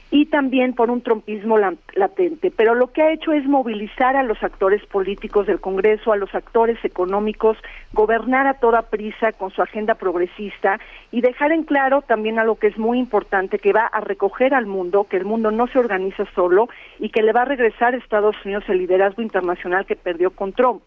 y 0.09 0.27
también 0.27 0.73
por 0.73 0.89
un 0.89 1.01
trompismo 1.01 1.57
latente. 1.57 2.51
Pero 2.55 2.75
lo 2.75 2.91
que 2.93 3.01
ha 3.01 3.11
hecho 3.11 3.33
es 3.33 3.45
movilizar 3.45 4.15
a 4.15 4.23
los 4.23 4.41
actores 4.41 4.85
políticos 4.85 5.47
del 5.47 5.59
Congreso, 5.59 6.13
a 6.13 6.17
los 6.17 6.33
actores 6.33 6.77
económicos, 6.83 7.57
gobernar 7.91 8.47
a 8.47 8.55
toda 8.55 8.83
prisa 8.83 9.33
con 9.33 9.51
su 9.51 9.61
agenda 9.61 9.95
progresista 9.95 10.79
y 11.11 11.21
dejar 11.21 11.51
en 11.51 11.63
claro 11.63 12.01
también 12.01 12.39
algo 12.39 12.55
que 12.55 12.67
es 12.67 12.77
muy 12.77 12.99
importante, 12.99 13.59
que 13.59 13.73
va 13.73 13.85
a 13.85 13.99
recoger 13.99 14.53
al 14.53 14.65
mundo, 14.65 15.07
que 15.09 15.17
el 15.17 15.25
mundo 15.25 15.51
no 15.51 15.67
se 15.67 15.79
organiza 15.79 16.25
solo 16.33 16.69
y 16.99 17.09
que 17.09 17.21
le 17.21 17.33
va 17.33 17.41
a 17.41 17.45
regresar 17.45 17.93
a 17.93 17.97
Estados 17.97 18.35
Unidos 18.45 18.63
el 18.69 18.77
liderazgo 18.77 19.21
internacional 19.21 19.85
que 19.85 19.95
perdió 19.95 20.31
con 20.31 20.53
Trump. 20.53 20.81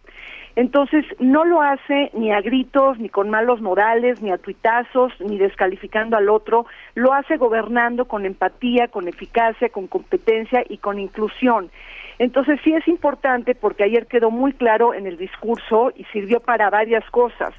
Entonces, 0.60 1.06
no 1.18 1.46
lo 1.46 1.62
hace 1.62 2.10
ni 2.12 2.30
a 2.32 2.42
gritos, 2.42 2.98
ni 2.98 3.08
con 3.08 3.30
malos 3.30 3.62
morales, 3.62 4.20
ni 4.20 4.30
a 4.30 4.36
tuitazos, 4.36 5.10
ni 5.18 5.38
descalificando 5.38 6.18
al 6.18 6.28
otro, 6.28 6.66
lo 6.94 7.14
hace 7.14 7.38
gobernando 7.38 8.04
con 8.04 8.26
empatía, 8.26 8.88
con 8.88 9.08
eficacia, 9.08 9.70
con 9.70 9.86
competencia 9.86 10.62
y 10.68 10.76
con 10.76 10.98
inclusión. 10.98 11.70
Entonces 12.18 12.60
sí 12.62 12.74
es 12.74 12.86
importante 12.88 13.54
porque 13.54 13.84
ayer 13.84 14.06
quedó 14.06 14.30
muy 14.30 14.52
claro 14.52 14.92
en 14.92 15.06
el 15.06 15.16
discurso 15.16 15.92
y 15.96 16.04
sirvió 16.12 16.40
para 16.40 16.68
varias 16.68 17.08
cosas. 17.10 17.54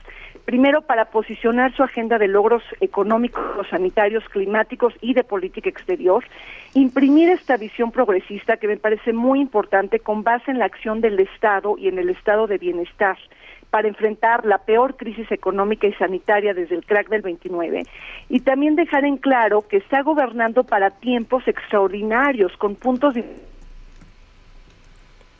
Primero, 0.45 0.81
para 0.81 1.05
posicionar 1.05 1.73
su 1.75 1.83
agenda 1.83 2.17
de 2.17 2.27
logros 2.27 2.63
económicos, 2.79 3.67
sanitarios, 3.69 4.27
climáticos 4.29 4.93
y 5.01 5.13
de 5.13 5.23
política 5.23 5.69
exterior. 5.69 6.23
Imprimir 6.73 7.29
esta 7.29 7.57
visión 7.57 7.91
progresista 7.91 8.57
que 8.57 8.67
me 8.67 8.77
parece 8.77 9.13
muy 9.13 9.39
importante 9.39 9.99
con 9.99 10.23
base 10.23 10.51
en 10.51 10.59
la 10.59 10.65
acción 10.65 11.01
del 11.01 11.19
Estado 11.19 11.77
y 11.77 11.87
en 11.87 11.99
el 11.99 12.09
estado 12.09 12.47
de 12.47 12.57
bienestar 12.57 13.17
para 13.69 13.87
enfrentar 13.87 14.45
la 14.45 14.59
peor 14.59 14.97
crisis 14.97 15.31
económica 15.31 15.87
y 15.87 15.93
sanitaria 15.93 16.53
desde 16.53 16.75
el 16.75 16.85
crack 16.85 17.07
del 17.09 17.21
29 17.21 17.83
y 18.29 18.39
también 18.41 18.75
dejar 18.75 19.05
en 19.05 19.17
claro 19.17 19.65
que 19.67 19.77
está 19.77 20.01
gobernando 20.01 20.65
para 20.65 20.91
tiempos 20.91 21.47
extraordinarios 21.47 22.55
con 22.57 22.75
puntos 22.75 23.13
de 23.13 23.23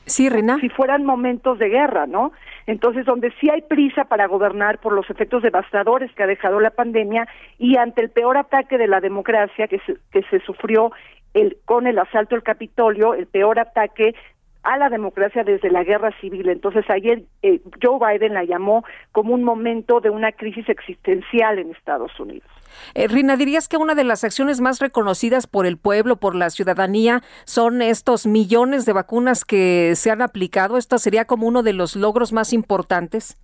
Sí, 0.06 0.30
Rina. 0.30 0.58
Si 0.60 0.70
fueran 0.70 1.06
momentos 1.06 1.60
de 1.60 1.70
guerra, 1.70 2.08
¿no? 2.08 2.32
Entonces, 2.68 3.06
donde 3.06 3.32
sí 3.40 3.50
hay 3.50 3.62
prisa 3.62 4.06
para 4.06 4.28
gobernar 4.28 4.80
por 4.80 4.94
los 4.94 5.10
efectos 5.10 5.44
devastadores 5.44 6.12
que 6.14 6.24
ha 6.24 6.28
dejado 6.28 6.60
la 6.60 6.72
pandemia 6.72 7.28
y 7.58 7.78
ante 7.78 8.02
el 8.02 8.10
peor 8.10 8.38
ataque 8.38 8.78
de 8.78 8.88
la 8.88 9.00
democracia 9.00 9.68
que 9.68 9.80
se, 9.80 9.98
que 10.12 10.24
se 10.30 10.40
sufrió 10.42 10.92
el, 11.34 11.58
con 11.66 11.88
el 11.88 11.98
asalto 11.98 12.36
al 12.36 12.44
Capitolio, 12.44 13.14
el 13.14 13.28
peor 13.28 13.60
ataque 13.60 14.16
a 14.64 14.78
la 14.78 14.90
democracia 14.90 15.44
desde 15.44 15.72
la 15.72 15.84
guerra 15.84 16.12
civil. 16.20 16.50
Entonces 16.50 16.86
ayer 16.90 17.24
eh, 17.42 17.62
Joe 17.82 18.00
Biden 18.00 18.34
la 18.34 18.44
llamó 18.44 18.84
como 19.12 19.34
un 19.34 19.44
momento 19.44 20.00
de 20.02 20.10
una 20.10 20.32
crisis 20.32 20.68
existencial 20.70 21.60
en 21.60 21.72
Estados 21.72 22.18
Unidos. 22.20 22.48
Eh, 22.94 23.08
Rina, 23.08 23.36
¿dirías 23.36 23.68
que 23.68 23.78
una 23.78 23.96
de 23.96 24.04
las 24.04 24.24
acciones 24.24 24.62
más 24.62 24.80
reconocidas 24.80 25.48
por 25.48 25.66
el 25.66 25.78
pueblo, 25.78 26.18
por 26.18 26.36
la 26.36 26.50
ciudadanía, 26.50 27.22
son 27.46 27.82
estos 27.82 28.26
millones 28.26 28.86
de 28.86 28.94
vacunas 28.94 29.46
que 29.46 29.94
se 29.96 30.12
han 30.12 30.22
aplicado? 30.22 30.78
¿Esto 30.78 30.98
sería 30.98 31.26
como 31.26 31.48
uno 31.48 31.64
de 31.64 31.74
los 31.74 31.96
logros 31.96 32.32
más 32.32 32.54
importantes? 32.54 33.38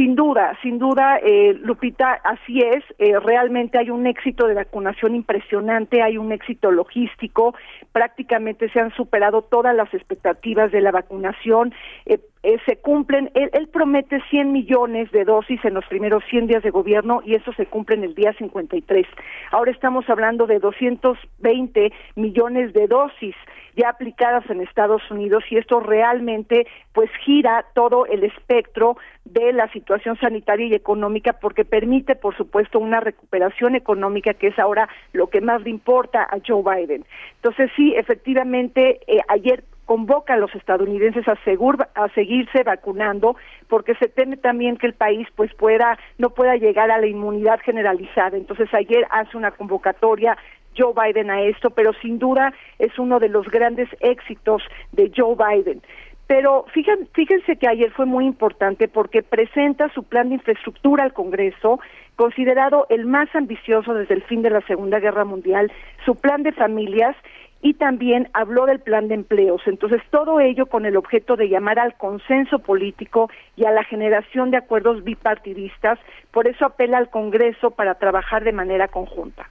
Sin 0.00 0.16
duda, 0.16 0.56
sin 0.62 0.78
duda, 0.78 1.18
eh, 1.22 1.52
Lupita, 1.60 2.12
así 2.24 2.58
es. 2.60 2.82
Eh, 2.98 3.20
realmente 3.20 3.76
hay 3.76 3.90
un 3.90 4.06
éxito 4.06 4.46
de 4.46 4.54
vacunación 4.54 5.14
impresionante, 5.14 6.00
hay 6.00 6.16
un 6.16 6.32
éxito 6.32 6.70
logístico. 6.70 7.54
Prácticamente 7.92 8.70
se 8.70 8.80
han 8.80 8.94
superado 8.94 9.42
todas 9.42 9.76
las 9.76 9.92
expectativas 9.92 10.72
de 10.72 10.80
la 10.80 10.90
vacunación. 10.90 11.74
Eh, 12.06 12.18
eh, 12.42 12.56
se 12.64 12.76
cumplen, 12.76 13.30
él, 13.34 13.50
él, 13.52 13.68
promete 13.68 14.20
100 14.30 14.50
millones 14.50 15.10
de 15.12 15.24
dosis 15.24 15.62
en 15.64 15.74
los 15.74 15.84
primeros 15.86 16.24
100 16.30 16.46
días 16.46 16.62
de 16.62 16.70
gobierno 16.70 17.20
y 17.24 17.34
eso 17.34 17.52
se 17.52 17.66
cumple 17.66 17.96
en 17.96 18.04
el 18.04 18.14
día 18.14 18.32
53. 18.32 19.06
Ahora 19.50 19.70
estamos 19.70 20.08
hablando 20.08 20.46
de 20.46 20.58
220 20.58 21.92
millones 22.16 22.72
de 22.72 22.86
dosis 22.86 23.34
ya 23.76 23.90
aplicadas 23.90 24.48
en 24.50 24.60
Estados 24.60 25.02
Unidos 25.10 25.44
y 25.50 25.56
esto 25.56 25.80
realmente 25.80 26.66
pues 26.92 27.10
gira 27.24 27.64
todo 27.74 28.06
el 28.06 28.24
espectro 28.24 28.96
de 29.24 29.52
la 29.52 29.70
situación 29.72 30.16
sanitaria 30.18 30.66
y 30.66 30.74
económica 30.74 31.34
porque 31.34 31.64
permite 31.64 32.16
por 32.16 32.36
supuesto 32.36 32.78
una 32.78 33.00
recuperación 33.00 33.74
económica 33.74 34.34
que 34.34 34.48
es 34.48 34.58
ahora 34.58 34.88
lo 35.12 35.28
que 35.28 35.40
más 35.40 35.62
le 35.62 35.70
importa 35.70 36.22
a 36.22 36.38
Joe 36.46 36.62
Biden. 36.62 37.04
Entonces 37.36 37.70
sí, 37.76 37.94
efectivamente 37.96 39.00
eh, 39.06 39.20
ayer 39.28 39.64
convoca 39.90 40.34
a 40.34 40.36
los 40.36 40.54
estadounidenses 40.54 41.26
a, 41.26 41.32
a 41.32 42.08
seguirse 42.10 42.62
vacunando 42.62 43.34
porque 43.66 43.96
se 43.96 44.06
teme 44.06 44.36
también 44.36 44.76
que 44.76 44.86
el 44.86 44.94
país 44.94 45.26
pues 45.34 45.52
pueda 45.54 45.98
no 46.16 46.30
pueda 46.30 46.54
llegar 46.54 46.92
a 46.92 46.98
la 46.98 47.08
inmunidad 47.08 47.58
generalizada. 47.64 48.36
Entonces 48.36 48.72
ayer 48.72 49.04
hace 49.10 49.36
una 49.36 49.50
convocatoria 49.50 50.38
Joe 50.78 50.94
Biden 50.94 51.28
a 51.28 51.42
esto, 51.42 51.70
pero 51.70 51.92
sin 51.94 52.20
duda 52.20 52.52
es 52.78 52.96
uno 53.00 53.18
de 53.18 53.30
los 53.30 53.48
grandes 53.48 53.88
éxitos 53.98 54.62
de 54.92 55.10
Joe 55.12 55.34
Biden. 55.34 55.82
Pero 56.28 56.66
fíjense, 56.72 57.10
fíjense 57.12 57.56
que 57.56 57.66
ayer 57.66 57.90
fue 57.90 58.06
muy 58.06 58.26
importante 58.26 58.86
porque 58.86 59.24
presenta 59.24 59.92
su 59.92 60.04
plan 60.04 60.28
de 60.28 60.36
infraestructura 60.36 61.02
al 61.02 61.12
Congreso, 61.12 61.80
considerado 62.14 62.86
el 62.90 63.06
más 63.06 63.28
ambicioso 63.34 63.92
desde 63.94 64.14
el 64.14 64.22
fin 64.22 64.42
de 64.42 64.50
la 64.50 64.60
Segunda 64.68 65.00
Guerra 65.00 65.24
Mundial, 65.24 65.72
su 66.04 66.14
plan 66.14 66.44
de 66.44 66.52
familias 66.52 67.16
y 67.62 67.74
también 67.74 68.28
habló 68.32 68.66
del 68.66 68.80
plan 68.80 69.08
de 69.08 69.14
empleos. 69.14 69.62
Entonces, 69.66 70.00
todo 70.10 70.40
ello 70.40 70.66
con 70.66 70.86
el 70.86 70.96
objeto 70.96 71.36
de 71.36 71.48
llamar 71.48 71.78
al 71.78 71.94
consenso 71.94 72.60
político 72.60 73.30
y 73.56 73.64
a 73.64 73.70
la 73.70 73.84
generación 73.84 74.50
de 74.50 74.56
acuerdos 74.56 75.04
bipartidistas. 75.04 75.98
Por 76.30 76.48
eso 76.48 76.64
apela 76.64 76.98
al 76.98 77.10
Congreso 77.10 77.70
para 77.70 77.96
trabajar 77.96 78.44
de 78.44 78.52
manera 78.52 78.88
conjunta. 78.88 79.48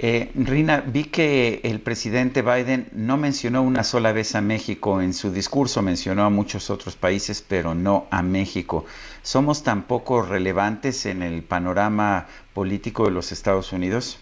Eh, 0.00 0.30
Rina, 0.36 0.84
vi 0.86 1.04
que 1.04 1.60
el 1.64 1.80
presidente 1.80 2.42
Biden 2.42 2.86
no 2.92 3.16
mencionó 3.16 3.62
una 3.62 3.82
sola 3.82 4.12
vez 4.12 4.36
a 4.36 4.40
México 4.40 5.02
en 5.02 5.12
su 5.12 5.32
discurso, 5.32 5.82
mencionó 5.82 6.22
a 6.22 6.30
muchos 6.30 6.70
otros 6.70 6.94
países, 6.94 7.42
pero 7.42 7.74
no 7.74 8.06
a 8.12 8.22
México. 8.22 8.84
¿Somos 9.22 9.64
tan 9.64 9.82
poco 9.82 10.22
relevantes 10.22 11.04
en 11.04 11.24
el 11.24 11.42
panorama 11.42 12.26
político 12.54 13.06
de 13.06 13.10
los 13.10 13.32
Estados 13.32 13.72
Unidos? 13.72 14.20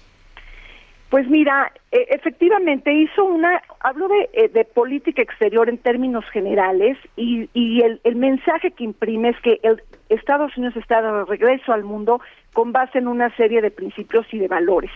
Pues 1.11 1.29
mira, 1.29 1.73
e, 1.93 2.07
efectivamente 2.11 2.93
hizo 2.93 3.25
una, 3.25 3.63
habló 3.81 4.09
de, 4.09 4.29
eh, 4.33 4.49
de, 4.49 4.65
política 4.65 5.23
exterior 5.23 5.69
en 5.69 5.79
términos 5.79 6.25
generales 6.33 6.99
y, 7.17 7.49
y 7.55 7.83
el, 7.83 8.01
el, 8.03 8.17
mensaje 8.17 8.73
que 8.73 8.85
imprime 8.85 9.29
es 9.29 9.41
que 9.41 9.61
el 9.63 9.81
Estados 10.09 10.57
Unidos 10.57 10.77
está 10.77 11.03
de 11.03 11.25
regreso 11.25 11.73
al 11.73 11.85
mundo 11.85 12.21
con 12.53 12.73
base 12.73 12.99
en 12.99 13.07
una 13.07 13.29
serie 13.37 13.61
de 13.61 13.71
principios 13.71 14.27
y 14.33 14.39
de 14.39 14.49
valores. 14.49 14.91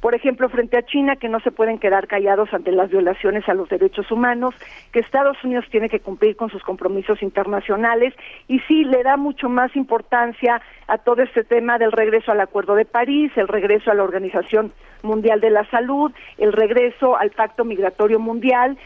Por 0.00 0.14
ejemplo, 0.14 0.50
frente 0.50 0.76
a 0.76 0.84
China, 0.84 1.16
que 1.16 1.30
no 1.30 1.40
se 1.40 1.50
pueden 1.50 1.78
quedar 1.78 2.06
callados 2.06 2.52
ante 2.52 2.72
las 2.72 2.90
violaciones 2.90 3.48
a 3.48 3.54
los 3.54 3.70
derechos 3.70 4.10
humanos, 4.10 4.54
que 4.92 5.00
Estados 5.00 5.42
Unidos 5.42 5.64
tiene 5.70 5.88
que 5.88 6.00
cumplir 6.00 6.36
con 6.36 6.50
sus 6.50 6.62
compromisos 6.62 7.22
internacionales 7.22 8.12
y 8.48 8.58
sí 8.60 8.84
le 8.84 9.02
da 9.02 9.16
mucho 9.16 9.48
más 9.48 9.74
importancia 9.76 10.60
a 10.88 10.98
todo 10.98 11.22
este 11.22 11.42
tema 11.42 11.78
del 11.78 11.92
regreso 11.92 12.32
al 12.32 12.40
Acuerdo 12.40 12.74
de 12.74 12.84
París, 12.84 13.32
el 13.36 13.48
regreso 13.48 13.90
a 13.90 13.94
la 13.94 14.04
Organización 14.04 14.72
Mundial 15.02 15.40
de 15.40 15.50
la 15.50 15.64
Salud, 15.70 16.12
el 16.36 16.52
regreso 16.52 17.16
al 17.16 17.30
Pacto 17.30 17.64
Migratorio 17.64 18.18
Mundial, 18.18 18.76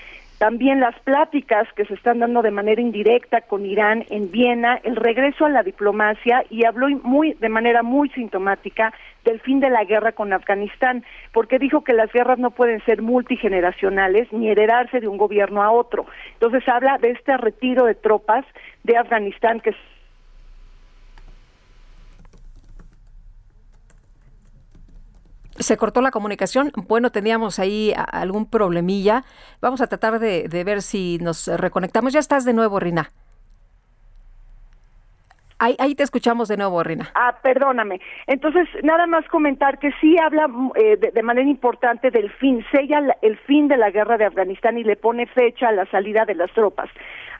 también 0.40 0.80
las 0.80 0.98
pláticas 1.00 1.68
que 1.76 1.84
se 1.84 1.92
están 1.92 2.20
dando 2.20 2.40
de 2.40 2.50
manera 2.50 2.80
indirecta 2.80 3.42
con 3.42 3.66
Irán 3.66 4.06
en 4.08 4.30
Viena, 4.30 4.80
el 4.84 4.96
regreso 4.96 5.44
a 5.44 5.50
la 5.50 5.62
diplomacia 5.62 6.46
y 6.48 6.64
habló 6.64 6.88
muy 7.02 7.34
de 7.34 7.50
manera 7.50 7.82
muy 7.82 8.08
sintomática 8.08 8.94
del 9.22 9.38
fin 9.40 9.60
de 9.60 9.68
la 9.68 9.84
guerra 9.84 10.12
con 10.12 10.32
Afganistán, 10.32 11.04
porque 11.34 11.58
dijo 11.58 11.84
que 11.84 11.92
las 11.92 12.10
guerras 12.10 12.38
no 12.38 12.52
pueden 12.52 12.82
ser 12.86 13.02
multigeneracionales 13.02 14.32
ni 14.32 14.48
heredarse 14.48 15.00
de 15.00 15.08
un 15.08 15.18
gobierno 15.18 15.62
a 15.62 15.72
otro. 15.72 16.06
Entonces 16.32 16.66
habla 16.70 16.96
de 16.96 17.10
este 17.10 17.36
retiro 17.36 17.84
de 17.84 17.94
tropas 17.94 18.46
de 18.82 18.96
Afganistán 18.96 19.60
que 19.60 19.74
se 25.60 25.76
cortó 25.76 26.00
la 26.00 26.10
comunicación. 26.10 26.72
Bueno, 26.88 27.10
teníamos 27.10 27.58
ahí 27.58 27.94
algún 27.96 28.46
problemilla. 28.46 29.24
Vamos 29.60 29.80
a 29.80 29.86
tratar 29.86 30.18
de, 30.18 30.48
de, 30.48 30.64
ver 30.64 30.82
si 30.82 31.18
nos 31.20 31.46
reconectamos. 31.46 32.12
Ya 32.12 32.20
estás 32.20 32.44
de 32.44 32.52
nuevo, 32.52 32.80
Rina. 32.80 33.10
Ahí, 35.62 35.76
ahí, 35.78 35.94
te 35.94 36.02
escuchamos 36.02 36.48
de 36.48 36.56
nuevo, 36.56 36.82
Rina. 36.82 37.10
Ah, 37.14 37.36
perdóname. 37.42 38.00
Entonces, 38.26 38.66
nada 38.82 39.06
más 39.06 39.28
comentar 39.28 39.78
que 39.78 39.90
sí 40.00 40.16
habla 40.18 40.48
eh, 40.74 40.96
de, 40.96 41.22
manera 41.22 41.46
importante 41.46 42.10
del 42.10 42.30
fin, 42.30 42.64
sella 42.72 43.02
el 43.20 43.36
fin 43.40 43.68
de 43.68 43.76
la 43.76 43.90
guerra 43.90 44.16
de 44.16 44.24
Afganistán 44.24 44.78
y 44.78 44.84
le 44.84 44.96
pone 44.96 45.26
fecha 45.26 45.68
a 45.68 45.72
la 45.72 45.84
salida 45.90 46.24
de 46.24 46.34
las 46.34 46.50
tropas. 46.52 46.88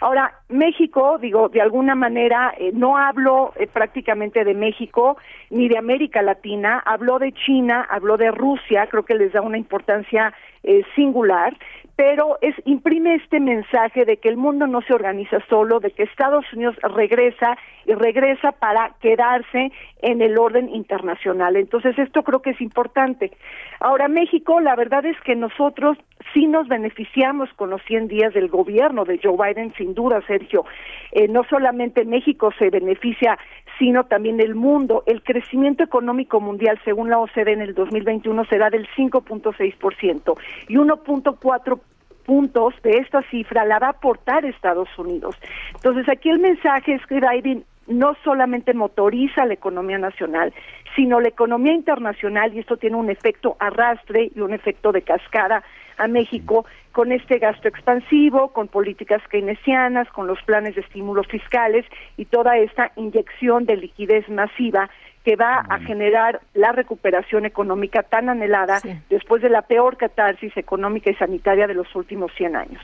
Ahora, 0.01 0.34
México, 0.51 1.16
digo, 1.18 1.48
de 1.48 1.62
alguna 1.62 1.94
manera, 1.94 2.52
eh, 2.59 2.72
no 2.74 2.98
hablo 2.98 3.55
eh, 3.56 3.66
prácticamente 3.66 4.44
de 4.44 4.52
México 4.52 5.16
ni 5.48 5.68
de 5.68 5.78
América 5.78 6.20
Latina, 6.20 6.82
habló 6.84 7.18
de 7.18 7.32
China, 7.32 7.86
habló 7.88 8.18
de 8.18 8.30
Rusia, 8.30 8.86
creo 8.90 9.05
que 9.05 9.14
les 9.14 9.32
da 9.32 9.40
una 9.40 9.56
importancia 9.56 10.34
eh, 10.62 10.82
singular, 10.95 11.57
pero 12.01 12.39
es 12.41 12.55
imprime 12.65 13.16
este 13.16 13.41
mensaje 13.41 14.07
de 14.07 14.16
que 14.16 14.31
el 14.31 14.39
mundo 14.39 14.66
no 14.66 14.81
se 14.81 14.95
organiza 14.95 15.39
solo, 15.51 15.81
de 15.81 15.91
que 15.91 16.05
Estados 16.05 16.51
Unidos 16.55 16.74
regresa 16.82 17.59
y 17.85 17.93
regresa 17.93 18.53
para 18.53 18.95
quedarse 19.01 19.70
en 20.01 20.23
el 20.23 20.39
orden 20.39 20.70
internacional. 20.70 21.57
Entonces, 21.57 21.99
esto 21.99 22.23
creo 22.23 22.41
que 22.41 22.51
es 22.51 22.61
importante. 22.62 23.32
Ahora, 23.81 24.09
México, 24.09 24.61
la 24.61 24.77
verdad 24.77 25.05
es 25.05 25.20
que 25.20 25.37
nosotros 25.37 25.99
sí 26.32 26.47
nos 26.47 26.69
beneficiamos 26.69 27.53
con 27.55 27.69
los 27.69 27.82
100 27.82 28.09
días 28.09 28.32
del 28.32 28.49
gobierno 28.49 29.05
de 29.05 29.20
Joe 29.23 29.37
Biden, 29.37 29.74
sin 29.74 29.95
duda, 29.95 30.23
Sergio. 30.27 30.65
Eh, 31.12 31.28
no 31.28 31.45
solamente 31.51 32.05
México 32.05 32.51
se 32.59 32.70
beneficia, 32.70 33.39
sino 33.81 34.05
también 34.05 34.40
el 34.40 34.55
mundo. 34.55 35.02
El 35.07 35.23
crecimiento 35.23 35.82
económico 35.82 36.39
mundial, 36.40 36.78
según 36.85 37.09
la 37.09 37.19
OCDE, 37.19 37.55
en 37.55 37.62
el 37.62 37.74
2021 37.74 38.44
será 38.44 38.69
del 38.70 38.86
5.6% 38.97 40.39
y 40.69 40.74
1.4 40.77 41.81
puntos 42.27 42.74
de 42.82 42.98
esta 42.98 43.23
cifra 43.31 43.65
la 43.65 43.78
va 43.78 43.89
a 43.89 43.90
aportar 43.90 44.44
Estados 44.44 44.89
Unidos. 44.98 45.35
Entonces, 45.74 46.09
aquí 46.09 46.28
el 46.28 46.39
mensaje 46.39 46.93
es 46.93 47.05
que 47.07 47.20
Biden 47.20 47.65
no 47.89 48.15
solamente 48.23 48.74
motoriza 48.74 49.47
la 49.47 49.55
economía 49.55 49.98
nacional, 49.98 50.52
sino 50.94 51.19
la 51.19 51.28
economía 51.28 51.73
internacional, 51.73 52.55
y 52.55 52.61
esto 52.61 52.77
tiene 52.77 52.97
un 52.97 53.11
efecto 53.11 53.57
arrastre 53.59 54.31
y 54.36 54.40
un 54.40 54.52
efecto 54.52 54.93
de 54.93 55.02
cascada 55.02 55.65
a 55.97 56.07
México 56.07 56.66
con 56.92 57.12
este 57.12 57.38
gasto 57.38 57.68
expansivo, 57.68 58.48
con 58.48 58.68
políticas 58.68 59.22
keynesianas, 59.28 60.08
con 60.08 60.26
los 60.26 60.42
planes 60.42 60.74
de 60.74 60.80
estímulos 60.80 61.26
fiscales 61.28 61.86
y 62.16 62.24
toda 62.24 62.56
esta 62.58 62.92
inyección 62.96 63.64
de 63.64 63.76
liquidez 63.76 64.28
masiva 64.28 64.90
que 65.24 65.36
va 65.36 65.58
a 65.68 65.78
generar 65.80 66.40
la 66.54 66.72
recuperación 66.72 67.44
económica 67.44 68.02
tan 68.02 68.28
anhelada 68.28 68.80
sí. 68.80 68.90
después 69.10 69.42
de 69.42 69.50
la 69.50 69.62
peor 69.62 69.96
catarsis 69.96 70.56
económica 70.56 71.10
y 71.10 71.14
sanitaria 71.14 71.66
de 71.66 71.74
los 71.74 71.94
últimos 71.94 72.32
100 72.36 72.56
años. 72.56 72.82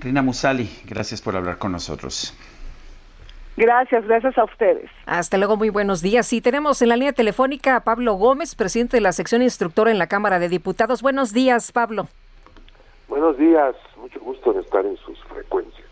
Rina 0.00 0.22
Musali, 0.22 0.68
gracias 0.86 1.20
por 1.20 1.36
hablar 1.36 1.58
con 1.58 1.72
nosotros. 1.72 2.34
Gracias, 3.56 4.06
gracias 4.06 4.36
a 4.36 4.44
ustedes. 4.44 4.90
Hasta 5.06 5.38
luego, 5.38 5.56
muy 5.56 5.70
buenos 5.70 6.02
días. 6.02 6.26
Sí, 6.26 6.42
tenemos 6.42 6.82
en 6.82 6.90
la 6.90 6.96
línea 6.96 7.12
telefónica 7.12 7.76
a 7.76 7.80
Pablo 7.80 8.14
Gómez, 8.14 8.54
presidente 8.54 8.98
de 8.98 9.00
la 9.00 9.12
sección 9.12 9.42
instructora 9.42 9.90
en 9.90 9.98
la 9.98 10.08
Cámara 10.08 10.38
de 10.38 10.50
Diputados. 10.50 11.00
Buenos 11.00 11.32
días, 11.32 11.72
Pablo. 11.72 12.08
Buenos 13.08 13.38
días, 13.38 13.76
mucho 13.96 14.20
gusto 14.20 14.52
en 14.52 14.60
estar 14.60 14.84
en 14.84 14.96
sus 14.96 15.22
frecuencias. 15.24 15.86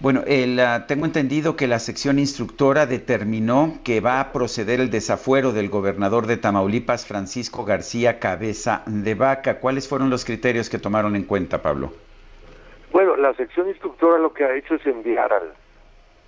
Bueno, 0.00 0.22
el, 0.26 0.58
ah, 0.60 0.86
tengo 0.86 1.06
entendido 1.06 1.56
que 1.56 1.66
la 1.66 1.78
sección 1.78 2.18
instructora 2.18 2.86
determinó 2.86 3.78
que 3.84 4.00
va 4.00 4.20
a 4.20 4.32
proceder 4.32 4.80
el 4.80 4.90
desafuero 4.90 5.52
del 5.52 5.68
gobernador 5.68 6.26
de 6.26 6.36
Tamaulipas, 6.36 7.06
Francisco 7.06 7.64
García 7.64 8.18
Cabeza 8.18 8.82
de 8.86 9.14
Vaca. 9.14 9.60
¿Cuáles 9.60 9.88
fueron 9.88 10.10
los 10.10 10.24
criterios 10.24 10.68
que 10.68 10.78
tomaron 10.78 11.14
en 11.16 11.24
cuenta, 11.24 11.62
Pablo? 11.62 11.92
Bueno, 12.90 13.16
la 13.16 13.32
sección 13.34 13.68
instructora 13.68 14.18
lo 14.18 14.34
que 14.34 14.44
ha 14.44 14.54
hecho 14.54 14.74
es 14.74 14.84
enviar 14.86 15.32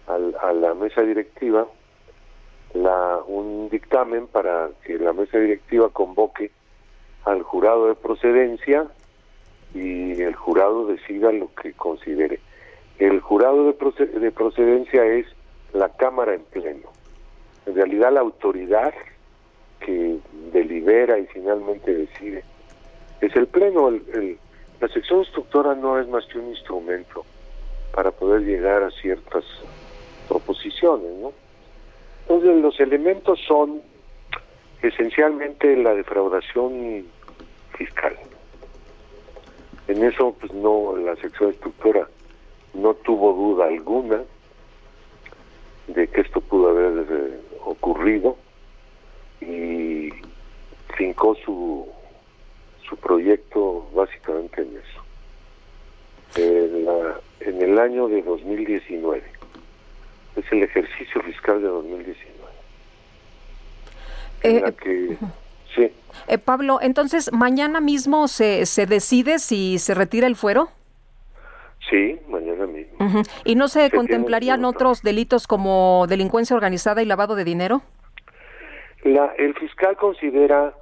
al, 0.06 0.34
a 0.40 0.52
la 0.52 0.74
mesa 0.74 1.02
directiva 1.02 1.66
la, 2.74 3.18
un 3.26 3.68
dictamen 3.70 4.26
para 4.26 4.70
que 4.84 4.98
la 4.98 5.12
mesa 5.12 5.38
directiva 5.38 5.88
convoque 5.90 6.50
al 7.24 7.42
jurado 7.42 7.88
de 7.88 7.94
procedencia 7.94 8.86
y 9.74 10.22
el 10.22 10.34
jurado 10.34 10.86
decida 10.86 11.32
lo 11.32 11.52
que 11.54 11.72
considere. 11.72 12.40
El 12.98 13.20
jurado 13.20 13.72
de, 13.72 14.06
de 14.06 14.30
procedencia 14.30 15.04
es 15.04 15.26
la 15.72 15.88
Cámara 15.88 16.34
en 16.34 16.44
pleno. 16.44 16.90
En 17.66 17.74
realidad 17.74 18.12
la 18.12 18.20
autoridad 18.20 18.94
que 19.80 20.16
delibera 20.52 21.18
y 21.18 21.26
finalmente 21.26 21.92
decide 21.92 22.44
es 23.20 23.34
el 23.36 23.46
pleno. 23.46 23.88
El, 23.88 24.38
la 24.80 24.88
sección 24.88 25.20
instructora 25.20 25.74
no 25.74 25.98
es 25.98 26.08
más 26.08 26.26
que 26.26 26.38
un 26.38 26.50
instrumento 26.50 27.24
para 27.94 28.10
poder 28.10 28.42
llegar 28.42 28.82
a 28.82 28.90
ciertas 28.90 29.44
proposiciones, 30.28 31.10
¿no? 31.20 31.32
Entonces 32.22 32.56
los 32.56 32.78
elementos 32.80 33.38
son 33.46 33.82
esencialmente 34.82 35.76
la 35.76 35.94
defraudación 35.94 37.06
fiscal. 37.76 38.16
En 39.88 40.02
eso, 40.02 40.34
pues 40.40 40.52
no, 40.52 40.96
la 40.96 41.14
sección 41.16 41.50
instructora 41.50 42.08
no 42.72 42.94
tuvo 42.94 43.32
duda 43.32 43.66
alguna 43.66 44.22
de 45.86 46.08
que 46.08 46.22
esto 46.22 46.40
pudo 46.40 46.70
haber 46.70 47.06
eh, 47.10 47.40
ocurrido 47.64 48.36
y 49.40 50.10
fincó 50.96 51.34
su, 51.44 51.86
su 52.88 52.96
proyecto 52.96 53.88
básicamente 53.94 54.62
en 54.62 54.76
eso. 54.76 55.04
En, 56.36 56.84
la, 56.84 57.20
en 57.40 57.62
el 57.62 57.78
año 57.78 58.08
de 58.08 58.22
2019. 58.22 59.22
Es 60.36 60.44
el 60.50 60.62
ejercicio 60.64 61.22
fiscal 61.22 61.62
de 61.62 61.68
2019. 61.68 62.34
En 64.42 64.62
la 64.62 64.72
que, 64.72 65.16
sí. 65.74 65.90
Eh, 66.28 66.38
Pablo, 66.38 66.78
entonces, 66.80 67.32
¿mañana 67.32 67.80
mismo 67.80 68.28
se, 68.28 68.66
se 68.66 68.86
decide 68.86 69.38
si 69.38 69.78
se 69.78 69.94
retira 69.94 70.26
el 70.26 70.36
fuero? 70.36 70.68
Sí, 71.90 72.18
mañana 72.28 72.66
mismo. 72.66 73.22
¿Y 73.44 73.56
no 73.56 73.68
se, 73.68 73.90
contemplarían 73.90 74.64
otros 74.64 75.02
delitos 75.02 75.46
como 75.46 76.06
delincuencia 76.08 76.56
organizada 76.56 77.02
y 77.02 77.06
lavado 77.06 77.34
de 77.34 77.44
dinero? 77.44 77.82
La, 79.02 79.34
el 79.36 79.54
fiscal 79.54 79.96
considera 79.96 80.72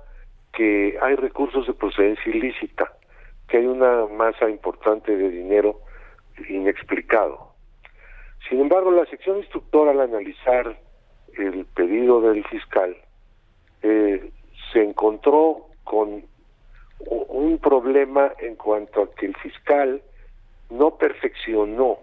que 0.53 0.97
hay 1.03 1.17
recursos 1.17 1.67
de 1.67 1.75
procedencia 1.75 2.31
ilícita, 2.31 2.93
que 3.49 3.59
hay 3.59 3.67
una 3.67 4.07
masa 4.07 4.49
importante 4.49 5.17
de 5.17 5.31
dinero 5.31 5.81
inexplicado. 6.49 7.53
Sin 8.49 8.61
embargo, 8.61 8.93
la 8.93 9.07
sección 9.07 9.39
instructora 9.39 9.91
al 9.91 10.01
analizar 10.01 10.77
el 11.37 11.65
pedido 11.75 12.21
del 12.21 12.45
fiscal 12.45 12.97
eh, 13.83 14.31
se 14.73 14.83
encontró 14.83 15.67
con 15.85 16.25
un 16.99 17.59
problema 17.59 18.33
en 18.39 18.57
cuanto 18.57 19.03
a 19.03 19.15
que 19.15 19.27
el 19.27 19.37
fiscal 19.37 20.03
no 20.71 20.97
perfeccionó, 20.97 21.99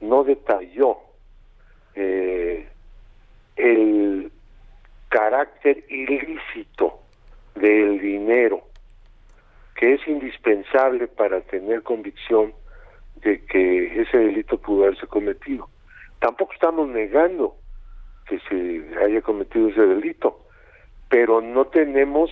no 0.00 0.24
detalló 0.24 0.98
eh, 1.94 2.68
el 3.56 4.30
carácter 5.08 5.84
ilícito 5.88 7.00
del 7.54 8.00
dinero, 8.00 8.62
que 9.74 9.94
es 9.94 10.08
indispensable 10.08 11.08
para 11.08 11.40
tener 11.42 11.82
convicción 11.82 12.52
de 13.16 13.44
que 13.44 14.02
ese 14.02 14.18
delito 14.18 14.58
pudo 14.58 14.84
haberse 14.84 15.06
cometido. 15.06 15.68
Tampoco 16.18 16.52
estamos 16.52 16.88
negando 16.88 17.56
que 18.26 18.38
se 18.48 18.98
haya 19.04 19.20
cometido 19.22 19.68
ese 19.68 19.82
delito, 19.82 20.38
pero 21.12 21.42
no 21.42 21.66
tenemos 21.66 22.30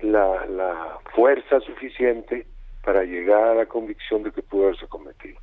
la, 0.00 0.98
fuerza 1.14 1.60
suficiente 1.60 2.46
para 2.82 3.04
llegar 3.04 3.48
a 3.48 3.54
la 3.54 3.66
convicción 3.66 4.22
de 4.22 4.32
que 4.32 4.40
pudo 4.40 4.68
haberse 4.68 4.86
cometido. 4.86 5.38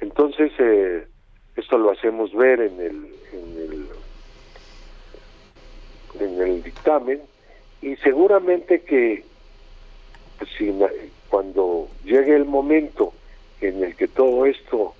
Entonces, 0.00 0.50
eh, 0.58 1.06
esto 1.54 1.78
lo 1.78 1.92
hacemos 1.92 2.34
ver 2.34 2.62
en 2.62 2.80
el, 2.80 3.14
en 3.32 3.86
el, 6.18 6.26
en 6.26 6.42
el 6.42 6.62
dictamen 6.64 7.20
y 7.80 7.94
seguramente 7.96 8.80
que 8.80 9.24
pues, 10.38 10.50
cuando 11.28 11.86
llegue 12.02 12.34
el 12.34 12.44
momento 12.44 13.12
en 13.60 13.84
el 13.84 13.94
que 13.94 14.08
todo 14.08 14.46
esto 14.46 14.94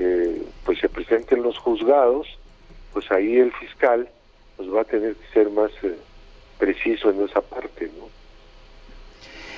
eh, 0.00 0.42
pues 0.64 0.80
se 0.80 0.88
presente 0.88 1.36
en 1.36 1.44
los 1.44 1.56
juzgados, 1.56 2.26
pues 2.92 3.08
ahí 3.12 3.36
el 3.36 3.52
fiscal 3.52 4.08
pues 4.56 4.68
va 4.74 4.80
a 4.80 4.84
tener 4.84 5.14
que 5.14 5.26
ser 5.32 5.50
más 5.50 5.70
eh, 5.84 5.94
preciso 6.58 7.10
en 7.10 7.22
esa 7.22 7.40
parte, 7.40 7.90
¿no? 7.98 8.08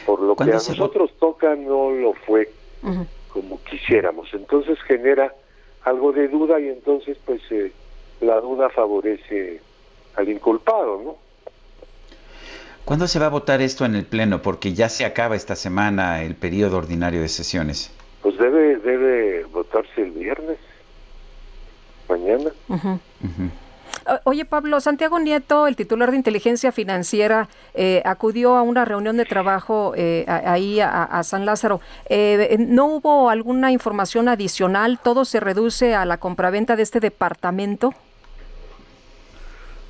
Por 0.07 0.21
lo 0.21 0.37
que 0.37 0.45
a 0.45 0.47
nosotros 0.47 1.13
toca 1.19 1.55
no 1.55 1.91
lo 1.91 2.15
fue 2.15 2.51
como 3.33 3.63
quisiéramos, 3.63 4.33
entonces 4.33 4.79
genera 4.83 5.35
algo 5.85 6.13
de 6.13 6.29
duda 6.29 6.59
y 6.61 6.69
entonces 6.69 7.17
pues 7.25 7.41
eh, 7.51 7.73
la 8.21 8.41
duda 8.41 8.71
favorece 8.71 9.61
al 10.17 10.29
inculpado, 10.29 11.01
¿no? 11.03 11.17
¿Cuándo 12.85 13.07
se 13.07 13.19
va 13.19 13.27
a 13.27 13.31
votar 13.31 13.61
esto 13.63 13.85
en 13.85 13.95
el 13.95 14.05
Pleno? 14.05 14.43
Porque 14.43 14.73
ya 14.73 14.89
se 14.89 15.05
acaba 15.05 15.37
esta 15.37 15.55
semana 15.55 16.23
el 16.23 16.35
periodo 16.35 16.79
ordinario 16.79 17.21
de 17.21 17.29
sesiones. 17.29 17.93
Pues 18.23 18.37
debe, 18.37 18.77
debe 18.79 19.45
votarse 19.45 20.03
el 20.03 20.11
viernes, 20.11 20.59
mañana. 22.09 22.51
Oye, 24.25 24.45
Pablo, 24.45 24.81
Santiago 24.81 25.21
Nieto, 25.21 25.67
el 25.67 25.77
titular 25.77 26.11
de 26.11 26.17
inteligencia 26.17 26.73
financiera, 26.73 27.49
eh, 27.75 28.03
acudió 28.05 28.57
a 28.57 28.63
una 28.63 28.85
reunión 28.85 29.17
de 29.17 29.25
trabajo 29.25 29.93
eh, 29.97 30.25
ahí 30.27 30.81
a, 30.81 31.23
San 31.23 31.47
Lázaro. 31.47 31.81
Eh, 32.09 32.57
¿No 32.59 32.87
hubo 32.87 33.31
alguna 33.31 33.71
información 33.71 34.29
adicional? 34.29 34.99
¿Todo 35.01 35.25
se 35.25 35.39
reduce 35.39 35.95
a 35.95 36.05
la 36.05 36.17
compraventa 36.17 36.75
de 36.75 36.83
este 36.83 36.99
departamento? 36.99 37.95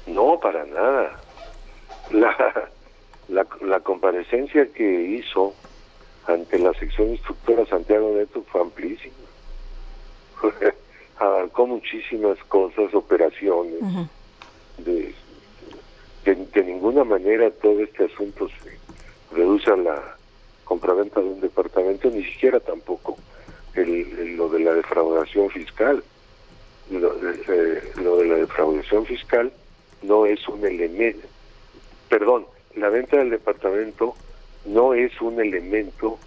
No, 0.06 0.38
para 0.38 0.66
nada. 0.66 1.12
La, 2.10 2.68
la, 3.28 3.46
la 3.62 3.80
comparecencia 3.80 4.66
que 4.72 5.02
hizo 5.02 5.54
ante 6.26 6.58
la 6.58 6.74
sección 6.74 7.10
instructora 7.10 7.64
Santiago 7.66 8.12
Neto 8.14 8.44
fue 8.50 8.60
amplísima. 8.60 9.14
Abarcó 11.20 11.66
muchísimas 11.66 12.38
cosas, 12.48 12.92
operaciones. 12.94 13.80
de, 14.78 15.14
de, 16.24 16.64
ninguna 16.64 17.04
manera 17.04 17.50
todo 17.50 17.80
este 17.80 18.06
asunto 18.06 18.48
se 18.48 18.78
reduce 19.36 19.70
a 19.70 19.76
la 19.76 20.16
compraventa 20.64 21.20
de 21.20 21.26
un 21.26 21.40
departamento, 21.40 22.10
ni 22.10 22.24
siquiera 22.24 22.58
tampoco 22.58 23.16
el, 23.74 24.36
lo 24.36 24.48
de 24.48 24.60
la 24.60 24.74
defraudación 24.74 25.50
fiscal. 25.50 26.02
Lo 26.90 27.14
de, 27.14 27.82
lo 28.02 28.16
de 28.16 28.26
la 28.26 28.34
defraudación 28.36 29.06
fiscal 29.06 29.52
no 30.02 30.26
es 30.26 30.48
un 30.48 30.64
elemento, 30.64 31.28
perdón, 32.08 32.46
la 32.74 32.88
venta 32.88 33.18
del 33.18 33.30
departamento 33.30 34.14
no 34.64 34.94
es 34.94 35.20
un 35.20 35.40
elemento 35.40 36.18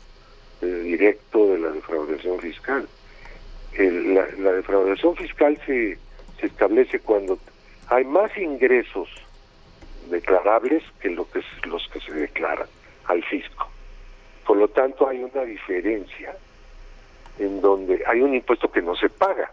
eh, 0.61 0.65
directo 0.65 1.48
de 1.48 1.60
la 1.60 1.72
defraudación 1.72 2.40
fiscal. 2.40 2.88
La, 3.77 4.51
defraudación 4.53 5.15
fiscal 5.15 5.59
se, 5.65 5.97
se 6.39 6.45
establece 6.45 6.99
cuando 6.99 7.37
hay 7.87 8.03
más 8.05 8.35
ingresos 8.37 9.09
declarables 10.09 10.83
que, 10.99 11.09
lo 11.09 11.29
que 11.29 11.41
los 11.65 11.87
que 11.89 11.99
se 11.99 12.13
declaran 12.13 12.67
al 13.05 13.23
fisco. 13.23 13.67
Por 14.45 14.57
lo 14.57 14.67
tanto, 14.67 15.07
hay 15.07 15.23
una 15.23 15.43
diferencia 15.43 16.35
en 17.39 17.61
donde 17.61 18.03
hay 18.05 18.21
un 18.21 18.33
impuesto 18.35 18.71
que 18.71 18.81
no 18.81 18.95
se 18.95 19.09
paga, 19.09 19.51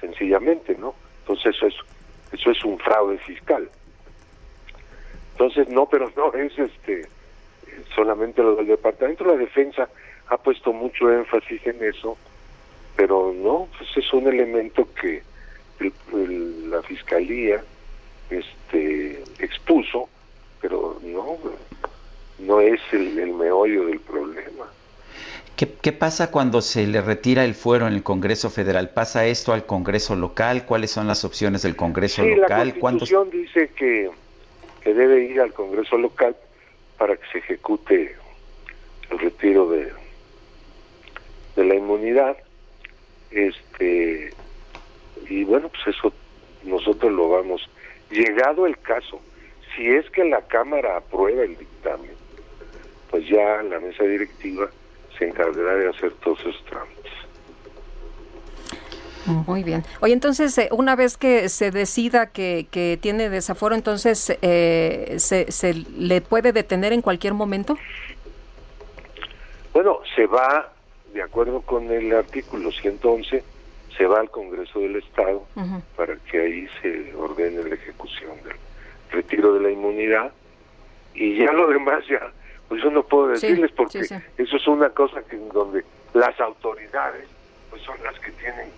sencillamente, 0.00 0.76
¿no? 0.76 0.94
Entonces 1.20 1.56
eso 1.56 1.66
es, 1.66 1.74
eso 2.32 2.50
es 2.50 2.64
un 2.64 2.78
fraude 2.78 3.18
fiscal. 3.18 3.68
Entonces, 5.32 5.68
no, 5.68 5.86
pero 5.86 6.10
no 6.16 6.32
es 6.34 6.56
este 6.58 7.08
solamente 7.94 8.42
lo 8.42 8.56
del 8.56 8.66
Departamento 8.66 9.24
de 9.24 9.30
la 9.32 9.36
Defensa 9.36 9.88
ha 10.28 10.36
puesto 10.38 10.72
mucho 10.72 11.12
énfasis 11.12 11.66
en 11.66 11.82
eso, 11.84 12.16
pero 12.96 13.32
no, 13.32 13.68
pues 13.76 13.90
es 13.96 14.12
un 14.12 14.26
elemento 14.26 14.88
que 15.00 15.22
la 16.68 16.82
Fiscalía 16.82 17.62
este 18.30 19.22
expuso, 19.38 20.08
pero 20.60 20.98
no, 21.02 21.38
no 22.38 22.60
es 22.60 22.80
el, 22.92 23.18
el 23.18 23.34
meollo 23.34 23.86
del 23.86 24.00
problema. 24.00 24.66
¿Qué, 25.56 25.92
pasa 25.92 26.30
cuando 26.30 26.60
se 26.60 26.86
le 26.86 27.00
retira 27.00 27.42
el 27.42 27.54
fuero 27.54 27.86
en 27.86 27.94
el 27.94 28.02
Congreso 28.02 28.50
Federal? 28.50 28.90
¿Pasa 28.90 29.24
esto 29.24 29.54
al 29.54 29.64
Congreso 29.64 30.14
local? 30.14 30.66
¿Cuáles 30.66 30.90
son 30.90 31.06
las 31.06 31.24
opciones 31.24 31.62
del 31.62 31.74
Congreso 31.74 32.22
sí, 32.22 32.34
local? 32.34 32.68
La 32.68 32.78
Constitución 32.78 33.30
dice 33.30 33.70
que, 33.74 34.10
que 34.82 34.92
debe 34.92 35.24
ir 35.24 35.40
al 35.40 35.54
Congreso 35.54 35.96
local 35.96 36.36
para 36.98 37.16
que 37.16 37.26
se 37.32 37.38
ejecute 37.38 38.16
el 39.10 39.18
retiro 39.18 39.70
de, 39.70 39.92
de 41.56 41.64
la 41.64 41.74
inmunidad. 41.74 42.36
Este 43.30 44.32
y 45.28 45.44
bueno, 45.44 45.68
pues 45.68 45.96
eso 45.96 46.12
nosotros 46.64 47.12
lo 47.12 47.28
vamos. 47.28 47.68
Llegado 48.10 48.66
el 48.66 48.78
caso, 48.78 49.20
si 49.74 49.88
es 49.88 50.08
que 50.10 50.24
la 50.24 50.42
Cámara 50.42 50.96
aprueba 50.98 51.42
el 51.42 51.56
dictamen, 51.56 52.12
pues 53.10 53.28
ya 53.28 53.62
la 53.62 53.80
mesa 53.80 54.04
directiva 54.04 54.68
se 55.18 55.28
encargará 55.28 55.74
de 55.74 55.88
hacer 55.88 56.12
todos 56.22 56.38
esos 56.40 56.64
trámites. 56.66 57.12
Muy 59.26 59.64
bien. 59.64 59.82
Oye, 60.00 60.12
entonces, 60.12 60.56
eh, 60.56 60.68
una 60.70 60.94
vez 60.94 61.16
que 61.16 61.48
se 61.48 61.72
decida 61.72 62.30
que, 62.30 62.68
que 62.70 62.96
tiene 63.00 63.28
desaforo, 63.28 63.74
entonces, 63.74 64.38
eh, 64.40 65.16
¿se, 65.18 65.50
¿se 65.50 65.74
le 65.74 66.20
puede 66.20 66.52
detener 66.52 66.92
en 66.92 67.02
cualquier 67.02 67.34
momento? 67.34 67.76
Bueno, 69.72 69.98
se 70.14 70.26
va, 70.26 70.72
de 71.16 71.22
acuerdo 71.22 71.62
con 71.62 71.90
el 71.90 72.14
artículo 72.14 72.70
111, 72.70 73.42
se 73.96 74.06
va 74.06 74.20
al 74.20 74.30
Congreso 74.30 74.80
del 74.80 74.96
Estado 74.96 75.44
para 75.96 76.16
que 76.16 76.38
ahí 76.38 76.68
se 76.82 77.14
ordene 77.14 77.64
la 77.64 77.74
ejecución 77.74 78.36
del 78.44 78.56
retiro 79.10 79.54
de 79.54 79.60
la 79.60 79.70
inmunidad 79.70 80.32
y 81.14 81.38
ya 81.38 81.52
lo 81.52 81.68
demás 81.68 82.04
ya 82.06 82.20
pues 82.68 82.82
yo 82.82 82.90
no 82.90 83.02
puedo 83.04 83.28
decirles 83.28 83.70
porque 83.72 84.00
eso 84.00 84.56
es 84.56 84.66
una 84.66 84.90
cosa 84.90 85.22
que 85.22 85.36
en 85.36 85.48
donde 85.48 85.84
las 86.12 86.38
autoridades 86.40 87.26
pues 87.70 87.80
son 87.82 87.96
las 88.04 88.18
que 88.18 88.32
tienen 88.32 88.68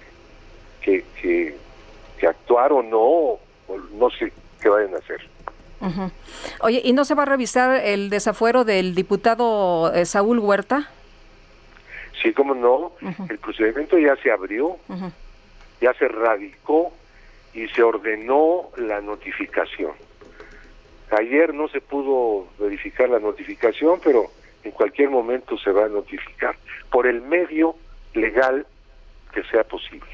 que, 0.80 1.04
que, 1.20 1.56
que 2.18 2.26
actuar 2.26 2.72
o 2.72 2.82
no 2.82 3.00
o 3.00 3.40
no 3.94 4.10
sé 4.10 4.32
qué 4.60 4.68
vayan 4.68 4.94
a 4.94 4.98
hacer. 4.98 5.26
Oye, 6.60 6.80
¿y 6.84 6.92
no 6.92 7.04
se 7.04 7.14
va 7.14 7.22
a 7.22 7.26
revisar 7.26 7.80
el 7.84 8.10
desafuero 8.10 8.64
del 8.64 8.94
diputado 8.94 9.92
eh, 9.94 10.04
Saúl 10.04 10.38
Huerta? 10.38 10.90
Sí, 12.22 12.32
como 12.32 12.54
no, 12.54 12.92
el 13.28 13.38
procedimiento 13.38 13.96
ya 13.98 14.16
se 14.16 14.30
abrió, 14.30 14.76
ya 15.80 15.94
se 15.94 16.08
radicó 16.08 16.92
y 17.54 17.68
se 17.68 17.82
ordenó 17.82 18.70
la 18.76 19.00
notificación. 19.00 19.92
Ayer 21.10 21.54
no 21.54 21.68
se 21.68 21.80
pudo 21.80 22.48
verificar 22.58 23.08
la 23.08 23.20
notificación, 23.20 24.00
pero 24.02 24.30
en 24.64 24.72
cualquier 24.72 25.10
momento 25.10 25.56
se 25.58 25.70
va 25.70 25.84
a 25.84 25.88
notificar 25.88 26.56
por 26.90 27.06
el 27.06 27.22
medio 27.22 27.76
legal 28.14 28.66
que 29.32 29.42
sea 29.44 29.64
posible. 29.64 30.08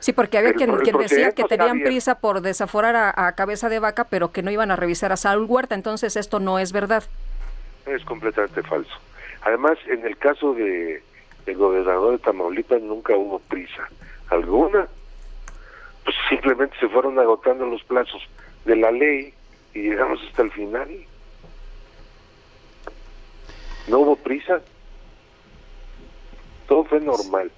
Sí, 0.00 0.12
porque 0.12 0.38
había 0.38 0.52
quien, 0.52 0.76
decía 0.98 1.32
que 1.32 1.44
tenían 1.44 1.80
prisa 1.80 2.18
por 2.18 2.40
desaforar 2.40 2.96
a, 2.96 3.32
cabeza 3.32 3.68
de 3.68 3.78
vaca, 3.78 4.04
pero 4.04 4.32
que 4.32 4.42
no 4.42 4.50
iban 4.50 4.70
a 4.70 4.76
revisar 4.76 5.12
a 5.12 5.16
Saúl 5.16 5.44
Huerta, 5.44 5.76
entonces 5.76 6.16
esto 6.16 6.40
no 6.40 6.58
es 6.58 6.72
verdad. 6.72 7.04
Es 7.86 8.04
completamente 8.04 8.62
falso. 8.62 8.92
Además, 9.42 9.78
en 9.86 10.04
el 10.04 10.16
caso 10.16 10.54
de 10.54 11.02
el 11.46 11.56
gobernador 11.56 12.12
de 12.12 12.18
Tamaulipas 12.18 12.82
nunca 12.82 13.16
hubo 13.16 13.38
prisa 13.38 13.88
alguna. 14.28 14.86
Pues 16.04 16.16
simplemente 16.28 16.76
se 16.78 16.88
fueron 16.88 17.18
agotando 17.18 17.66
los 17.66 17.82
plazos 17.84 18.22
de 18.64 18.76
la 18.76 18.90
ley 18.90 19.32
y 19.74 19.80
llegamos 19.80 20.20
hasta 20.26 20.42
el 20.42 20.50
final. 20.52 20.88
No 23.88 24.00
hubo 24.00 24.16
prisa. 24.16 24.60
Todo 26.66 26.84
fue 26.84 27.00
normal. 27.00 27.50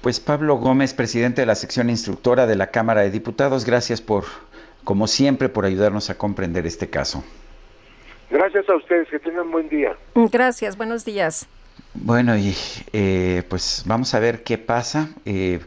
Pues 0.00 0.18
Pablo 0.18 0.56
Gómez, 0.56 0.94
presidente 0.94 1.42
de 1.42 1.46
la 1.46 1.54
sección 1.54 1.88
instructora 1.88 2.48
de 2.48 2.56
la 2.56 2.72
Cámara 2.72 3.02
de 3.02 3.12
Diputados, 3.12 3.64
gracias 3.64 4.00
por, 4.00 4.24
como 4.82 5.06
siempre, 5.06 5.48
por 5.48 5.64
ayudarnos 5.64 6.10
a 6.10 6.18
comprender 6.18 6.66
este 6.66 6.90
caso. 6.90 7.22
Gracias 8.32 8.66
a 8.66 8.76
ustedes, 8.76 9.08
que 9.08 9.18
tengan 9.18 9.50
buen 9.50 9.68
día. 9.68 9.94
Gracias, 10.14 10.78
buenos 10.78 11.04
días. 11.04 11.46
Bueno, 11.92 12.34
y 12.34 12.56
eh, 12.94 13.42
pues 13.46 13.82
vamos 13.84 14.14
a 14.14 14.20
ver 14.20 14.42
qué 14.42 14.56
pasa. 14.56 15.10
Eh, 15.26 15.60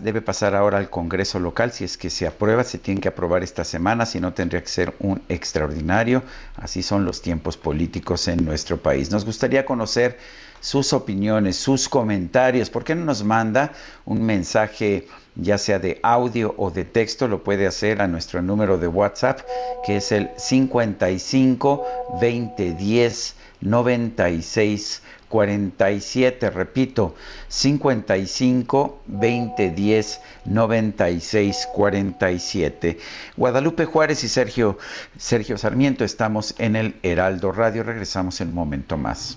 debe 0.00 0.22
pasar 0.22 0.54
ahora 0.54 0.78
al 0.78 0.88
Congreso 0.88 1.38
local, 1.40 1.72
si 1.72 1.84
es 1.84 1.98
que 1.98 2.08
se 2.08 2.26
aprueba, 2.26 2.64
se 2.64 2.78
tiene 2.78 3.02
que 3.02 3.08
aprobar 3.08 3.42
esta 3.42 3.64
semana, 3.64 4.06
si 4.06 4.18
no 4.18 4.32
tendría 4.32 4.62
que 4.62 4.68
ser 4.68 4.94
un 4.98 5.20
extraordinario. 5.28 6.22
Así 6.56 6.82
son 6.82 7.04
los 7.04 7.20
tiempos 7.20 7.58
políticos 7.58 8.28
en 8.28 8.46
nuestro 8.46 8.78
país. 8.78 9.10
Nos 9.10 9.26
gustaría 9.26 9.66
conocer 9.66 10.16
sus 10.64 10.94
opiniones, 10.94 11.56
sus 11.56 11.90
comentarios. 11.90 12.70
¿Por 12.70 12.84
qué 12.84 12.94
no 12.94 13.04
nos 13.04 13.22
manda 13.22 13.72
un 14.06 14.22
mensaje? 14.22 15.06
ya 15.36 15.58
sea 15.58 15.80
de 15.80 15.98
audio 16.04 16.54
o 16.58 16.70
de 16.70 16.84
texto, 16.84 17.26
lo 17.26 17.42
puede 17.42 17.66
hacer 17.66 18.00
a 18.00 18.06
nuestro 18.06 18.40
número 18.40 18.78
de 18.78 18.86
WhatsApp, 18.86 19.40
que 19.84 19.96
es 19.96 20.12
el 20.12 20.30
55 20.36 21.84
20 22.20 22.74
10 22.74 23.34
96 23.60 25.02
47, 25.28 26.50
repito, 26.50 27.16
55 27.48 29.00
20 29.06 29.70
10 29.70 30.20
96 30.44 31.68
47. 31.74 32.98
Guadalupe 33.36 33.86
Juárez 33.86 34.22
y 34.22 34.28
Sergio 34.28 34.78
Sergio 35.18 35.58
Sarmiento 35.58 36.04
estamos 36.04 36.54
en 36.58 36.76
el 36.76 36.94
Heraldo 37.02 37.50
Radio, 37.50 37.82
regresamos 37.82 38.40
en 38.40 38.50
un 38.50 38.54
momento 38.54 38.96
más. 38.96 39.36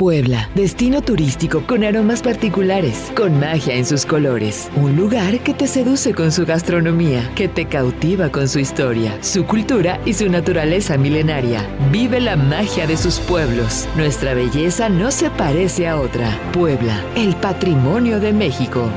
Puebla, 0.00 0.48
destino 0.54 1.02
turístico 1.02 1.64
con 1.66 1.84
aromas 1.84 2.22
particulares, 2.22 3.12
con 3.14 3.38
magia 3.38 3.74
en 3.74 3.84
sus 3.84 4.06
colores. 4.06 4.70
Un 4.74 4.96
lugar 4.96 5.40
que 5.40 5.52
te 5.52 5.66
seduce 5.66 6.14
con 6.14 6.32
su 6.32 6.46
gastronomía, 6.46 7.30
que 7.34 7.48
te 7.48 7.66
cautiva 7.66 8.30
con 8.30 8.48
su 8.48 8.60
historia, 8.60 9.22
su 9.22 9.44
cultura 9.44 10.00
y 10.06 10.14
su 10.14 10.30
naturaleza 10.30 10.96
milenaria. 10.96 11.68
Vive 11.92 12.18
la 12.18 12.36
magia 12.36 12.86
de 12.86 12.96
sus 12.96 13.20
pueblos. 13.20 13.86
Nuestra 13.94 14.32
belleza 14.32 14.88
no 14.88 15.10
se 15.10 15.28
parece 15.28 15.86
a 15.86 16.00
otra. 16.00 16.30
Puebla, 16.54 17.04
el 17.14 17.36
patrimonio 17.36 18.20
de 18.20 18.32
México. 18.32 18.90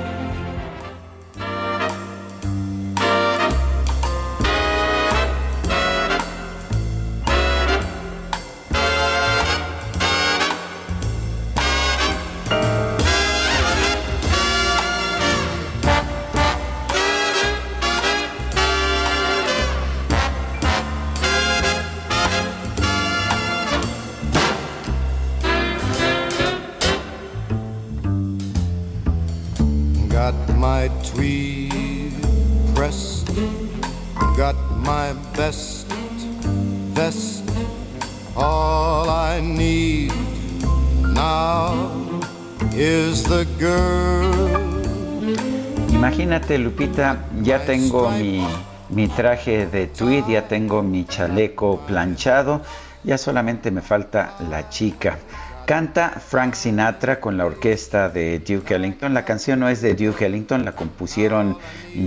Ya 47.44 47.66
tengo 47.66 48.10
mi, 48.10 48.46
mi 48.90 49.08
traje 49.08 49.68
de 49.68 49.88
tweed, 49.88 50.26
ya 50.28 50.48
tengo 50.48 50.82
mi 50.82 51.06
chaleco 51.06 51.80
planchado, 51.86 52.62
ya 53.04 53.18
solamente 53.18 53.70
me 53.70 53.82
falta 53.82 54.36
la 54.50 54.70
chica. 54.70 55.18
Canta 55.66 56.10
Frank 56.10 56.56
Sinatra 56.56 57.22
con 57.22 57.38
la 57.38 57.46
orquesta 57.46 58.10
de 58.10 58.40
Duke 58.40 58.76
Ellington. 58.76 59.14
La 59.14 59.24
canción 59.24 59.62
no 59.62 59.70
es 59.70 59.82
de 59.82 59.94
Duke 59.96 60.26
Ellington, 60.26 60.66
la 60.66 60.74
compusieron 60.74 61.58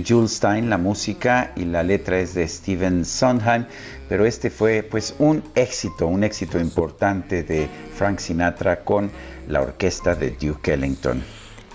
Jules 0.07 0.33
Stein, 0.33 0.69
la 0.69 0.77
música 0.77 1.53
y 1.55 1.65
la 1.65 1.81
letra 1.81 2.19
es 2.19 2.35
de 2.35 2.47
Steven 2.47 3.03
Sondheim, 3.03 3.65
pero 4.09 4.25
este 4.25 4.51
fue 4.51 4.83
pues 4.83 5.15
un 5.17 5.43
éxito, 5.55 6.07
un 6.07 6.23
éxito 6.23 6.59
importante 6.59 7.43
de 7.43 7.67
Frank 7.95 8.19
Sinatra 8.19 8.83
con 8.83 9.09
la 9.47 9.61
orquesta 9.61 10.13
de 10.13 10.31
Duke 10.31 10.73
Ellington. 10.73 11.23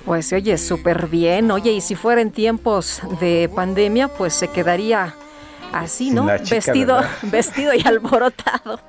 Pues 0.04 0.32
oye 0.32 0.58
súper 0.58 1.06
bien. 1.08 1.50
Oye, 1.50 1.72
y 1.72 1.80
si 1.80 1.94
fuera 1.94 2.20
en 2.20 2.30
tiempos 2.30 3.00
de 3.20 3.50
pandemia, 3.54 4.08
pues 4.08 4.34
se 4.34 4.48
quedaría 4.48 5.14
así, 5.72 6.10
¿no? 6.10 6.26
vestido, 6.26 7.00
vestido 7.22 7.72
y 7.74 7.82
alborotado. 7.86 8.80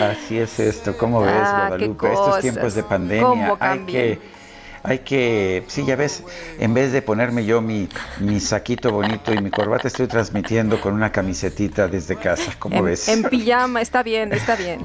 Así 0.00 0.38
es 0.38 0.60
esto, 0.60 0.96
¿cómo 0.96 1.22
ves, 1.22 1.32
ah, 1.34 1.66
Guadalupe? 1.68 2.12
Estos 2.12 2.40
tiempos 2.40 2.74
de 2.74 2.82
pandemia 2.84 3.56
hay 3.58 3.80
que 3.80 4.42
hay 4.84 5.00
que, 5.00 5.64
sí, 5.68 5.84
ya 5.84 5.94
ves, 5.94 6.24
en 6.58 6.74
vez 6.74 6.92
de 6.92 7.02
ponerme 7.02 7.44
yo 7.44 7.60
mi, 7.60 7.88
mi 8.18 8.40
saquito 8.40 8.90
bonito 8.90 9.32
y 9.32 9.38
mi 9.38 9.50
corbata, 9.50 9.86
estoy 9.86 10.08
transmitiendo 10.08 10.80
con 10.80 10.92
una 10.94 11.12
camisetita 11.12 11.86
desde 11.86 12.16
casa, 12.16 12.52
¿cómo 12.58 12.82
ves? 12.82 13.08
En 13.08 13.22
pijama, 13.22 13.80
está 13.80 14.02
bien, 14.02 14.32
está 14.32 14.56
bien. 14.56 14.84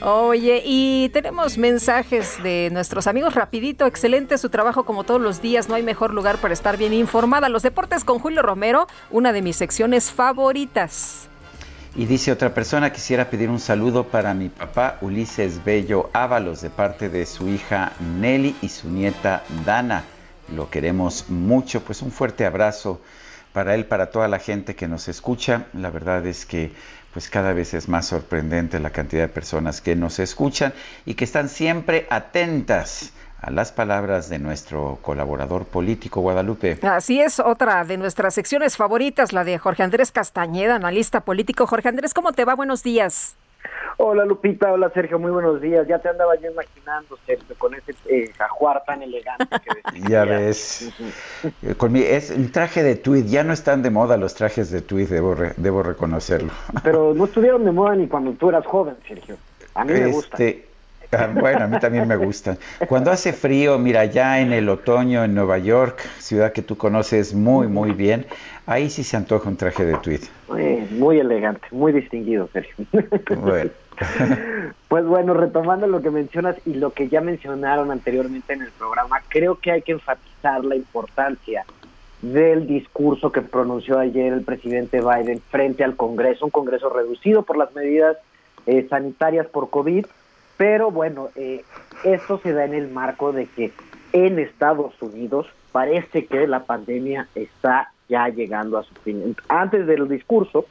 Oye, 0.00 0.62
y 0.64 1.08
tenemos 1.08 1.58
mensajes 1.58 2.40
de 2.44 2.68
nuestros 2.70 3.08
amigos 3.08 3.34
rapidito, 3.34 3.84
excelente 3.84 4.38
su 4.38 4.48
trabajo 4.48 4.84
como 4.84 5.02
todos 5.02 5.20
los 5.20 5.42
días, 5.42 5.68
no 5.68 5.74
hay 5.74 5.82
mejor 5.82 6.14
lugar 6.14 6.38
para 6.38 6.54
estar 6.54 6.76
bien 6.76 6.92
informada. 6.92 7.48
Los 7.48 7.64
deportes 7.64 8.04
con 8.04 8.20
Julio 8.20 8.42
Romero, 8.42 8.86
una 9.10 9.32
de 9.32 9.42
mis 9.42 9.56
secciones 9.56 10.12
favoritas. 10.12 11.28
Y 11.96 12.06
dice 12.06 12.30
otra 12.30 12.54
persona, 12.54 12.92
quisiera 12.92 13.28
pedir 13.28 13.50
un 13.50 13.58
saludo 13.58 14.04
para 14.04 14.34
mi 14.34 14.50
papá 14.50 14.98
Ulises 15.00 15.64
Bello 15.64 16.10
Ábalos 16.12 16.60
de 16.60 16.70
parte 16.70 17.08
de 17.08 17.26
su 17.26 17.48
hija 17.48 17.92
Nelly 17.98 18.54
y 18.62 18.68
su 18.68 18.88
nieta 18.88 19.42
Dana. 19.66 20.04
Lo 20.54 20.70
queremos 20.70 21.28
mucho, 21.28 21.82
pues 21.82 22.02
un 22.02 22.12
fuerte 22.12 22.46
abrazo 22.46 23.00
para 23.52 23.74
él, 23.74 23.86
para 23.86 24.12
toda 24.12 24.28
la 24.28 24.38
gente 24.38 24.76
que 24.76 24.86
nos 24.86 25.08
escucha. 25.08 25.66
La 25.72 25.90
verdad 25.90 26.24
es 26.26 26.46
que 26.46 26.70
pues 27.12 27.30
cada 27.30 27.52
vez 27.52 27.74
es 27.74 27.88
más 27.88 28.06
sorprendente 28.06 28.80
la 28.80 28.90
cantidad 28.90 29.22
de 29.22 29.28
personas 29.28 29.80
que 29.80 29.96
nos 29.96 30.18
escuchan 30.18 30.72
y 31.06 31.14
que 31.14 31.24
están 31.24 31.48
siempre 31.48 32.06
atentas 32.10 33.12
a 33.40 33.50
las 33.50 33.72
palabras 33.72 34.28
de 34.28 34.38
nuestro 34.38 34.98
colaborador 35.00 35.64
político 35.64 36.20
Guadalupe. 36.20 36.78
Así 36.82 37.20
es, 37.20 37.38
otra 37.38 37.84
de 37.84 37.96
nuestras 37.96 38.34
secciones 38.34 38.76
favoritas, 38.76 39.32
la 39.32 39.44
de 39.44 39.58
Jorge 39.58 39.82
Andrés 39.82 40.10
Castañeda, 40.10 40.74
analista 40.74 41.20
político. 41.20 41.66
Jorge 41.66 41.88
Andrés, 41.88 42.14
¿cómo 42.14 42.32
te 42.32 42.44
va? 42.44 42.54
Buenos 42.54 42.82
días. 42.82 43.36
Hola 44.00 44.24
Lupita, 44.24 44.72
hola 44.72 44.90
Sergio, 44.90 45.18
muy 45.18 45.32
buenos 45.32 45.60
días. 45.60 45.84
Ya 45.88 45.98
te 45.98 46.08
andaba 46.08 46.36
yo 46.36 46.52
imaginando, 46.52 47.18
Sergio, 47.26 47.56
con 47.58 47.74
ese 47.74 47.96
eh, 48.08 48.30
jajuar 48.38 48.84
tan 48.86 49.02
elegante 49.02 49.44
que 49.48 50.00
Ya 50.08 50.24
ves. 50.24 50.92
con 51.76 51.90
mi, 51.90 52.02
es 52.02 52.30
un 52.30 52.52
traje 52.52 52.84
de 52.84 52.94
tweed, 52.94 53.26
ya 53.26 53.42
no 53.42 53.52
están 53.52 53.82
de 53.82 53.90
moda 53.90 54.16
los 54.16 54.36
trajes 54.36 54.70
de 54.70 54.82
tweed, 54.82 55.08
debo, 55.08 55.34
debo 55.56 55.82
reconocerlo. 55.82 56.52
Pero 56.84 57.12
no 57.12 57.24
estuvieron 57.24 57.64
de 57.64 57.72
moda 57.72 57.96
ni 57.96 58.06
cuando 58.06 58.30
tú 58.34 58.50
eras 58.50 58.64
joven, 58.66 58.94
Sergio. 59.06 59.36
A 59.74 59.84
mí 59.84 59.92
me 59.92 60.06
gusta. 60.12 60.36
Este, 60.36 60.68
Ah, 61.10 61.26
bueno, 61.32 61.64
a 61.64 61.66
mí 61.66 61.78
también 61.78 62.06
me 62.06 62.16
gustan. 62.16 62.58
Cuando 62.86 63.10
hace 63.10 63.32
frío, 63.32 63.78
mira, 63.78 64.04
ya 64.04 64.40
en 64.40 64.52
el 64.52 64.68
otoño 64.68 65.24
en 65.24 65.34
Nueva 65.34 65.56
York, 65.56 66.00
ciudad 66.18 66.52
que 66.52 66.60
tú 66.60 66.76
conoces 66.76 67.32
muy, 67.32 67.66
muy 67.66 67.92
bien, 67.92 68.26
ahí 68.66 68.90
sí 68.90 69.02
se 69.02 69.16
antoja 69.16 69.48
un 69.48 69.56
traje 69.56 69.86
de 69.86 69.96
tweed. 69.96 70.20
Muy, 70.90 71.18
elegante, 71.18 71.66
muy 71.70 71.92
distinguido, 71.92 72.50
Sergio. 72.52 72.84
Bueno. 73.40 73.70
Pues 74.88 75.04
bueno, 75.04 75.34
retomando 75.34 75.86
lo 75.86 76.00
que 76.00 76.10
mencionas 76.10 76.56
y 76.64 76.74
lo 76.74 76.92
que 76.92 77.08
ya 77.08 77.20
mencionaron 77.20 77.90
anteriormente 77.90 78.54
en 78.54 78.62
el 78.62 78.70
programa, 78.70 79.20
creo 79.28 79.56
que 79.56 79.70
hay 79.70 79.82
que 79.82 79.92
enfatizar 79.92 80.64
la 80.64 80.76
importancia 80.76 81.66
del 82.22 82.66
discurso 82.66 83.30
que 83.30 83.42
pronunció 83.42 83.98
ayer 83.98 84.32
el 84.32 84.42
presidente 84.42 85.00
Biden 85.00 85.40
frente 85.50 85.84
al 85.84 85.94
Congreso, 85.94 86.46
un 86.46 86.50
Congreso 86.50 86.88
reducido 86.88 87.42
por 87.42 87.56
las 87.56 87.74
medidas 87.74 88.16
eh, 88.66 88.86
sanitarias 88.88 89.46
por 89.46 89.70
COVID, 89.70 90.06
pero 90.56 90.90
bueno, 90.90 91.28
eh, 91.36 91.64
esto 92.04 92.40
se 92.42 92.52
da 92.52 92.64
en 92.64 92.74
el 92.74 92.88
marco 92.88 93.32
de 93.32 93.46
que 93.46 93.72
en 94.12 94.38
Estados 94.38 95.00
Unidos 95.00 95.46
parece 95.70 96.26
que 96.26 96.46
la 96.46 96.64
pandemia 96.64 97.28
está 97.34 97.92
ya 98.08 98.28
llegando 98.28 98.78
a 98.78 98.82
su 98.82 98.94
fin. 98.96 99.36
Antes 99.48 99.86
del 99.86 100.08
discurso, 100.08 100.64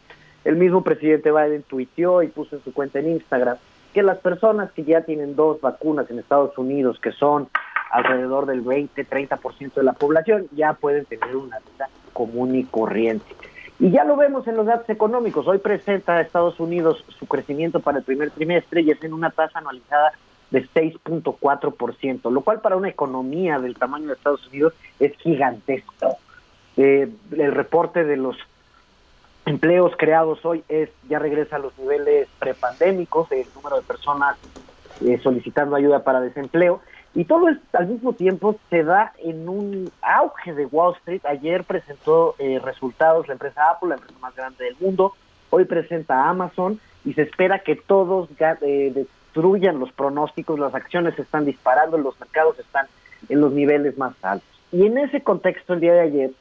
el 0.48 0.56
mismo 0.56 0.82
presidente 0.82 1.30
Biden 1.30 1.64
tuiteó 1.64 2.24
y 2.24 2.30
puso 2.30 2.56
en 2.56 2.64
su 2.64 2.72
cuenta 2.72 2.99
en 2.99 3.10
Instagram 3.10 3.57
que 3.94 4.02
las 4.02 4.18
personas 4.19 4.72
que 4.72 4.86
ya 4.86 5.02
tienen 5.02 5.36
dos 5.36 5.60
vacunas 5.60 6.10
en 6.10 6.19
Estados 6.19 6.57
Unidos, 6.57 7.02
que 7.02 7.11
son 7.11 7.49
alrededor 7.91 8.45
del 8.45 8.64
20-30% 8.64 9.74
de 9.74 9.84
la 9.84 9.91
población, 9.91 10.48
ya 10.53 10.72
pueden 10.72 11.03
tener 11.03 11.36
una 11.36 11.60
vida 11.60 11.90
común 12.14 12.56
y 12.56 12.64
corriente. 12.64 13.26
Y 13.78 13.91
ya 13.91 14.06
lo 14.06 14.15
vemos 14.15 14.48
en 14.48 14.56
los 14.56 14.65
datos 14.65 14.90
económicos. 14.90 15.45
Hoy 15.49 15.57
presenta 15.57 16.22
Estados 16.22 16.61
Unidos 16.61 17.03
su 17.19 17.26
crecimiento 17.28 17.82
para 17.82 17.98
el 17.98 18.06
primer 18.06 18.32
trimestre 18.32 18.84
y 18.84 18.91
es 18.91 19.03
en 19.03 19.11
una 19.11 19.32
tasa 19.32 19.60
anualizada 19.60 20.14
de 20.49 20.65
6.4%, 20.65 22.32
lo 22.32 22.40
cual 22.40 22.61
para 22.61 22.78
una 22.78 22.88
economía 22.88 23.60
del 23.60 23.76
tamaño 23.76 24.07
de 24.07 24.14
Estados 24.14 24.48
Unidos 24.48 24.74
es 24.98 25.11
gigantesco. 25.18 26.15
Eh, 26.78 27.10
el 27.38 27.52
reporte 27.52 28.06
de 28.06 28.15
los 28.15 28.38
empleos 29.48 29.94
creados 29.98 30.45
hoy 30.45 30.64
es 30.68 30.90
ya 31.10 31.19
regresa 31.19 31.56
a 31.56 31.60
los 31.60 31.78
niveles 31.80 32.28
prepandémicos, 32.38 33.32
el 33.32 33.48
número 33.56 33.78
de 33.78 33.82
personas 33.84 34.38
eh, 35.02 35.19
solicitando 35.24 35.76
ayuda 35.76 36.03
para 36.03 36.19
desempleo 36.19 36.82
y 37.15 37.26
todo 37.26 37.49
esto 37.49 37.64
al 37.74 37.88
mismo 37.88 38.14
tiempo 38.14 38.60
se 38.69 38.84
da 38.84 39.14
en 39.18 39.49
un 39.49 39.91
auge 40.02 40.53
de 40.53 40.68
Wall 40.68 40.95
Street. 40.98 41.26
Ayer 41.26 41.64
presentó 41.64 42.36
eh, 42.38 42.60
resultados 42.64 43.28
la 43.28 43.34
empresa 43.34 43.72
Apple, 43.72 43.90
la 43.90 43.95
empresa 43.95 44.19
más 44.19 44.36
grande 44.36 44.65
del 44.65 44.76
mundo. 44.80 45.14
Hoy 45.49 45.65
presenta 45.65 46.30
Amazon 46.30 46.80
y 47.06 47.14
se 47.14 47.24
espera 47.24 47.60
que 47.60 47.76
todos 47.76 48.30
eh, 48.40 48.91
destruyan 48.94 49.80
los 49.80 49.91
pronósticos. 49.94 50.60
Las 50.60 50.76
acciones 50.76 51.18
están 51.18 51.45
disparando, 51.45 51.98
los 51.98 52.19
mercados 52.19 52.60
están 52.60 52.86
en 53.30 53.41
los 53.41 53.52
niveles 53.52 53.98
más 53.98 54.14
altos. 54.22 54.48
Y 54.72 54.86
en 54.86 54.99
ese 54.99 55.22
contexto, 55.22 55.74
el 55.74 55.80
día 55.80 55.94
de 55.94 56.02
ayer, 56.02 56.32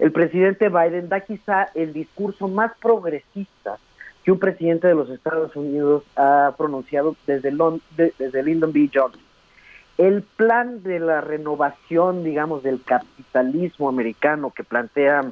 el 0.00 0.12
presidente 0.12 0.68
Biden 0.68 1.08
da 1.08 1.20
quizá 1.20 1.68
el 1.74 1.92
discurso 1.92 2.48
más 2.48 2.72
progresista 2.80 3.78
que 4.24 4.32
un 4.32 4.38
presidente 4.38 4.88
de 4.88 4.94
los 4.94 5.08
Estados 5.08 5.54
Unidos 5.54 6.02
ha 6.16 6.54
pronunciado 6.58 7.16
desde, 7.26 7.52
desde 8.18 8.42
Lyndon 8.42 8.72
B. 8.72 8.90
Johnson 8.92 9.30
el 10.00 10.22
plan 10.22 10.82
de 10.82 10.98
la 10.98 11.20
renovación, 11.20 12.24
digamos, 12.24 12.62
del 12.62 12.82
capitalismo 12.82 13.86
americano 13.90 14.50
que 14.50 14.64
plantea 14.64 15.30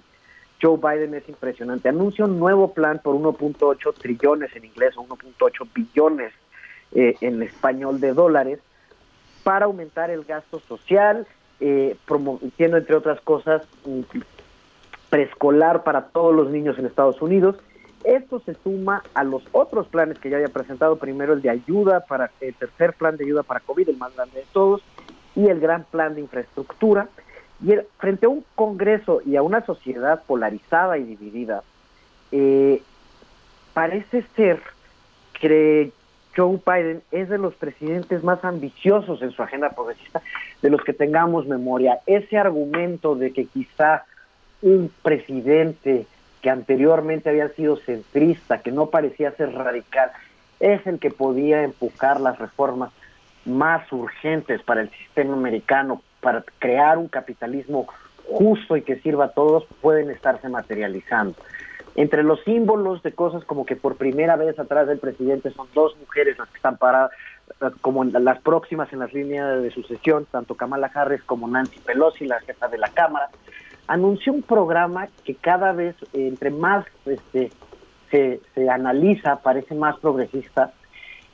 Joe 0.60 0.76
Biden 0.76 1.14
es 1.14 1.26
impresionante. 1.26 1.88
Anuncia 1.88 2.26
un 2.26 2.38
nuevo 2.38 2.74
plan 2.74 3.00
por 3.02 3.14
1.8 3.14 3.94
trillones 3.94 4.54
en 4.54 4.66
inglés 4.66 4.94
o 4.98 5.06
1.8 5.06 5.68
billones 5.74 6.34
eh, 6.92 7.16
en 7.22 7.42
español 7.42 7.98
de 7.98 8.12
dólares 8.12 8.60
para 9.42 9.64
aumentar 9.64 10.10
el 10.10 10.24
gasto 10.24 10.60
social, 10.60 11.26
eh, 11.60 11.96
prometiendo, 12.06 12.76
entre 12.76 12.94
otras 12.94 13.22
cosas, 13.22 13.62
preescolar 15.10 15.84
para 15.84 16.08
todos 16.08 16.34
los 16.34 16.50
niños 16.50 16.78
en 16.78 16.86
Estados 16.86 17.20
Unidos 17.22 17.56
esto 18.04 18.40
se 18.40 18.54
suma 18.54 19.02
a 19.14 19.24
los 19.24 19.42
otros 19.52 19.88
planes 19.88 20.18
que 20.18 20.30
ya 20.30 20.36
había 20.36 20.48
presentado, 20.48 20.96
primero 20.96 21.32
el 21.32 21.42
de 21.42 21.50
ayuda 21.50 22.00
para 22.00 22.30
el 22.40 22.54
tercer 22.54 22.92
plan 22.94 23.16
de 23.16 23.24
ayuda 23.24 23.42
para 23.42 23.60
COVID, 23.60 23.88
el 23.88 23.96
más 23.96 24.14
grande 24.14 24.40
de 24.40 24.46
todos, 24.52 24.82
y 25.34 25.48
el 25.48 25.60
gran 25.60 25.84
plan 25.84 26.14
de 26.14 26.20
infraestructura. 26.20 27.08
Y 27.62 27.74
frente 27.98 28.26
a 28.26 28.28
un 28.28 28.44
Congreso 28.54 29.20
y 29.24 29.36
a 29.36 29.42
una 29.42 29.64
sociedad 29.66 30.22
polarizada 30.26 30.96
y 30.98 31.04
dividida, 31.04 31.64
eh, 32.30 32.82
parece 33.74 34.22
ser 34.36 34.60
que 35.40 35.92
Joe 36.36 36.60
Biden 36.64 37.02
es 37.10 37.28
de 37.28 37.38
los 37.38 37.54
presidentes 37.54 38.22
más 38.22 38.44
ambiciosos 38.44 39.22
en 39.22 39.32
su 39.32 39.42
agenda 39.42 39.70
progresista, 39.70 40.22
de 40.62 40.70
los 40.70 40.82
que 40.84 40.92
tengamos 40.92 41.46
memoria. 41.46 41.98
Ese 42.06 42.38
argumento 42.38 43.16
de 43.16 43.32
que 43.32 43.46
quizá 43.46 44.04
un 44.62 44.90
presidente 45.02 46.06
que 46.42 46.50
anteriormente 46.50 47.30
había 47.30 47.48
sido 47.50 47.76
centrista, 47.76 48.62
que 48.62 48.72
no 48.72 48.86
parecía 48.86 49.32
ser 49.32 49.52
radical, 49.52 50.10
es 50.60 50.86
el 50.86 50.98
que 50.98 51.10
podía 51.10 51.62
empujar 51.62 52.20
las 52.20 52.38
reformas 52.38 52.90
más 53.44 53.90
urgentes 53.92 54.62
para 54.62 54.82
el 54.82 54.90
sistema 54.90 55.34
americano, 55.34 56.02
para 56.20 56.44
crear 56.58 56.98
un 56.98 57.08
capitalismo 57.08 57.86
justo 58.28 58.76
y 58.76 58.82
que 58.82 59.00
sirva 59.00 59.26
a 59.26 59.32
todos 59.32 59.66
pueden 59.80 60.10
estarse 60.10 60.48
materializando. 60.48 61.34
Entre 61.94 62.22
los 62.22 62.40
símbolos 62.44 63.02
de 63.02 63.12
cosas 63.12 63.44
como 63.44 63.66
que 63.66 63.74
por 63.74 63.96
primera 63.96 64.36
vez 64.36 64.58
atrás 64.58 64.86
del 64.86 64.98
presidente 64.98 65.50
son 65.50 65.66
dos 65.74 65.96
mujeres 65.98 66.38
las 66.38 66.48
que 66.48 66.56
están 66.56 66.76
paradas, 66.76 67.10
como 67.80 68.04
las 68.04 68.40
próximas 68.40 68.92
en 68.92 69.00
las 69.00 69.12
líneas 69.12 69.60
de 69.62 69.70
sucesión, 69.70 70.26
tanto 70.30 70.54
Kamala 70.54 70.90
Harris 70.94 71.22
como 71.24 71.48
Nancy 71.48 71.80
Pelosi, 71.80 72.26
la 72.26 72.40
jefa 72.40 72.68
de 72.68 72.78
la 72.78 72.88
Cámara, 72.90 73.30
anunció 73.88 74.32
un 74.32 74.42
programa 74.42 75.08
que 75.24 75.34
cada 75.34 75.72
vez, 75.72 75.96
entre 76.12 76.50
más 76.50 76.86
este, 77.06 77.50
se, 78.10 78.40
se 78.54 78.70
analiza, 78.70 79.36
parece 79.36 79.74
más 79.74 79.98
progresista, 79.98 80.72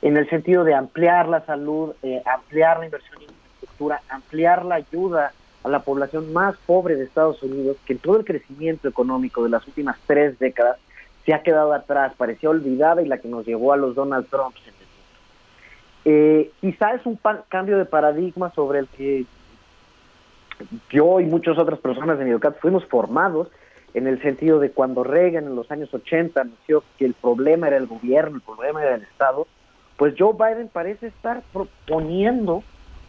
en 0.01 0.17
el 0.17 0.29
sentido 0.29 0.63
de 0.63 0.73
ampliar 0.73 1.27
la 1.27 1.45
salud, 1.45 1.93
eh, 2.01 2.21
ampliar 2.25 2.79
la 2.79 2.85
inversión 2.85 3.17
en 3.21 3.29
infraestructura, 3.29 4.01
ampliar 4.09 4.65
la 4.65 4.75
ayuda 4.75 5.33
a 5.63 5.69
la 5.69 5.79
población 5.79 6.31
más 6.31 6.55
pobre 6.65 6.95
de 6.95 7.03
Estados 7.03 7.41
Unidos, 7.43 7.77
que 7.85 7.93
en 7.93 7.99
todo 7.99 8.17
el 8.17 8.25
crecimiento 8.25 8.87
económico 8.87 9.43
de 9.43 9.49
las 9.49 9.65
últimas 9.67 9.97
tres 10.05 10.39
décadas 10.39 10.77
se 11.25 11.33
ha 11.33 11.41
quedado 11.41 11.73
atrás, 11.73 12.13
parecía 12.15 12.49
olvidada 12.49 13.01
y 13.01 13.07
la 13.07 13.17
que 13.17 13.27
nos 13.27 13.45
llevó 13.45 13.73
a 13.73 13.77
los 13.77 13.95
Donald 13.95 14.27
Trumps. 14.29 14.61
Eh, 16.05 16.51
quizá 16.61 16.93
es 16.93 17.03
un 17.07 17.19
cambio 17.49 17.79
de 17.79 17.85
paradigma 17.85 18.51
sobre 18.51 18.79
el 18.79 18.87
que 18.89 19.25
yo 20.89 21.19
y 21.19 21.25
muchas 21.25 21.57
otras 21.57 21.79
personas 21.79 22.17
de 22.17 22.25
mi 22.25 22.31
educación 22.31 22.59
fuimos 22.61 22.85
formados 22.85 23.49
en 23.93 24.07
el 24.07 24.21
sentido 24.21 24.59
de 24.59 24.71
cuando 24.71 25.03
Reagan 25.03 25.45
en 25.45 25.55
los 25.55 25.71
años 25.71 25.93
80 25.93 26.41
anunció 26.41 26.83
que 26.97 27.05
el 27.05 27.13
problema 27.13 27.67
era 27.67 27.77
el 27.77 27.87
gobierno, 27.87 28.37
el 28.37 28.41
problema 28.41 28.83
era 28.83 28.95
el 28.95 29.03
Estado, 29.03 29.47
pues 29.97 30.15
Joe 30.17 30.33
Biden 30.33 30.67
parece 30.67 31.07
estar 31.07 31.41
proponiendo 31.53 32.63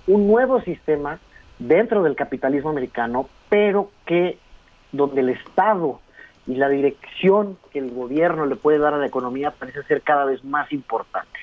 un 0.07 0.29
nuevo 0.29 0.61
sistema 0.61 1.19
dentro 1.59 2.03
del 2.03 2.15
capitalismo 2.15 2.71
americano, 2.71 3.29
pero 3.49 3.91
que 4.05 4.39
donde 4.93 5.23
el 5.23 5.31
Estado 5.31 6.01
y 6.47 6.55
la 6.55 6.69
dirección 6.69 7.59
que 7.73 7.81
el 7.81 7.91
gobierno 7.91 8.47
le 8.47 8.55
puede 8.55 8.79
dar 8.79 8.95
a 8.95 8.99
la 8.99 9.07
economía 9.07 9.51
parece 9.51 9.83
ser 9.85 10.03
cada 10.03 10.25
vez 10.25 10.45
más 10.45 10.73
importante. 10.73 11.41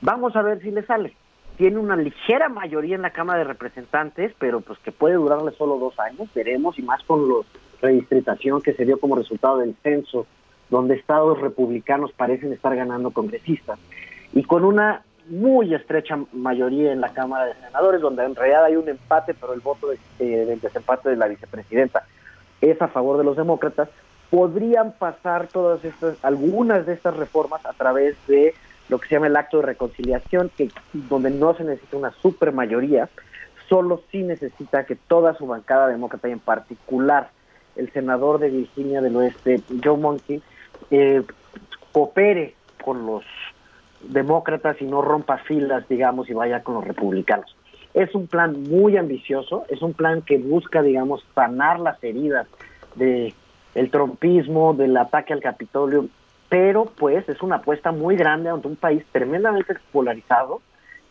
Vamos 0.00 0.34
a 0.34 0.42
ver 0.42 0.60
si 0.60 0.72
le 0.72 0.82
sale. 0.82 1.14
Tiene 1.56 1.78
una 1.78 1.96
ligera 1.96 2.48
mayoría 2.48 2.96
en 2.96 3.02
la 3.02 3.10
Cámara 3.10 3.40
de 3.40 3.44
Representantes, 3.44 4.32
pero 4.38 4.60
pues 4.60 4.78
que 4.80 4.92
puede 4.92 5.14
durarle 5.14 5.52
solo 5.52 5.78
dos 5.78 5.98
años, 6.00 6.28
veremos, 6.34 6.78
y 6.78 6.82
más 6.82 7.02
con 7.04 7.28
la 7.28 7.34
redistritación 7.80 8.62
que 8.62 8.74
se 8.74 8.84
dio 8.84 8.98
como 8.98 9.16
resultado 9.16 9.58
del 9.58 9.74
censo, 9.82 10.26
donde 10.70 10.94
estados 10.94 11.40
republicanos 11.40 12.12
parecen 12.12 12.52
estar 12.52 12.74
ganando 12.74 13.10
congresistas, 13.10 13.78
y 14.32 14.42
con 14.44 14.64
una 14.64 15.02
muy 15.28 15.72
estrecha 15.74 16.18
mayoría 16.32 16.92
en 16.92 17.00
la 17.00 17.12
Cámara 17.12 17.46
de 17.46 17.54
Senadores, 17.54 18.00
donde 18.00 18.24
en 18.24 18.34
realidad 18.34 18.64
hay 18.64 18.76
un 18.76 18.88
empate, 18.88 19.34
pero 19.34 19.52
el 19.52 19.60
voto 19.60 19.88
de, 19.88 19.98
eh, 20.18 20.46
del 20.46 20.60
desempate 20.60 21.10
de 21.10 21.16
la 21.16 21.28
vicepresidenta 21.28 22.04
es 22.60 22.80
a 22.80 22.88
favor 22.88 23.18
de 23.18 23.24
los 23.24 23.36
demócratas, 23.36 23.88
podrían 24.30 24.92
pasar 24.92 25.48
todas 25.48 25.84
estas, 25.84 26.16
algunas 26.24 26.86
de 26.86 26.94
estas 26.94 27.16
reformas 27.16 27.64
a 27.66 27.74
través 27.74 28.16
de 28.26 28.54
lo 28.92 28.98
que 28.98 29.08
se 29.08 29.14
llama 29.14 29.28
el 29.28 29.36
acto 29.36 29.56
de 29.56 29.62
reconciliación, 29.62 30.50
que 30.54 30.68
donde 30.92 31.30
no 31.30 31.54
se 31.54 31.64
necesita 31.64 31.96
una 31.96 32.12
super 32.20 32.52
mayoría, 32.52 33.08
solo 33.66 34.02
sí 34.10 34.22
necesita 34.22 34.84
que 34.84 34.96
toda 34.96 35.34
su 35.34 35.46
bancada 35.46 35.88
demócrata 35.88 36.28
y 36.28 36.32
en 36.32 36.40
particular 36.40 37.30
el 37.74 37.90
senador 37.92 38.38
de 38.38 38.50
Virginia 38.50 39.00
del 39.00 39.16
Oeste, 39.16 39.62
Joe 39.82 39.96
Monkey, 39.96 40.42
eh, 40.90 41.22
coopere 41.90 42.54
con 42.84 43.06
los 43.06 43.24
demócratas 44.02 44.76
y 44.82 44.84
no 44.84 45.00
rompa 45.00 45.38
filas, 45.38 45.88
digamos, 45.88 46.28
y 46.28 46.34
vaya 46.34 46.62
con 46.62 46.74
los 46.74 46.84
republicanos. 46.84 47.56
Es 47.94 48.14
un 48.14 48.26
plan 48.26 48.62
muy 48.64 48.98
ambicioso, 48.98 49.64
es 49.70 49.80
un 49.80 49.94
plan 49.94 50.20
que 50.20 50.36
busca, 50.36 50.82
digamos, 50.82 51.24
sanar 51.34 51.80
las 51.80 52.02
heridas 52.04 52.46
de 52.96 53.32
el 53.74 53.90
trompismo, 53.90 54.74
del 54.74 54.94
ataque 54.98 55.32
al 55.32 55.40
Capitolio, 55.40 56.08
pero 56.52 56.84
pues 56.84 57.26
es 57.30 57.40
una 57.40 57.56
apuesta 57.56 57.92
muy 57.92 58.14
grande 58.14 58.50
ante 58.50 58.68
un 58.68 58.76
país 58.76 59.02
tremendamente 59.10 59.74
polarizado 59.90 60.60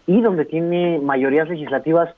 y 0.05 0.21
donde 0.21 0.45
tiene 0.45 0.99
mayorías 0.99 1.49
legislativas 1.49 2.13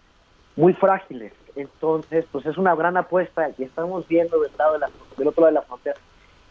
muy 0.57 0.73
frágiles. 0.73 1.31
Entonces, 1.55 2.25
pues 2.33 2.45
es 2.45 2.57
una 2.57 2.75
gran 2.75 2.97
apuesta 2.97 3.49
y 3.57 3.63
estamos 3.63 4.05
viendo 4.09 4.41
del, 4.41 4.51
lado 4.57 4.73
de 4.73 4.79
la, 4.79 4.89
del 5.17 5.27
otro 5.29 5.43
lado 5.43 5.53
de 5.53 5.59
la 5.61 5.61
frontera 5.61 5.95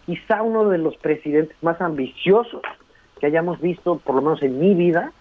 quizá 0.06 0.40
uno 0.42 0.70
de 0.70 0.78
los 0.78 0.96
presidentes 0.96 1.62
más 1.62 1.78
ambiciosos 1.82 2.62
que 3.20 3.26
hayamos 3.26 3.60
visto, 3.60 3.98
por 3.98 4.14
lo 4.14 4.22
menos 4.22 4.42
en 4.42 4.58
mi 4.58 4.74
vida, 4.74 5.12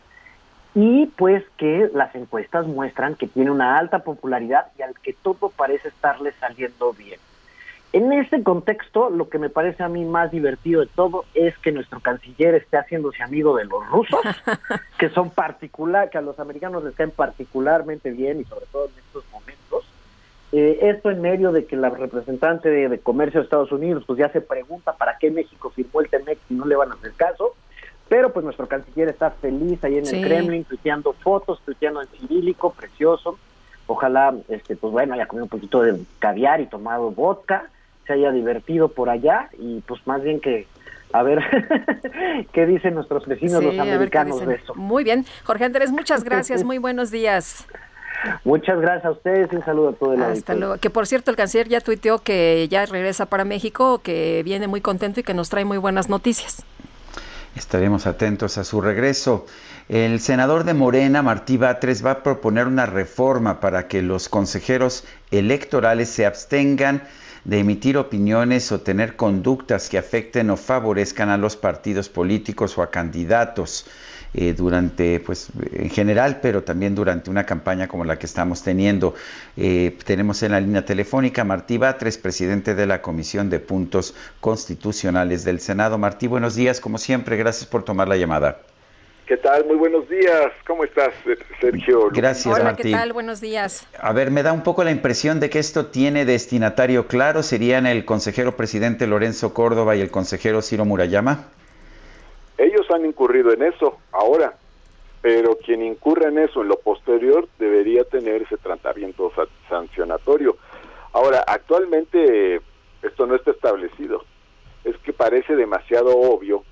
y 0.74 1.08
pues 1.18 1.44
que 1.58 1.90
las 1.94 2.16
encuestas 2.16 2.66
muestran 2.66 3.16
que 3.16 3.28
tiene 3.28 3.52
una 3.52 3.78
alta 3.78 4.00
popularidad 4.00 4.68
y 4.80 4.84
al 4.84 4.98
que 5.02 5.12
todo 5.12 5.50
parece 5.50 5.90
estarle 5.90 6.32
saliendo 6.40 6.94
bien. 6.94 7.20
En 7.94 8.14
este 8.14 8.42
contexto, 8.42 9.10
lo 9.10 9.28
que 9.28 9.38
me 9.38 9.50
parece 9.50 9.84
a 9.84 9.90
mí 9.90 10.06
más 10.06 10.32
divertido 10.32 10.80
de 10.80 10.88
todo 10.88 11.26
es 11.34 11.58
que 11.58 11.74
nuestro 11.74 12.00
canciller 12.00 12.56
esté 12.56 12.78
haciéndose 12.78 13.22
amigo 13.22 13.58
de 13.58 13.66
los 13.66 13.86
rusos, 13.90 14.22
que 14.98 15.10
son 15.10 15.30
particular, 15.30 16.10
que 16.10 16.18
a 16.18 16.22
los 16.22 16.40
americanos 16.40 16.86
les 16.86 16.96
caen 16.96 17.12
particularmente 17.12 18.12
bien 18.12 18.40
y 18.40 18.46
sobre 18.46 18.66
todo 18.68 18.86
en 18.86 18.98
estos 19.06 19.26
momentos. 19.30 19.86
Eh, 20.54 20.80
esto 20.90 21.10
en 21.10 21.22
medio 21.22 21.52
de 21.52 21.66
que 21.66 21.76
la 21.76 21.90
representante 21.90 22.70
de, 22.70 23.00
comercio 23.00 23.40
de 23.40 23.46
Estados 23.46 23.72
Unidos 23.72 24.04
pues 24.06 24.20
ya 24.20 24.30
se 24.30 24.42
pregunta 24.42 24.94
para 24.94 25.18
qué 25.18 25.32
México 25.32 25.70
firmó 25.70 26.02
el 26.02 26.10
TEMEX 26.10 26.40
y 26.50 26.54
no 26.54 26.66
le 26.66 26.78
van 26.78 26.92
a 26.92 26.96
hacer 26.96 27.12
caso. 27.14 27.56
Pero 28.08 28.32
pues 28.32 28.44
nuestro 28.44 28.68
canciller 28.68 29.10
está 29.10 29.32
feliz 29.32 29.82
ahí 29.84 29.98
en 29.98 30.06
el 30.06 30.22
Kremlin, 30.22 30.66
tuiteando 30.66 31.14
fotos, 31.14 31.62
tuiteando 31.66 32.02
en 32.02 32.08
cirílico, 32.08 32.72
precioso. 32.72 33.38
Ojalá, 33.88 34.34
este, 34.50 34.76
pues 34.78 34.92
bueno, 34.92 35.14
haya 35.14 35.28
comido 35.28 35.46
un 35.46 35.50
poquito 35.50 35.82
de 35.82 36.02
caviar 36.20 36.60
y 36.60 36.68
tomado 36.68 37.12
vodka, 37.12 37.70
se 38.12 38.20
haya 38.20 38.32
divertido 38.32 38.90
por 38.90 39.10
allá 39.10 39.50
y 39.58 39.80
pues 39.82 40.06
más 40.06 40.22
bien 40.22 40.42
que 40.42 40.68
a 41.14 41.24
ver 41.24 41.40
qué 42.54 42.66
dicen 42.66 42.96
nuestros 42.96 43.26
vecinos 43.26 43.64
los 43.64 43.78
americanos 43.80 44.46
de 44.46 44.56
eso. 44.56 44.76
Muy 44.76 45.04
bien, 45.04 45.26
Jorge 45.44 45.66
Andrés, 45.66 45.92
muchas 45.92 46.24
gracias, 46.24 46.64
muy 46.66 46.78
buenos 46.78 47.12
días. 47.12 47.66
Muchas 48.44 48.80
gracias 48.80 49.06
a 49.06 49.12
ustedes 49.12 49.52
un 49.52 49.66
saludo 49.66 49.90
a 49.90 49.94
todo 49.94 50.14
el 50.14 50.22
Hasta 50.22 50.54
luego. 50.54 50.78
Que 50.78 50.92
por 50.92 51.08
cierto, 51.08 51.32
el 51.32 51.38
canciller 51.38 51.70
ya 51.70 51.82
tuiteó 51.82 52.20
que 52.20 52.68
ya 52.70 52.86
regresa 52.86 53.26
para 53.26 53.46
México, 53.46 54.00
que 54.04 54.44
viene 54.46 54.68
muy 54.68 54.80
contento 54.80 55.22
y 55.22 55.24
que 55.24 55.34
nos 55.34 55.50
trae 55.50 55.66
muy 55.66 55.80
buenas 55.80 56.08
noticias. 56.08 56.64
Estaremos 57.56 58.06
atentos 58.06 58.58
a 58.60 58.64
su 58.64 58.80
regreso. 58.80 59.48
El 59.90 60.20
senador 60.20 60.66
de 60.66 60.74
Morena, 60.74 61.24
Martí 61.24 61.58
Batres, 61.58 62.06
va 62.06 62.12
a 62.12 62.24
proponer 62.24 62.68
una 62.68 62.86
reforma 62.86 63.60
para 63.60 63.88
que 63.88 64.04
los 64.04 64.30
consejeros 64.30 65.04
electorales 65.32 66.10
se 66.10 66.26
abstengan 66.26 67.02
de 67.44 67.60
emitir 67.60 67.98
opiniones 67.98 68.72
o 68.72 68.82
tener 68.82 69.16
conductas 69.16 69.90
que 69.90 69.98
afecten 69.98 70.50
o 70.50 70.58
favorezcan 70.58 71.30
a 71.30 71.38
los 71.38 71.56
partidos 71.56 72.10
políticos 72.10 72.78
o 72.78 72.82
a 72.82 72.92
candidatos. 72.92 73.86
Eh, 74.34 74.54
durante, 74.54 75.20
pues 75.20 75.50
en 75.74 75.90
general, 75.90 76.40
pero 76.42 76.64
también 76.64 76.96
durante 76.96 77.30
una 77.30 77.46
campaña 77.46 77.90
como 77.90 78.06
la 78.06 78.18
que 78.18 78.26
estamos 78.26 78.64
teniendo. 78.64 79.14
Eh, 79.58 79.98
tenemos 80.06 80.42
en 80.42 80.54
la 80.54 80.62
línea 80.62 80.86
telefónica 80.86 81.44
Martí 81.44 81.78
Batres, 81.78 82.18
presidente 82.18 82.74
de 82.74 82.86
la 82.86 83.02
Comisión 83.02 83.50
de 83.50 83.60
Puntos 83.60 84.16
Constitucionales 84.40 85.44
del 85.44 85.60
Senado. 85.60 85.98
Martí, 85.98 86.28
buenos 86.28 86.56
días, 86.56 86.80
como 86.80 86.98
siempre, 86.98 87.36
gracias 87.36 87.66
por 87.66 87.84
tomar 87.84 88.08
la 88.08 88.16
llamada. 88.16 88.62
¿Qué 89.32 89.38
tal? 89.38 89.64
Muy 89.64 89.78
buenos 89.78 90.10
días. 90.10 90.52
¿Cómo 90.68 90.84
estás, 90.84 91.14
Sergio? 91.62 92.10
Gracias, 92.12 92.54
Hola, 92.54 92.76
¿qué 92.76 92.92
tal? 92.92 93.14
Buenos 93.14 93.40
días. 93.40 93.88
A 93.98 94.12
ver, 94.12 94.30
me 94.30 94.44
da 94.44 94.52
un 94.52 94.62
poco 94.62 94.84
la 94.84 94.92
impresión 94.92 95.40
de 95.40 95.50
que 95.50 95.58
esto 95.58 95.86
tiene 95.86 96.26
destinatario 96.26 97.08
claro. 97.08 97.42
¿Serían 97.42 97.86
el 97.86 98.04
consejero 98.04 98.58
presidente 98.58 99.08
Lorenzo 99.08 99.54
Córdoba 99.54 99.96
y 99.96 100.02
el 100.02 100.12
consejero 100.12 100.62
Ciro 100.62 100.84
Murayama? 100.84 101.48
Ellos 102.58 102.86
han 102.94 103.06
incurrido 103.06 103.54
en 103.54 103.64
eso 103.64 104.00
ahora, 104.12 104.54
pero 105.22 105.56
quien 105.64 105.82
incurre 105.82 106.28
en 106.28 106.38
eso 106.38 106.62
en 106.62 106.68
lo 106.68 106.80
posterior 106.80 107.48
debería 107.58 108.04
tener 108.04 108.42
ese 108.42 108.58
tratamiento 108.58 109.32
sancionatorio. 109.70 110.58
Ahora, 111.14 111.46
actualmente 111.48 112.60
esto 113.02 113.26
no 113.28 113.36
está 113.36 113.52
establecido. 113.52 114.26
Es 114.84 114.98
que 114.98 115.14
parece 115.14 115.56
demasiado 115.56 116.18
obvio 116.18 116.66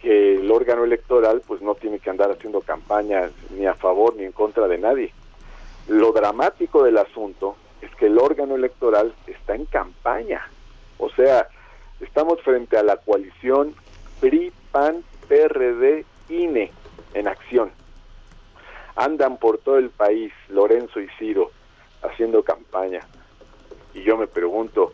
que 0.00 0.36
el 0.36 0.50
órgano 0.50 0.84
electoral 0.84 1.42
pues 1.46 1.60
no 1.60 1.74
tiene 1.74 1.98
que 1.98 2.10
andar 2.10 2.30
haciendo 2.30 2.60
campañas 2.60 3.32
ni 3.50 3.66
a 3.66 3.74
favor 3.74 4.14
ni 4.16 4.24
en 4.24 4.32
contra 4.32 4.68
de 4.68 4.78
nadie. 4.78 5.12
Lo 5.88 6.12
dramático 6.12 6.84
del 6.84 6.98
asunto 6.98 7.56
es 7.80 7.94
que 7.96 8.06
el 8.06 8.18
órgano 8.18 8.56
electoral 8.56 9.14
está 9.26 9.54
en 9.54 9.64
campaña. 9.66 10.48
O 10.98 11.10
sea, 11.10 11.48
estamos 12.00 12.40
frente 12.42 12.76
a 12.76 12.82
la 12.82 12.96
coalición 12.98 13.74
PRI, 14.20 14.52
PAN, 14.70 15.02
PRD, 15.28 16.04
INE 16.28 16.70
en 17.14 17.28
acción. 17.28 17.70
Andan 18.96 19.38
por 19.38 19.58
todo 19.58 19.78
el 19.78 19.90
país 19.90 20.32
Lorenzo 20.48 21.00
y 21.00 21.08
Ciro 21.18 21.50
haciendo 22.02 22.42
campaña. 22.42 23.00
Y 23.94 24.02
yo 24.02 24.16
me 24.16 24.26
pregunto, 24.26 24.92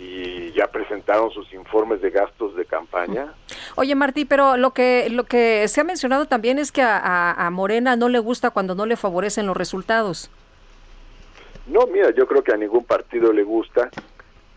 ¿y 0.00 0.50
ya 0.52 0.66
presentaron 0.68 1.30
sus 1.30 1.52
informes 1.52 2.00
de 2.00 2.10
gastos 2.10 2.56
de 2.56 2.64
campaña? 2.64 3.34
Oye, 3.76 3.94
Martí, 3.94 4.24
pero 4.24 4.56
lo 4.56 4.70
que 4.70 5.10
lo 5.10 5.24
que 5.24 5.68
se 5.68 5.82
ha 5.82 5.84
mencionado 5.84 6.24
también 6.24 6.58
es 6.58 6.72
que 6.72 6.80
a, 6.80 7.32
a 7.32 7.50
Morena 7.50 7.96
no 7.96 8.08
le 8.08 8.18
gusta 8.18 8.50
cuando 8.50 8.74
no 8.74 8.86
le 8.86 8.96
favorecen 8.96 9.46
los 9.46 9.56
resultados. 9.56 10.30
No, 11.66 11.86
mira, 11.86 12.10
yo 12.10 12.26
creo 12.26 12.42
que 12.42 12.52
a 12.52 12.56
ningún 12.56 12.84
partido 12.84 13.30
le 13.32 13.42
gusta 13.42 13.90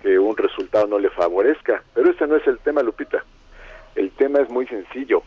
que 0.01 0.17
un 0.17 0.37
resultado 0.37 0.87
no 0.87 0.97
le 0.97 1.09
favorezca, 1.09 1.83
pero 1.93 2.09
ese 2.09 2.25
no 2.25 2.37
es 2.37 2.47
el 2.47 2.59
tema, 2.59 2.81
Lupita. 2.81 3.23
El 3.95 4.11
tema 4.11 4.39
es 4.39 4.49
muy 4.49 4.65
sencillo. 4.67 5.23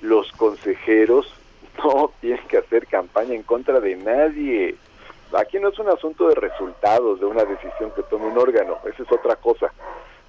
Los 0.00 0.32
consejeros 0.32 1.32
no 1.84 2.12
tienen 2.20 2.46
que 2.48 2.56
hacer 2.56 2.86
campaña 2.86 3.34
en 3.34 3.42
contra 3.42 3.78
de 3.78 3.94
nadie. 3.96 4.76
Aquí 5.32 5.60
no 5.60 5.68
es 5.68 5.78
un 5.78 5.88
asunto 5.88 6.28
de 6.28 6.34
resultados, 6.34 7.20
de 7.20 7.26
una 7.26 7.44
decisión 7.44 7.92
que 7.92 8.02
tome 8.02 8.26
un 8.26 8.38
órgano, 8.38 8.78
esa 8.84 9.02
es 9.02 9.12
otra 9.12 9.36
cosa. 9.36 9.72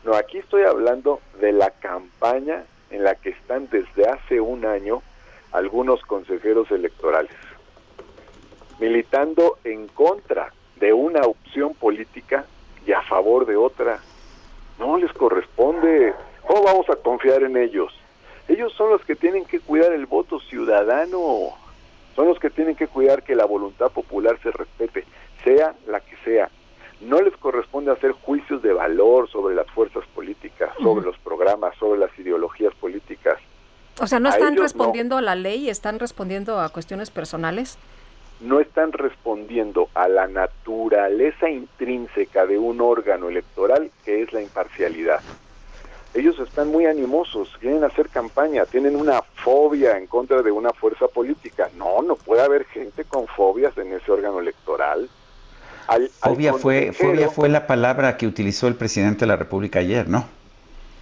No, 0.04 0.14
aquí 0.14 0.38
estoy 0.38 0.64
hablando 0.64 1.22
de 1.40 1.52
la 1.52 1.72
campaña 1.72 2.64
en 2.92 3.04
la 3.04 3.16
que 3.16 3.30
están 3.30 3.68
desde 3.70 4.08
hace 4.08 4.40
un 4.40 4.66
año 4.66 5.02
algunos 5.52 6.02
consejeros 6.04 6.70
electorales, 6.72 7.36
militando 8.80 9.58
en 9.64 9.88
contra 9.88 10.54
de 10.78 10.94
una 10.94 11.22
opción 11.22 11.74
política 11.74 12.46
y 12.86 12.92
a 12.92 13.02
favor 13.02 13.46
de 13.46 13.56
otra. 13.56 14.00
No 14.80 14.98
les 14.98 15.12
corresponde. 15.14 16.14
¿Cómo 16.48 16.64
vamos 16.64 16.90
a 16.90 16.96
confiar 16.96 17.44
en 17.44 17.58
ellos? 17.58 17.94
Ellos 18.48 18.74
son 18.74 18.90
los 18.90 19.04
que 19.06 19.16
tienen 19.16 19.46
que 19.46 19.60
cuidar 19.60 19.94
el 19.94 20.06
voto 20.06 20.40
ciudadano, 20.40 21.56
son 22.16 22.28
los 22.28 22.40
que 22.40 22.50
tienen 22.50 22.76
que 22.76 22.88
cuidar 22.88 23.24
que 23.24 23.36
la 23.36 23.46
voluntad 23.46 23.92
popular 23.92 24.38
se 24.42 24.52
respete, 24.52 25.06
sea 25.44 25.76
la 25.88 26.00
que 26.00 26.16
sea. 26.24 26.50
No 27.02 27.22
les 27.22 27.36
corresponde 27.38 27.92
hacer 27.92 28.12
juicios 28.12 28.62
de 28.62 28.74
valor 28.74 29.30
sobre 29.30 29.56
las 29.56 29.68
fuerzas 29.72 30.04
políticas, 30.14 30.70
sobre 30.82 31.06
los 31.06 31.18
programas, 31.18 31.76
sobre 31.78 32.00
las 32.00 32.18
ideologías 32.20 32.74
políticas. 32.76 33.40
O 34.00 34.08
sea, 34.08 34.20
¿no 34.20 34.30
están 34.30 34.56
respondiendo 34.56 35.18
a 35.18 35.22
la 35.22 35.36
ley? 35.36 35.70
¿Están 35.70 36.00
respondiendo 36.00 36.60
a 36.60 36.70
cuestiones 36.70 37.10
personales? 37.10 37.78
no 38.42 38.60
están 38.60 38.92
respondiendo 38.92 39.90
a 39.94 40.08
la 40.08 40.28
naturaleza 40.28 41.50
intrínseca 41.50 42.46
de 42.46 42.58
un 42.58 42.82
órgano 42.82 43.30
electoral 43.30 43.92
que 44.04 44.24
es 44.24 44.34
la 44.34 44.42
imparcialidad. 44.42 45.22
Ellos 46.14 46.38
están 46.40 46.70
muy 46.70 46.86
animosos, 46.86 47.56
quieren 47.60 47.84
hacer 47.84 48.10
campaña, 48.10 48.66
tienen 48.66 48.96
una 48.96 49.22
fobia 49.22 49.98
en 49.98 50.08
contra 50.08 50.42
de 50.42 50.52
una 50.52 50.72
fuerza 50.74 51.08
política. 51.08 51.70
No, 51.78 52.02
no 52.02 52.16
puede 52.16 52.42
haber 52.42 52.66
gente 52.66 53.06
con 53.06 53.28
fobias 53.28 53.78
en 53.78 53.94
ese 53.94 54.12
órgano 54.12 54.40
electoral. 54.40 55.10
fobia, 56.20 56.54
fue, 56.54 56.92
fobia 56.92 57.30
fue 57.30 57.48
la 57.48 57.66
palabra 57.66 58.18
que 58.18 58.28
utilizó 58.28 58.68
el 58.68 58.76
presidente 58.76 59.22
de 59.22 59.28
la 59.28 59.38
República 59.38 59.80
ayer, 59.80 60.10
¿no? 60.10 60.26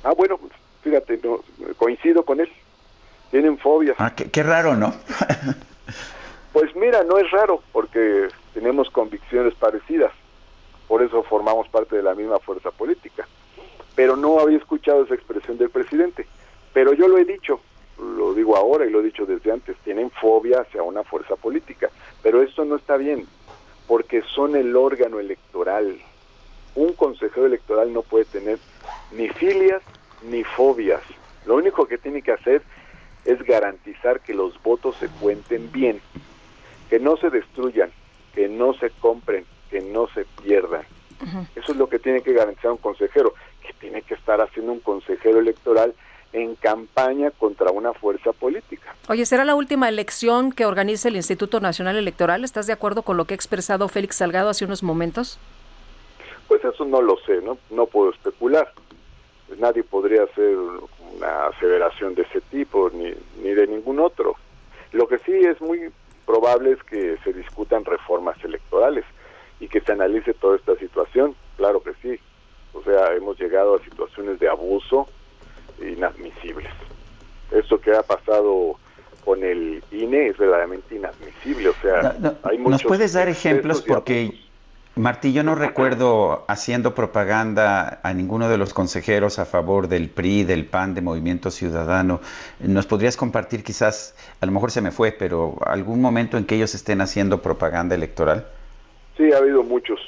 Ah, 0.03 0.13
bueno, 0.15 0.39
fíjate, 0.83 1.19
coincido 1.77 2.23
con 2.23 2.39
él. 2.39 2.49
Tienen 3.31 3.57
fobias. 3.57 3.95
Ah, 3.99 4.13
qué 4.15 4.43
raro, 4.43 4.75
¿no? 4.75 4.93
Pues 6.53 6.75
mira, 6.75 7.03
no 7.03 7.17
es 7.17 7.29
raro 7.31 7.61
porque 7.71 8.27
tenemos 8.53 8.89
convicciones 8.89 9.53
parecidas, 9.55 10.11
por 10.87 11.03
eso 11.03 11.21
formamos 11.23 11.67
parte 11.69 11.95
de 11.95 12.03
la 12.03 12.15
misma 12.15 12.39
fuerza 12.39 12.71
política. 12.71 13.27
Pero 13.99 14.15
no 14.15 14.39
había 14.39 14.57
escuchado 14.57 15.03
esa 15.03 15.13
expresión 15.13 15.57
del 15.57 15.69
presidente. 15.69 16.25
Pero 16.71 16.93
yo 16.93 17.09
lo 17.09 17.17
he 17.17 17.25
dicho, 17.25 17.59
lo 17.99 18.33
digo 18.33 18.55
ahora 18.55 18.85
y 18.85 18.89
lo 18.89 19.01
he 19.01 19.03
dicho 19.03 19.25
desde 19.25 19.51
antes, 19.51 19.75
tienen 19.83 20.09
fobia 20.09 20.61
hacia 20.61 20.83
una 20.83 21.03
fuerza 21.03 21.35
política. 21.35 21.89
Pero 22.23 22.41
esto 22.41 22.63
no 22.63 22.77
está 22.77 22.95
bien, 22.95 23.27
porque 23.89 24.21
son 24.21 24.55
el 24.55 24.73
órgano 24.77 25.19
electoral. 25.19 25.99
Un 26.75 26.93
consejero 26.93 27.45
electoral 27.45 27.91
no 27.91 28.01
puede 28.03 28.23
tener 28.23 28.57
ni 29.11 29.27
filias 29.27 29.81
ni 30.23 30.45
fobias. 30.45 31.01
Lo 31.45 31.55
único 31.55 31.85
que 31.85 31.97
tiene 31.97 32.21
que 32.21 32.31
hacer 32.31 32.61
es 33.25 33.43
garantizar 33.43 34.21
que 34.21 34.33
los 34.33 34.63
votos 34.63 34.95
se 34.95 35.09
cuenten 35.19 35.69
bien 35.73 35.99
que 36.89 36.99
no 36.99 37.17
se 37.17 37.29
destruyan, 37.29 37.91
que 38.33 38.47
no 38.47 38.73
se 38.75 38.89
compren, 38.89 39.45
que 39.69 39.81
no 39.81 40.07
se 40.07 40.25
pierdan. 40.41 40.83
Eso 41.55 41.73
es 41.73 41.77
lo 41.77 41.89
que 41.89 41.99
tiene 41.99 42.21
que 42.21 42.31
garantizar 42.31 42.71
un 42.71 42.77
consejero, 42.77 43.33
que 43.69 43.73
tiene 43.79 44.01
que 44.01 44.15
estar 44.15 44.41
haciendo 44.41 44.71
un 44.71 44.79
consejero 44.79 45.39
electoral 45.39 45.93
en 46.33 46.55
campaña 46.55 47.31
contra 47.31 47.71
una 47.71 47.93
fuerza 47.93 48.33
política. 48.33 48.95
Oye, 49.07 49.25
¿será 49.25 49.45
la 49.45 49.55
última 49.55 49.89
elección 49.89 50.51
que 50.51 50.65
organice 50.65 51.07
el 51.07 51.15
Instituto 51.15 51.59
Nacional 51.59 51.97
Electoral? 51.97 52.43
¿Estás 52.43 52.67
de 52.67 52.73
acuerdo 52.73 53.01
con 53.01 53.17
lo 53.17 53.25
que 53.25 53.33
ha 53.33 53.35
expresado 53.35 53.87
Félix 53.87 54.17
Salgado 54.17 54.49
hace 54.49 54.65
unos 54.65 54.83
momentos? 54.83 55.39
Pues 56.47 56.63
eso 56.63 56.85
no 56.85 57.01
lo 57.01 57.17
sé, 57.25 57.41
no, 57.41 57.57
no 57.69 57.85
puedo 57.85 58.11
especular. 58.11 58.71
nadie 59.57 59.83
podría 59.83 60.23
hacer 60.23 60.55
una 61.15 61.47
aseveración 61.47 62.15
de 62.15 62.23
ese 62.23 62.41
tipo, 62.41 62.89
ni, 62.93 63.13
ni 63.43 63.53
de 63.53 63.67
ningún 63.67 63.99
otro. 63.99 64.35
Lo 64.91 65.07
que 65.07 65.19
sí 65.19 65.31
es 65.31 65.59
muy 65.61 65.91
probable 66.25 66.71
es 66.71 66.83
que 66.83 67.17
se 67.23 67.33
discutan 67.33 67.85
reformas 67.85 68.37
electorales 68.43 69.05
y 69.59 69.67
que 69.67 69.81
se 69.81 69.91
analice 69.91 70.33
toda 70.33 70.57
esta 70.57 70.75
situación. 70.75 71.35
Claro 71.57 71.81
que 71.81 71.93
sí. 72.01 72.19
O 72.79 72.83
sea, 72.83 73.13
hemos 73.13 73.37
llegado 73.39 73.75
a 73.75 73.83
situaciones 73.83 74.39
de 74.39 74.47
abuso 74.47 75.07
inadmisibles. 75.81 76.71
Esto 77.51 77.79
que 77.79 77.95
ha 77.95 78.03
pasado 78.03 78.77
con 79.25 79.43
el 79.43 79.83
INE 79.91 80.27
es 80.27 80.37
verdaderamente 80.37 80.95
inadmisible. 80.95 81.69
O 81.69 81.75
sea, 81.81 82.15
hay 82.43 82.57
muchos 82.57 82.71
¿Nos 82.71 82.83
puedes 82.83 83.13
dar 83.13 83.27
ejemplos? 83.27 83.81
Porque 83.81 84.33
Martí, 84.95 85.33
yo 85.33 85.43
no 85.43 85.55
recuerdo 85.55 86.43
haciendo 86.47 86.93
propaganda 86.93 87.99
a 88.03 88.13
ninguno 88.13 88.49
de 88.49 88.57
los 88.57 88.73
consejeros 88.73 89.39
a 89.39 89.45
favor 89.45 89.87
del 89.87 90.09
PRI, 90.09 90.43
del 90.43 90.65
PAN, 90.65 90.93
de 90.93 91.01
Movimiento 91.01 91.51
Ciudadano. 91.51 92.21
¿Nos 92.59 92.85
podrías 92.85 93.15
compartir 93.15 93.63
quizás, 93.63 94.15
a 94.41 94.45
lo 94.45 94.51
mejor 94.51 94.71
se 94.71 94.81
me 94.81 94.91
fue, 94.91 95.11
pero 95.11 95.57
algún 95.65 96.01
momento 96.01 96.37
en 96.37 96.45
que 96.45 96.55
ellos 96.55 96.75
estén 96.75 97.01
haciendo 97.01 97.41
propaganda 97.41 97.95
electoral? 97.95 98.47
Sí, 99.15 99.31
ha 99.31 99.37
habido 99.37 99.63
muchos, 99.63 99.99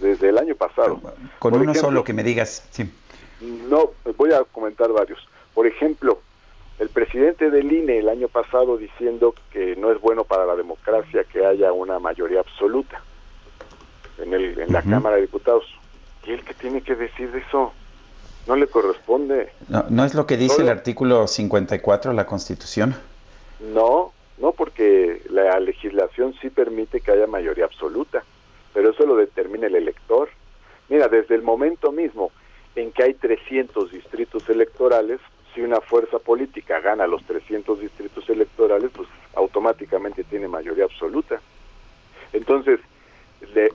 desde 0.00 0.30
el 0.30 0.38
año 0.38 0.54
pasado. 0.54 1.00
Con 1.38 1.54
uno 1.54 1.74
solo 1.74 2.04
que 2.04 2.12
me 2.12 2.22
digas, 2.22 2.66
sí. 2.70 2.90
No, 3.40 3.92
voy 4.16 4.32
a 4.32 4.42
comentar 4.44 4.90
varios. 4.92 5.26
Por 5.54 5.66
ejemplo, 5.66 6.20
el 6.78 6.88
presidente 6.88 7.50
del 7.50 7.72
INE 7.72 7.98
el 7.98 8.08
año 8.08 8.28
pasado 8.28 8.76
diciendo 8.76 9.34
que 9.52 9.76
no 9.76 9.92
es 9.92 10.00
bueno 10.00 10.24
para 10.24 10.46
la 10.46 10.56
democracia 10.56 11.24
que 11.24 11.44
haya 11.44 11.72
una 11.72 11.98
mayoría 11.98 12.40
absoluta 12.40 13.02
en, 14.18 14.34
el, 14.34 14.58
en 14.58 14.72
la 14.72 14.82
Cámara 14.82 15.16
de 15.16 15.22
Diputados. 15.22 15.64
¿Y 16.24 16.32
él 16.32 16.44
que 16.44 16.54
tiene 16.54 16.82
que 16.82 16.94
decir 16.94 17.30
de 17.32 17.38
eso? 17.38 17.72
No 18.46 18.56
le 18.56 18.66
corresponde. 18.66 19.52
No, 19.68 19.84
¿no 19.88 20.04
es 20.04 20.14
lo 20.14 20.26
que 20.26 20.36
dice 20.36 20.62
el 20.62 20.68
artículo 20.68 21.26
54 21.26 22.10
de 22.10 22.16
la 22.16 22.26
Constitución? 22.26 22.94
No, 23.60 24.12
no, 24.38 24.52
porque 24.52 25.22
la 25.30 25.58
legislación 25.60 26.34
sí 26.40 26.48
permite 26.50 27.00
que 27.00 27.10
haya 27.10 27.26
mayoría 27.26 27.64
absoluta, 27.64 28.24
pero 28.78 28.90
eso 28.90 29.04
lo 29.06 29.16
determina 29.16 29.66
el 29.66 29.74
elector. 29.74 30.28
Mira, 30.88 31.08
desde 31.08 31.34
el 31.34 31.42
momento 31.42 31.90
mismo 31.90 32.30
en 32.76 32.92
que 32.92 33.02
hay 33.02 33.14
300 33.14 33.90
distritos 33.90 34.48
electorales, 34.48 35.18
si 35.52 35.62
una 35.62 35.80
fuerza 35.80 36.20
política 36.20 36.78
gana 36.78 37.08
los 37.08 37.24
300 37.24 37.80
distritos 37.80 38.30
electorales, 38.30 38.92
pues 38.94 39.08
automáticamente 39.34 40.22
tiene 40.22 40.46
mayoría 40.46 40.84
absoluta. 40.84 41.40
Entonces, 42.32 42.78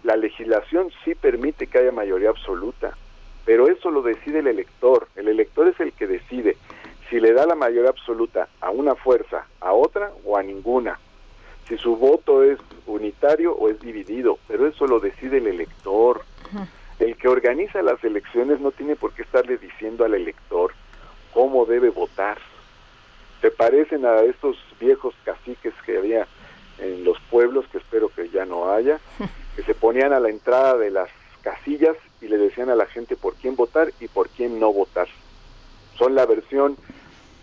la 0.03 0.15
legislación 0.15 0.89
sí 1.03 1.15
permite 1.15 1.67
que 1.67 1.79
haya 1.79 1.91
mayoría 1.91 2.29
absoluta, 2.29 2.95
pero 3.43 3.67
eso 3.67 3.91
lo 3.91 4.03
decide 4.03 4.39
el 4.39 4.47
elector. 4.47 5.09
El 5.17 5.27
elector 5.27 5.67
es 5.67 5.77
el 5.81 5.91
que 5.91 6.07
decide 6.07 6.55
si 7.09 7.19
le 7.19 7.33
da 7.33 7.45
la 7.45 7.55
mayoría 7.55 7.89
absoluta 7.89 8.47
a 8.61 8.69
una 8.69 8.95
fuerza, 8.95 9.47
a 9.59 9.73
otra 9.73 10.13
o 10.23 10.37
a 10.37 10.43
ninguna. 10.43 10.97
Si 11.67 11.77
su 11.77 11.95
voto 11.95 12.43
es 12.43 12.59
unitario 12.85 13.53
o 13.55 13.69
es 13.69 13.79
dividido, 13.79 14.37
pero 14.47 14.67
eso 14.67 14.85
lo 14.85 14.99
decide 14.99 15.37
el 15.37 15.47
elector. 15.47 16.21
El 16.99 17.15
que 17.17 17.27
organiza 17.27 17.81
las 17.81 18.03
elecciones 18.03 18.59
no 18.59 18.71
tiene 18.71 18.95
por 18.95 19.13
qué 19.13 19.23
estarle 19.23 19.57
diciendo 19.57 20.05
al 20.05 20.13
elector 20.13 20.73
cómo 21.33 21.65
debe 21.65 21.89
votar. 21.89 22.37
Se 23.41 23.51
parecen 23.51 24.05
a 24.05 24.21
estos 24.21 24.57
viejos 24.79 25.13
caciques 25.25 25.73
que 25.85 25.97
había 25.97 26.27
en 26.79 27.03
los 27.03 27.19
pueblos, 27.29 27.65
que 27.71 27.79
espero 27.79 28.09
que 28.09 28.29
ya 28.29 28.45
no 28.45 28.71
haya, 28.71 28.99
que 29.55 29.63
se 29.63 29.73
ponían 29.73 30.13
a 30.13 30.19
la 30.19 30.29
entrada 30.29 30.77
de 30.77 30.91
las 30.91 31.09
casillas 31.41 31.95
y 32.21 32.27
le 32.27 32.37
decían 32.37 32.69
a 32.69 32.75
la 32.75 32.85
gente 32.85 33.15
por 33.15 33.35
quién 33.35 33.55
votar 33.55 33.91
y 33.99 34.07
por 34.07 34.29
quién 34.29 34.59
no 34.59 34.71
votar. 34.71 35.07
Son 35.97 36.15
la 36.15 36.25
versión 36.25 36.77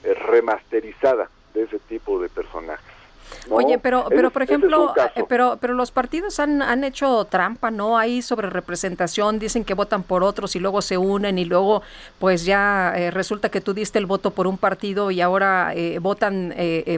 eh, 0.05 0.15
remasterizada 0.15 1.29
de 1.53 1.65
ese 1.65 1.79
tipo 1.81 2.21
de 2.21 2.29
personajes. 2.29 3.00
Oye, 3.49 3.79
pero, 3.79 4.07
pero 4.09 4.31
por 4.31 4.43
ejemplo, 4.43 4.95
eh, 5.17 5.25
pero, 5.29 5.59
pero 5.61 5.75
los 5.75 5.91
partidos 5.91 6.41
han, 6.41 6.63
han 6.63 6.85
hecho 6.85 7.25
trampa, 7.25 7.71
¿no? 7.71 7.99
Ahí 7.99 8.23
sobre 8.23 8.49
representación, 8.51 9.39
dicen 9.39 9.65
que 9.65 9.75
votan 9.75 10.03
por 10.03 10.23
otros 10.23 10.57
y 10.57 10.61
luego 10.61 10.83
se 10.83 10.99
unen 10.99 11.39
y 11.39 11.45
luego 11.45 11.83
pues 12.19 12.45
ya 12.45 12.93
eh, 12.97 13.11
resulta 13.11 13.49
que 13.49 13.61
tú 13.61 13.75
diste 13.75 13.99
el 13.99 14.07
voto 14.07 14.31
por 14.31 14.47
un 14.47 14.59
partido 14.59 15.11
y 15.11 15.21
ahora 15.21 15.73
votan 16.01 16.55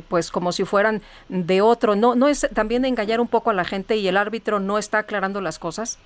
pues 0.09 0.31
como 0.31 0.53
si 0.53 0.65
fueran 0.65 1.03
de 1.29 1.61
otro. 1.61 1.97
¿No, 1.97 2.15
¿No 2.15 2.29
es 2.29 2.47
también 2.55 2.85
engañar 2.85 3.21
un 3.21 3.29
poco 3.29 3.51
a 3.51 3.55
la 3.55 3.65
gente 3.65 3.97
y 3.97 4.09
el 4.09 4.17
árbitro 4.17 4.61
no 4.61 4.79
está 4.79 4.99
aclarando 4.99 5.41
las 5.41 5.59
cosas? 5.59 5.99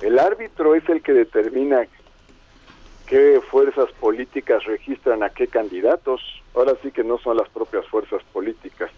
El 0.00 0.18
árbitro 0.18 0.74
es 0.74 0.88
el 0.88 1.02
que 1.02 1.12
determina 1.12 1.86
qué 3.08 3.40
fuerzas 3.50 3.90
políticas 4.00 4.64
registran 4.64 5.22
a 5.22 5.30
qué 5.30 5.48
candidatos. 5.48 6.20
Ahora 6.54 6.74
sí 6.82 6.92
que 6.92 7.02
no 7.02 7.18
son 7.18 7.38
las 7.38 7.48
propias 7.48 7.86
fuerzas 7.86 8.22
políticas 8.32 8.90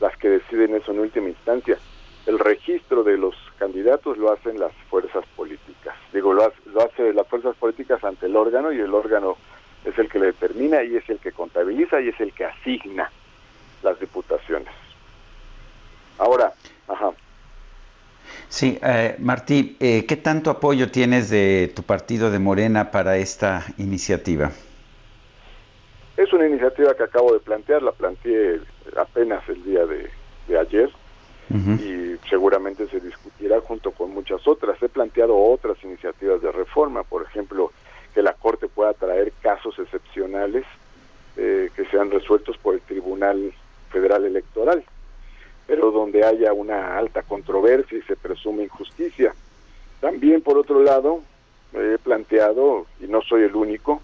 las 0.00 0.16
que 0.18 0.28
deciden 0.28 0.74
eso 0.74 0.92
en 0.92 1.00
última 1.00 1.28
instancia. 1.28 1.78
el 2.26 2.38
registro 2.38 3.04
de 3.04 3.18
los 3.18 3.34
candidatos 3.58 4.16
lo 4.16 4.32
hacen 4.32 4.58
las 4.58 4.72
fuerzas 4.88 5.26
políticas. 5.36 5.94
Digo, 6.10 6.32
lo 6.32 6.46
hace, 6.46 6.56
lo 6.72 6.82
hace 6.82 7.12
las 7.12 7.28
fuerzas 7.28 7.54
políticas 7.56 8.02
ante 8.02 8.26
el 8.26 8.36
órgano 8.36 8.72
y 8.72 8.80
el 8.80 8.94
órgano 8.94 9.36
es 9.84 9.98
el 9.98 10.08
que 10.08 10.18
le 10.18 10.26
determina 10.26 10.82
y 10.82 10.96
es 10.96 11.08
el 11.10 11.18
que 11.18 11.32
contabiliza 11.32 12.00
y 12.00 12.08
es 12.08 12.20
el 12.20 12.32
que 12.32 12.46
asigna 12.46 13.10
las 13.82 14.00
diputaciones. 14.00 14.72
Ahora, 16.18 16.54
ajá. 16.88 17.12
Sí, 18.48 18.78
eh, 18.82 19.16
Martí, 19.18 19.76
eh, 19.80 20.04
¿qué 20.06 20.16
tanto 20.16 20.50
apoyo 20.50 20.90
tienes 20.90 21.30
de 21.30 21.72
tu 21.74 21.82
partido 21.82 22.30
de 22.30 22.38
Morena 22.38 22.90
para 22.90 23.16
esta 23.16 23.64
iniciativa? 23.78 24.52
Es 26.16 26.32
una 26.32 26.46
iniciativa 26.46 26.94
que 26.94 27.02
acabo 27.02 27.32
de 27.32 27.40
plantear, 27.40 27.82
la 27.82 27.92
planteé 27.92 28.60
apenas 28.96 29.48
el 29.48 29.64
día 29.64 29.84
de, 29.86 30.10
ayer 30.58 30.90
y 31.50 32.16
seguramente 32.28 32.86
se 32.88 33.00
discutirá 33.00 33.60
junto 33.60 33.90
con 33.90 34.12
muchas 34.12 34.46
otras. 34.46 34.80
He 34.82 34.88
planteado 34.88 35.36
otras 35.36 35.82
iniciativas 35.82 36.40
de 36.40 36.52
reforma, 36.52 37.02
por 37.02 37.22
ejemplo, 37.22 37.72
que 38.14 38.22
la 38.22 38.32
Corte 38.34 38.68
pueda 38.68 38.92
traer 38.94 39.32
casos 39.42 39.78
excepcionales 39.78 40.64
eh, 41.36 41.70
que 41.74 41.84
sean 41.86 42.10
resueltos 42.10 42.56
por 42.58 42.74
el 42.74 42.80
Tribunal 42.82 43.52
Federal 43.90 44.24
Electoral, 44.24 44.84
pero 45.66 45.90
donde 45.90 46.24
haya 46.24 46.52
una 46.52 46.98
alta 46.98 47.22
controversia 47.22 47.98
y 47.98 48.02
se 48.02 48.16
presume 48.16 48.64
injusticia. 48.64 49.34
También, 50.00 50.42
por 50.42 50.58
otro 50.58 50.82
lado, 50.82 51.22
he 51.72 51.98
planteado, 51.98 52.86
y 53.00 53.06
no 53.06 53.22
soy 53.22 53.42
el 53.44 53.56
único, 53.56 54.02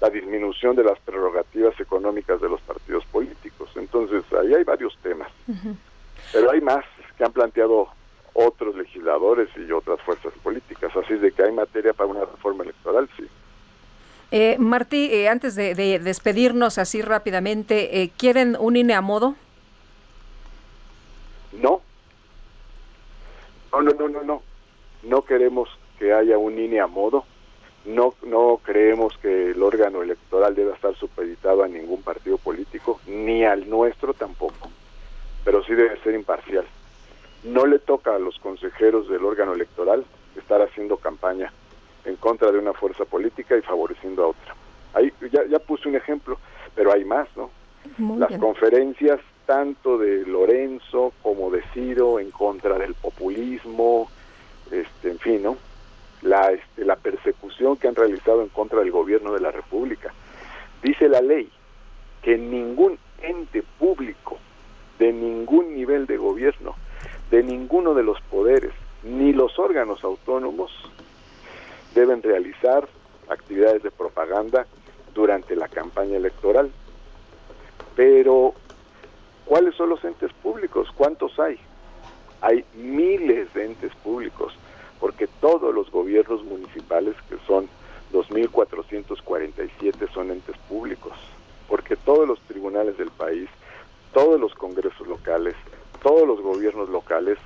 la 0.00 0.10
disminución 0.10 0.76
de 0.76 0.84
las 0.84 0.98
prerrogativas 1.00 1.78
económicas 1.80 2.40
de 2.40 2.48
los 2.48 2.60
partidos 2.62 3.04
políticos. 3.06 3.70
Entonces, 3.76 4.24
ahí 4.32 4.54
hay 4.54 4.64
varios 4.64 4.96
temas. 5.02 5.28
Pero 6.32 6.50
hay 6.50 6.60
más 6.60 6.84
que 7.16 7.24
han 7.24 7.32
planteado 7.32 7.88
otros 8.32 8.74
legisladores 8.74 9.48
y 9.56 9.70
otras 9.70 10.00
fuerzas 10.02 10.32
políticas. 10.42 10.94
Así 10.96 11.14
de 11.14 11.32
que 11.32 11.42
hay 11.42 11.52
materia 11.52 11.92
para 11.92 12.10
una 12.10 12.24
reforma 12.24 12.64
electoral, 12.64 13.08
sí. 13.16 13.26
Eh, 14.30 14.56
Martí, 14.58 15.10
eh, 15.12 15.28
antes 15.28 15.54
de, 15.54 15.74
despedirnos 16.00 16.78
así 16.78 17.02
rápidamente, 17.02 18.02
eh, 18.02 18.10
¿quieren 18.16 18.56
un 18.58 18.76
INE 18.76 18.94
a 18.94 19.00
modo? 19.00 19.36
No. 21.52 21.80
No, 23.74 23.82
no, 23.82 23.92
no, 23.92 24.08
no, 24.08 24.22
no. 24.22 24.42
No 25.02 25.22
queremos 25.22 25.68
que 25.98 26.12
haya 26.12 26.38
un 26.38 26.58
INE 26.58 26.80
a 26.80 26.86
modo. 26.86 27.24
No, 27.84 28.14
no 28.22 28.60
creemos 28.62 29.18
que 29.18 29.50
el 29.50 29.62
órgano 29.62 30.02
electoral 30.02 30.54
deba 30.54 30.74
estar 30.74 30.94
supeditado 30.94 31.64
a 31.64 31.68
ningún 31.68 32.02
partido 32.02 32.38
político, 32.38 33.00
ni 33.06 33.44
al 33.44 33.68
nuestro 33.68 34.14
tampoco, 34.14 34.70
pero 35.44 35.62
sí 35.64 35.74
debe 35.74 36.00
ser 36.02 36.14
imparcial. 36.14 36.64
No 37.42 37.66
le 37.66 37.78
toca 37.80 38.14
a 38.14 38.18
los 38.18 38.38
consejeros 38.38 39.08
del 39.08 39.24
órgano 39.24 39.52
electoral 39.52 40.04
estar 40.34 40.62
haciendo 40.62 40.96
campaña 40.96 41.52
en 42.06 42.16
contra 42.16 42.50
de 42.52 42.58
una 42.58 42.72
fuerza 42.72 43.04
política 43.04 43.56
y 43.56 43.60
favoreciendo 43.60 44.24
a 44.24 44.28
otra. 44.28 44.54
Ahí 44.94 45.12
ya, 45.30 45.44
ya 45.44 45.58
puse 45.58 45.88
un 45.88 45.96
ejemplo, 45.96 46.38
pero 46.74 46.92
hay 46.92 47.04
más, 47.04 47.28
¿no? 47.36 47.50
Las 48.16 48.38
conferencias 48.38 49.20
tanto 49.46 49.98
de 49.98 50.26
Lorenzo 50.26 51.12
como 51.22 51.50
de 51.50 51.62
Ciro 51.72 52.18
en 52.18 52.30
contra 52.30 52.78
del 52.78 52.94
populismo, 52.94 54.10
este, 54.70 55.10
en 55.10 55.18
fin. 55.18 55.46
La, 56.22 56.52
este, 56.52 56.84
la 56.84 56.96
persecución 56.96 57.76
que 57.76 57.88
han 57.88 57.94
realizado 57.94 58.42
en 58.42 58.48
contra 58.48 58.80
del 58.80 58.90
gobierno 58.90 59.32
de 59.34 59.40
la 59.40 59.50
República. 59.50 60.12
Dice 60.82 61.08
la 61.08 61.20
ley 61.20 61.50
que 62.22 62.38
ningún 62.38 62.98
ente 63.20 63.62
público 63.78 64.38
de 64.98 65.12
ningún 65.12 65.74
nivel 65.74 66.06
de 66.06 66.16
gobierno, 66.16 66.74
de 67.30 67.42
ninguno 67.42 67.94
de 67.94 68.02
los 68.02 68.20
poderes, 68.22 68.72
ni 69.02 69.32
los 69.32 69.58
órganos 69.58 70.02
autónomos 70.04 70.70
deben 71.94 72.22
realizar 72.22 72.88
actividades 73.28 73.82
de 73.82 73.90
propaganda 73.90 74.66
durante 75.14 75.56
la 75.56 75.68
campaña 75.68 76.16
electoral. 76.16 76.70
Pero, 77.96 78.54
¿cuáles 79.44 79.74
son 79.74 79.90
los 79.90 80.04
entes 80.04 80.32
públicos? 80.34 80.88
¿Cuántos 80.96 81.38
hay? 81.38 81.58
Hay 82.40 82.64
miles 82.74 83.52
de 83.54 83.66
entes 83.66 83.94
públicos, 83.96 84.54
porque 85.00 85.26
todos 85.40 85.74
los 85.74 85.90
gobiernos 85.90 86.44
municipales, 86.44 87.14
que 87.28 87.36
son 87.46 87.68
2.447, 88.12 90.12
son 90.12 90.30
entes 90.30 90.56
públicos, 90.68 91.12
porque 91.68 91.96
todos 91.96 92.28
los 92.28 92.38
tribunales 92.40 92.98
del 92.98 93.10
país, 93.10 93.48
todos 94.12 94.40
los 94.40 94.54
congresos 94.54 95.06
locales, 95.06 95.54
todos 96.02 96.26
los 96.26 96.40
gobiernos 96.40 96.88
locales, 96.90 97.38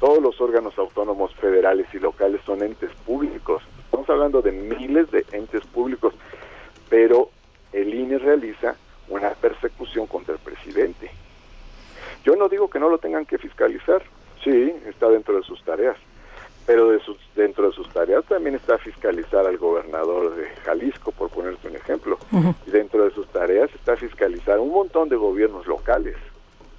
todos 0.00 0.22
los 0.22 0.40
órganos 0.40 0.76
autónomos 0.78 1.34
federales 1.34 1.86
y 1.92 1.98
locales 1.98 2.40
son 2.46 2.62
entes 2.62 2.90
públicos. 3.04 3.62
Estamos 3.84 4.08
hablando 4.08 4.40
de 4.40 4.52
miles 4.52 5.10
de 5.10 5.26
entes 5.32 5.64
públicos, 5.66 6.14
pero 6.88 7.28
el 7.72 7.94
INE 7.94 8.18
realiza 8.18 8.76
una 9.08 9.30
persecución 9.30 10.06
contra 10.06 10.34
el 10.34 10.40
presidente. 10.40 11.10
Yo 12.24 12.36
no 12.36 12.48
digo 12.48 12.68
que 12.68 12.78
no 12.78 12.88
lo 12.88 12.98
tengan 12.98 13.26
que 13.26 13.38
fiscalizar, 13.38 14.02
sí, 14.44 14.74
está 14.86 15.08
dentro 15.08 15.36
de 15.36 15.42
sus 15.42 15.62
tareas, 15.64 15.96
pero 16.66 16.90
de 16.90 17.00
sus, 17.00 17.16
dentro 17.34 17.68
de 17.68 17.74
sus 17.74 17.88
tareas 17.88 18.24
también 18.26 18.54
está 18.54 18.78
fiscalizar 18.78 19.46
al 19.46 19.56
gobernador 19.56 20.34
de 20.36 20.46
Jalisco, 20.64 21.12
por 21.12 21.30
ponerte 21.30 21.68
un 21.68 21.76
ejemplo, 21.76 22.18
y 22.66 22.70
dentro 22.70 23.04
de 23.04 23.10
sus 23.10 23.26
tareas 23.28 23.70
está 23.74 23.96
fiscalizar 23.96 24.58
un 24.58 24.70
montón 24.70 25.08
de 25.08 25.16
gobiernos 25.16 25.66
locales. 25.66 26.16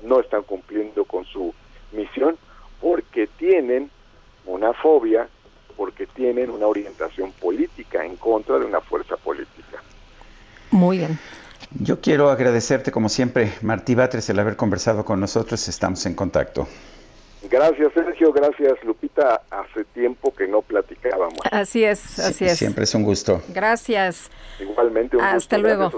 No 0.04 0.20
están 0.20 0.44
cumpliendo 0.44 1.06
con 1.06 1.26
su 1.26 1.54
misión 1.92 2.38
porque 2.80 3.28
tienen 3.28 3.92
una 4.46 4.74
fobia 4.74 5.28
porque 5.82 6.06
tienen 6.06 6.50
una 6.50 6.68
orientación 6.68 7.32
política 7.32 8.06
en 8.06 8.16
contra 8.16 8.60
de 8.60 8.66
una 8.66 8.82
fuerza 8.82 9.18
política. 9.18 9.82
Muy 10.70 11.00
bien. 11.00 11.20
Yo 11.70 12.02
quiero 12.02 12.30
agradecerte 12.30 12.92
como 12.92 13.10
siempre, 13.10 13.54
Martí 13.62 13.96
Batres, 13.96 14.30
el 14.30 14.40
haber 14.40 14.56
conversado 14.56 15.06
con 15.06 15.20
nosotros. 15.20 15.68
Estamos 15.68 16.06
en 16.06 16.16
contacto. 16.16 16.68
Gracias, 17.50 17.92
Sergio. 17.94 18.32
Gracias, 18.32 18.84
Lupita. 18.84 19.42
Hace 19.50 19.84
tiempo 19.86 20.34
que 20.34 20.48
no 20.48 20.62
platicábamos. 20.62 21.40
Así 21.52 21.84
es, 21.84 22.20
así 22.20 22.46
es. 22.46 22.58
Siempre 22.58 22.84
es 22.84 22.94
un 22.94 23.04
gusto. 23.04 23.42
Gracias. 23.50 24.30
Igualmente, 24.60 25.18
un 25.18 25.24
Hasta 25.24 25.58
luego. 25.58 25.92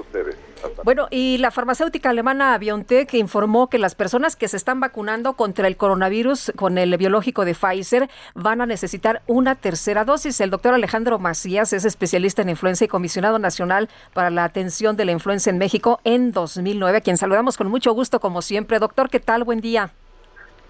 Bueno, 0.86 1.08
y 1.12 1.38
la 1.40 1.52
farmacéutica 1.52 2.10
alemana 2.10 2.58
BioNTech 2.58 3.14
informó 3.16 3.70
que 3.70 3.78
las 3.78 3.96
personas 3.96 4.38
que 4.38 4.48
se 4.48 4.56
están 4.56 4.80
vacunando 4.80 5.34
contra 5.34 5.68
el 5.68 5.76
coronavirus 5.76 6.54
con 6.56 6.78
el 6.78 6.96
biológico 6.96 7.44
de 7.44 7.54
Pfizer 7.54 8.10
van 8.34 8.62
a 8.62 8.66
necesitar 8.66 9.22
una 9.28 9.56
tercera 9.56 10.06
dosis. 10.06 10.40
El 10.40 10.50
doctor 10.50 10.74
Alejandro 10.74 11.20
Macías 11.20 11.74
es 11.74 11.84
especialista 11.84 12.42
en 12.42 12.50
influenza 12.50 12.86
y 12.86 12.88
comisionado 12.88 13.40
nacional 13.40 13.90
para 14.14 14.30
la 14.30 14.46
atención 14.46 14.96
de 14.96 15.04
la 15.06 15.12
influenza 15.12 15.50
en 15.50 15.58
México 15.58 16.00
en 16.06 16.32
2009, 16.32 17.00
a 17.00 17.02
quien 17.02 17.18
saludamos 17.18 17.58
con 17.58 17.68
mucho 17.68 17.92
gusto 17.94 18.22
como 18.22 18.42
siempre. 18.42 18.80
Doctor, 18.80 19.10
¿qué 19.10 19.20
tal? 19.20 19.44
Buen 19.44 19.60
día. 19.60 19.92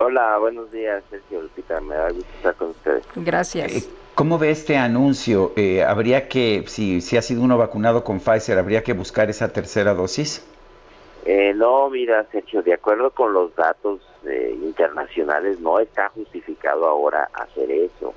Hola, 0.05 0.37
buenos 0.37 0.69
días, 0.69 1.01
Sergio 1.09 1.43
Lupita. 1.43 1.79
Me 1.79 1.95
da 1.95 2.09
gusto 2.11 2.29
estar 2.35 2.55
con 2.55 2.71
ustedes. 2.71 3.05
Gracias. 3.15 3.71
Eh, 3.71 3.89
¿Cómo 4.15 4.37
ve 4.37 4.51
este 4.51 4.75
anuncio? 4.75 5.53
Eh, 5.55 5.81
¿Habría 5.81 6.27
que, 6.27 6.65
si, 6.67 6.99
si 6.99 7.15
ha 7.15 7.21
sido 7.21 7.41
uno 7.41 7.57
vacunado 7.57 8.03
con 8.03 8.19
Pfizer, 8.19 8.59
habría 8.59 8.83
que 8.83 8.91
buscar 8.91 9.29
esa 9.29 9.53
tercera 9.53 9.93
dosis? 9.93 10.45
Eh, 11.23 11.53
no, 11.55 11.89
mira, 11.89 12.25
Sergio, 12.33 12.61
de 12.63 12.73
acuerdo 12.73 13.11
con 13.11 13.31
los 13.31 13.55
datos 13.55 14.01
eh, 14.25 14.53
internacionales, 14.61 15.61
no 15.61 15.79
está 15.79 16.09
justificado 16.09 16.85
ahora 16.85 17.29
hacer 17.33 17.71
eso. 17.71 18.13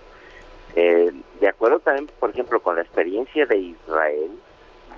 de 0.74 1.48
acuerdo 1.48 1.78
también, 1.78 2.10
por 2.18 2.30
ejemplo, 2.30 2.60
con 2.60 2.74
la 2.74 2.82
experiencia 2.82 3.46
de 3.46 3.58
Israel, 3.58 4.32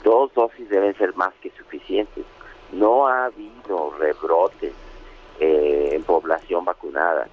dos 0.03 0.33
dosis 0.33 0.71
deben 0.71 0.97
ser 0.97 1.15
más 1.17 1.35
que 1.43 1.51
suficientes. 1.51 2.25
No 2.73 3.07
ha 3.07 3.27
habido 3.27 3.93
rebrotes 3.99 4.73
en 5.41 6.03
población 6.03 6.65
vacunada. 6.65 7.29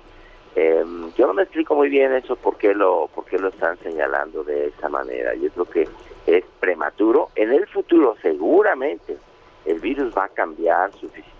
Eh, 0.55 0.85
yo 1.17 1.27
no 1.27 1.33
me 1.33 1.43
explico 1.43 1.75
muy 1.75 1.89
bien 1.89 2.13
eso, 2.13 2.35
por 2.35 2.57
qué, 2.57 2.73
lo, 2.73 3.09
por 3.13 3.25
qué 3.25 3.37
lo 3.37 3.49
están 3.49 3.77
señalando 3.79 4.43
de 4.43 4.67
esa 4.67 4.87
manera. 4.87 5.33
Yo 5.35 5.49
creo 5.49 5.65
que 5.65 5.89
es 6.25 6.45
prematuro. 6.59 7.29
En 7.35 7.51
el 7.51 7.67
futuro 7.67 8.15
seguramente 8.21 9.17
el 9.65 9.79
virus 9.79 10.13
va 10.15 10.25
a 10.25 10.29
cambiar 10.29 10.91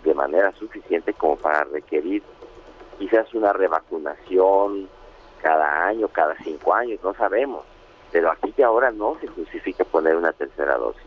de 0.04 0.14
manera 0.14 0.52
suficiente 0.54 1.14
como 1.14 1.38
para 1.38 1.64
requerir 1.66 2.24
quizás 3.00 3.34
una 3.34 3.54
revacunación 3.54 4.90
cada 5.42 5.86
año, 5.86 6.08
cada 6.08 6.36
cinco 6.44 6.74
años, 6.74 7.00
no 7.04 7.14
sabemos. 7.14 7.64
Pero 8.12 8.32
aquí 8.32 8.54
y 8.58 8.62
ahora 8.62 8.92
no 8.92 9.18
se 9.22 9.28
justifica 9.28 9.84
poner 9.84 10.16
una 10.16 10.32
tercera 10.34 10.78
dosis. 10.78 11.04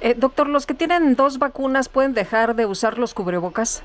Eh, 0.00 0.14
doctor, 0.14 0.48
¿los 0.48 0.66
que 0.66 0.74
tienen 0.74 1.16
dos 1.16 1.38
vacunas 1.38 1.88
pueden 1.88 2.14
dejar 2.14 2.54
de 2.54 2.66
usar 2.66 2.98
los 2.98 3.14
cubrebocas? 3.14 3.82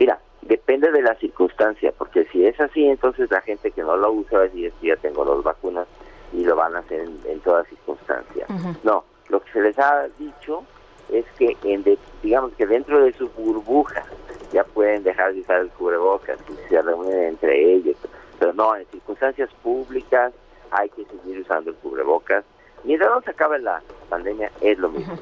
Mira, 0.00 0.18
depende 0.40 0.90
de 0.90 1.02
la 1.02 1.14
circunstancia, 1.16 1.92
porque 1.92 2.24
si 2.32 2.46
es 2.46 2.58
así, 2.58 2.86
entonces 2.86 3.30
la 3.30 3.42
gente 3.42 3.70
que 3.70 3.82
no 3.82 3.98
lo 3.98 4.12
usa 4.12 4.38
va 4.38 4.44
a 4.44 4.48
decir, 4.48 4.72
ya 4.80 4.96
tengo 4.96 5.26
dos 5.26 5.44
vacunas 5.44 5.86
y 6.32 6.42
lo 6.42 6.56
van 6.56 6.74
a 6.74 6.78
hacer 6.78 7.06
en, 7.26 7.40
todas 7.40 7.68
circunstancias. 7.68 8.48
No, 8.82 9.04
lo 9.28 9.40
que 9.42 9.52
se 9.52 9.60
les 9.60 9.78
ha 9.78 10.08
dicho 10.18 10.64
es 11.12 11.26
que, 11.38 11.54
en 11.64 11.84
digamos 12.22 12.52
que 12.54 12.66
dentro 12.66 13.04
de 13.04 13.12
su 13.12 13.28
burbuja 13.28 14.02
ya 14.54 14.64
pueden 14.64 15.02
dejar 15.02 15.34
de 15.34 15.40
usar 15.40 15.60
el 15.60 15.68
cubrebocas 15.68 16.38
y 16.48 16.68
se 16.70 16.80
reúnen 16.80 17.24
entre 17.24 17.74
ellos. 17.74 17.96
Pero 18.38 18.54
no, 18.54 18.74
en 18.74 18.86
circunstancias 18.86 19.50
públicas 19.62 20.32
hay 20.70 20.88
que 20.88 21.04
seguir 21.04 21.40
usando 21.40 21.70
el 21.72 21.76
cubrebocas. 21.76 22.42
Mientras 22.84 23.10
no 23.10 23.20
se 23.20 23.32
acabe 23.32 23.58
la 23.58 23.82
pandemia, 24.08 24.50
es 24.62 24.78
lo 24.78 24.88
mismo. 24.88 25.18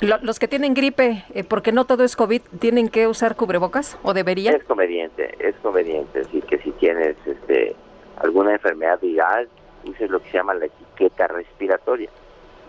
Los 0.00 0.38
que 0.38 0.48
tienen 0.48 0.72
gripe, 0.72 1.24
eh, 1.34 1.44
porque 1.44 1.72
no 1.72 1.84
todo 1.84 2.04
es 2.04 2.16
COVID, 2.16 2.40
¿tienen 2.58 2.88
que 2.88 3.06
usar 3.06 3.36
cubrebocas 3.36 3.98
o 4.02 4.14
deberían? 4.14 4.54
Es 4.54 4.64
conveniente, 4.64 5.34
es 5.38 5.54
conveniente. 5.56 6.20
Así 6.20 6.40
que 6.40 6.58
si 6.58 6.70
tienes 6.72 7.16
este, 7.26 7.76
alguna 8.16 8.52
enfermedad 8.52 8.98
viral, 9.00 9.48
uses 9.84 10.08
lo 10.10 10.20
que 10.20 10.30
se 10.30 10.38
llama 10.38 10.54
la 10.54 10.66
etiqueta 10.66 11.28
respiratoria. 11.28 12.08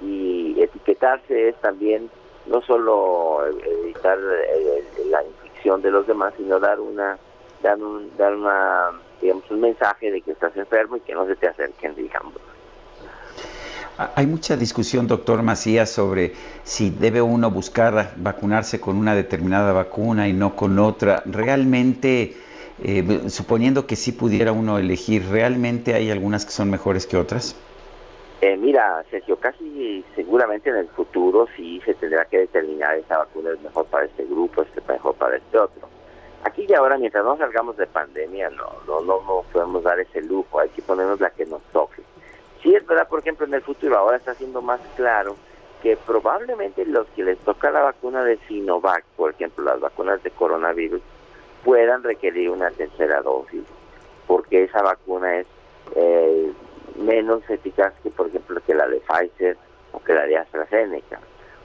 Y 0.01 0.61
etiquetarse 0.61 1.49
es 1.49 1.55
también 1.61 2.09
no 2.47 2.61
solo 2.63 3.45
evitar 3.83 4.19
eh, 4.19 4.83
la 5.09 5.23
infección 5.23 5.81
de 5.81 5.91
los 5.91 6.07
demás, 6.07 6.33
sino 6.35 6.59
dar 6.59 6.81
una, 6.81 7.17
dar, 7.63 7.77
un, 7.77 8.11
dar 8.17 8.35
una, 8.35 8.91
digamos, 9.21 9.49
un 9.51 9.61
mensaje 9.61 10.11
de 10.11 10.21
que 10.21 10.31
estás 10.31 10.55
enfermo 10.57 10.97
y 10.97 11.01
que 11.01 11.13
no 11.13 11.25
se 11.27 11.37
te 11.37 11.47
acerquen, 11.47 11.95
digamos. 11.95 12.33
Hay 13.97 14.25
mucha 14.25 14.57
discusión, 14.57 15.07
doctor 15.07 15.43
Macías, 15.43 15.89
sobre 15.89 16.33
si 16.63 16.89
debe 16.89 17.21
uno 17.21 17.51
buscar 17.51 18.13
vacunarse 18.17 18.79
con 18.79 18.97
una 18.97 19.13
determinada 19.15 19.73
vacuna 19.73 20.27
y 20.27 20.33
no 20.33 20.55
con 20.55 20.79
otra. 20.79 21.21
Realmente, 21.25 22.35
eh, 22.83 23.29
suponiendo 23.29 23.85
que 23.85 23.95
sí 23.95 24.11
pudiera 24.11 24.51
uno 24.51 24.77
elegir, 24.77 25.27
¿realmente 25.29 25.93
hay 25.93 26.09
algunas 26.09 26.45
que 26.45 26.51
son 26.51 26.69
mejores 26.69 27.05
que 27.05 27.17
otras? 27.17 27.55
Eh, 28.41 28.57
mira, 28.57 29.05
Sergio, 29.11 29.35
casi 29.35 30.03
seguramente 30.15 30.71
en 30.71 30.77
el 30.77 30.87
futuro 30.87 31.47
sí 31.55 31.79
se 31.85 31.93
tendrá 31.93 32.25
que 32.25 32.39
determinar 32.39 32.97
esa 32.97 33.19
vacuna 33.19 33.51
es 33.51 33.61
mejor 33.61 33.85
para 33.85 34.05
este 34.05 34.25
grupo, 34.25 34.63
este 34.63 34.81
mejor 34.91 35.13
para 35.13 35.37
este 35.37 35.59
otro. 35.59 35.87
Aquí 36.43 36.65
y 36.67 36.73
ahora, 36.73 36.97
mientras 36.97 37.23
no 37.23 37.37
salgamos 37.37 37.77
de 37.77 37.85
pandemia, 37.85 38.49
no, 38.49 38.65
no, 38.87 39.01
no, 39.01 39.21
no 39.21 39.43
podemos 39.53 39.83
dar 39.83 39.99
ese 39.99 40.23
lujo, 40.23 40.59
hay 40.59 40.69
que 40.69 40.81
ponernos 40.81 41.19
la 41.19 41.29
que 41.29 41.45
nos 41.45 41.61
toque. 41.71 42.01
Sí 42.61 42.75
es 42.75 42.85
verdad, 42.85 43.07
por 43.07 43.19
ejemplo, 43.19 43.45
en 43.45 43.53
el 43.55 43.61
futuro 43.61 43.97
ahora 43.97 44.17
está 44.17 44.35
siendo 44.35 44.61
más 44.61 44.79
claro 44.95 45.35
que 45.81 45.97
probablemente 45.97 46.85
los 46.85 47.07
que 47.15 47.23
les 47.23 47.39
toca 47.39 47.71
la 47.71 47.81
vacuna 47.81 48.23
de 48.23 48.37
Sinovac, 48.47 49.03
por 49.15 49.31
ejemplo, 49.31 49.65
las 49.65 49.79
vacunas 49.79 50.21
de 50.21 50.29
coronavirus, 50.29 51.01
puedan 51.63 52.03
requerir 52.03 52.51
una 52.51 52.69
tercera 52.69 53.21
dosis, 53.21 53.63
porque 54.27 54.63
esa 54.63 54.83
vacuna 54.83 55.39
es 55.39 55.47
eh, 55.95 56.51
menos 56.97 57.41
eficaz 57.49 57.93
que, 58.03 58.11
por 58.11 58.27
ejemplo, 58.27 58.61
que 58.65 58.75
la 58.75 58.87
de 58.87 58.99
Pfizer 58.99 59.57
o 59.91 59.99
que 60.03 60.13
la 60.13 60.27
de 60.27 60.37
AstraZeneca. 60.37 61.19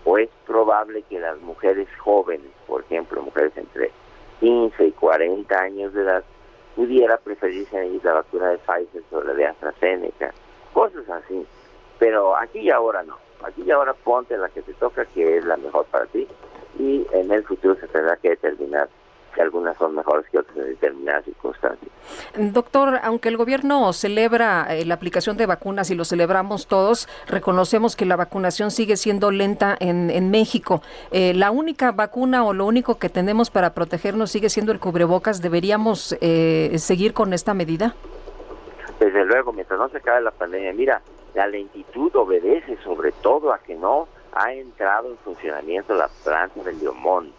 O 0.05 0.17
es 0.17 0.31
probable 0.47 1.03
que 1.03 1.21
las 1.21 1.39
mujeres 1.41 1.89
jóvenes, 1.99 2.51
por 2.67 2.83
ejemplo, 2.83 3.21
mujeres 3.21 3.53
entre 3.57 3.91
15 4.41 4.87
y 4.87 4.93
40 4.93 5.59
años 5.59 5.93
de 5.93 6.03
edad, 6.03 6.25
pudiera 6.75 7.19
preferirse 7.19 8.01
la 8.03 8.15
vacuna 8.15 8.51
de 8.51 8.59
Pfizer 8.59 9.03
sobre 9.11 9.29
la 9.29 9.35
de 9.35 9.47
AstraZeneca 9.47 10.33
cosas 10.77 11.09
así. 11.09 11.47
Pero 11.99 12.37
aquí 12.37 12.59
y 12.59 12.71
ahora 12.71 13.03
no. 13.03 13.17
Aquí 13.43 13.63
y 13.67 13.71
ahora 13.71 13.95
ponte 13.95 14.37
la 14.37 14.51
que 14.51 14.61
te 14.61 14.75
toca, 14.75 15.07
que 15.07 15.39
es 15.39 15.45
la 15.47 15.57
mejor 15.57 15.87
para 15.87 16.05
ti. 16.07 16.29
Y 16.79 17.07
en 17.13 17.33
el 17.33 17.43
futuro 17.45 17.75
se 17.81 17.89
tendrá 17.89 18.17
que 18.19 18.31
determinar 18.31 18.91
que 19.35 19.41
algunas 19.41 19.77
son 19.79 19.95
mejores 19.95 20.27
que 20.31 20.39
otras 20.39 20.57
en 20.59 20.65
determinadas 20.65 21.25
circunstancias. 21.25 21.91
Doctor, 22.37 23.01
aunque 23.03 23.31
el 23.31 23.39
gobierno 23.39 23.93
celebra 23.95 24.67
eh, 24.71 24.85
la 24.85 24.95
aplicación 24.95 25.39
de 25.39 25.47
vacunas 25.47 25.91
y 25.91 25.95
lo 25.95 26.05
celebramos 26.05 26.67
todos, 26.67 27.09
reconocemos 27.27 27.97
que 27.97 28.05
la 28.05 28.17
vacunación 28.17 28.71
sigue 28.71 28.97
siendo 28.97 29.31
lenta 29.31 29.77
en, 29.81 30.11
en 30.11 30.31
México. 30.31 30.83
Eh, 31.11 31.33
la 31.35 31.51
única 31.51 31.93
vacuna 31.93 32.45
o 32.45 32.53
lo 32.53 32.67
único 32.67 32.99
que 32.99 33.09
tenemos 33.09 33.51
para 33.51 33.73
protegernos 33.73 34.31
sigue 34.31 34.51
siendo 34.51 34.73
el 34.73 34.81
cubrebocas. 34.81 35.41
¿Deberíamos 35.41 36.17
eh, 36.21 36.75
seguir 36.79 37.15
con 37.15 37.33
esta 37.33 37.55
medida? 37.55 37.95
Desde 38.99 39.25
luego, 39.25 39.53
mientras 39.53 39.79
no 39.79 39.89
se 39.89 39.99
acabe 39.99 40.23
la 40.23 40.31
pandemia, 40.31 40.73
mira, 40.73 41.03
la 41.35 41.47
lentitud 41.47 42.15
obedece 42.17 42.79
sobre 42.79 43.13
todo 43.13 43.53
a 43.53 43.59
que 43.59 43.75
no 43.75 44.09
ha 44.33 44.53
entrado 44.53 45.11
en 45.11 45.19
funcionamiento 45.19 45.95
la 45.95 46.09
planta 46.25 46.63
de 46.63 46.73
Leomont, 46.75 47.33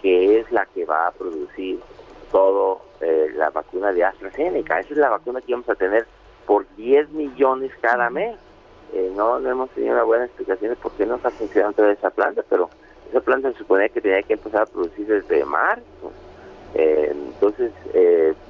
que 0.00 0.40
es 0.40 0.50
la 0.50 0.64
que 0.66 0.86
va 0.86 1.08
a 1.08 1.12
producir 1.12 1.80
todo 2.30 2.80
eh, 3.00 3.30
la 3.34 3.50
vacuna 3.50 3.92
de 3.92 4.04
AstraZeneca. 4.04 4.80
Esa 4.80 4.92
es 4.92 4.98
la 4.98 5.10
vacuna 5.10 5.40
que 5.40 5.52
vamos 5.52 5.68
a 5.68 5.74
tener 5.74 6.06
por 6.46 6.66
10 6.76 7.10
millones 7.10 7.70
cada 7.80 8.08
mes. 8.08 8.36
Eh, 8.94 9.12
no, 9.14 9.38
no 9.38 9.50
hemos 9.50 9.70
tenido 9.70 9.94
una 9.94 10.04
buena 10.04 10.24
explicación 10.24 10.70
de 10.70 10.76
por 10.76 10.92
qué 10.92 11.04
no 11.04 11.16
está 11.16 11.30
funcionando 11.30 11.76
toda 11.76 11.92
esa 11.92 12.10
planta, 12.10 12.42
pero 12.48 12.70
esa 13.10 13.20
planta 13.20 13.52
se 13.52 13.58
supone 13.58 13.90
que 13.90 14.00
tenía 14.00 14.22
que 14.22 14.34
empezar 14.34 14.62
a 14.62 14.66
producir 14.66 15.06
desde 15.06 15.44
marzo. 15.44 16.12
Eh, 16.74 17.12
entonces, 17.12 17.72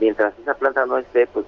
mientras 0.00 0.38
esa 0.38 0.54
planta 0.54 0.86
no 0.86 0.98
esté, 0.98 1.26
pues 1.26 1.46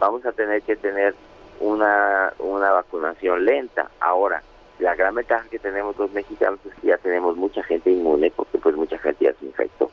vamos 0.00 0.26
a 0.26 0.32
tener 0.32 0.62
que 0.62 0.74
tener 0.74 1.14
una, 1.60 2.32
una 2.40 2.72
vacunación 2.72 3.44
lenta. 3.44 3.90
Ahora, 4.00 4.42
la 4.80 4.96
gran 4.96 5.14
ventaja 5.14 5.46
que 5.48 5.58
tenemos 5.58 5.96
los 5.96 6.10
mexicanos 6.12 6.58
es 6.66 6.74
que 6.80 6.88
ya 6.88 6.98
tenemos 6.98 7.36
mucha 7.36 7.62
gente 7.62 7.90
inmune 7.90 8.32
porque 8.34 8.58
pues 8.58 8.74
mucha 8.74 8.98
gente 8.98 9.26
ya 9.26 9.34
se 9.38 9.46
infectó. 9.46 9.90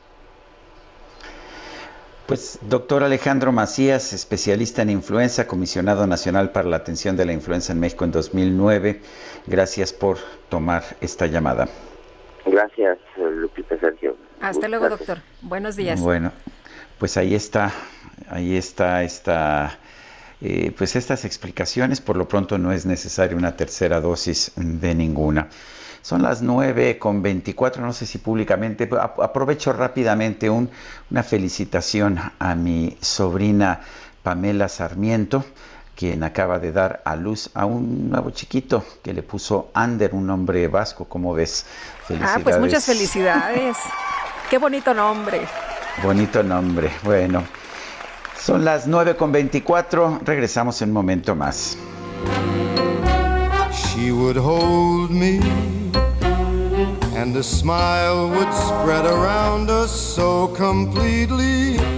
Pues 2.26 2.58
doctor 2.62 3.04
Alejandro 3.04 3.52
Macías, 3.52 4.12
especialista 4.12 4.82
en 4.82 4.90
influenza, 4.90 5.46
comisionado 5.46 6.06
nacional 6.06 6.52
para 6.52 6.68
la 6.68 6.76
atención 6.76 7.16
de 7.16 7.24
la 7.24 7.32
influenza 7.32 7.72
en 7.72 7.80
México 7.80 8.04
en 8.04 8.12
2009, 8.12 9.00
gracias 9.46 9.94
por 9.94 10.18
tomar 10.50 10.82
esta 11.00 11.26
llamada. 11.26 11.68
Gracias, 12.44 12.98
Lupita 13.16 13.78
Sergio. 13.78 14.16
Hasta 14.40 14.68
luego, 14.68 14.90
doctor. 14.90 15.18
Buenos 15.40 15.76
días. 15.76 16.00
Bueno, 16.00 16.32
pues 16.98 17.16
ahí 17.16 17.34
está, 17.34 17.72
ahí 18.28 18.56
está 18.56 19.02
esta 19.04 19.78
eh, 20.40 20.72
pues 20.76 20.96
estas 20.96 21.24
explicaciones, 21.24 22.00
por 22.00 22.16
lo 22.16 22.28
pronto 22.28 22.58
no 22.58 22.72
es 22.72 22.86
necesaria 22.86 23.36
una 23.36 23.56
tercera 23.56 24.00
dosis 24.00 24.52
de 24.56 24.94
ninguna. 24.94 25.48
Son 26.02 26.22
las 26.22 26.42
9 26.42 26.98
con 26.98 27.22
24, 27.22 27.84
no 27.84 27.92
sé 27.92 28.06
si 28.06 28.18
públicamente, 28.18 28.88
aprovecho 29.20 29.72
rápidamente 29.72 30.48
una 30.48 31.22
felicitación 31.22 32.18
a 32.38 32.54
mi 32.54 32.96
sobrina 33.00 33.80
Pamela 34.22 34.68
Sarmiento, 34.68 35.44
quien 35.96 36.22
acaba 36.22 36.60
de 36.60 36.70
dar 36.70 37.02
a 37.04 37.16
luz 37.16 37.50
a 37.54 37.66
un 37.66 38.08
nuevo 38.08 38.30
chiquito 38.30 38.84
que 39.02 39.12
le 39.12 39.24
puso 39.24 39.70
Ander, 39.74 40.14
un 40.14 40.28
nombre 40.28 40.68
vasco, 40.68 41.06
como 41.06 41.34
ves? 41.34 41.66
Ah, 42.22 42.38
pues 42.42 42.58
muchas 42.60 42.84
felicidades. 42.84 43.76
Qué 44.48 44.58
bonito 44.58 44.94
nombre. 44.94 45.40
Bonito 46.02 46.44
nombre. 46.44 46.90
Bueno, 47.02 47.42
son 48.40 48.64
las 48.64 48.86
9 48.86 49.16
con 49.16 49.32
24. 49.32 50.20
Regresamos 50.24 50.80
un 50.82 50.92
momento 50.92 51.34
más. 51.34 51.76
She 53.72 54.12
would 54.12 54.36
hold 54.36 55.10
me 55.10 55.40
and 57.16 57.36
a 57.36 57.42
smile 57.42 58.28
would 58.30 58.52
spread 58.52 59.06
around 59.06 59.70
us 59.70 59.90
so 59.90 60.48
completely. 60.56 61.97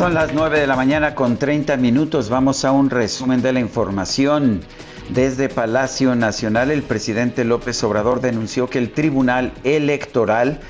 Son 0.00 0.14
las 0.14 0.32
9 0.32 0.60
de 0.60 0.66
la 0.66 0.76
mañana 0.76 1.14
con 1.14 1.36
30 1.36 1.76
minutos. 1.76 2.30
Vamos 2.30 2.64
a 2.64 2.72
un 2.72 2.88
resumen 2.88 3.42
de 3.42 3.52
la 3.52 3.60
información. 3.60 4.62
Desde 5.10 5.50
Palacio 5.50 6.14
Nacional, 6.14 6.70
el 6.70 6.82
presidente 6.82 7.44
López 7.44 7.84
Obrador 7.84 8.22
denunció 8.22 8.70
que 8.70 8.78
el 8.78 8.92
Tribunal 8.92 9.52
Electoral 9.62 10.60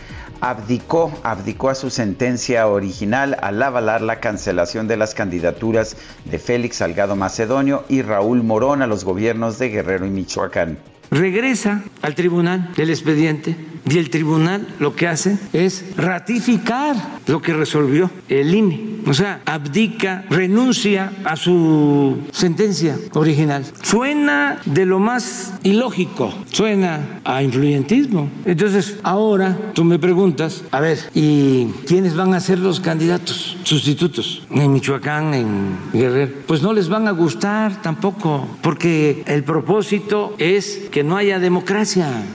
abdicó, 0.41 1.13
a 1.23 1.75
su 1.77 1.91
sentencia 1.91 2.67
original 2.67 3.37
al 3.41 3.63
avalar 3.63 4.03
la 4.03 4.19
cancelación 4.19 4.89
de 4.89 4.97
las 4.97 5.15
candidaturas 5.15 5.97
de 6.25 6.41
Félix 6.41 6.79
Salgado 6.79 7.15
Macedonio 7.15 7.85
y 7.89 8.03
Raúl 8.03 8.43
Morón 8.43 8.83
a 8.83 8.89
los 8.89 9.05
gobiernos 9.05 9.61
de 9.61 9.69
Guerrero 9.69 10.07
y 10.07 10.11
Michoacán 10.11 10.79
regresa 11.11 11.83
al 12.03 12.15
tribunal 12.15 12.71
el 12.77 12.91
expediente 12.91 13.57
y 13.89 13.99
el 13.99 14.11
tribunal 14.11 14.67
lo 14.79 14.95
que 14.95 15.07
hace 15.07 15.39
es 15.53 15.85
ratificar 15.97 16.97
lo 17.27 17.41
que 17.41 17.53
resolvió 17.55 18.11
el 18.29 18.55
INE 18.55 18.91
O 19.07 19.15
sea, 19.15 19.41
abdica, 19.47 20.25
renuncia 20.29 21.13
a 21.25 21.37
su 21.37 22.19
sentencia 22.33 22.99
original. 23.15 23.65
Suena 23.83 24.61
de 24.65 24.85
lo 24.85 24.99
más 24.99 25.55
ilógico, 25.63 26.33
suena 26.51 27.21
a 27.25 27.43
influyentismo. 27.43 28.29
Entonces, 28.45 28.99
ahora 29.03 29.57
tú 29.75 29.85
me 29.85 29.99
preguntas, 29.99 30.63
a 30.71 30.81
ver, 30.81 30.99
¿y 31.15 31.67
quiénes 31.87 32.15
van 32.15 32.35
a 32.35 32.41
ser 32.41 32.59
los 32.59 32.81
candidatos 32.81 33.57
sustitutos 33.63 34.47
en 34.51 34.73
Michoacán, 34.73 35.35
en 35.35 35.79
Guerrero? 35.93 36.33
Pues 36.47 36.63
no 36.63 36.73
les 36.73 36.89
van 36.89 37.09
a 37.09 37.13
gustar 37.13 37.81
tampoco, 37.83 38.47
porque 38.63 39.23
el 39.27 39.45
propósito 39.45 40.35
es 40.39 40.89
que 40.91 41.03
no 41.03 41.17
haya 41.17 41.39
democracia. 41.39 42.35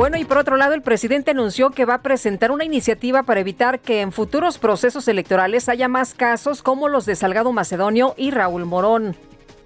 Bueno, 0.00 0.16
y 0.16 0.24
por 0.24 0.38
otro 0.38 0.56
lado, 0.56 0.72
el 0.72 0.80
presidente 0.80 1.32
anunció 1.32 1.68
que 1.72 1.84
va 1.84 1.96
a 1.96 2.00
presentar 2.00 2.52
una 2.52 2.64
iniciativa 2.64 3.22
para 3.22 3.40
evitar 3.40 3.80
que 3.80 4.00
en 4.00 4.12
futuros 4.12 4.56
procesos 4.56 5.06
electorales 5.08 5.68
haya 5.68 5.88
más 5.88 6.14
casos 6.14 6.62
como 6.62 6.88
los 6.88 7.04
de 7.04 7.14
Salgado 7.16 7.52
Macedonio 7.52 8.14
y 8.16 8.30
Raúl 8.30 8.64
Morón. 8.64 9.14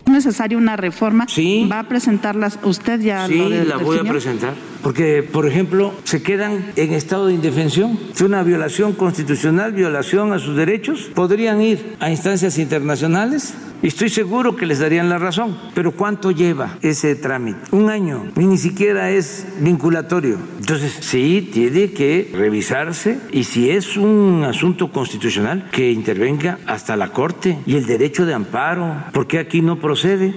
¿Es 0.05 0.13
necesaria 0.13 0.59
una 0.59 0.75
reforma? 0.75 1.27
Sí. 1.29 1.69
¿Va 1.71 1.79
a 1.79 1.89
presentarlas 1.89 2.59
usted 2.65 2.99
ya? 3.01 3.29
Sí, 3.29 3.49
la 3.65 3.77
voy 3.77 3.99
a 3.99 4.03
presentar. 4.03 4.55
Porque, 4.83 5.23
por 5.23 5.47
ejemplo, 5.47 5.95
se 6.03 6.21
quedan 6.21 6.73
en 6.75 6.95
estado 6.95 7.29
de 7.29 7.35
indefensión. 7.35 7.97
Es 8.13 8.21
una 8.21 8.43
violación 8.43 8.93
constitucional, 8.95 9.73
violación 9.73 10.33
a 10.33 10.41
sus 10.41 10.57
derechos. 10.57 11.13
Podrían 11.15 11.63
ir 11.63 11.95
a 12.01 12.11
instancias 12.11 12.59
internacionales 12.59 13.55
estoy 13.89 14.09
seguro 14.09 14.57
que 14.57 14.67
les 14.67 14.79
darían 14.79 15.09
la 15.09 15.19
razón. 15.19 15.57
Pero 15.75 15.93
¿cuánto 15.93 16.31
lleva 16.31 16.79
ese 16.83 17.15
trámite? 17.15 17.61
Un 17.73 17.91
año. 17.91 18.25
Y 18.37 18.47
ni 18.47 18.57
siquiera 18.59 19.11
es 19.11 19.47
vinculatorio. 19.61 20.39
Entonces, 20.59 20.97
sí, 21.01 21.51
tiene 21.53 21.93
que 21.93 22.31
revisarse 22.33 23.19
y 23.33 23.45
si 23.45 23.71
es 23.71 23.97
un 23.97 24.45
asunto 24.45 24.91
constitucional, 24.91 25.69
que 25.71 25.91
intervenga 25.91 26.59
hasta 26.67 26.97
la 26.97 27.09
Corte 27.09 27.59
y 27.67 27.77
el 27.77 27.87
derecho 27.87 28.27
de 28.27 28.35
amparo. 28.35 29.05
porque 29.13 29.39
aquí 29.39 29.61
no 29.61 29.79
procede? 29.79 30.35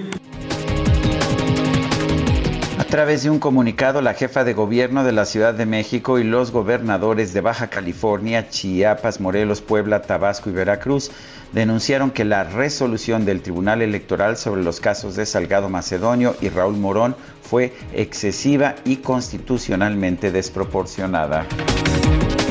Través 2.88 3.22
de 3.22 3.28
un 3.28 3.38
comunicado, 3.38 4.00
la 4.00 4.14
jefa 4.14 4.44
de 4.44 4.54
gobierno 4.54 5.04
de 5.04 5.12
la 5.12 5.26
Ciudad 5.26 5.52
de 5.52 5.66
México 5.66 6.18
y 6.18 6.24
los 6.24 6.52
gobernadores 6.52 7.34
de 7.34 7.42
Baja 7.42 7.68
California, 7.68 8.48
Chiapas, 8.48 9.20
Morelos, 9.20 9.60
Puebla, 9.60 10.00
Tabasco 10.00 10.48
y 10.48 10.54
Veracruz 10.54 11.10
denunciaron 11.52 12.10
que 12.10 12.24
la 12.24 12.44
resolución 12.44 13.26
del 13.26 13.42
Tribunal 13.42 13.82
Electoral 13.82 14.38
sobre 14.38 14.62
los 14.62 14.80
casos 14.80 15.16
de 15.16 15.26
Salgado 15.26 15.68
Macedonio 15.68 16.34
y 16.40 16.48
Raúl 16.48 16.78
Morón 16.78 17.14
fue 17.42 17.74
excesiva 17.92 18.76
y 18.86 18.96
constitucionalmente 18.96 20.32
desproporcionada. 20.32 21.46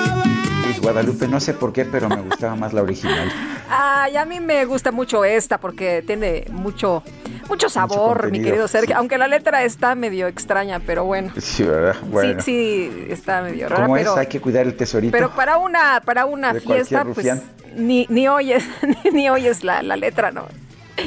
Guadalupe, 0.82 1.28
no 1.28 1.40
sé 1.40 1.54
por 1.54 1.72
qué, 1.72 1.86
pero 1.86 2.10
me 2.10 2.22
gustaba 2.22 2.56
más 2.56 2.74
la 2.74 2.82
original. 2.82 3.32
Ay, 3.70 4.18
a 4.18 4.26
mí 4.26 4.40
me 4.40 4.66
gusta 4.66 4.92
mucho 4.92 5.24
esta 5.24 5.60
porque 5.60 6.04
tiene 6.06 6.46
mucho, 6.52 7.04
mucho 7.48 7.70
sabor, 7.70 8.32
mi 8.32 8.42
querido 8.42 8.68
Sergio. 8.68 8.96
Aunque 8.98 9.18
la 9.18 9.28
letra 9.28 9.64
está 9.64 9.96
medio 9.96 10.28
extraña, 10.28 10.80
pero 10.80 11.04
bueno. 11.06 11.32
Sí, 11.38 11.64
¿verdad? 11.64 11.96
Bueno. 12.08 12.42
Sí, 12.42 12.90
sí, 12.92 13.06
está 13.10 13.42
medio 13.42 13.70
rara. 13.70 13.84
¿Cómo 13.84 13.98
es? 13.98 14.08
Hay 14.08 14.28
que 14.28 14.40
cuidar 14.40 14.66
el 14.66 14.76
tesorito. 14.76 15.12
Pero 15.12 15.30
para 15.32 15.58
una, 15.58 16.02
para 16.06 16.26
una 16.26 16.54
fiesta, 16.56 17.06
pues 17.06 17.28
ni, 17.76 18.08
ni 18.10 18.28
oyes, 18.28 18.64
ni 19.14 19.30
oyes 19.30 19.64
la, 19.64 19.84
la 19.84 19.96
letra, 19.96 20.32
¿no? 20.32 20.48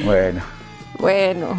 Bueno. 0.04 0.42
Bueno. 0.98 1.56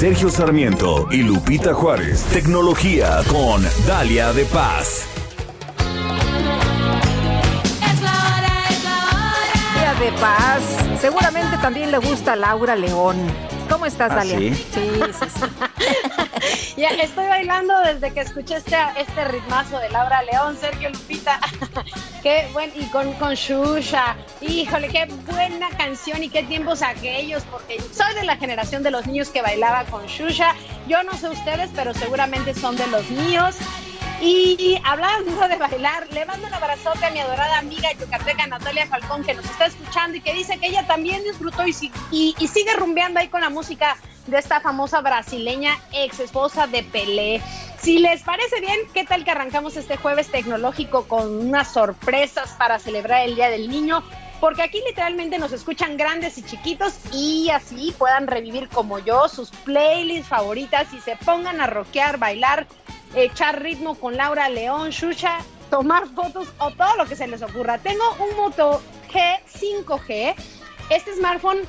Sergio 0.00 0.30
Sarmiento 0.30 1.08
y 1.10 1.18
Lupita 1.18 1.74
Juárez. 1.74 2.24
Tecnología 2.32 3.20
con 3.28 3.62
Dalia 3.86 4.32
de 4.32 4.46
Paz. 4.46 5.06
Día 9.74 9.94
de 10.00 10.10
Paz. 10.12 10.62
Seguramente 10.98 11.58
también 11.58 11.90
le 11.90 11.98
gusta 11.98 12.32
a 12.32 12.36
Laura 12.36 12.76
León. 12.76 13.18
¿Cómo 13.70 13.86
estás, 13.86 14.10
¿Ah, 14.10 14.16
Dalia? 14.16 14.36
sí? 14.36 14.54
sí, 14.54 14.90
sí, 15.12 15.26
sí. 15.30 16.76
ya 16.76 16.88
estoy 16.88 17.26
bailando 17.28 17.72
desde 17.82 18.12
que 18.12 18.20
escuché 18.20 18.56
este, 18.56 18.76
este 18.98 19.24
ritmazo 19.26 19.78
de 19.78 19.88
Laura 19.90 20.22
León, 20.22 20.56
Sergio 20.60 20.90
Lupita. 20.90 21.38
qué 22.22 22.48
buen, 22.52 22.72
y 22.74 22.86
con, 22.86 23.12
con 23.14 23.34
Shusha. 23.34 24.16
Híjole, 24.40 24.88
qué 24.88 25.06
buena 25.30 25.70
canción 25.70 26.20
y 26.22 26.28
qué 26.28 26.42
tiempos 26.42 26.82
aquellos, 26.82 27.44
porque 27.44 27.80
soy 27.92 28.12
de 28.16 28.24
la 28.24 28.36
generación 28.36 28.82
de 28.82 28.90
los 28.90 29.06
niños 29.06 29.28
que 29.28 29.40
bailaba 29.40 29.84
con 29.84 30.04
Shusha. 30.06 30.56
Yo 30.88 31.04
no 31.04 31.14
sé 31.14 31.28
ustedes, 31.28 31.70
pero 31.72 31.94
seguramente 31.94 32.54
son 32.54 32.74
de 32.74 32.88
los 32.88 33.08
míos. 33.10 33.54
Y 34.22 34.78
hablando 34.84 35.48
de 35.48 35.56
bailar, 35.56 36.06
le 36.12 36.26
mando 36.26 36.46
un 36.46 36.52
abrazote 36.52 37.06
a 37.06 37.10
mi 37.10 37.20
adorada 37.20 37.58
amiga 37.58 37.90
yucateca 37.92 38.46
Natalia 38.46 38.86
Falcón, 38.86 39.24
que 39.24 39.32
nos 39.32 39.46
está 39.46 39.66
escuchando 39.66 40.18
y 40.18 40.20
que 40.20 40.34
dice 40.34 40.58
que 40.58 40.66
ella 40.66 40.86
también 40.86 41.24
disfrutó 41.24 41.66
y, 41.66 41.74
y, 42.10 42.34
y 42.38 42.48
sigue 42.48 42.74
rumbeando 42.74 43.20
ahí 43.20 43.28
con 43.28 43.40
la 43.40 43.48
música 43.48 43.96
de 44.26 44.38
esta 44.38 44.60
famosa 44.60 45.00
brasileña 45.00 45.78
ex 45.92 46.20
esposa 46.20 46.66
de 46.66 46.82
Pelé. 46.82 47.40
Si 47.80 47.98
les 47.98 48.22
parece 48.22 48.60
bien, 48.60 48.78
¿qué 48.92 49.04
tal 49.04 49.24
que 49.24 49.30
arrancamos 49.30 49.76
este 49.76 49.96
jueves 49.96 50.28
tecnológico 50.28 51.08
con 51.08 51.46
unas 51.46 51.72
sorpresas 51.72 52.50
para 52.58 52.78
celebrar 52.78 53.26
el 53.26 53.36
Día 53.36 53.48
del 53.48 53.70
Niño? 53.70 54.02
Porque 54.40 54.62
aquí 54.62 54.80
literalmente 54.86 55.38
nos 55.38 55.52
escuchan 55.52 55.98
grandes 55.98 56.38
y 56.38 56.42
chiquitos 56.42 56.94
y 57.12 57.50
así 57.50 57.94
puedan 57.98 58.26
revivir 58.26 58.68
como 58.68 58.98
yo 58.98 59.28
sus 59.28 59.50
playlists 59.50 60.28
favoritas 60.28 60.92
y 60.94 61.00
se 61.00 61.16
pongan 61.16 61.60
a 61.60 61.66
rockear, 61.66 62.18
bailar, 62.18 62.66
echar 63.14 63.62
ritmo 63.62 63.96
con 63.96 64.16
Laura 64.16 64.48
León, 64.48 64.90
Shusha, 64.90 65.40
tomar 65.68 66.08
fotos 66.08 66.48
o 66.58 66.70
todo 66.70 66.96
lo 66.96 67.06
que 67.06 67.16
se 67.16 67.26
les 67.26 67.42
ocurra. 67.42 67.78
Tengo 67.78 68.04
un 68.18 68.36
Moto 68.36 68.80
G 69.12 69.38
5G. 69.46 70.34
Este 70.88 71.14
smartphone 71.14 71.60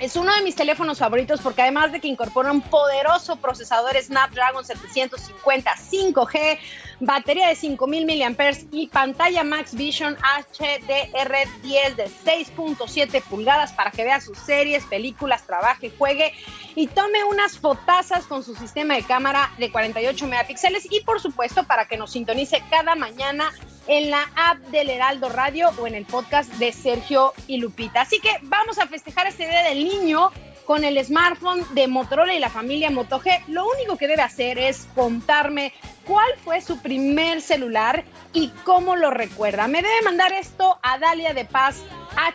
es 0.00 0.16
uno 0.16 0.34
de 0.34 0.42
mis 0.42 0.56
teléfonos 0.56 0.98
favoritos 0.98 1.40
porque 1.40 1.62
además 1.62 1.92
de 1.92 2.00
que 2.00 2.08
incorpora 2.08 2.50
un 2.50 2.62
poderoso 2.62 3.36
procesador 3.36 3.94
Snapdragon 4.00 4.64
750 4.64 5.70
5G, 5.76 6.58
batería 7.00 7.48
de 7.48 7.56
5000 7.56 8.06
mAh 8.06 8.50
y 8.70 8.88
pantalla 8.88 9.42
Max 9.42 9.74
Vision 9.74 10.16
HDR10 10.16 11.94
de 11.96 12.04
6.7 12.24 13.22
pulgadas 13.22 13.72
para 13.72 13.90
que 13.90 14.04
vea 14.04 14.20
sus 14.20 14.38
series, 14.38 14.84
películas, 14.84 15.46
trabaje, 15.46 15.90
juegue 15.96 16.32
y 16.74 16.86
tome 16.86 17.24
unas 17.24 17.58
fotazas 17.58 18.26
con 18.26 18.44
su 18.44 18.54
sistema 18.54 18.94
de 18.94 19.02
cámara 19.02 19.50
de 19.58 19.70
48 19.72 20.26
megapíxeles 20.26 20.86
y 20.90 21.00
por 21.00 21.20
supuesto 21.20 21.64
para 21.64 21.86
que 21.86 21.96
nos 21.96 22.12
sintonice 22.12 22.62
cada 22.70 22.94
mañana 22.94 23.50
en 23.86 24.10
la 24.10 24.30
app 24.36 24.58
del 24.68 24.90
Heraldo 24.90 25.30
Radio 25.30 25.70
o 25.78 25.86
en 25.86 25.94
el 25.94 26.04
podcast 26.04 26.52
de 26.54 26.72
Sergio 26.72 27.32
y 27.46 27.56
Lupita. 27.56 28.02
Así 28.02 28.20
que 28.20 28.30
vamos 28.42 28.78
a 28.78 28.86
festejar 28.86 29.26
este 29.26 29.48
Día 29.48 29.62
del 29.64 29.84
Niño 29.84 30.30
con 30.70 30.84
el 30.84 31.04
smartphone 31.04 31.66
de 31.74 31.88
Motorola 31.88 32.32
y 32.32 32.38
la 32.38 32.48
familia 32.48 32.92
Moto 32.92 33.20
G. 33.20 33.42
Lo 33.48 33.66
único 33.68 33.96
que 33.96 34.06
debe 34.06 34.22
hacer 34.22 34.56
es 34.56 34.86
contarme 34.94 35.72
cuál 36.06 36.28
fue 36.44 36.60
su 36.60 36.80
primer 36.80 37.42
celular 37.42 38.04
y 38.32 38.50
cómo 38.64 38.94
lo 38.94 39.10
recuerda. 39.10 39.66
Me 39.66 39.82
debe 39.82 40.00
mandar 40.04 40.32
esto 40.32 40.78
a 40.80 40.96
Dalia 40.98 41.34
de 41.34 41.44
Paz 41.44 41.82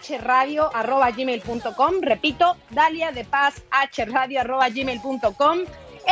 hradio.gmail.com. 0.09 1.93
Repito, 2.01 2.57
Dalia 2.71 3.13
de 3.13 3.23
Paz 3.23 3.63
hradio.gmail.com. 3.71 5.59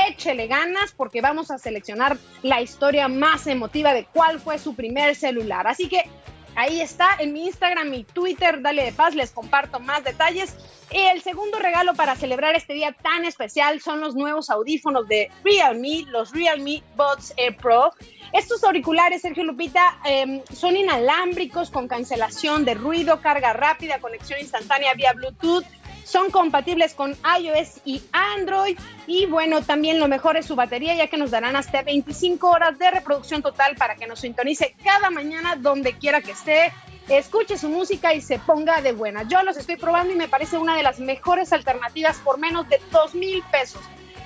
Échele 0.08 0.48
ganas 0.48 0.94
porque 0.96 1.20
vamos 1.20 1.52
a 1.52 1.58
seleccionar 1.58 2.18
la 2.42 2.62
historia 2.62 3.10
más 3.10 3.48
emotiva 3.48 3.94
de 3.94 4.06
cuál 4.06 4.40
fue 4.40 4.60
su 4.60 4.76
primer 4.76 5.18
celular. 5.18 5.68
Así 5.68 5.90
que 5.90 6.10
ahí 6.56 6.82
está 6.82 7.16
en 7.20 7.34
mi 7.34 7.46
Instagram 7.46 7.94
y 7.94 8.04
Twitter, 8.04 8.62
Dalia 8.62 8.84
de 8.84 8.92
Paz, 8.92 9.16
les 9.16 9.32
comparto 9.32 9.80
más 9.80 10.04
detalles. 10.04 10.56
Y 10.92 10.98
el 10.98 11.22
segundo 11.22 11.58
regalo 11.58 11.96
para 11.96 12.16
celebrar 12.16 12.56
este 12.56 12.74
día 12.74 12.92
tan 12.92 13.26
especial 13.26 13.82
son 13.82 14.00
los 14.00 14.16
nuevos 14.16 14.50
audífonos 14.52 15.08
de 15.08 15.32
Realme, 15.44 16.06
los 16.10 16.32
Realme 16.32 16.84
Buds 16.96 17.34
Air 17.38 17.58
Pro. 17.58 17.92
Estos 18.32 18.64
auriculares, 18.64 19.22
Sergio 19.24 19.44
Lupita, 19.44 20.00
em, 20.06 20.42
son 20.54 20.78
inalámbricos 20.78 21.72
con 21.72 21.88
cancelación 21.88 22.64
de 22.64 22.76
ruido, 22.76 23.22
carga 23.22 23.54
rápida, 23.54 24.00
conexión 24.00 24.40
instantánea 24.40 24.94
vía 24.94 25.14
Bluetooth. 25.14 25.66
Son 26.04 26.32
compatibles 26.32 26.94
con 26.94 27.16
iOS 27.40 27.82
y 27.86 28.02
Android. 28.12 28.78
Y 29.08 29.26
bueno, 29.26 29.62
también 29.62 30.00
lo 30.00 30.08
mejor 30.08 30.38
es 30.38 30.46
su 30.46 30.56
batería, 30.56 30.96
ya 30.96 31.08
que 31.08 31.18
nos 31.18 31.32
darán 31.32 31.56
hasta 31.56 31.82
25 31.82 32.50
horas 32.50 32.78
de 32.78 32.92
reproducción 32.92 33.42
total 33.42 33.76
para 33.76 33.96
que 33.96 34.08
nos 34.08 34.20
sintonice 34.20 34.76
cada 34.84 35.10
mañana 35.10 35.56
donde 35.56 35.94
quiera 35.94 36.22
que 36.22 36.32
esté 36.32 36.72
escuche 37.10 37.58
su 37.58 37.70
música 37.70 38.14
y 38.14 38.22
se 38.22 38.40
ponga 38.40 38.82
de 38.82 38.94
buena. 38.94 39.24
Yo 39.24 39.44
los 39.44 39.58
estoy 39.58 39.76
probando 39.76 40.14
y 40.14 40.16
me 40.16 40.28
parece 40.28 40.58
una 40.58 40.76
de 40.76 40.84
las 40.84 41.00
mejores 41.00 41.52
alternativas 41.54 42.18
por 42.20 42.38
menos 42.38 42.68
de 42.70 42.80
dos 42.92 43.14
mil 43.14 43.44
pesos. 43.52 43.82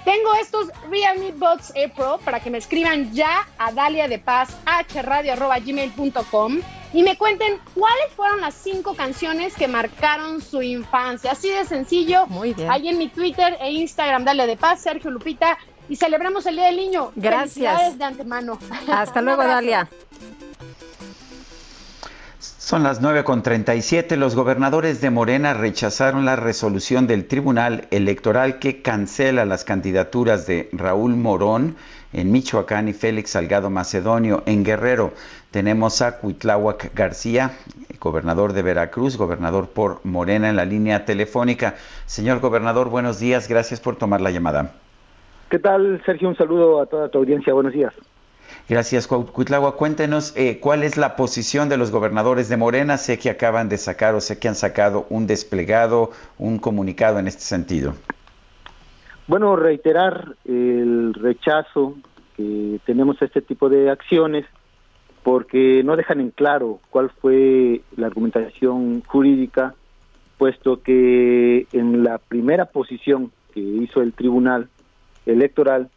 Tengo 0.07 0.33
estos 0.41 0.71
Realme 0.89 1.33
Buds 1.33 1.73
Air 1.75 1.91
Pro 1.91 2.17
para 2.23 2.39
que 2.39 2.49
me 2.49 2.59
escriban 2.59 3.11
ya 3.11 3.45
a 3.57 3.73
Dalia 3.73 4.07
de 4.07 4.17
Paz, 4.17 4.55
hradio.gmail.com 4.65 6.61
y 6.93 7.03
me 7.03 7.17
cuenten 7.17 7.59
cuáles 7.73 8.13
fueron 8.15 8.39
las 8.39 8.53
cinco 8.53 8.93
canciones 8.93 9.53
que 9.53 9.67
marcaron 9.67 10.41
su 10.41 10.61
infancia. 10.61 11.33
Así 11.33 11.49
de 11.49 11.65
sencillo. 11.65 12.25
Muy 12.27 12.53
bien. 12.53 12.71
Ahí 12.71 12.87
en 12.87 12.97
mi 12.97 13.09
Twitter 13.09 13.57
e 13.59 13.73
Instagram, 13.73 14.23
Dalia 14.23 14.47
de 14.47 14.55
Paz, 14.55 14.79
Sergio 14.79 15.11
Lupita. 15.11 15.57
Y 15.89 15.97
celebramos 15.97 16.45
el 16.45 16.55
Día 16.55 16.67
del 16.67 16.77
Niño. 16.77 17.11
Gracias. 17.17 17.97
de 17.97 18.05
antemano. 18.05 18.57
Hasta 18.89 19.21
luego, 19.21 19.43
Dalia. 19.45 19.89
Son 22.67 22.83
las 22.83 23.01
9.37. 23.01 24.17
Los 24.17 24.35
gobernadores 24.35 24.99
de 24.99 25.09
Morena 25.09 25.53
rechazaron 25.53 26.25
la 26.25 26.35
resolución 26.35 27.07
del 27.07 27.25
Tribunal 27.25 27.87
Electoral 27.91 28.59
que 28.59 28.81
cancela 28.81 29.45
las 29.45 29.63
candidaturas 29.63 30.47
de 30.47 30.67
Raúl 30.73 31.15
Morón 31.15 31.77
en 32.11 32.29
Michoacán 32.29 32.89
y 32.89 32.93
Félix 32.93 33.29
Salgado 33.29 33.69
Macedonio 33.69 34.43
en 34.47 34.65
Guerrero. 34.65 35.13
Tenemos 35.49 36.01
a 36.01 36.19
Cuitláhuac 36.19 36.93
García, 36.93 37.51
gobernador 38.01 38.51
de 38.51 38.63
Veracruz, 38.63 39.15
gobernador 39.15 39.69
por 39.69 40.05
Morena 40.05 40.49
en 40.49 40.57
la 40.57 40.65
línea 40.65 41.05
telefónica. 41.05 41.75
Señor 42.05 42.41
gobernador, 42.41 42.89
buenos 42.89 43.17
días. 43.17 43.47
Gracias 43.47 43.79
por 43.79 43.95
tomar 43.95 44.19
la 44.19 44.31
llamada. 44.31 44.73
¿Qué 45.49 45.59
tal, 45.59 46.01
Sergio? 46.05 46.27
Un 46.27 46.35
saludo 46.35 46.81
a 46.81 46.85
toda 46.85 47.07
tu 47.07 47.19
audiencia. 47.19 47.53
Buenos 47.53 47.71
días. 47.71 47.93
Gracias, 48.69 49.07
Cuitlagua. 49.07 49.77
Cuéntenos 49.77 50.35
eh, 50.35 50.59
cuál 50.59 50.83
es 50.83 50.97
la 50.97 51.15
posición 51.15 51.69
de 51.69 51.77
los 51.77 51.89
gobernadores 51.89 52.49
de 52.49 52.57
Morena. 52.57 52.97
Sé 52.97 53.17
que 53.17 53.29
acaban 53.29 53.69
de 53.69 53.77
sacar 53.77 54.13
o 54.13 54.19
sé 54.19 54.39
que 54.39 54.49
han 54.49 54.55
sacado 54.55 55.05
un 55.09 55.25
desplegado, 55.25 56.11
un 56.37 56.59
comunicado 56.59 57.17
en 57.17 57.27
este 57.27 57.43
sentido. 57.43 57.93
Bueno, 59.27 59.55
reiterar 59.55 60.35
el 60.43 61.13
rechazo 61.13 61.95
que 62.35 62.81
tenemos 62.85 63.21
a 63.21 63.25
este 63.25 63.41
tipo 63.41 63.69
de 63.69 63.89
acciones 63.89 64.45
porque 65.23 65.81
no 65.85 65.95
dejan 65.95 66.19
en 66.19 66.31
claro 66.31 66.79
cuál 66.89 67.09
fue 67.09 67.81
la 67.95 68.07
argumentación 68.07 69.01
jurídica, 69.01 69.75
puesto 70.37 70.81
que 70.81 71.67
en 71.71 72.03
la 72.03 72.17
primera 72.17 72.65
posición 72.65 73.31
que 73.53 73.61
hizo 73.61 74.01
el 74.01 74.11
Tribunal 74.11 74.67
Electoral 75.25 75.89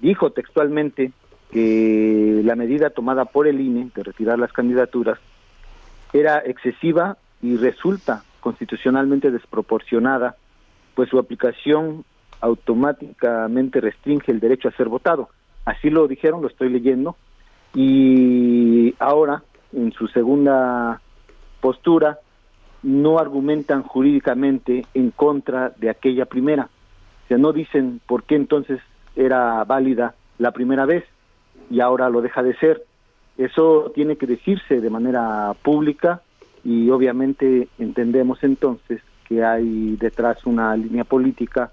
dijo 0.00 0.30
textualmente 0.30 1.12
que 1.52 2.40
la 2.44 2.56
medida 2.56 2.90
tomada 2.90 3.26
por 3.26 3.46
el 3.46 3.60
INE 3.60 3.90
de 3.94 4.02
retirar 4.02 4.38
las 4.38 4.52
candidaturas 4.52 5.18
era 6.12 6.38
excesiva 6.38 7.16
y 7.42 7.56
resulta 7.56 8.24
constitucionalmente 8.40 9.30
desproporcionada, 9.30 10.36
pues 10.94 11.08
su 11.08 11.18
aplicación 11.18 12.04
automáticamente 12.40 13.80
restringe 13.80 14.32
el 14.32 14.40
derecho 14.40 14.68
a 14.68 14.72
ser 14.72 14.88
votado. 14.88 15.28
Así 15.64 15.90
lo 15.90 16.08
dijeron, 16.08 16.42
lo 16.42 16.48
estoy 16.48 16.70
leyendo, 16.70 17.16
y 17.74 18.94
ahora, 18.98 19.42
en 19.72 19.92
su 19.92 20.08
segunda 20.08 21.00
postura, 21.60 22.18
no 22.82 23.18
argumentan 23.18 23.82
jurídicamente 23.82 24.84
en 24.92 25.10
contra 25.12 25.70
de 25.70 25.88
aquella 25.88 26.26
primera. 26.26 26.68
O 27.24 27.28
sea, 27.28 27.38
no 27.38 27.52
dicen 27.52 28.00
por 28.06 28.24
qué 28.24 28.34
entonces 28.34 28.80
era 29.14 29.62
válida 29.64 30.14
la 30.38 30.50
primera 30.50 30.84
vez, 30.84 31.04
y 31.70 31.80
ahora 31.80 32.10
lo 32.10 32.20
deja 32.20 32.42
de 32.42 32.54
ser. 32.56 32.84
Eso 33.38 33.90
tiene 33.94 34.16
que 34.16 34.26
decirse 34.26 34.80
de 34.80 34.90
manera 34.90 35.54
pública 35.62 36.22
y 36.64 36.90
obviamente 36.90 37.68
entendemos 37.78 38.42
entonces 38.42 39.00
que 39.26 39.42
hay 39.42 39.96
detrás 39.96 40.44
una 40.44 40.76
línea 40.76 41.04
política 41.04 41.70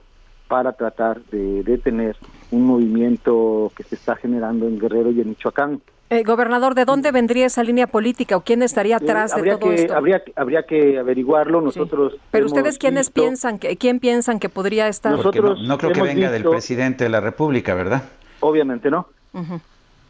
para 0.47 0.73
tratar 0.73 1.21
de 1.25 1.63
detener 1.63 2.15
un 2.51 2.65
movimiento 2.65 3.71
que 3.75 3.83
se 3.83 3.95
está 3.95 4.15
generando 4.15 4.67
en 4.67 4.79
Guerrero 4.79 5.11
y 5.11 5.21
en 5.21 5.29
Michoacán. 5.29 5.81
Eh, 6.09 6.23
gobernador, 6.23 6.73
¿de 6.73 6.85
dónde 6.85 7.11
vendría 7.11 7.45
esa 7.45 7.61
línea 7.61 7.85
política 7.85 8.35
o 8.35 8.41
quién 8.41 8.63
estaría 8.63 8.95
eh, 8.95 8.99
atrás 9.03 9.35
de 9.35 9.43
todo 9.43 9.69
que, 9.69 9.75
esto? 9.75 9.95
Habría, 9.95 10.23
habría 10.35 10.63
que 10.63 10.97
averiguarlo. 10.97 11.61
Nosotros. 11.61 12.15
Pero 12.31 12.47
ustedes 12.47 12.79
quiénes 12.79 13.11
piensan 13.11 13.59
que 13.59 13.77
quién 13.77 13.99
piensan 13.99 14.39
que 14.39 14.49
podría 14.49 14.87
estar. 14.87 15.11
Nosotros 15.11 15.61
no, 15.61 15.77
creo 15.77 15.91
que 15.91 16.01
venga 16.01 16.31
del 16.31 16.43
presidente 16.43 17.03
de 17.03 17.11
la 17.11 17.21
República, 17.21 17.75
¿verdad? 17.75 18.03
Obviamente 18.39 18.89
no. 18.89 19.07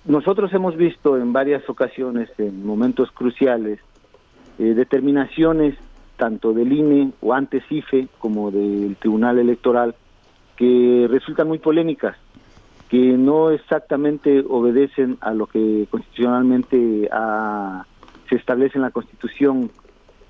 Nosotros 0.06 0.54
hemos 0.54 0.76
visto 0.76 1.18
en 1.18 1.34
varias 1.34 1.70
ocasiones, 1.70 2.30
en 2.38 2.66
momentos 2.66 3.12
cruciales, 3.12 3.80
eh, 4.58 4.74
determinaciones 4.74 5.76
tanto 6.18 6.54
del 6.54 6.72
INE 6.72 7.12
o 7.22 7.34
antes 7.34 7.64
IFE 7.70 8.08
como 8.20 8.52
del 8.52 8.98
Tribunal 8.98 9.40
Electoral 9.40 9.96
que 10.58 11.08
resultan 11.10 11.48
muy 11.48 11.60
polémicas, 11.60 12.18
que 12.90 12.98
no 12.98 13.52
exactamente 13.52 14.44
obedecen 14.48 15.18
a 15.22 15.34
lo 15.34 15.48
que 15.48 15.88
constitucionalmente 15.90 17.10
se 18.30 18.36
establece 18.36 18.78
en 18.78 18.82
la 18.82 18.92
Constitución, 18.92 19.72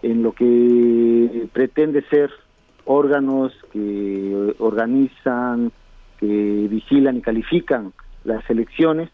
en 0.04 0.22
lo 0.22 0.34
que 0.34 1.48
pretende 1.52 2.04
ser 2.04 2.30
órganos 2.86 3.52
que 3.72 4.54
organizan, 4.60 5.72
que 6.20 6.68
vigilan 6.70 7.18
y 7.18 7.22
califican 7.22 7.94
las 8.30 8.50
elecciones 8.50 9.10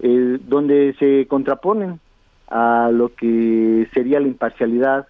eh, 0.00 0.38
donde 0.42 0.94
se 0.98 1.26
contraponen 1.28 2.00
a 2.48 2.90
lo 2.92 3.14
que 3.14 3.88
sería 3.94 4.20
la 4.20 4.26
imparcialidad 4.26 5.06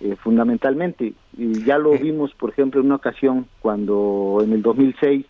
eh, 0.00 0.14
fundamentalmente. 0.22 1.14
Y 1.36 1.64
ya 1.64 1.78
lo 1.78 1.92
vimos, 1.92 2.32
por 2.34 2.50
ejemplo, 2.50 2.80
en 2.80 2.86
una 2.86 2.96
ocasión 2.96 3.46
cuando 3.60 4.40
en 4.42 4.52
el 4.52 4.62
2006 4.62 5.26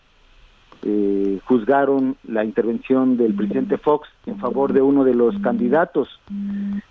eh, 0.83 1.39
juzgaron 1.45 2.17
la 2.27 2.43
intervención 2.43 3.17
del 3.17 3.33
presidente 3.33 3.77
Fox 3.77 4.07
en 4.25 4.37
favor 4.37 4.73
de 4.73 4.81
uno 4.81 5.03
de 5.03 5.15
los 5.15 5.37
candidatos. 5.39 6.19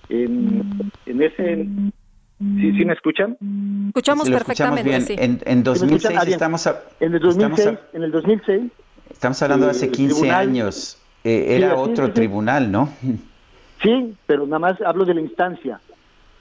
En, 0.09 0.91
en 1.07 1.23
ese... 1.23 1.69
¿Sí, 2.39 2.73
¿Sí 2.73 2.85
me 2.85 2.95
escuchan? 2.95 3.37
Escuchamos 3.89 4.29
perfectamente, 4.29 5.01
sí. 5.03 5.15
En, 5.17 5.41
en 5.45 5.63
2006 5.63 6.19
estamos... 6.27 6.67
en 6.99 7.15
el 7.15 7.21
2006, 7.21 7.79
en 7.93 8.03
el 8.03 8.11
2006 8.11 8.73
Estamos 9.15 9.41
hablando 9.43 9.67
de 9.67 9.71
hace 9.71 9.91
15 9.91 10.31
años. 10.31 10.99
Eh, 11.23 11.57
era 11.57 11.77
otro 11.77 12.13
tribunal, 12.13 12.71
¿no? 12.71 12.91
Sí, 13.81 14.15
pero 14.27 14.45
nada 14.45 14.59
más 14.59 14.81
hablo 14.83 15.05
de 15.05 15.15
la 15.15 15.21
instancia. 15.21 15.81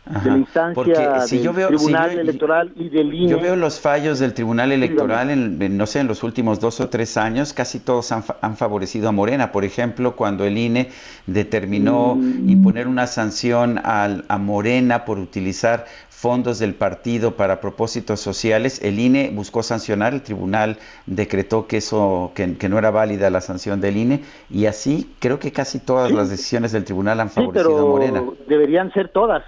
de 0.05 0.29
la 0.29 0.37
instancia 0.37 1.21
si 1.21 1.37
del 1.37 1.45
yo 1.45 1.53
veo, 1.53 1.67
Tribunal 1.67 2.17
Electoral 2.17 2.73
y 2.75 2.89
del 2.89 3.13
INE. 3.13 3.29
Yo 3.29 3.39
veo 3.39 3.55
los 3.55 3.79
fallos 3.79 4.19
del 4.19 4.33
Tribunal 4.33 4.71
Electoral, 4.71 5.29
en, 5.29 5.77
no 5.77 5.85
sé, 5.85 5.99
en 5.99 6.07
los 6.07 6.23
últimos 6.23 6.59
dos 6.59 6.81
o 6.81 6.89
tres 6.89 7.15
años, 7.15 7.53
casi 7.53 7.79
todos 7.79 8.11
han, 8.11 8.23
han 8.41 8.57
favorecido 8.57 9.07
a 9.07 9.11
Morena. 9.11 9.51
Por 9.51 9.63
ejemplo, 9.63 10.15
cuando 10.15 10.43
el 10.43 10.57
INE 10.57 10.89
determinó 11.27 12.15
mm. 12.15 12.49
imponer 12.49 12.87
una 12.87 13.05
sanción 13.05 13.79
al, 13.83 14.25
a 14.27 14.37
Morena 14.39 15.05
por 15.05 15.19
utilizar 15.19 15.85
fondos 16.23 16.57
del 16.57 16.73
partido 16.73 17.35
para 17.35 17.59
propósitos 17.59 18.21
sociales. 18.21 18.81
El 18.81 18.97
INE 18.97 19.29
buscó 19.33 19.61
sancionar, 19.61 20.13
el 20.13 20.21
tribunal 20.21 20.77
decretó 21.05 21.67
que 21.67 21.75
eso 21.75 22.31
que, 22.33 22.69
no 22.69 22.77
era 22.77 22.91
válida 22.91 23.29
la 23.29 23.41
sanción 23.41 23.81
del 23.81 23.97
INE 23.97 24.21
y 24.49 24.67
así 24.67 25.13
creo 25.19 25.37
que 25.37 25.51
casi 25.51 25.79
todas 25.79 26.13
las 26.13 26.29
decisiones 26.29 26.71
del 26.71 26.85
tribunal 26.85 27.19
han 27.19 27.29
favorecido 27.29 27.77
a 27.77 27.89
Morena. 27.89 28.23
Deberían 28.47 28.89
ser 28.93 29.10
todas. 29.10 29.43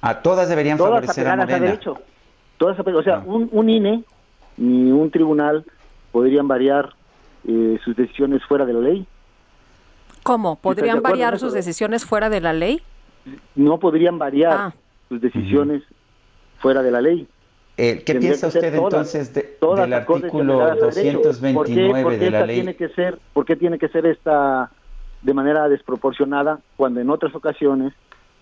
A 0.00 0.20
todas 0.20 0.48
deberían 0.48 0.76
favorecer 0.76 1.28
a 1.28 1.36
Morena. 1.36 1.60
derecho. 1.60 2.00
Todas, 2.56 2.76
o 2.80 3.02
sea, 3.04 3.22
un, 3.24 3.48
un, 3.52 3.70
INE 3.70 4.02
ni 4.56 4.90
un 4.90 5.12
tribunal 5.12 5.64
podrían 6.10 6.48
variar 6.48 6.96
eh, 7.46 7.78
sus 7.84 7.94
decisiones 7.94 8.42
fuera 8.48 8.66
de 8.66 8.72
la 8.72 8.80
ley. 8.80 9.06
¿Cómo? 10.24 10.56
¿Podrían 10.56 11.00
variar 11.00 11.38
sus 11.38 11.52
decisiones 11.52 12.04
fuera 12.04 12.28
de 12.28 12.40
la 12.40 12.52
ley? 12.52 12.82
No 13.54 13.78
podrían 13.78 14.18
variar 14.18 14.52
ah. 14.52 14.74
sus 15.08 15.20
decisiones 15.20 15.84
fuera 16.58 16.82
de 16.82 16.90
la 16.90 17.00
ley. 17.00 17.26
Eh, 17.76 18.02
¿Qué 18.04 18.16
piensa 18.16 18.48
usted 18.48 18.74
entonces 18.74 19.32
de, 19.32 19.56
del 19.60 19.92
artículo 19.92 20.74
229 20.76 22.18
de 22.18 22.30
la 22.30 22.44
ley? 22.44 22.56
Tiene 22.56 22.74
que 22.74 22.88
ser, 22.88 23.18
¿Por 23.32 23.44
qué 23.44 23.54
tiene 23.54 23.78
que 23.78 23.88
ser 23.88 24.04
esta 24.06 24.70
de 25.22 25.34
manera 25.34 25.68
desproporcionada 25.68 26.60
cuando 26.76 27.00
en 27.00 27.10
otras 27.10 27.34
ocasiones, 27.34 27.92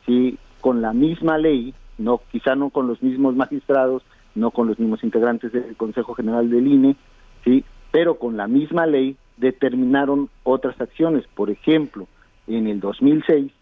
si 0.06 0.38
con 0.60 0.80
la 0.82 0.92
misma 0.92 1.38
ley, 1.38 1.74
no 1.98 2.20
quizá 2.30 2.54
no 2.54 2.70
con 2.70 2.86
los 2.86 3.02
mismos 3.02 3.36
magistrados, 3.36 4.02
no 4.34 4.50
con 4.50 4.68
los 4.68 4.78
mismos 4.78 5.02
integrantes 5.04 5.52
del 5.52 5.76
Consejo 5.76 6.14
General 6.14 6.48
del 6.48 6.66
INE, 6.66 6.96
sí, 7.44 7.64
pero 7.90 8.18
con 8.18 8.36
la 8.36 8.46
misma 8.46 8.86
ley 8.86 9.16
determinaron 9.36 10.28
otras 10.44 10.80
acciones. 10.80 11.24
Por 11.34 11.50
ejemplo, 11.50 12.06
en 12.46 12.66
el 12.68 12.80
2006, 12.80 13.52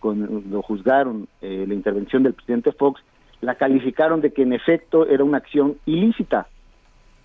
cuando 0.00 0.62
juzgaron 0.62 1.28
eh, 1.40 1.64
la 1.66 1.74
intervención 1.74 2.22
del 2.22 2.34
presidente 2.34 2.72
Fox, 2.72 3.02
la 3.40 3.54
calificaron 3.54 4.20
de 4.20 4.32
que 4.32 4.42
en 4.42 4.52
efecto 4.52 5.06
era 5.06 5.24
una 5.24 5.38
acción 5.38 5.76
ilícita. 5.86 6.48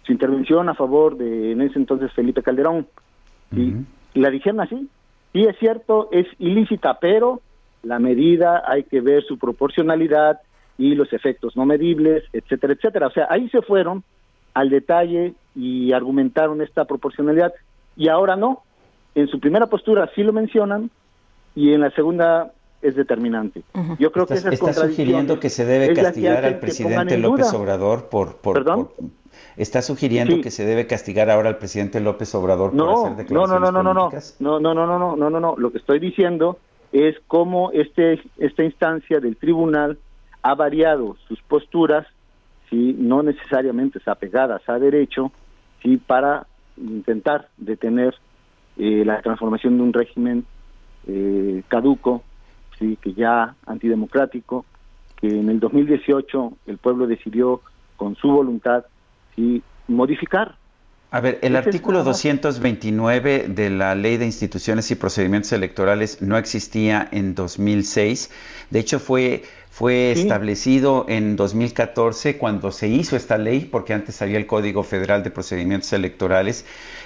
Su 0.03 0.11
intervención 0.11 0.69
a 0.69 0.75
favor 0.75 1.17
de 1.17 1.51
en 1.53 1.61
ese 1.61 1.79
entonces 1.79 2.11
Felipe 2.13 2.43
Calderón. 2.43 2.87
Y 3.51 4.19
la 4.19 4.29
dijeron 4.29 4.61
así. 4.61 4.89
Sí 5.31 5.43
es 5.43 5.57
cierto, 5.57 6.09
es 6.11 6.27
ilícita, 6.39 6.99
pero 6.99 7.41
la 7.81 7.99
medida 7.99 8.63
hay 8.65 8.83
que 8.83 9.01
ver 9.01 9.23
su 9.23 9.37
proporcionalidad 9.37 10.39
y 10.77 10.95
los 10.95 11.11
efectos 11.13 11.55
no 11.55 11.65
medibles, 11.65 12.23
etcétera, 12.33 12.73
etcétera. 12.73 13.07
O 13.07 13.11
sea, 13.11 13.27
ahí 13.29 13.49
se 13.49 13.61
fueron 13.61 14.03
al 14.53 14.69
detalle 14.69 15.33
y 15.55 15.91
argumentaron 15.93 16.61
esta 16.61 16.85
proporcionalidad 16.85 17.53
y 17.95 18.07
ahora 18.07 18.35
no. 18.35 18.63
En 19.15 19.27
su 19.27 19.39
primera 19.39 19.67
postura 19.67 20.09
sí 20.15 20.23
lo 20.23 20.33
mencionan 20.33 20.89
y 21.55 21.73
en 21.73 21.81
la 21.81 21.91
segunda 21.91 22.51
es 22.83 22.95
determinante. 22.95 23.63
Uh 23.73 23.79
-huh. 23.79 23.97
Yo 23.97 24.11
creo 24.11 24.27
que 24.27 24.35
Entonces, 24.35 24.59
esas 24.59 24.69
está 24.69 24.87
sugiriendo 24.87 25.39
que 25.39 25.49
se 25.49 25.65
debe 25.65 25.93
castigar 25.93 26.45
al 26.45 26.59
presidente 26.59 27.17
López 27.17 27.51
Obrador 27.53 28.09
por, 28.09 28.37
por, 28.37 28.55
¿Perdón? 28.55 28.89
por 28.95 29.09
está 29.57 29.81
sugiriendo 29.81 30.35
sí. 30.35 30.41
que 30.41 30.51
se 30.51 30.65
debe 30.65 30.87
castigar 30.87 31.29
ahora 31.29 31.49
al 31.49 31.57
presidente 31.57 31.99
López 31.99 32.33
Obrador 32.35 32.73
no, 32.73 32.85
por 32.85 32.93
hacer 32.93 33.17
declaraciones 33.17 33.71
no, 33.71 33.71
no, 33.71 33.83
no, 33.83 33.99
políticas? 34.01 34.35
No, 34.39 34.59
no, 34.59 34.73
no, 34.73 34.85
no, 34.85 34.99
no, 34.99 35.15
no, 35.15 35.29
no, 35.29 35.39
no, 35.39 35.55
Lo 35.57 35.71
que 35.71 35.77
estoy 35.77 35.99
diciendo 35.99 36.59
es 36.91 37.15
cómo 37.27 37.71
este 37.71 38.21
esta 38.37 38.63
instancia 38.63 39.19
del 39.19 39.37
tribunal 39.37 39.97
ha 40.41 40.55
variado 40.55 41.15
sus 41.27 41.41
posturas, 41.41 42.05
si 42.69 42.93
¿sí? 42.93 42.95
no 42.99 43.23
necesariamente 43.23 43.99
apegadas 44.05 44.61
a 44.67 44.77
derecho, 44.77 45.31
sí 45.81 45.97
para 45.97 46.45
intentar 46.77 47.47
detener 47.57 48.15
eh, 48.77 49.03
la 49.05 49.21
transformación 49.21 49.77
de 49.77 49.83
un 49.83 49.93
régimen 49.93 50.45
eh, 51.07 51.63
caduco 51.67 52.23
sí 52.83 52.97
que 53.01 53.13
ya 53.13 53.55
antidemocrático, 53.65 54.65
que 55.19 55.27
en 55.27 55.49
el 55.49 55.59
2018 55.59 56.53
el 56.67 56.77
pueblo 56.77 57.07
decidió 57.07 57.61
con 57.95 58.15
su 58.15 58.29
voluntad 58.29 58.83
sí 59.35 59.63
modificar 59.87 60.55
a 61.11 61.21
ver, 61.21 61.37
el 61.43 61.55
artículo 61.55 62.03
229 62.03 63.45
de 63.47 63.69
la 63.69 63.93
Ley 63.93 64.17
de 64.17 64.25
Instituciones 64.25 64.89
y 64.89 64.95
Procedimientos 64.95 65.51
Electorales 65.51 66.23
no 66.23 66.39
existía 66.39 67.07
en 67.11 67.35
2006. 67.35 68.31
De 68.71 68.79
hecho, 68.79 68.99
fue, 68.99 69.43
fue 69.73 70.11
establecido 70.11 71.07
en 71.09 71.35
2014 71.35 72.37
cuando 72.37 72.71
se 72.71 72.89
hizo 72.89 73.15
esta 73.15 73.39
ley, 73.39 73.61
porque 73.61 73.95
antes 73.95 74.21
había 74.21 74.37
el 74.37 74.45
Código 74.45 74.83
Federal 74.83 75.23
de 75.23 75.31
Procedimientos 75.31 75.91
Electorales. 75.93 76.63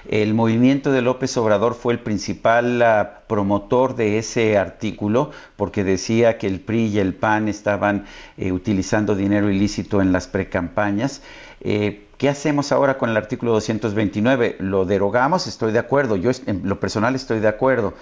El 0.10 0.34
movimiento 0.34 0.92
de 0.92 1.02
López 1.02 1.38
Obrador 1.38 1.76
fue 1.76 1.94
el 1.94 2.00
principal 2.00 2.82
ah, 2.82 3.22
promotor 3.30 3.96
de 3.96 4.18
ese 4.18 4.58
artículo, 4.58 5.32
porque 5.56 5.86
decía 5.86 6.38
que 6.38 6.48
el 6.48 6.60
PRI 6.60 6.88
y 6.88 7.00
el 7.00 7.14
PAN 7.14 7.48
estaban 7.48 8.04
eh, 8.36 8.52
utilizando 8.52 9.16
dinero 9.16 9.50
ilícito 9.50 10.02
en 10.02 10.12
las 10.12 10.28
precampañas. 10.28 11.22
Eh, 11.62 12.08
¿Qué 12.18 12.28
hacemos 12.28 12.74
ahora 12.74 12.98
con 12.98 13.10
el 13.10 13.16
artículo 13.16 13.54
229? 13.54 14.58
¿Lo 14.60 14.84
derogamos? 14.84 15.48
Estoy 15.48 15.72
de 15.72 15.80
acuerdo. 15.80 16.18
Yo 16.18 16.32
en 16.46 16.68
lo 16.68 16.82
personal 16.82 17.16
estoy 17.16 17.40
de 17.40 17.48
acuerdo. 17.48 17.94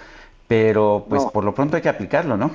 Pero 0.48 1.06
pues 1.08 1.22
por 1.26 1.44
lo 1.44 1.54
pronto 1.54 1.76
hay 1.76 1.82
que 1.82 1.88
aplicarlo, 1.88 2.36
¿no? 2.36 2.50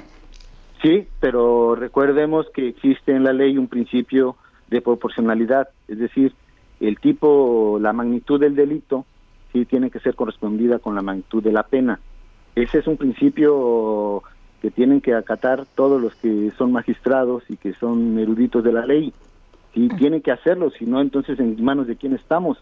Sí, 0.82 1.08
pero 1.20 1.76
recordemos 1.76 2.48
que 2.54 2.70
existe 2.70 3.12
en 3.12 3.24
la 3.24 3.34
ley 3.34 3.58
un 3.58 3.68
principio 3.68 4.36
de 4.70 4.82
proporcionalidad. 4.82 5.70
Es 5.88 6.00
decir, 6.00 6.34
el 6.80 7.00
tipo, 7.00 7.78
la 7.80 7.94
magnitud 7.94 8.40
del 8.40 8.56
delito, 8.56 9.06
sí 9.54 9.66
tiene 9.66 9.92
que 9.92 10.00
ser 10.00 10.16
correspondida 10.16 10.80
con 10.80 10.96
la 10.96 11.02
magnitud 11.02 11.44
de 11.44 11.52
la 11.52 11.64
pena. 11.64 12.00
Ese 12.56 12.80
es 12.80 12.88
un 12.88 12.98
principio 12.98 14.24
que 14.62 14.72
tienen 14.72 15.02
que 15.02 15.14
acatar 15.14 15.66
todos 15.76 16.02
los 16.02 16.16
que 16.16 16.52
son 16.58 16.72
magistrados 16.72 17.44
y 17.50 17.58
que 17.58 17.74
son 17.74 18.18
eruditos 18.20 18.64
de 18.64 18.74
la 18.74 18.86
ley 18.86 19.14
y 19.74 19.88
tiene 19.90 20.22
que 20.22 20.32
hacerlo, 20.32 20.70
si 20.72 20.86
no, 20.86 21.02
entonces 21.02 21.40
en 21.40 21.64
manos 21.64 21.88
de 21.88 21.96
quién 21.96 22.14
estamos. 22.14 22.58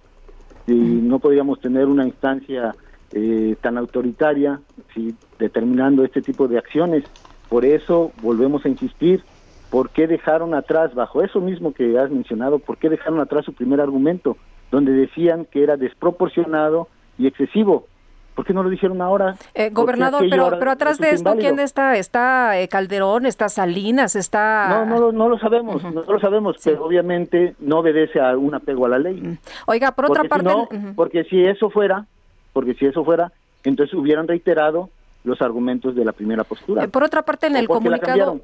Si 0.65 0.73
no 0.73 1.19
podríamos 1.19 1.59
tener 1.59 1.87
una 1.87 2.05
instancia 2.05 2.75
eh, 3.11 3.55
tan 3.61 3.77
autoritaria 3.77 4.59
si 4.93 5.15
determinando 5.39 6.03
este 6.03 6.21
tipo 6.21 6.47
de 6.47 6.59
acciones. 6.59 7.03
Por 7.49 7.65
eso 7.65 8.11
volvemos 8.21 8.63
a 8.65 8.69
insistir, 8.69 9.23
¿por 9.69 9.89
qué 9.89 10.07
dejaron 10.07 10.53
atrás, 10.53 10.93
bajo 10.93 11.23
eso 11.23 11.41
mismo 11.41 11.73
que 11.73 11.97
has 11.97 12.11
mencionado, 12.11 12.59
por 12.59 12.77
qué 12.77 12.89
dejaron 12.89 13.19
atrás 13.19 13.45
su 13.45 13.53
primer 13.53 13.81
argumento, 13.81 14.37
donde 14.71 14.91
decían 14.91 15.45
que 15.45 15.63
era 15.63 15.75
desproporcionado 15.75 16.87
y 17.17 17.27
excesivo? 17.27 17.87
¿Por 18.35 18.45
qué 18.45 18.53
no 18.53 18.63
lo 18.63 18.69
dijeron 18.69 19.01
ahora? 19.01 19.35
Eh, 19.53 19.69
gobernador, 19.69 20.23
pero, 20.29 20.57
pero 20.59 20.71
atrás 20.71 20.97
de 20.97 21.09
esto, 21.09 21.35
¿quién 21.37 21.59
está? 21.59 21.97
¿Está 21.97 22.57
eh, 22.57 22.69
Calderón? 22.69 23.25
¿Está 23.25 23.49
Salinas? 23.49 24.15
¿Está...? 24.15 24.85
No, 24.85 24.85
no, 24.85 25.11
no 25.11 25.27
lo 25.27 25.37
sabemos, 25.39 25.83
no 25.83 26.03
lo 26.03 26.19
sabemos, 26.21 26.55
pero 26.63 26.85
obviamente 26.85 27.55
no 27.59 27.79
obedece 27.79 28.21
a 28.21 28.37
un 28.37 28.55
apego 28.55 28.85
a 28.85 28.89
la 28.89 28.99
ley. 28.99 29.37
Oiga, 29.65 29.91
por 29.91 30.05
otra 30.05 30.23
parte... 30.23 30.53
Porque 30.95 31.25
si 31.25 31.43
eso 31.43 31.69
fuera, 31.69 32.05
porque 32.53 32.75
si 32.75 32.85
eso 32.85 33.03
fuera, 33.03 33.33
entonces 33.65 33.93
hubieran 33.93 34.25
reiterado 34.25 34.89
los 35.23 35.41
argumentos 35.41 35.95
de 35.95 36.05
la 36.05 36.13
primera 36.13 36.43
postura. 36.43 36.83
Eh, 36.83 36.87
por 36.87 37.03
otra 37.03 37.23
parte, 37.23 37.47
en 37.47 37.55
el 37.55 37.67
comunicado, 37.67 38.39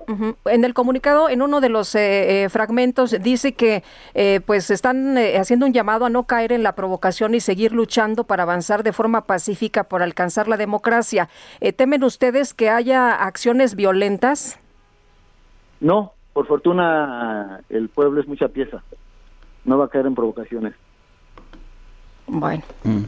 en 0.45 0.65
el 0.65 0.73
comunicado, 0.73 1.29
en 1.29 1.41
uno 1.41 1.61
de 1.61 1.69
los 1.69 1.95
eh, 1.95 2.43
eh, 2.43 2.49
fragmentos 2.49 3.15
dice 3.21 3.53
que 3.53 3.83
pues 4.45 4.69
están 4.69 5.17
haciendo 5.17 5.65
un 5.65 5.73
llamado 5.73 6.05
a 6.05 6.09
no 6.09 6.23
caer 6.23 6.51
en 6.51 6.63
la 6.63 6.75
provocación 6.75 7.33
y 7.35 7.39
seguir 7.39 7.71
luchando 7.71 8.25
para 8.25 8.43
avanzar 8.43 8.83
de 8.83 8.91
forma 8.91 9.21
pacífica 9.21 9.85
por 9.85 10.01
alcanzar 10.01 10.47
la 10.47 10.57
democracia. 10.57 11.29
¿Temen 11.75 12.03
ustedes 12.03 12.53
que 12.53 12.69
haya 12.69 13.13
acciones 13.13 13.75
violentas? 13.75 14.59
No, 15.79 16.13
por 16.33 16.47
fortuna 16.47 17.61
el 17.69 17.89
pueblo 17.89 18.21
es 18.21 18.27
mucha 18.27 18.47
pieza. 18.47 18.83
No 19.63 19.77
va 19.77 19.85
a 19.85 19.89
caer 19.89 20.05
en 20.05 20.15
provocaciones. 20.15 20.73
Bueno. 22.27 22.63
Mm. 22.83 23.03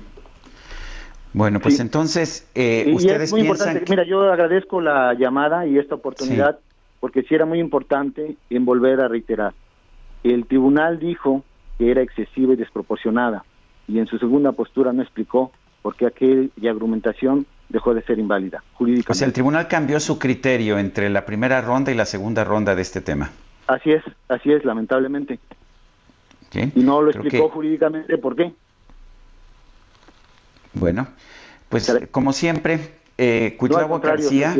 Bueno, 1.37 1.59
pues 1.59 1.79
entonces, 1.79 2.49
eh, 2.55 2.91
ustedes 2.91 3.31
muy 3.31 3.43
piensan 3.43 3.83
Mira, 3.87 4.03
yo 4.03 4.23
agradezco 4.31 4.81
la 4.81 5.13
llamada 5.13 5.67
y 5.67 5.77
esta 5.77 5.93
oportunidad, 5.93 6.57
porque 6.99 7.21
sí 7.21 7.35
era 7.35 7.45
muy 7.45 7.59
importante 7.59 8.35
en 8.49 8.65
volver 8.65 8.99
a 9.01 9.07
reiterar. 9.07 9.53
El 10.23 10.47
tribunal 10.47 10.97
dijo 10.97 11.43
que 11.77 11.91
era 11.91 12.01
excesiva 12.01 12.53
y 12.53 12.55
desproporcionada, 12.55 13.45
y 13.87 13.99
en 13.99 14.07
su 14.07 14.17
segunda 14.17 14.51
postura 14.53 14.91
no 14.93 15.03
explicó 15.03 15.51
por 15.83 15.95
qué 15.95 16.07
aquella 16.07 16.71
argumentación 16.71 17.45
dejó 17.69 17.93
de 17.93 18.01
ser 18.01 18.17
inválida 18.17 18.63
jurídicamente. 18.73 19.11
O 19.11 19.13
sea, 19.13 19.27
el 19.27 19.33
tribunal 19.33 19.67
cambió 19.67 19.99
su 19.99 20.17
criterio 20.17 20.79
entre 20.79 21.07
la 21.11 21.23
primera 21.23 21.61
ronda 21.61 21.91
y 21.91 21.95
la 21.95 22.05
segunda 22.05 22.45
ronda 22.45 22.73
de 22.73 22.81
este 22.81 22.99
tema. 22.99 23.29
Así 23.67 23.91
es, 23.91 24.03
así 24.27 24.51
es, 24.51 24.65
lamentablemente. 24.65 25.39
Y 26.73 26.79
no 26.79 27.03
lo 27.03 27.11
explicó 27.11 27.49
jurídicamente 27.49 28.17
por 28.17 28.35
qué. 28.35 28.53
Bueno, 30.79 31.07
pues 31.69 31.91
como 32.11 32.33
siempre, 32.33 32.79
eh, 33.17 33.57
García. 34.01 34.55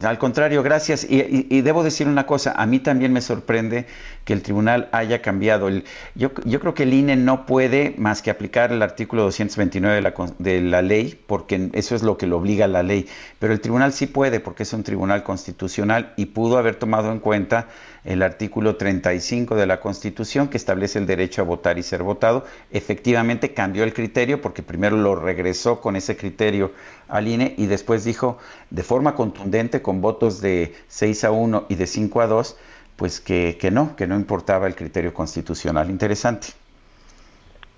Al 0.00 0.18
contrario, 0.18 0.62
gracias. 0.62 1.06
Y, 1.08 1.60
debo 1.62 1.84
decir 1.84 2.08
una 2.08 2.26
cosa, 2.26 2.52
a 2.56 2.66
mí 2.66 2.80
también 2.80 3.12
me 3.12 3.20
sorprende 3.20 3.86
que 4.24 4.32
el 4.32 4.42
tribunal 4.42 4.88
haya 4.92 5.22
cambiado. 5.22 5.68
El, 5.68 5.84
yo, 6.14 6.32
yo, 6.44 6.60
creo 6.60 6.74
que 6.74 6.82
el 6.82 6.92
INE 6.92 7.16
no 7.16 7.46
puede 7.46 7.94
más 7.96 8.20
que 8.20 8.30
aplicar 8.30 8.72
el 8.72 8.82
artículo 8.82 9.22
229 9.22 9.94
de 9.94 10.02
la, 10.02 10.14
de 10.38 10.60
la 10.60 10.82
ley, 10.82 11.18
porque 11.26 11.70
eso 11.72 11.94
es 11.94 12.02
lo 12.02 12.18
que 12.18 12.26
lo 12.26 12.38
obliga 12.38 12.66
la 12.66 12.82
ley. 12.82 13.06
Pero 13.38 13.52
el 13.52 13.60
tribunal 13.60 13.92
sí 13.92 14.06
puede, 14.06 14.40
porque 14.40 14.64
es 14.64 14.72
un 14.72 14.82
tribunal 14.82 15.22
constitucional 15.22 16.12
y 16.16 16.26
pudo 16.26 16.58
haber 16.58 16.74
tomado 16.74 17.12
en 17.12 17.20
cuenta 17.20 17.68
el 18.04 18.22
artículo 18.22 18.76
35 18.76 19.56
de 19.56 19.66
la 19.66 19.80
Constitución 19.80 20.48
que 20.48 20.56
establece 20.56 20.98
el 20.98 21.06
derecho 21.06 21.42
a 21.42 21.44
votar 21.44 21.78
y 21.78 21.82
ser 21.82 22.02
votado. 22.02 22.44
Efectivamente 22.70 23.54
cambió 23.54 23.84
el 23.84 23.94
criterio 23.94 24.40
porque 24.40 24.62
primero 24.62 24.96
lo 24.96 25.16
regresó 25.16 25.80
con 25.80 25.96
ese 25.96 26.16
criterio 26.16 26.72
al 27.08 27.28
INE 27.28 27.54
y 27.56 27.66
después 27.66 28.04
dijo 28.04 28.38
de 28.70 28.82
forma 28.82 29.14
contundente 29.14 29.82
con 29.82 30.00
votos 30.00 30.40
de 30.40 30.74
6 30.88 31.24
a 31.24 31.30
1 31.30 31.66
y 31.68 31.74
de 31.74 31.86
5 31.86 32.20
a 32.20 32.26
2 32.26 32.56
pues 32.96 33.20
que, 33.20 33.58
que 33.60 33.70
no, 33.70 33.96
que 33.96 34.06
no 34.06 34.14
importaba 34.14 34.66
el 34.66 34.76
criterio 34.76 35.12
constitucional. 35.12 35.90
Interesante. 35.90 36.48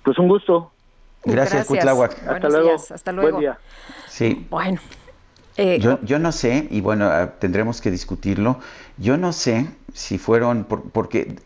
Pues 0.04 0.18
un 0.18 0.28
gusto. 0.28 0.72
Gracias, 1.24 1.66
Cuitláhuac. 1.66 2.12
Hasta 2.28 2.48
luego. 2.48 2.74
hasta 2.74 3.12
luego. 3.12 3.30
Buen 3.30 3.40
día. 3.40 3.58
Sí. 4.08 4.46
Bueno. 4.50 4.80
Eh, 5.56 5.78
yo, 5.80 5.98
yo 6.02 6.18
no 6.18 6.32
sé, 6.32 6.68
y 6.70 6.80
bueno, 6.80 7.06
ah, 7.06 7.34
tendremos 7.38 7.80
que 7.80 7.90
discutirlo, 7.90 8.58
yo 8.98 9.16
no 9.16 9.32
sé 9.32 9.66
si 9.94 10.18
fueron, 10.18 10.64
porque 10.64 11.36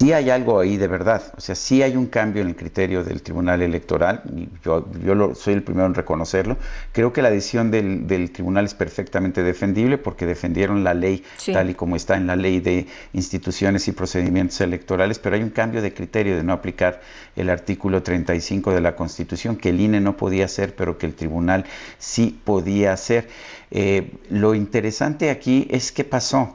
sí 0.00 0.12
hay 0.12 0.28
algo 0.28 0.60
ahí 0.60 0.76
de 0.76 0.86
verdad, 0.86 1.22
o 1.36 1.40
sea, 1.40 1.54
sí 1.54 1.82
hay 1.82 1.96
un 1.96 2.06
cambio 2.06 2.42
en 2.42 2.48
el 2.48 2.56
criterio 2.56 3.04
del 3.04 3.22
Tribunal 3.22 3.62
Electoral, 3.62 4.22
y 4.36 4.48
yo, 4.62 4.86
yo 5.02 5.14
lo, 5.14 5.34
soy 5.34 5.54
el 5.54 5.62
primero 5.62 5.86
en 5.86 5.94
reconocerlo. 5.94 6.58
Creo 6.92 7.12
que 7.14 7.22
la 7.22 7.30
decisión 7.30 7.70
del, 7.70 8.06
del 8.06 8.30
Tribunal 8.30 8.66
es 8.66 8.74
perfectamente 8.74 9.42
defendible 9.42 9.96
porque 9.96 10.26
defendieron 10.26 10.84
la 10.84 10.92
ley 10.92 11.24
Sí. 11.38 11.52
tal 11.52 11.70
y 11.70 11.74
como 11.74 11.96
está 11.96 12.16
en 12.16 12.26
la 12.26 12.36
ley 12.36 12.60
de 12.60 12.86
instituciones 13.14 13.88
y 13.88 13.92
procedimientos 13.92 14.60
electorales, 14.60 15.18
pero 15.18 15.36
hay 15.36 15.42
un 15.42 15.50
cambio 15.50 15.80
de 15.80 15.94
criterio 15.94 16.36
de 16.36 16.42
no 16.42 16.52
aplicar 16.52 17.00
el 17.36 17.48
artículo 17.48 18.02
35 18.02 18.72
de 18.74 18.80
la 18.82 18.94
Constitución, 18.94 19.56
que 19.56 19.70
el 19.70 19.80
INE 19.80 20.00
no 20.00 20.16
podía 20.18 20.44
hacer, 20.44 20.74
pero 20.74 20.98
que 20.98 21.06
el 21.06 21.14
Tribunal 21.14 21.64
sí 21.98 22.38
podía 22.44 22.92
hacer. 22.92 23.28
Eh, 23.70 24.12
lo 24.30 24.54
interesante 24.54 25.30
aquí 25.30 25.66
es 25.70 25.92
qué 25.92 26.04
pasó. 26.04 26.54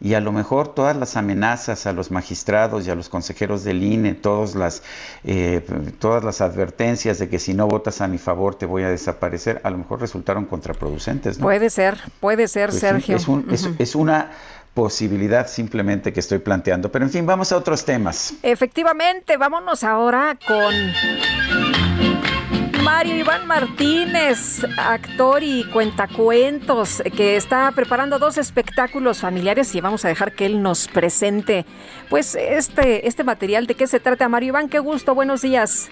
Y 0.00 0.14
a 0.14 0.20
lo 0.20 0.30
mejor 0.30 0.74
todas 0.74 0.96
las 0.96 1.16
amenazas 1.16 1.84
a 1.86 1.92
los 1.92 2.12
magistrados 2.12 2.86
y 2.86 2.90
a 2.90 2.94
los 2.94 3.08
consejeros 3.08 3.64
del 3.64 3.82
INE, 3.82 4.14
todas 4.14 4.54
las, 4.54 4.84
eh, 5.24 5.60
todas 5.98 6.22
las 6.22 6.40
advertencias 6.40 7.18
de 7.18 7.28
que 7.28 7.40
si 7.40 7.52
no 7.52 7.66
votas 7.66 8.00
a 8.00 8.06
mi 8.06 8.18
favor 8.18 8.54
te 8.54 8.64
voy 8.64 8.84
a 8.84 8.90
desaparecer, 8.90 9.60
a 9.64 9.70
lo 9.70 9.78
mejor 9.78 10.00
resultaron 10.00 10.44
contraproducentes. 10.44 11.38
¿no? 11.40 11.46
Puede 11.46 11.68
ser, 11.68 11.98
puede 12.20 12.46
ser, 12.46 12.68
Pues 12.70 12.80
Sergio. 12.80 13.16
es, 13.16 13.26
un- 13.26 13.48
es- 13.50 13.68
es 13.76 13.96
una 13.96 14.30
posibilidad 14.72 15.48
simplemente 15.48 16.12
que 16.12 16.20
estoy 16.20 16.38
planteando. 16.38 16.92
Pero 16.92 17.04
en 17.04 17.10
fin, 17.10 17.26
vamos 17.26 17.50
a 17.50 17.56
otros 17.56 17.84
temas. 17.84 18.34
Efectivamente, 18.44 19.36
vámonos 19.36 19.82
ahora 19.82 20.38
con 20.46 20.72
Mario 22.90 23.16
Iván 23.16 23.46
Martínez, 23.46 24.64
actor 24.78 25.42
y 25.42 25.62
cuentacuentos, 25.70 27.02
que 27.14 27.36
está 27.36 27.70
preparando 27.72 28.18
dos 28.18 28.38
espectáculos 28.38 29.20
familiares 29.20 29.74
y 29.74 29.82
vamos 29.82 30.06
a 30.06 30.08
dejar 30.08 30.32
que 30.32 30.46
él 30.46 30.62
nos 30.62 30.88
presente 30.88 31.66
pues 32.08 32.34
este, 32.34 33.06
este 33.06 33.24
material. 33.24 33.66
¿De 33.66 33.74
qué 33.74 33.86
se 33.86 34.00
trata, 34.00 34.26
Mario 34.30 34.48
Iván? 34.48 34.70
Qué 34.70 34.78
gusto, 34.78 35.14
buenos 35.14 35.42
días. 35.42 35.90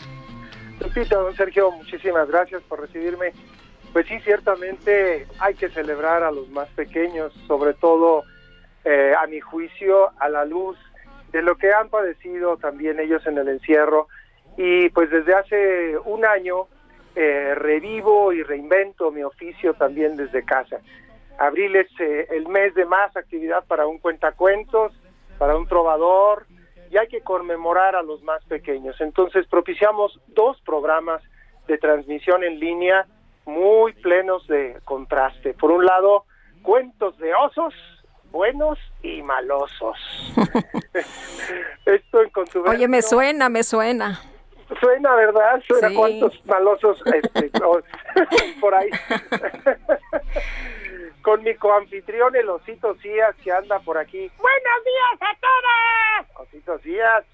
Lupita, 0.80 1.16
don 1.16 1.36
Sergio, 1.36 1.70
muchísimas 1.70 2.28
gracias 2.28 2.62
por 2.62 2.80
recibirme. 2.80 3.34
Pues 3.92 4.06
sí, 4.06 4.18
ciertamente 4.20 5.26
hay 5.38 5.54
que 5.54 5.68
celebrar 5.68 6.22
a 6.22 6.30
los 6.30 6.48
más 6.48 6.68
pequeños, 6.70 7.30
sobre 7.46 7.74
todo, 7.74 8.24
eh, 8.86 9.12
a 9.22 9.26
mi 9.26 9.40
juicio, 9.40 10.12
a 10.18 10.30
la 10.30 10.46
luz 10.46 10.78
de 11.30 11.42
lo 11.42 11.56
que 11.56 11.74
han 11.74 11.90
padecido 11.90 12.56
también 12.56 12.98
ellos 13.00 13.24
en 13.26 13.36
el 13.36 13.48
encierro. 13.48 14.08
Y 14.56 14.88
pues 14.88 15.10
desde 15.10 15.34
hace 15.34 15.98
un 16.06 16.24
año 16.24 16.68
eh, 17.18 17.54
revivo 17.54 18.30
y 18.34 18.42
reinvento 18.42 19.10
mi 19.10 19.22
oficio 19.22 19.72
también 19.72 20.16
desde 20.16 20.44
casa. 20.44 20.80
Abril 21.38 21.74
es 21.76 21.88
eh, 21.98 22.28
el 22.30 22.46
mes 22.46 22.74
de 22.74 22.84
más 22.84 23.16
actividad 23.16 23.64
para 23.64 23.86
un 23.86 23.98
cuentacuentos, 23.98 24.92
para 25.38 25.56
un 25.56 25.66
trovador, 25.66 26.46
y 26.90 26.98
hay 26.98 27.08
que 27.08 27.22
conmemorar 27.22 27.96
a 27.96 28.02
los 28.02 28.22
más 28.22 28.44
pequeños. 28.44 29.00
Entonces 29.00 29.46
propiciamos 29.46 30.20
dos 30.28 30.60
programas 30.60 31.22
de 31.66 31.78
transmisión 31.78 32.44
en 32.44 32.60
línea 32.60 33.06
muy 33.46 33.94
plenos 33.94 34.46
de 34.46 34.78
contraste. 34.84 35.54
Por 35.54 35.70
un 35.70 35.86
lado, 35.86 36.26
cuentos 36.62 37.16
de 37.16 37.34
osos, 37.34 37.72
buenos 38.30 38.78
y 39.02 39.22
malosos. 39.22 39.96
Esto 41.86 42.22
en. 42.22 42.30
Oye, 42.68 42.88
me 42.88 43.00
suena, 43.00 43.48
me 43.48 43.62
suena. 43.62 44.20
Suena, 44.80 45.14
¿verdad? 45.14 45.62
Suena 45.66 45.88
Sí. 45.88 45.94
cuántos 45.94 46.46
malosos 46.46 47.02
este, 47.06 47.50
por 48.60 48.74
ahí. 48.74 48.90
Con 51.22 51.42
mi 51.42 51.54
coanfitrión, 51.56 52.36
el 52.36 52.48
Osito 52.50 52.94
Cías, 52.96 53.34
que 53.42 53.50
anda 53.52 53.78
por 53.80 53.98
aquí. 53.98 54.30
Buenos 54.38 54.84
días 54.84 55.22
a 55.22 55.34
todos. 55.40 56.26
Osito 56.46 56.78
Cías. 56.78 57.24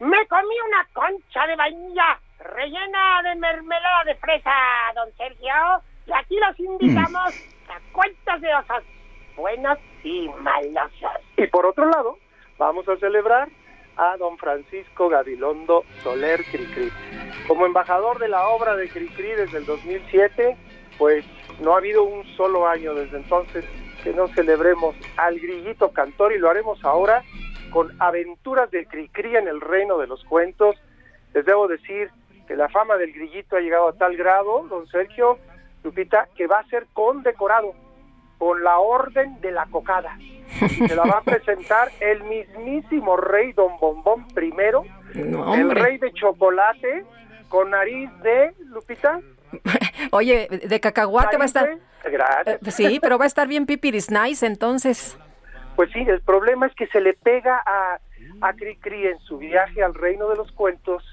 Me 0.00 0.26
comí 0.26 0.54
una 0.66 0.86
concha 0.92 1.46
de 1.46 1.54
vainilla 1.56 2.18
rellena 2.40 3.22
de 3.22 3.34
mermelada 3.36 4.04
de 4.04 4.14
fresa, 4.16 4.50
don 4.94 5.10
Sergio. 5.16 5.52
Y 6.06 6.12
aquí 6.12 6.36
los 6.40 6.58
invitamos 6.58 7.34
a 7.68 7.78
cuentos 7.92 8.40
de 8.40 8.52
osos 8.54 8.82
buenos 9.36 9.78
y 10.02 10.28
malosos. 10.40 11.20
Y 11.36 11.46
por 11.46 11.66
otro 11.66 11.86
lado, 11.88 12.18
vamos 12.58 12.88
a 12.88 12.96
celebrar 12.96 13.48
a 14.00 14.16
don 14.16 14.38
Francisco 14.38 15.10
Gabilondo 15.10 15.84
Soler 16.02 16.42
Cricri. 16.50 16.90
Como 17.46 17.66
embajador 17.66 18.18
de 18.18 18.28
la 18.28 18.48
obra 18.48 18.74
de 18.74 18.88
Cricri 18.88 19.32
desde 19.32 19.58
el 19.58 19.66
2007, 19.66 20.56
pues 20.96 21.24
no 21.60 21.74
ha 21.74 21.78
habido 21.78 22.04
un 22.04 22.24
solo 22.34 22.66
año 22.66 22.94
desde 22.94 23.18
entonces 23.18 23.64
que 24.02 24.14
no 24.14 24.28
celebremos 24.28 24.96
al 25.18 25.38
grillito 25.38 25.90
cantor 25.92 26.32
y 26.32 26.38
lo 26.38 26.48
haremos 26.48 26.82
ahora 26.82 27.22
con 27.70 27.94
aventuras 28.00 28.70
de 28.70 28.86
Cricri 28.86 29.36
en 29.36 29.46
el 29.46 29.60
reino 29.60 29.98
de 29.98 30.06
los 30.06 30.24
cuentos. 30.24 30.76
Les 31.34 31.44
debo 31.44 31.68
decir 31.68 32.10
que 32.48 32.56
la 32.56 32.70
fama 32.70 32.96
del 32.96 33.12
grillito 33.12 33.56
ha 33.56 33.60
llegado 33.60 33.88
a 33.88 33.92
tal 33.92 34.16
grado, 34.16 34.66
don 34.70 34.86
Sergio 34.88 35.38
Lupita, 35.84 36.26
que 36.36 36.46
va 36.46 36.60
a 36.60 36.68
ser 36.68 36.86
condecorado 36.94 37.74
con 38.40 38.64
la 38.64 38.78
orden 38.78 39.38
de 39.42 39.52
la 39.52 39.66
cocada. 39.66 40.16
Se 40.88 40.96
la 40.96 41.04
va 41.04 41.18
a 41.18 41.22
presentar 41.22 41.90
el 42.00 42.24
mismísimo 42.24 43.18
rey 43.18 43.52
Don 43.52 43.78
Bombón 43.78 44.26
primero, 44.28 44.82
No, 45.14 45.54
el 45.54 45.70
rey 45.70 45.98
de 45.98 46.10
chocolate 46.14 47.04
con 47.50 47.68
nariz 47.70 48.10
de 48.22 48.54
Lupita. 48.64 49.20
Oye, 50.10 50.48
de 50.48 50.80
cacahuate 50.80 51.36
va 51.36 51.42
a 51.42 51.46
estar... 51.46 51.78
Gracias. 52.02 52.66
Eh, 52.66 52.70
sí, 52.70 52.98
pero 52.98 53.18
va 53.18 53.24
a 53.24 53.26
estar 53.26 53.46
bien 53.46 53.66
pipiris 53.66 54.10
nice 54.10 54.46
entonces. 54.46 55.18
Pues 55.76 55.90
sí, 55.92 56.00
el 56.00 56.22
problema 56.22 56.66
es 56.66 56.74
que 56.74 56.86
se 56.86 57.02
le 57.02 57.12
pega 57.12 57.62
a, 57.66 57.98
a 58.40 58.52
Cricri 58.54 59.06
en 59.06 59.18
su 59.18 59.36
viaje 59.36 59.82
al 59.82 59.92
reino 59.92 60.30
de 60.30 60.36
los 60.36 60.50
cuentos 60.52 61.04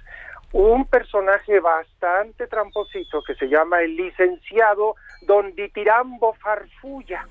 un 0.54 0.86
personaje 0.86 1.60
bastante 1.60 2.48
tramposito 2.48 3.22
que 3.24 3.36
se 3.36 3.48
llama 3.48 3.82
el 3.82 3.96
licenciado 3.96 4.96
Don 5.24 5.54
Ditirambo 5.56 6.34
Farfulla, 6.34 7.28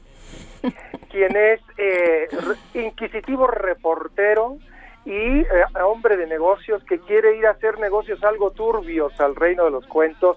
quien 1.11 1.37
es 1.37 1.61
eh, 1.79 2.29
inquisitivo 2.75 3.47
reportero 3.47 4.59
y 5.07 5.41
eh, 5.41 5.47
hombre 5.85 6.17
de 6.17 6.27
negocios 6.27 6.83
que 6.85 6.99
quiere 6.99 7.37
ir 7.37 7.47
a 7.47 7.53
hacer 7.53 7.79
negocios 7.79 8.23
algo 8.25 8.51
turbios 8.51 9.19
al 9.21 9.37
reino 9.37 9.65
de 9.65 9.71
los 9.71 9.87
cuentos. 9.87 10.37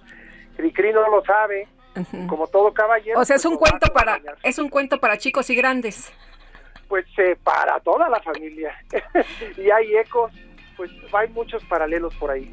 Cricri 0.56 0.94
no 0.94 1.10
lo 1.10 1.24
sabe, 1.26 1.68
como 2.28 2.48
todo 2.48 2.74
caballero. 2.74 3.20
O 3.20 3.26
sea, 3.26 3.38
es 3.38 3.46
un 3.46 3.58
pues, 3.58 3.72
cuento 3.72 3.94
para 3.94 4.20
es 4.44 4.60
un 4.60 4.70
cuento 4.70 5.00
para 5.00 5.18
chicos 5.18 5.50
y 5.50 5.56
grandes. 5.56 6.14
pues 6.88 7.06
eh, 7.18 7.36
para 7.44 7.80
toda 7.80 8.10
la 8.10 8.20
familia. 8.20 8.72
y 9.58 9.72
hay 9.72 9.98
ecos, 9.98 10.32
pues 10.80 10.92
hay 11.12 11.28
muchos 11.34 11.62
paralelos 11.66 12.16
por 12.16 12.32
ahí. 12.32 12.50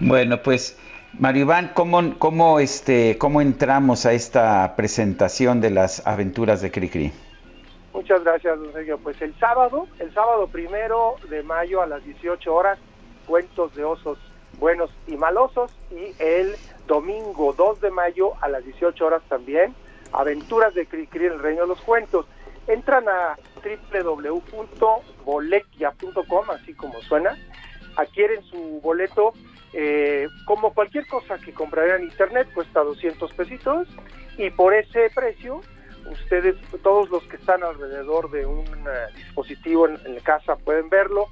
Bueno, 0.00 0.42
pues 0.42 0.76
Mario 1.20 1.42
Iván, 1.42 1.70
¿cómo, 1.72 2.18
cómo, 2.18 2.58
este, 2.58 3.16
¿cómo 3.16 3.40
entramos 3.40 4.06
a 4.06 4.12
esta 4.12 4.74
presentación 4.74 5.60
de 5.60 5.70
las 5.70 6.04
aventuras 6.04 6.60
de 6.60 6.72
Cricri? 6.72 7.12
Muchas 7.92 8.24
gracias, 8.24 8.58
don 8.58 8.72
Sergio. 8.72 8.98
Pues 8.98 9.22
el 9.22 9.32
sábado, 9.38 9.86
el 10.00 10.12
sábado 10.12 10.48
primero 10.48 11.14
de 11.30 11.44
mayo 11.44 11.80
a 11.80 11.86
las 11.86 12.04
18 12.04 12.52
horas, 12.52 12.80
cuentos 13.24 13.72
de 13.76 13.84
osos 13.84 14.18
buenos 14.58 14.90
y 15.06 15.16
malosos. 15.16 15.70
Y 15.92 16.20
el 16.20 16.56
domingo 16.88 17.54
2 17.56 17.80
de 17.80 17.92
mayo 17.92 18.32
a 18.40 18.48
las 18.48 18.64
18 18.64 19.06
horas 19.06 19.22
también, 19.28 19.76
aventuras 20.12 20.74
de 20.74 20.86
Cricri 20.86 21.26
en 21.26 21.34
el 21.34 21.38
Reino 21.38 21.62
de 21.62 21.68
los 21.68 21.80
Cuentos. 21.82 22.26
Entran 22.66 23.06
a 23.08 23.36
www.bolequia.com, 23.92 26.50
así 26.50 26.74
como 26.74 27.00
suena, 27.02 27.36
adquieren 27.96 28.42
su 28.44 28.80
boleto 28.82 29.34
eh, 29.72 30.28
como 30.46 30.72
cualquier 30.72 31.06
cosa 31.08 31.36
que 31.38 31.52
comprarían 31.52 32.02
en 32.02 32.04
internet, 32.04 32.48
cuesta 32.54 32.80
200 32.80 33.32
pesitos. 33.34 33.88
Y 34.38 34.50
por 34.50 34.72
ese 34.72 35.10
precio 35.14 35.60
ustedes, 36.10 36.56
todos 36.82 37.08
los 37.10 37.22
que 37.24 37.36
están 37.36 37.62
alrededor 37.62 38.30
de 38.30 38.46
un 38.46 38.66
eh, 38.66 39.14
dispositivo 39.16 39.88
en, 39.88 39.98
en 40.04 40.18
casa 40.20 40.56
pueden 40.56 40.88
verlo, 40.88 41.28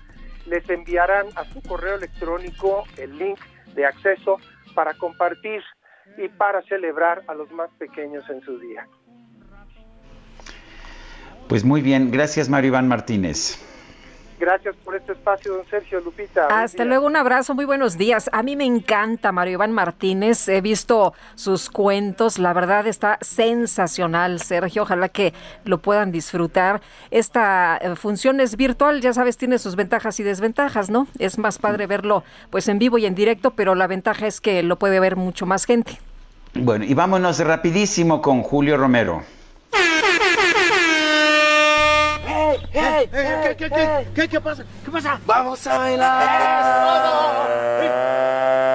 les 0.46 0.68
enviarán 0.68 1.28
a 1.36 1.44
su 1.44 1.62
correo 1.62 1.96
electrónico 1.96 2.84
el 2.96 3.16
link 3.16 3.38
de 3.74 3.86
acceso 3.86 4.38
para 4.74 4.94
compartir 4.94 5.62
y 6.16 6.28
para 6.28 6.62
celebrar 6.62 7.22
a 7.28 7.34
los 7.34 7.50
más 7.52 7.70
pequeños 7.78 8.28
en 8.28 8.40
su 8.42 8.58
día. 8.58 8.86
Pues 11.52 11.66
muy 11.66 11.82
bien, 11.82 12.10
gracias 12.10 12.48
Mario 12.48 12.68
Iván 12.68 12.88
Martínez. 12.88 13.58
Gracias 14.40 14.74
por 14.82 14.96
este 14.96 15.12
espacio, 15.12 15.54
don 15.54 15.66
Sergio 15.68 16.00
Lupita. 16.00 16.46
Hasta 16.46 16.86
luego, 16.86 17.06
un 17.06 17.14
abrazo, 17.14 17.54
muy 17.54 17.66
buenos 17.66 17.98
días. 17.98 18.30
A 18.32 18.42
mí 18.42 18.56
me 18.56 18.64
encanta 18.64 19.32
Mario 19.32 19.52
Iván 19.52 19.70
Martínez, 19.70 20.48
he 20.48 20.62
visto 20.62 21.12
sus 21.34 21.68
cuentos, 21.68 22.38
la 22.38 22.54
verdad 22.54 22.86
está 22.86 23.18
sensacional, 23.20 24.40
Sergio, 24.40 24.84
ojalá 24.84 25.10
que 25.10 25.34
lo 25.66 25.76
puedan 25.76 26.10
disfrutar. 26.10 26.80
Esta 27.10 27.76
eh, 27.76 27.96
función 27.96 28.40
es 28.40 28.56
virtual, 28.56 29.02
ya 29.02 29.12
sabes, 29.12 29.36
tiene 29.36 29.58
sus 29.58 29.76
ventajas 29.76 30.18
y 30.20 30.22
desventajas, 30.22 30.88
¿no? 30.88 31.06
Es 31.18 31.36
más 31.36 31.58
padre 31.58 31.86
verlo 31.86 32.24
pues 32.48 32.66
en 32.68 32.78
vivo 32.78 32.96
y 32.96 33.04
en 33.04 33.14
directo, 33.14 33.50
pero 33.50 33.74
la 33.74 33.88
ventaja 33.88 34.26
es 34.26 34.40
que 34.40 34.62
lo 34.62 34.76
puede 34.76 35.00
ver 35.00 35.16
mucho 35.16 35.44
más 35.44 35.66
gente. 35.66 36.00
Bueno, 36.54 36.86
y 36.86 36.94
vámonos 36.94 37.40
rapidísimo 37.40 38.22
con 38.22 38.42
Julio 38.42 38.78
Romero. 38.78 39.22
¿Qué, 42.72 43.08
qué, 43.12 43.70
qué, 44.14 44.28
qué, 44.28 44.40
pasa? 44.40 44.64
¿Qué 44.84 44.90
pasa? 44.90 45.20
Vamos 45.26 45.66
a 45.66 45.78
bailar. 45.78 46.22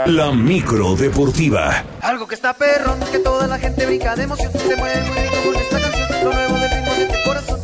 La 0.06 0.32
micro 0.32 0.96
deportiva. 0.96 1.84
Algo 2.02 2.28
que 2.28 2.36
está 2.36 2.54
perro, 2.54 2.96
que 3.12 3.20
toda 3.20 3.48
la 3.48 3.58
gente 3.58 3.86
brinca 3.88 4.16
de 4.16 4.24
emoción. 4.24 4.52
Se 4.52 4.76
mueve 4.76 5.02
muy 5.02 5.18
rico 5.18 5.36
con 5.46 5.56
esta 5.56 5.82
canción. 5.82 6.08
Lo 6.24 6.34
nuevo 6.34 6.54
del 6.58 6.70
ritmo 6.70 6.94
de 6.94 7.04
este 7.04 7.24
corazón. 7.24 7.60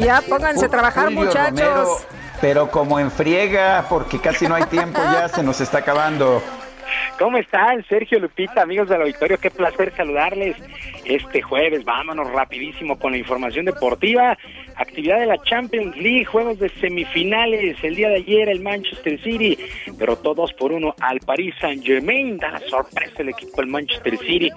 Ya 0.00 0.20
pónganse 0.20 0.66
a 0.66 0.68
trabajar, 0.68 1.04
Julio 1.06 1.24
muchachos. 1.24 1.50
Romero, 1.50 1.96
pero 2.40 2.70
como 2.70 3.00
en 3.00 3.10
friega, 3.10 3.86
porque 3.88 4.20
casi 4.20 4.46
no 4.46 4.54
hay 4.54 4.64
tiempo 4.64 5.00
ya, 5.02 5.28
se 5.28 5.42
nos 5.42 5.60
está 5.60 5.78
acabando. 5.78 6.42
¿Cómo 7.18 7.38
están, 7.38 7.84
Sergio 7.86 8.18
Lupita, 8.18 8.62
amigos 8.62 8.88
del 8.88 9.02
auditorio? 9.02 9.38
Qué 9.38 9.50
placer 9.50 9.92
saludarles 9.96 10.56
este 11.04 11.42
jueves. 11.42 11.84
Vámonos 11.84 12.30
rapidísimo 12.32 12.98
con 12.98 13.12
la 13.12 13.18
información 13.18 13.64
deportiva. 13.64 14.36
Actividad 14.76 15.20
de 15.20 15.26
la 15.26 15.38
Champions 15.42 15.96
League, 15.96 16.24
juegos 16.24 16.58
de 16.58 16.68
semifinales. 16.80 17.76
El 17.82 17.94
día 17.94 18.08
de 18.08 18.16
ayer 18.16 18.48
el 18.48 18.60
Manchester 18.60 19.20
City 19.20 19.58
derrotó 19.98 20.34
2 20.34 20.52
por 20.54 20.72
1 20.72 20.94
al 21.00 21.20
Paris 21.20 21.54
Saint 21.60 21.84
Germain. 21.84 22.38
Da 22.38 22.58
sorpresa 22.68 23.22
el 23.22 23.28
equipo 23.30 23.60
del 23.60 23.66
Manchester 23.66 24.18
City. 24.18 24.50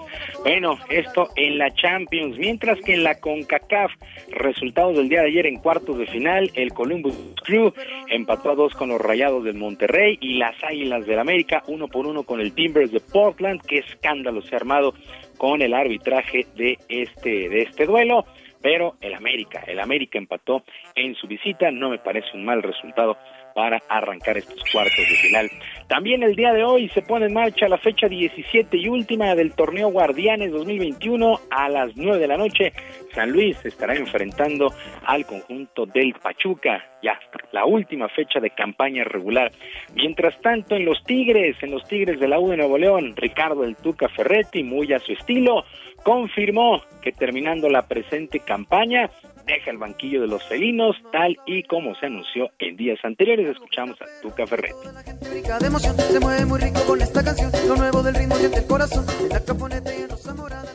Bueno, 0.44 0.78
esto 0.90 1.30
en 1.36 1.58
la 1.58 1.74
Champions. 1.74 2.38
Mientras 2.38 2.80
que 2.82 2.94
en 2.94 3.04
la 3.04 3.20
CONCACAF, 3.20 3.92
resultados 4.32 4.96
del 4.96 5.10
día 5.10 5.22
de 5.22 5.28
ayer 5.28 5.48
en 5.48 5.58
cuartos 5.58 5.98
de 5.98 6.08
final, 6.08 6.52
el 6.56 6.74
Columbus 6.74 7.16
Crew 7.44 7.74
empató 8.10 8.52
a 8.52 8.56
dos 8.56 8.74
con 8.74 8.90
los 8.90 9.02
Rayados 9.02 9.44
del 9.44 9.56
Monterrey 9.56 10.18
y 10.22 10.38
las 10.38 10.56
Águilas 10.64 11.06
del 11.06 11.20
América, 11.20 11.64
uno 11.68 11.88
por 11.88 12.08
uno 12.08 12.24
con 12.26 12.42
el 12.42 12.54
Timbers 12.54 12.92
de 12.92 13.00
Portland. 13.00 13.62
Qué 13.66 13.80
escándalo 13.80 14.42
se 14.42 14.56
ha 14.56 14.60
armado 14.60 14.94
con 15.38 15.62
el 15.62 15.74
arbitraje 15.74 16.46
de 16.56 16.78
este, 16.90 17.50
de 17.50 17.62
este 17.64 17.86
duelo 17.86 18.26
pero 18.66 18.96
el 19.00 19.14
América, 19.14 19.64
el 19.68 19.80
América 19.80 20.18
empató 20.18 20.64
en 20.96 21.14
su 21.14 21.28
visita, 21.28 21.70
no 21.70 21.92
me 21.92 22.00
parece 22.00 22.30
un 22.34 22.46
mal 22.46 22.64
resultado 22.64 23.16
para 23.56 23.82
arrancar 23.88 24.38
estos 24.38 24.62
cuartos 24.70 24.98
de 24.98 25.16
final. 25.16 25.50
También 25.88 26.24
el 26.24 26.36
día 26.36 26.52
de 26.52 26.66
hoy 26.66 26.90
se 26.90 27.02
pone 27.02 27.28
en 27.28 27.34
marcha 27.34 27.70
la 27.70 27.78
fecha 27.78 28.08
17 28.08 28.76
y 28.76 28.90
última 28.90 29.34
del 29.34 29.54
torneo 29.54 29.90
Guardianes 29.92 30.52
2021 30.52 31.40
a 31.50 31.70
las 31.70 31.96
9 31.96 32.20
de 32.20 32.28
la 32.28 32.36
noche. 32.36 32.74
San 33.14 33.32
Luis 33.32 33.58
estará 33.66 33.96
enfrentando 33.96 34.74
al 35.06 35.26
conjunto 35.26 35.86
del 35.86 36.14
Pachuca, 36.22 36.84
ya 37.02 37.18
la 37.54 37.66
última 37.66 38.10
fecha 38.10 38.42
de 38.42 38.50
campaña 38.50 39.06
regular. 39.06 39.54
Mientras 39.94 40.38
tanto, 40.42 40.76
en 40.76 40.84
los 40.84 41.02
Tigres, 41.06 41.56
en 41.64 41.72
los 41.72 41.88
Tigres 41.88 42.20
de 42.20 42.28
la 42.28 42.40
U 42.40 42.50
de 42.50 42.58
Nuevo 42.58 42.78
León, 42.78 43.14
Ricardo 43.16 43.62
del 43.62 43.78
Tuca 43.78 44.10
Ferretti, 44.10 44.64
muy 44.64 44.92
a 44.92 45.00
su 45.00 45.14
estilo, 45.14 45.64
confirmó 46.04 46.82
que 47.02 47.14
terminando 47.14 47.70
la 47.70 47.88
presente 47.88 48.42
campaña 48.42 49.10
deja 49.46 49.72
el 49.72 49.78
banquillo 49.78 50.22
de 50.22 50.28
los 50.28 50.44
felinos 50.44 50.96
tal 51.12 51.38
y 51.46 51.64
como 51.64 51.96
se 51.96 52.08
anunció 52.08 52.50
en 52.60 52.76
días 52.78 53.00
anteriores. 53.04 53.48
Escuchamos 53.48 53.98
a 54.02 54.06
Tuca 54.22 54.48
Ferretti. 54.48 54.76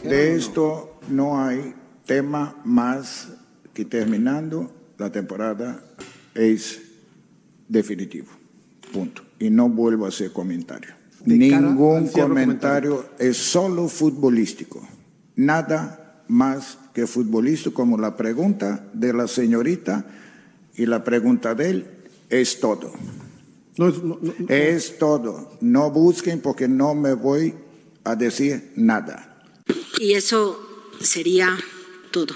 De 0.03 0.35
esto 0.37 1.01
no 1.09 1.45
hay 1.45 1.75
tema 2.07 2.57
más 2.65 3.37
que 3.75 3.85
terminando 3.85 4.73
la 4.99 5.11
temporada 5.11 5.83
es 6.35 6.83
definitivo. 7.69 8.29
Punto. 8.93 9.23
Y 9.39 9.51
no 9.51 9.69
vuelvo 9.69 10.05
a 10.05 10.09
hacer 10.09 10.33
comentario. 10.33 10.91
De 11.25 11.37
Ningún 11.37 12.09
cierre 12.09 12.29
comentario 12.29 13.11
es 13.19 13.37
solo 13.37 13.89
futbolístico. 13.89 14.87
Nada 15.37 16.25
más 16.29 16.79
que 16.93 17.07
futbolístico 17.07 17.75
como 17.75 17.99
la 17.99 18.17
pregunta 18.17 18.87
de 18.93 19.13
la 19.13 19.29
señorita 19.29 20.07
y 20.77 20.87
la 20.87 21.05
pregunta 21.05 21.55
de 21.55 21.71
él 21.71 21.87
es 22.29 22.61
todo. 22.61 22.93
Es 24.49 24.99
todo. 24.99 25.53
No 25.61 25.91
busquen 25.91 26.41
porque 26.41 26.69
no 26.69 26.95
me 26.95 27.15
voy 27.15 27.55
a 28.05 28.15
decir 28.15 28.73
nada. 28.77 29.45
Y 29.99 30.15
eso 30.15 30.59
sería 31.01 31.57
todo. 32.11 32.35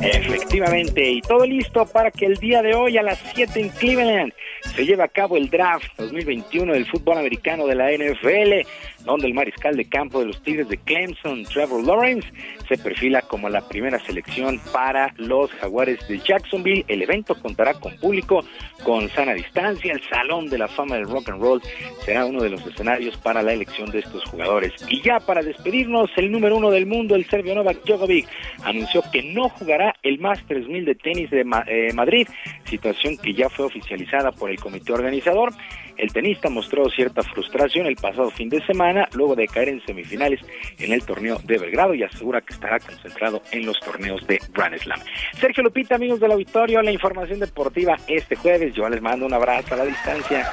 Efectivamente, 0.00 1.10
y 1.10 1.20
todo 1.22 1.44
listo 1.44 1.84
para 1.86 2.10
que 2.10 2.26
el 2.26 2.36
día 2.36 2.62
de 2.62 2.74
hoy 2.74 2.96
a 2.98 3.02
las 3.02 3.18
7 3.34 3.60
en 3.60 3.68
Cleveland 3.70 4.32
se 4.74 4.84
lleve 4.84 5.02
a 5.02 5.08
cabo 5.08 5.36
el 5.36 5.50
draft 5.50 5.86
2021 5.98 6.72
del 6.72 6.86
fútbol 6.86 7.18
americano 7.18 7.66
de 7.66 7.74
la 7.74 7.90
NFL, 7.90 8.66
donde 9.08 9.26
el 9.26 9.34
mariscal 9.34 9.74
de 9.74 9.86
campo 9.86 10.20
de 10.20 10.26
los 10.26 10.42
Tigres 10.42 10.68
de 10.68 10.76
Clemson, 10.76 11.44
Trevor 11.44 11.82
Lawrence, 11.82 12.28
se 12.68 12.76
perfila 12.76 13.22
como 13.22 13.48
la 13.48 13.66
primera 13.66 13.98
selección 14.00 14.60
para 14.70 15.14
los 15.16 15.50
Jaguares 15.52 16.06
de 16.08 16.18
Jacksonville. 16.18 16.84
El 16.88 17.00
evento 17.00 17.34
contará 17.34 17.72
con 17.72 17.96
público, 17.96 18.44
con 18.84 19.08
sana 19.08 19.32
distancia. 19.32 19.94
El 19.94 20.02
Salón 20.02 20.50
de 20.50 20.58
la 20.58 20.68
Fama 20.68 20.96
del 20.96 21.06
Rock 21.06 21.30
and 21.30 21.40
Roll 21.40 21.62
será 22.04 22.26
uno 22.26 22.42
de 22.42 22.50
los 22.50 22.64
escenarios 22.66 23.16
para 23.16 23.42
la 23.42 23.54
elección 23.54 23.90
de 23.90 24.00
estos 24.00 24.22
jugadores. 24.24 24.74
Y 24.90 25.00
ya 25.00 25.20
para 25.20 25.42
despedirnos, 25.42 26.10
el 26.16 26.30
número 26.30 26.58
uno 26.58 26.70
del 26.70 26.84
mundo, 26.84 27.14
el 27.14 27.24
serbio 27.26 27.54
Novak 27.54 27.84
Djokovic, 27.84 28.28
anunció 28.62 29.02
que 29.10 29.22
no 29.22 29.48
jugará 29.48 29.94
el 30.02 30.18
Masters 30.18 30.68
1000 30.68 30.84
de 30.84 30.94
tenis 30.96 31.30
de 31.30 31.40
eh, 31.40 31.92
Madrid, 31.94 32.28
situación 32.64 33.16
que 33.16 33.32
ya 33.32 33.48
fue 33.48 33.64
oficializada 33.64 34.32
por 34.32 34.50
el 34.50 34.60
comité 34.60 34.92
organizador. 34.92 35.54
El 35.98 36.12
tenista 36.12 36.48
mostró 36.48 36.88
cierta 36.90 37.22
frustración 37.22 37.86
el 37.86 37.96
pasado 37.96 38.30
fin 38.30 38.48
de 38.48 38.64
semana 38.64 39.08
luego 39.12 39.34
de 39.34 39.48
caer 39.48 39.68
en 39.68 39.84
semifinales 39.84 40.40
en 40.78 40.92
el 40.92 41.04
torneo 41.04 41.40
de 41.44 41.58
Belgrado 41.58 41.92
y 41.94 42.04
asegura 42.04 42.40
que 42.40 42.54
estará 42.54 42.78
concentrado 42.78 43.42
en 43.50 43.66
los 43.66 43.78
torneos 43.80 44.24
de 44.26 44.40
Grand 44.52 44.78
Slam. 44.78 45.00
Sergio 45.40 45.64
Lupita, 45.64 45.96
amigos 45.96 46.20
del 46.20 46.32
auditorio, 46.32 46.80
la 46.82 46.92
información 46.92 47.40
deportiva 47.40 47.96
este 48.06 48.36
jueves. 48.36 48.74
Yo 48.74 48.88
les 48.88 49.02
mando 49.02 49.26
un 49.26 49.34
abrazo 49.34 49.74
a 49.74 49.78
la 49.78 49.84
distancia. 49.84 50.48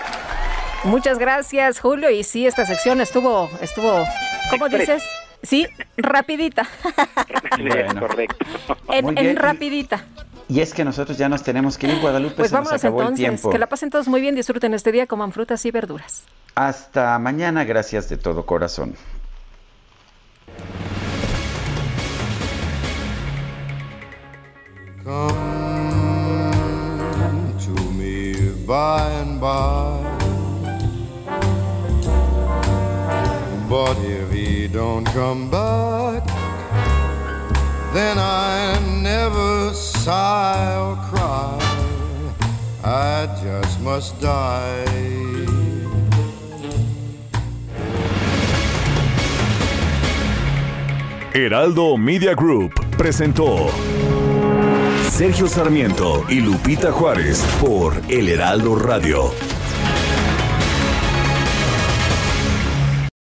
Muchas 0.83 1.19
gracias, 1.19 1.79
Julio. 1.79 2.09
Y 2.09 2.23
sí, 2.23 2.45
esta 2.45 2.65
sección 2.65 2.99
estuvo, 3.01 3.49
estuvo, 3.61 4.03
¿cómo 4.49 4.65
Express. 4.67 4.87
dices? 4.87 5.03
Sí, 5.43 5.67
rapidita. 5.97 6.67
Bueno. 7.57 8.01
correcto. 8.01 8.45
En, 8.89 9.35
rapidita. 9.37 10.05
Y 10.47 10.59
es 10.59 10.73
que 10.73 10.85
nosotros 10.85 11.17
ya 11.17 11.27
nos 11.27 11.41
tenemos 11.43 11.77
que 11.77 11.87
ir, 11.87 11.99
Guadalupe, 11.99 12.35
Pues 12.35 12.49
se 12.51 12.55
nos 12.55 12.65
vámonos 12.65 12.83
el 12.83 12.91
entonces. 12.91 13.15
tiempo. 13.17 13.49
Que 13.49 13.57
la 13.57 13.67
pasen 13.67 13.89
todos 13.89 14.07
muy 14.07 14.21
bien, 14.21 14.35
disfruten 14.35 14.73
este 14.73 14.91
día, 14.91 15.07
coman 15.07 15.31
frutas 15.31 15.65
y 15.65 15.71
verduras. 15.71 16.23
Hasta 16.53 17.17
mañana, 17.19 17.63
gracias 17.63 18.09
de 18.09 18.17
todo 18.17 18.45
corazón. 18.45 18.95
Come 26.55 27.53
to 27.65 27.75
me 27.93 28.33
by 28.65 29.09
and 29.21 29.39
by. 29.39 30.01
But 33.69 33.97
if 33.99 34.31
he 34.31 34.67
don't 34.67 35.05
come 35.07 35.49
back, 35.49 36.23
then 37.95 38.17
I 38.19 38.77
never 39.01 39.73
sigh 39.73 40.75
or 40.77 40.97
cry. 41.09 41.57
I 42.83 43.27
just 43.41 43.79
must 43.79 44.19
die. 44.19 44.83
Heraldo 51.33 51.97
Media 51.97 52.33
Group 52.33 52.73
presentó 52.97 53.69
Sergio 55.09 55.47
Sarmiento 55.47 56.25
y 56.29 56.41
Lupita 56.41 56.91
Juárez 56.91 57.43
por 57.61 57.93
El 58.09 58.27
Heraldo 58.27 58.75
Radio. 58.75 59.54